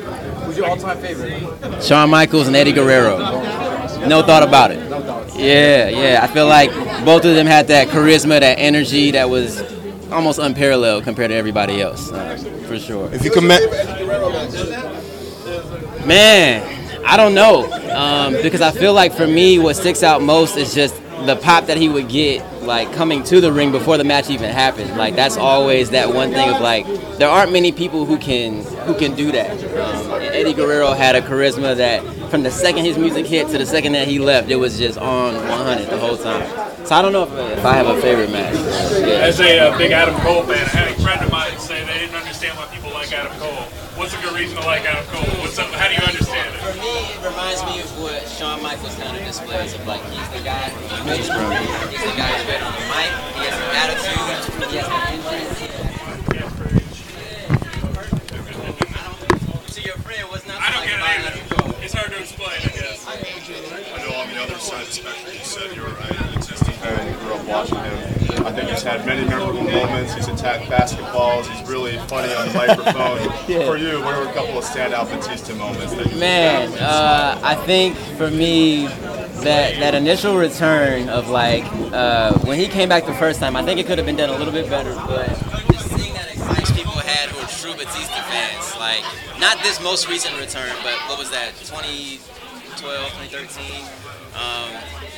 Who's 0.46 0.58
your 0.58 0.68
all-time 0.68 0.98
favorite? 1.00 1.84
Shawn 1.84 2.10
Michaels 2.10 2.48
and 2.48 2.56
Eddie 2.56 2.74
Guerrero. 2.74 3.18
No 4.08 4.22
thought 4.24 4.44
about 4.44 4.72
it. 4.72 4.80
Yeah, 5.36 5.90
yeah. 5.90 6.20
I 6.22 6.28
feel 6.28 6.48
like 6.48 6.72
both 7.06 7.26
of 7.26 7.36
them 7.36 7.48
had 7.48 7.68
that 7.68 7.88
charisma, 7.88 8.40
that 8.40 8.60
energy 8.60 9.12
that 9.12 9.30
was 9.30 9.62
almost 10.12 10.40
unparalleled 10.40 11.04
compared 11.04 11.30
to 11.30 11.36
everybody 11.36 11.82
else, 11.82 12.12
uh, 12.12 12.38
for 12.68 12.78
sure. 12.78 13.10
If 13.14 13.24
you 13.24 13.32
could, 13.32 13.44
ma- 13.44 13.58
Man, 16.06 16.81
I 17.06 17.18
don't 17.18 17.34
know. 17.34 17.72
Um, 17.92 18.34
because 18.42 18.62
I 18.62 18.72
feel 18.72 18.94
like 18.94 19.14
for 19.14 19.28
me, 19.28 19.60
what 19.60 19.76
sticks 19.76 20.04
out 20.04 20.22
most 20.22 20.58
is 20.58 20.74
just 20.74 20.96
the 21.26 21.36
pop 21.36 21.66
that 21.68 21.78
he 21.78 21.90
would 21.90 22.10
get, 22.10 22.46
like 22.64 22.92
coming 22.94 23.24
to 23.24 23.42
the 23.42 23.52
ring 23.52 23.72
before 23.72 23.98
the 23.98 24.04
match 24.04 24.30
even 24.30 24.50
happened. 24.50 24.98
Like 24.98 25.16
that's 25.16 25.38
always 25.38 25.90
that 25.92 26.14
one 26.14 26.32
thing 26.32 26.50
of 26.50 26.62
like, 26.62 26.86
there 27.18 27.30
aren't 27.30 27.52
many 27.52 27.72
people 27.72 28.06
who 28.06 28.18
can 28.18 28.64
who 28.86 28.96
can 28.96 29.16
do 29.16 29.32
that. 29.32 29.52
Um, 29.52 30.22
Eddie 30.22 30.54
Guerrero 30.54 30.94
had 30.94 31.16
a 31.16 31.22
charisma 31.22 31.76
that 31.78 32.04
from 32.30 32.44
the 32.44 32.52
second 32.52 32.86
his 32.86 32.98
music 32.98 33.26
hit 33.26 33.50
to 33.50 33.58
the 33.58 33.66
second 33.66 33.94
that 33.94 34.08
he 34.08 34.20
left, 34.20 34.50
it 34.50 34.56
was 34.56 34.78
just 34.78 34.98
on 34.98 35.36
100 35.36 35.90
the 35.90 35.98
whole 35.98 36.18
time. 36.18 36.48
So 36.86 36.96
I 36.96 37.02
don't 37.02 37.14
know 37.14 37.24
if, 37.24 37.58
if 37.58 37.66
I 37.66 37.74
have 37.74 37.88
a 37.88 38.02
favorite 38.02 38.32
match. 38.32 38.56
Yeah. 38.56 39.28
As 39.28 39.40
a 39.40 39.60
uh, 39.60 39.78
big 39.78 39.92
Adam 39.92 40.16
Cole 40.22 40.44
fan, 40.44 40.58
I 40.58 40.70
had 40.70 40.98
a 40.98 41.02
friend 41.02 41.22
of 41.22 41.32
mine 41.32 41.58
say 41.60 41.86
they 41.86 42.00
didn't 42.00 42.16
understand 42.16 42.58
why 42.58 42.66
people 42.74 42.92
like 42.92 43.12
Adam 43.12 43.32
Cole. 43.38 43.68
What's 44.00 44.14
a 44.18 44.22
good 44.22 44.34
reason 44.34 44.58
to 44.58 44.66
like 44.66 44.84
Adam 44.84 45.06
Cole? 45.08 45.28
What's 45.42 45.60
up, 45.60 45.70
how 45.72 45.88
do 45.88 45.94
you 45.94 46.02
understand 46.02 46.56
it? 46.56 46.60
For 46.60 46.74
me, 46.80 47.12
it 47.12 47.22
reminds 47.22 47.62
me 47.66 47.82
of 47.82 47.92
what 48.02 48.28
Shawn 48.28 48.64
Michaels 48.64 48.98
kind 49.52 49.68
of 49.70 49.88
like 49.88 50.02
he's 50.06 50.30
the 50.30 50.40
guy 50.44 50.70
who's 50.70 51.28
great. 51.28 51.60
He's 51.92 52.04
the 52.08 52.16
guy 52.16 52.32
who's 52.32 52.46
great 52.48 52.64
on 52.64 52.72
the 52.72 52.80
mic. 52.88 53.12
He 53.36 53.44
has 53.44 53.56
an 53.60 53.68
attitude. 53.76 54.72
He 54.72 54.78
has 54.78 54.88
an 54.88 54.94
entrance. 55.12 55.60
To 59.76 59.82
your 59.82 59.98
friend, 59.98 60.30
what's 60.30 60.48
not 60.48 60.62
I 60.62 60.72
don't 60.72 60.80
like 60.80 60.90
get 60.90 61.00
about 61.00 61.12
it 61.12 61.26
Adam 61.28 61.76
either. 61.76 61.84
It's 61.84 61.94
hard 61.94 62.12
to 62.12 62.20
explain, 62.20 62.60
I 62.64 62.72
guess. 62.72 63.06
I 63.08 63.16
know 64.08 64.16
on 64.16 64.30
the 64.30 64.42
other 64.42 64.58
side, 64.60 64.88
especially, 64.88 65.34
you 65.34 65.44
said 65.44 65.76
you're 65.76 65.88
an 65.88 66.34
existing 66.38 66.74
fan, 66.76 67.08
you 67.12 67.20
grew 67.20 67.34
up 67.34 67.46
watching 67.46 67.78
him. 67.78 68.46
I 68.46 68.52
think 68.54 68.70
he's 68.70 68.84
had 68.84 69.06
many 69.06 69.28
memorable 69.28 69.64
moments. 69.64 70.14
He's 70.14 70.28
attacked 70.28 70.66
basketballs. 70.66 71.46
He's 71.48 71.70
really 71.70 71.98
funny 72.08 72.34
on 72.34 72.48
the 72.48 72.54
microphone. 72.54 73.20
Yeah. 73.48 73.66
For 73.66 73.76
you, 73.76 74.00
what 74.02 74.14
are 74.16 74.30
a 74.30 74.34
couple 74.34 74.58
of 74.58 74.64
standout 74.64 75.10
Batista 75.10 75.54
moments 75.56 75.94
that 75.94 76.10
you 76.10 76.18
Man, 76.18 76.72
uh, 76.78 77.38
I 77.44 77.56
think 77.56 77.98
for 78.18 78.30
me, 78.32 78.88
that 79.42 79.80
that 79.80 79.96
initial 79.96 80.38
return 80.38 81.10
of 81.10 81.30
like 81.30 81.64
uh, 81.92 82.34
when 82.40 82.60
he 82.60 82.68
came 82.68 82.90
back 82.90 83.06
the 83.06 83.14
first 83.14 83.40
time, 83.40 83.56
I 83.56 83.64
think 83.64 83.80
it 83.80 83.86
could 83.86 83.98
have 83.98 84.06
been 84.06 84.16
done 84.16 84.30
a 84.30 84.38
little 84.38 84.54
bit 84.54 84.70
better. 84.70 84.94
But 85.08 85.28
just 85.72 85.90
seeing 85.96 86.14
that 86.14 86.32
excitement 86.32 86.76
people 86.76 86.94
had 86.94 87.30
who 87.30 87.40
are 87.40 87.48
true 87.48 87.74
Batista 87.74 88.22
fans, 88.30 88.78
like 88.78 89.04
not 89.40 89.62
this 89.64 89.82
most 89.82 90.08
recent 90.08 90.36
return, 90.40 90.72
but 90.84 90.94
what 91.10 91.18
was 91.18 91.30
that, 91.32 91.54
2012, 91.60 92.22
2013, 92.78 93.84
um, 94.36 94.70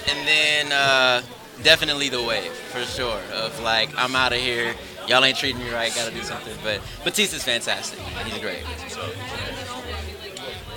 and 0.10 0.28
then 0.28 0.72
uh, 0.72 1.22
definitely 1.64 2.10
the 2.10 2.22
wave 2.22 2.52
for 2.52 2.82
sure 2.84 3.20
of 3.34 3.60
like 3.62 3.90
I'm 3.98 4.16
out 4.16 4.34
of 4.34 4.40
here. 4.40 4.74
Y'all 5.08 5.24
ain't 5.26 5.38
treating 5.38 5.60
me 5.60 5.70
right. 5.70 5.94
Gotta 5.94 6.12
do 6.12 6.24
something. 6.24 6.56
But 6.64 6.82
Batista's 7.04 7.44
fantastic. 7.44 8.00
He's 8.00 8.40
great. 8.40 8.64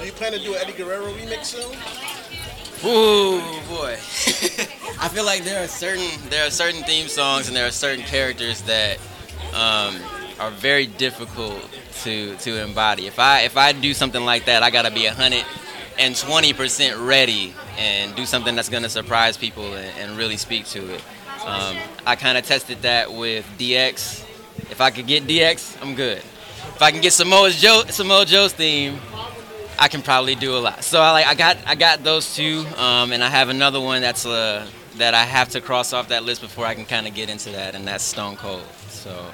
Do 0.00 0.04
you 0.04 0.12
plan 0.12 0.32
to 0.32 0.38
do 0.38 0.54
an 0.54 0.60
Eddie 0.62 0.72
Guerrero 0.72 1.12
remix 1.12 1.44
soon? 1.44 2.15
Ooh 2.86 3.40
boy. 3.68 3.94
I 4.98 5.08
feel 5.08 5.24
like 5.24 5.42
there 5.44 5.62
are 5.62 5.66
certain 5.66 6.08
there 6.30 6.46
are 6.46 6.50
certain 6.50 6.82
theme 6.84 7.08
songs 7.08 7.48
and 7.48 7.56
there 7.56 7.66
are 7.66 7.72
certain 7.72 8.04
characters 8.04 8.62
that 8.62 8.98
um, 9.54 9.96
are 10.38 10.50
very 10.52 10.86
difficult 10.86 11.58
to 12.02 12.36
to 12.36 12.62
embody. 12.62 13.06
If 13.06 13.18
I 13.18 13.40
if 13.40 13.56
I 13.56 13.72
do 13.72 13.92
something 13.92 14.24
like 14.24 14.46
that, 14.46 14.62
I 14.62 14.70
gotta 14.70 14.90
be 14.90 15.06
hundred 15.06 15.44
and 15.98 16.16
twenty 16.16 16.52
percent 16.52 16.96
ready 16.98 17.54
and 17.76 18.14
do 18.14 18.24
something 18.24 18.54
that's 18.54 18.68
gonna 18.68 18.88
surprise 18.88 19.36
people 19.36 19.74
and, 19.74 19.98
and 19.98 20.16
really 20.16 20.36
speak 20.36 20.66
to 20.66 20.94
it. 20.94 21.02
Um, 21.44 21.76
I 22.06 22.16
kind 22.16 22.38
of 22.38 22.44
tested 22.44 22.82
that 22.82 23.12
with 23.12 23.44
DX. 23.58 24.24
If 24.70 24.80
I 24.80 24.90
could 24.90 25.06
get 25.06 25.24
DX, 25.24 25.80
I'm 25.82 25.94
good. 25.94 26.18
If 26.18 26.82
I 26.82 26.90
can 26.90 27.00
get 27.00 27.12
Samoa 27.12 27.50
Joe 27.50 27.84
Samoa 27.88 28.24
Joe's 28.24 28.52
theme, 28.52 29.00
I 29.78 29.88
can 29.88 30.02
probably 30.02 30.34
do 30.34 30.56
a 30.56 30.58
lot. 30.58 30.84
So 30.84 31.00
I 31.00 31.10
like 31.12 31.26
I 31.26 31.34
got 31.34 31.58
I 31.66 31.74
got 31.74 32.02
those 32.02 32.34
two, 32.34 32.64
um, 32.76 33.12
and 33.12 33.22
I 33.22 33.28
have 33.28 33.48
another 33.48 33.80
one 33.80 34.00
that's 34.02 34.26
uh, 34.26 34.66
that 34.96 35.14
I 35.14 35.24
have 35.24 35.50
to 35.50 35.60
cross 35.60 35.92
off 35.92 36.08
that 36.08 36.24
list 36.24 36.40
before 36.40 36.66
I 36.66 36.74
can 36.74 36.86
kind 36.86 37.06
of 37.06 37.14
get 37.14 37.28
into 37.28 37.50
that, 37.50 37.74
and 37.74 37.86
that's 37.86 38.04
Stone 38.04 38.36
Cold. 38.36 38.64
So 38.88 39.26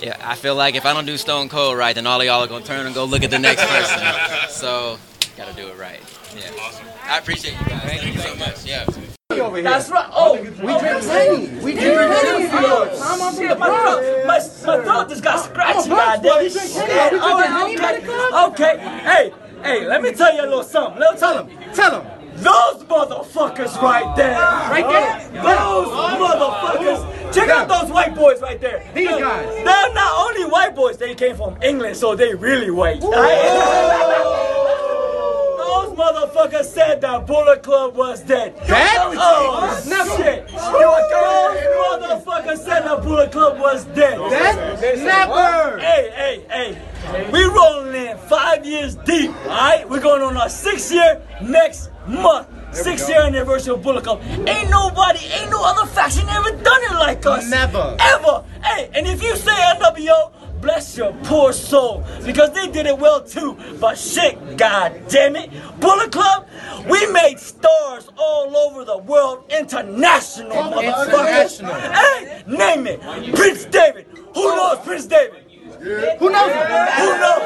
yeah, 0.00 0.16
I 0.22 0.34
feel 0.34 0.54
like 0.54 0.74
if 0.74 0.84
I 0.84 0.92
don't 0.92 1.06
do 1.06 1.16
Stone 1.16 1.48
Cold 1.48 1.76
right, 1.78 1.94
then 1.94 2.06
all 2.06 2.20
of 2.20 2.26
y'all 2.26 2.42
are 2.42 2.46
gonna 2.46 2.64
turn 2.64 2.86
and 2.86 2.94
go 2.94 3.04
look 3.04 3.22
at 3.22 3.30
the 3.30 3.38
next 3.38 3.64
person. 3.66 4.48
so 4.50 4.98
gotta 5.36 5.54
do 5.54 5.68
it 5.68 5.78
right. 5.78 6.00
Yeah. 6.36 6.50
Awesome. 6.60 6.86
I 7.04 7.18
appreciate 7.18 7.58
you 7.58 7.66
guys. 7.66 7.82
Thank 7.82 8.14
you 8.14 8.20
so 8.20 8.34
much. 8.36 8.64
Yeah. 8.64 8.84
That's 9.28 9.90
right. 9.90 10.08
Oh, 10.12 10.34
we 10.34 10.48
drink 10.48 11.02
plenty. 11.02 11.46
We 11.62 11.72
drink 11.72 11.96
plenty. 11.96 12.46
Shit, 13.36 13.58
my 13.58 13.66
throat, 13.66 14.26
my, 14.26 14.38
my 14.38 14.84
throat 14.84 15.08
just 15.08 15.22
got 15.22 15.44
scratchy, 15.44 15.88
goddamn. 15.88 16.48
Shit. 16.48 16.76
All 17.20 17.40
right, 17.40 18.48
okay. 18.48 18.76
Okay. 18.76 18.78
Hey, 18.78 19.32
hey, 19.62 19.86
let 19.86 20.02
me 20.02 20.12
tell 20.12 20.34
you 20.34 20.42
a 20.42 20.48
little 20.48 20.62
something. 20.62 21.00
Little 21.00 21.16
tell 21.16 21.44
him. 21.44 21.74
Tell 21.74 22.00
him. 22.00 22.12
Those 22.36 22.84
motherfuckers 22.84 23.80
right 23.80 24.14
there. 24.14 24.38
Right 24.38 24.86
there? 24.86 25.42
Those 25.42 25.88
motherfuckers. 25.88 27.34
Check 27.34 27.48
out 27.48 27.66
those 27.68 27.90
white 27.90 28.14
boys 28.14 28.40
right 28.40 28.60
there. 28.60 28.86
These 28.94 29.08
guys. 29.08 29.64
They're 29.64 29.94
not 29.94 30.28
only 30.28 30.44
white 30.50 30.74
boys, 30.74 30.98
they 30.98 31.14
came 31.14 31.36
from 31.36 31.56
England, 31.62 31.96
so 31.96 32.14
they 32.14 32.34
really 32.34 32.70
white. 32.70 33.02
Those 35.76 35.94
motherfuckers 35.94 36.64
said 36.64 37.02
that 37.02 37.26
Bullet 37.26 37.62
Club 37.62 37.96
was 37.96 38.22
dead. 38.22 38.56
Dead? 38.66 38.96
Oh, 38.98 40.16
shit. 40.16 40.48
Those 40.48 42.24
motherfuckers 42.24 42.58
said 42.64 42.80
that 42.84 43.02
Bullet 43.02 43.30
Club 43.30 43.58
was 43.58 43.84
dead. 43.86 44.18
Dead? 44.30 44.98
Never. 45.04 45.78
Hey, 45.78 46.10
hey, 46.14 46.44
hey. 46.50 47.30
We 47.30 47.44
rolling 47.44 47.94
in 47.94 48.16
five 48.16 48.64
years 48.64 48.94
deep, 48.94 49.30
alright? 49.44 49.88
We're 49.88 50.00
going 50.00 50.22
on 50.22 50.36
our 50.38 50.48
sixth 50.48 50.90
year 50.92 51.20
next 51.42 51.90
month. 52.08 52.48
Six 52.72 53.08
year 53.08 53.22
anniversary 53.22 53.74
of 53.74 53.82
Bullet 53.82 54.04
Club. 54.04 54.22
Ain't 54.46 54.70
nobody, 54.70 55.20
ain't 55.32 55.50
no 55.50 55.62
other 55.62 55.86
faction 55.90 56.28
ever 56.28 56.50
done 56.62 56.82
it 56.84 56.92
like 56.94 57.24
us. 57.24 57.48
Never. 57.48 57.96
Ever. 58.00 58.44
Hey, 58.62 58.90
and 58.94 59.06
if 59.06 59.22
you 59.22 59.36
say 59.36 59.52
NWO, 59.52 60.32
bless 60.66 60.96
your 60.96 61.12
poor 61.22 61.52
soul. 61.52 62.04
Because 62.24 62.50
they 62.52 62.66
did 62.66 62.86
it 62.86 62.98
well 62.98 63.22
too. 63.22 63.56
But 63.80 63.96
shit, 63.96 64.56
god 64.56 65.00
damn 65.08 65.36
it. 65.36 65.48
Bullet 65.78 66.10
Club, 66.10 66.48
we 66.90 67.06
made 67.12 67.38
stars 67.38 68.08
all 68.18 68.56
over 68.56 68.84
the 68.84 68.98
world. 68.98 69.44
International, 69.48 70.50
motherfuckers. 70.50 71.60
International. 71.60 71.74
Hey, 71.74 72.42
name 72.48 72.86
it. 72.88 73.00
Prince 73.36 73.64
Devitt. 73.66 74.08
Who 74.34 74.56
knows 74.56 74.78
Prince 74.80 75.06
Devitt? 75.06 75.44
Who 75.78 76.30
knows? 76.30 76.50
Who 76.98 77.10
knows? 77.22 77.42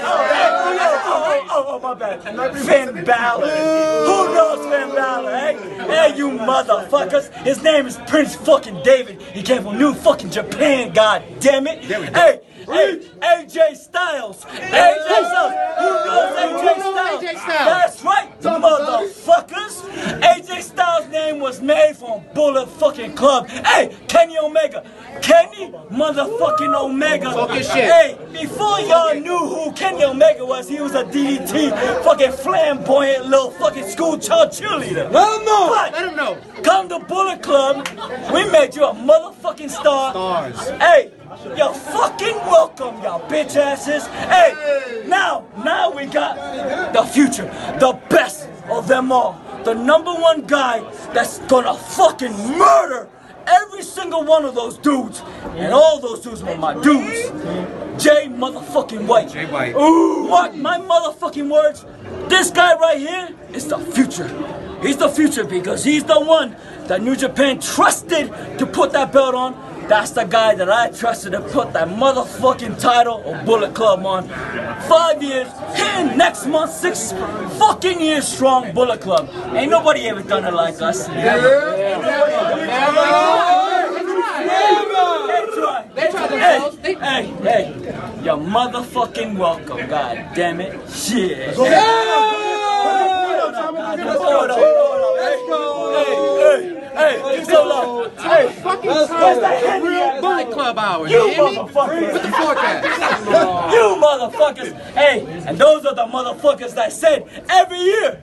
Oh, 0.00 0.24
hey, 0.32 0.48
who 0.64 0.70
knows? 0.78 1.00
Oh, 1.04 1.24
oh, 1.28 1.46
oh, 1.50 1.64
oh 1.68 1.78
my 1.80 1.94
bad. 1.94 2.22
Finn 2.58 3.04
Balor. 3.04 3.46
Who 3.46 4.34
knows 4.34 4.60
Finn 4.66 4.94
Balor, 4.96 5.36
hey? 5.36 5.54
Hey, 5.86 6.16
you 6.16 6.30
motherfuckers. 6.30 7.32
His 7.44 7.62
name 7.62 7.86
is 7.86 7.98
Prince 8.08 8.34
fucking 8.34 8.82
Devitt. 8.82 9.22
He 9.22 9.42
came 9.42 9.62
from 9.62 9.78
New 9.78 9.94
fucking 9.94 10.30
Japan, 10.30 10.92
god 10.92 11.22
damn 11.40 11.66
it. 11.66 11.84
Hey, 11.84 12.40
hey, 12.68 13.00
AJ 13.20 13.76
Styles. 13.76 14.44
AJ 14.44 15.06
Styles. 15.06 15.54
Who 15.78 15.90
knows 16.06 16.38
AJ 16.38 17.38
Styles? 17.38 17.38
That's 17.46 18.04
right, 18.04 18.40
motherfuckers. 18.40 19.82
AJ 20.20 20.62
Styles' 20.62 21.08
name 21.08 21.40
was 21.40 21.60
made 21.60 21.94
from 21.96 22.22
Bullet 22.34 22.68
fucking 22.68 23.14
Club. 23.14 23.48
Hey, 23.48 23.96
Kenny 24.08 24.38
Omega. 24.38 24.84
Kenny 25.22 25.72
motherfucking 25.90 26.74
Omega. 26.74 27.26
Talking 27.26 27.56
shit. 27.56 27.68
Hey, 27.68 28.18
before 28.32 28.80
y'all 28.80 29.14
knew 29.14 29.38
who 29.38 29.72
Kenny 29.72 30.04
Omega 30.04 30.44
was, 30.44 30.68
he 30.68 30.80
was 30.80 30.94
a 30.94 31.04
DDT 31.04 31.70
fucking 32.04 32.32
flamboyant 32.32 33.26
little 33.26 33.50
fucking 33.52 33.86
school 33.86 34.18
child 34.18 34.50
cheerleader. 34.50 35.10
Let 35.10 35.38
him 35.38 35.44
know. 35.44 35.68
But 35.68 35.92
Let 35.92 36.08
him 36.08 36.16
know. 36.16 36.38
Come 36.62 36.88
to 36.88 36.98
Bullet 37.00 37.42
Club, 37.42 37.88
we 38.32 38.48
made 38.50 38.74
you 38.74 38.84
a 38.84 38.92
motherfucking 38.94 39.70
star. 39.70 40.12
Stars. 40.12 40.68
Hey, 40.80 41.12
you're 41.44 41.74
fucking 41.74 42.36
welcome, 42.36 43.02
y'all 43.02 43.20
bitch 43.28 43.56
asses. 43.56 44.06
Hey, 44.06 45.04
now, 45.06 45.46
now 45.64 45.90
we 45.90 46.06
got 46.06 46.92
the 46.92 47.02
future, 47.04 47.44
the 47.78 47.98
best 48.08 48.48
of 48.70 48.88
them 48.88 49.12
all. 49.12 49.40
The 49.64 49.74
number 49.74 50.12
one 50.12 50.46
guy 50.46 50.80
that's 51.12 51.38
gonna 51.40 51.74
fucking 51.74 52.32
murder 52.58 53.08
every 53.46 53.82
single 53.82 54.24
one 54.24 54.44
of 54.44 54.54
those 54.54 54.78
dudes. 54.78 55.22
And 55.56 55.72
all 55.72 56.00
those 56.00 56.20
dudes 56.20 56.42
were 56.42 56.56
my 56.56 56.74
dudes. 56.74 57.30
Jay 58.02 58.28
motherfucking 58.28 59.06
White. 59.06 59.30
Jay 59.30 59.46
White. 59.46 59.74
Ooh, 59.74 60.28
mark 60.28 60.54
my 60.54 60.78
motherfucking 60.78 61.50
words. 61.50 61.84
This 62.28 62.50
guy 62.50 62.76
right 62.76 62.98
here 62.98 63.34
is 63.52 63.66
the 63.66 63.78
future. 63.78 64.28
He's 64.82 64.96
the 64.96 65.08
future 65.08 65.44
because 65.44 65.82
he's 65.82 66.04
the 66.04 66.20
one 66.20 66.56
that 66.86 67.02
New 67.02 67.16
Japan 67.16 67.60
trusted 67.60 68.28
to 68.58 68.66
put 68.66 68.92
that 68.92 69.12
belt 69.12 69.34
on. 69.34 69.67
That's 69.88 70.10
the 70.10 70.24
guy 70.24 70.54
that 70.54 70.68
I 70.70 70.90
trusted 70.90 71.32
to 71.32 71.40
put 71.40 71.72
that 71.72 71.88
motherfucking 71.88 72.78
title 72.78 73.22
of 73.24 73.46
Bullet 73.46 73.74
Club 73.74 74.04
on. 74.04 74.28
Five 74.88 75.22
years, 75.22 75.48
and 75.76 76.18
next 76.18 76.44
month, 76.46 76.72
six 76.72 77.12
fucking 77.58 77.98
years 78.00 78.28
strong 78.28 78.72
Bullet 78.74 79.00
Club. 79.00 79.30
Ain't 79.54 79.70
nobody 79.70 80.06
ever 80.08 80.22
done 80.22 80.44
it 80.44 80.52
like 80.52 80.80
us. 80.82 81.08
Ain't 81.08 81.16
nobody 81.16 81.82
ever- 81.82 82.04
They 85.94 86.08
tried. 86.10 86.30
Hey, 86.30 86.60
hey, 87.00 87.22
hey, 87.42 87.72
you're 88.22 88.36
motherfucking 88.36 89.36
welcome, 89.38 89.88
god 89.88 90.18
damn 90.34 90.60
it. 90.60 90.72
Shit. 90.90 91.54
Hold 91.56 91.68
on, 91.68 91.74
hold 94.50 94.50
on, 94.50 94.52
hold 94.52 95.96
on. 95.96 96.27
Hey, 96.48 96.90
hey, 96.96 97.20
hey, 97.38 97.44
so 97.44 97.68
long. 97.68 98.10
Hey, 98.16 98.48
Fucking 98.62 98.90
where's 98.90 99.08
time. 99.08 99.40
that 99.40 99.64
Henry 99.64 99.88
Real 99.90 100.02
at? 100.02 100.20
Bullet 100.20 100.50
Club 100.52 100.78
hour. 100.78 101.06
You 101.08 101.16
You 101.30 101.42
motherfuckers. 101.42 102.12
With 102.12 102.22
the 102.22 102.32
forecast. 102.32 102.84
You 103.74 103.84
motherfuckers. 104.02 104.72
Hey, 104.92 105.26
and 105.46 105.58
those 105.58 105.84
are 105.86 105.94
the 105.94 106.04
motherfuckers 106.06 106.74
that 106.74 106.92
said 106.92 107.28
every 107.50 107.78
year. 107.78 108.22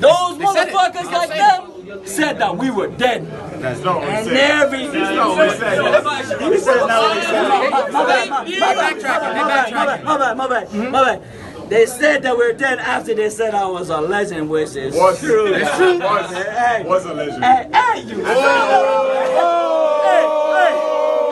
Those 0.00 0.38
They 0.38 0.44
motherfuckers 0.44 1.10
like 1.12 1.28
say 1.30 1.38
them, 1.38 2.06
said 2.06 2.38
that 2.38 2.56
we 2.56 2.70
were 2.70 2.86
dead. 2.88 3.26
That's 3.60 3.80
not 3.80 3.96
what 3.96 4.04
we 4.08 4.14
And 4.14 4.26
said. 4.26 4.36
every. 4.36 4.86
That's 4.86 5.16
not 5.16 5.28
what 5.36 5.50
we 5.50 5.56
said. 5.58 6.50
We 6.50 6.58
said 6.58 6.86
not 6.86 7.02
what 7.02 7.16
we 7.16 7.22
said. 7.22 7.48
My 7.92 8.06
bad, 8.06 8.28
my 8.30 8.44
bad, 8.44 8.52
my 8.60 8.74
bad, 8.74 9.72
my 9.72 9.86
bad, 9.86 10.04
my 10.04 10.18
bad, 10.18 10.36
my 10.36 10.48
bad, 10.48 10.72
my 10.92 11.04
bad. 11.04 11.22
They 11.70 11.86
said 11.86 12.24
that 12.24 12.36
we 12.36 12.46
we're 12.46 12.52
dead 12.52 12.80
after 12.80 13.14
they 13.14 13.30
said 13.30 13.54
I 13.54 13.64
was 13.64 13.90
a 13.90 14.00
legend, 14.00 14.50
which 14.50 14.74
is 14.74 14.92
Was. 14.92 15.20
true. 15.20 15.54
It's 15.54 15.76
true. 15.76 16.00
Was. 16.00 16.28
Hey, 16.32 16.82
Was 16.84 17.04
a 17.04 17.14
legend. 17.14 17.44
Hey, 17.44 17.68
hey, 17.72 18.02
you. 18.02 18.24
Oh. 18.26 19.70
Hey, 20.02 20.26
hey, 20.58 20.74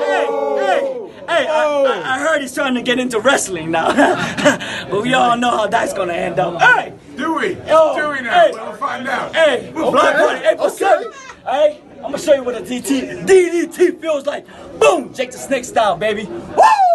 hey, 0.07 0.27
hey, 0.63 0.87
hey, 1.27 1.27
I, 1.27 1.45
I, 1.45 1.65
oh! 1.67 2.03
I 2.05 2.19
heard 2.21 2.41
he's 2.41 2.55
trying 2.55 2.77
to 2.77 2.83
get 2.83 3.01
into 3.01 3.19
wrestling 3.19 3.73
now. 3.73 3.89
but 4.89 5.03
we 5.03 5.13
all 5.13 5.37
know 5.37 5.51
how 5.51 5.67
that's 5.67 5.93
gonna 5.93 6.13
end 6.13 6.39
up. 6.39 6.63
Hey! 6.63 6.95
Do 7.17 7.35
we? 7.35 7.57
Yo, 7.67 7.97
Do 7.97 8.11
we 8.11 8.21
now? 8.21 8.31
hey. 8.31 8.51
We'll 8.53 8.73
find 8.75 9.09
out. 9.09 9.35
Hey, 9.35 9.71
Okay. 9.71 9.91
Black 9.91 10.17
Bunny, 10.19 10.39
hey, 10.39 10.57
for 10.57 10.71
seven. 10.71 11.13
Hey, 11.47 11.81
I'm 11.97 12.03
gonna 12.13 12.19
show 12.19 12.35
you 12.35 12.45
what 12.45 12.55
a 12.55 12.61
DT, 12.61 13.27
DDT 13.27 14.01
feels 14.01 14.25
like. 14.25 14.47
Boom! 14.79 15.13
Jake 15.13 15.33
the 15.33 15.39
Snake 15.39 15.65
style, 15.65 15.97
baby. 15.97 16.27
Woo! 16.27 16.88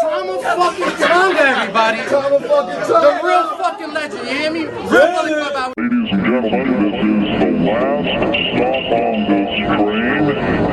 Tama 0.00 0.38
fucking 0.42 0.96
Tonga, 1.06 1.40
everybody. 1.40 1.98
Tama 2.08 2.40
fucking 2.40 2.82
Tonga. 2.86 3.20
The 3.20 3.20
real 3.26 3.46
fucking 3.56 3.92
legend, 3.92 4.28
you 4.28 4.34
hear 4.34 4.50
me? 4.52 4.60
Real 4.66 5.28
yeah. 5.28 5.72
Ladies 5.76 6.12
and 6.12 6.24
gentlemen, 6.24 6.66
this 6.82 6.98
is 7.02 7.40
the 7.40 7.50
last 7.66 8.10
stop 8.54 8.92
on 8.92 9.16
this 9.28 9.52
train. 9.66 10.71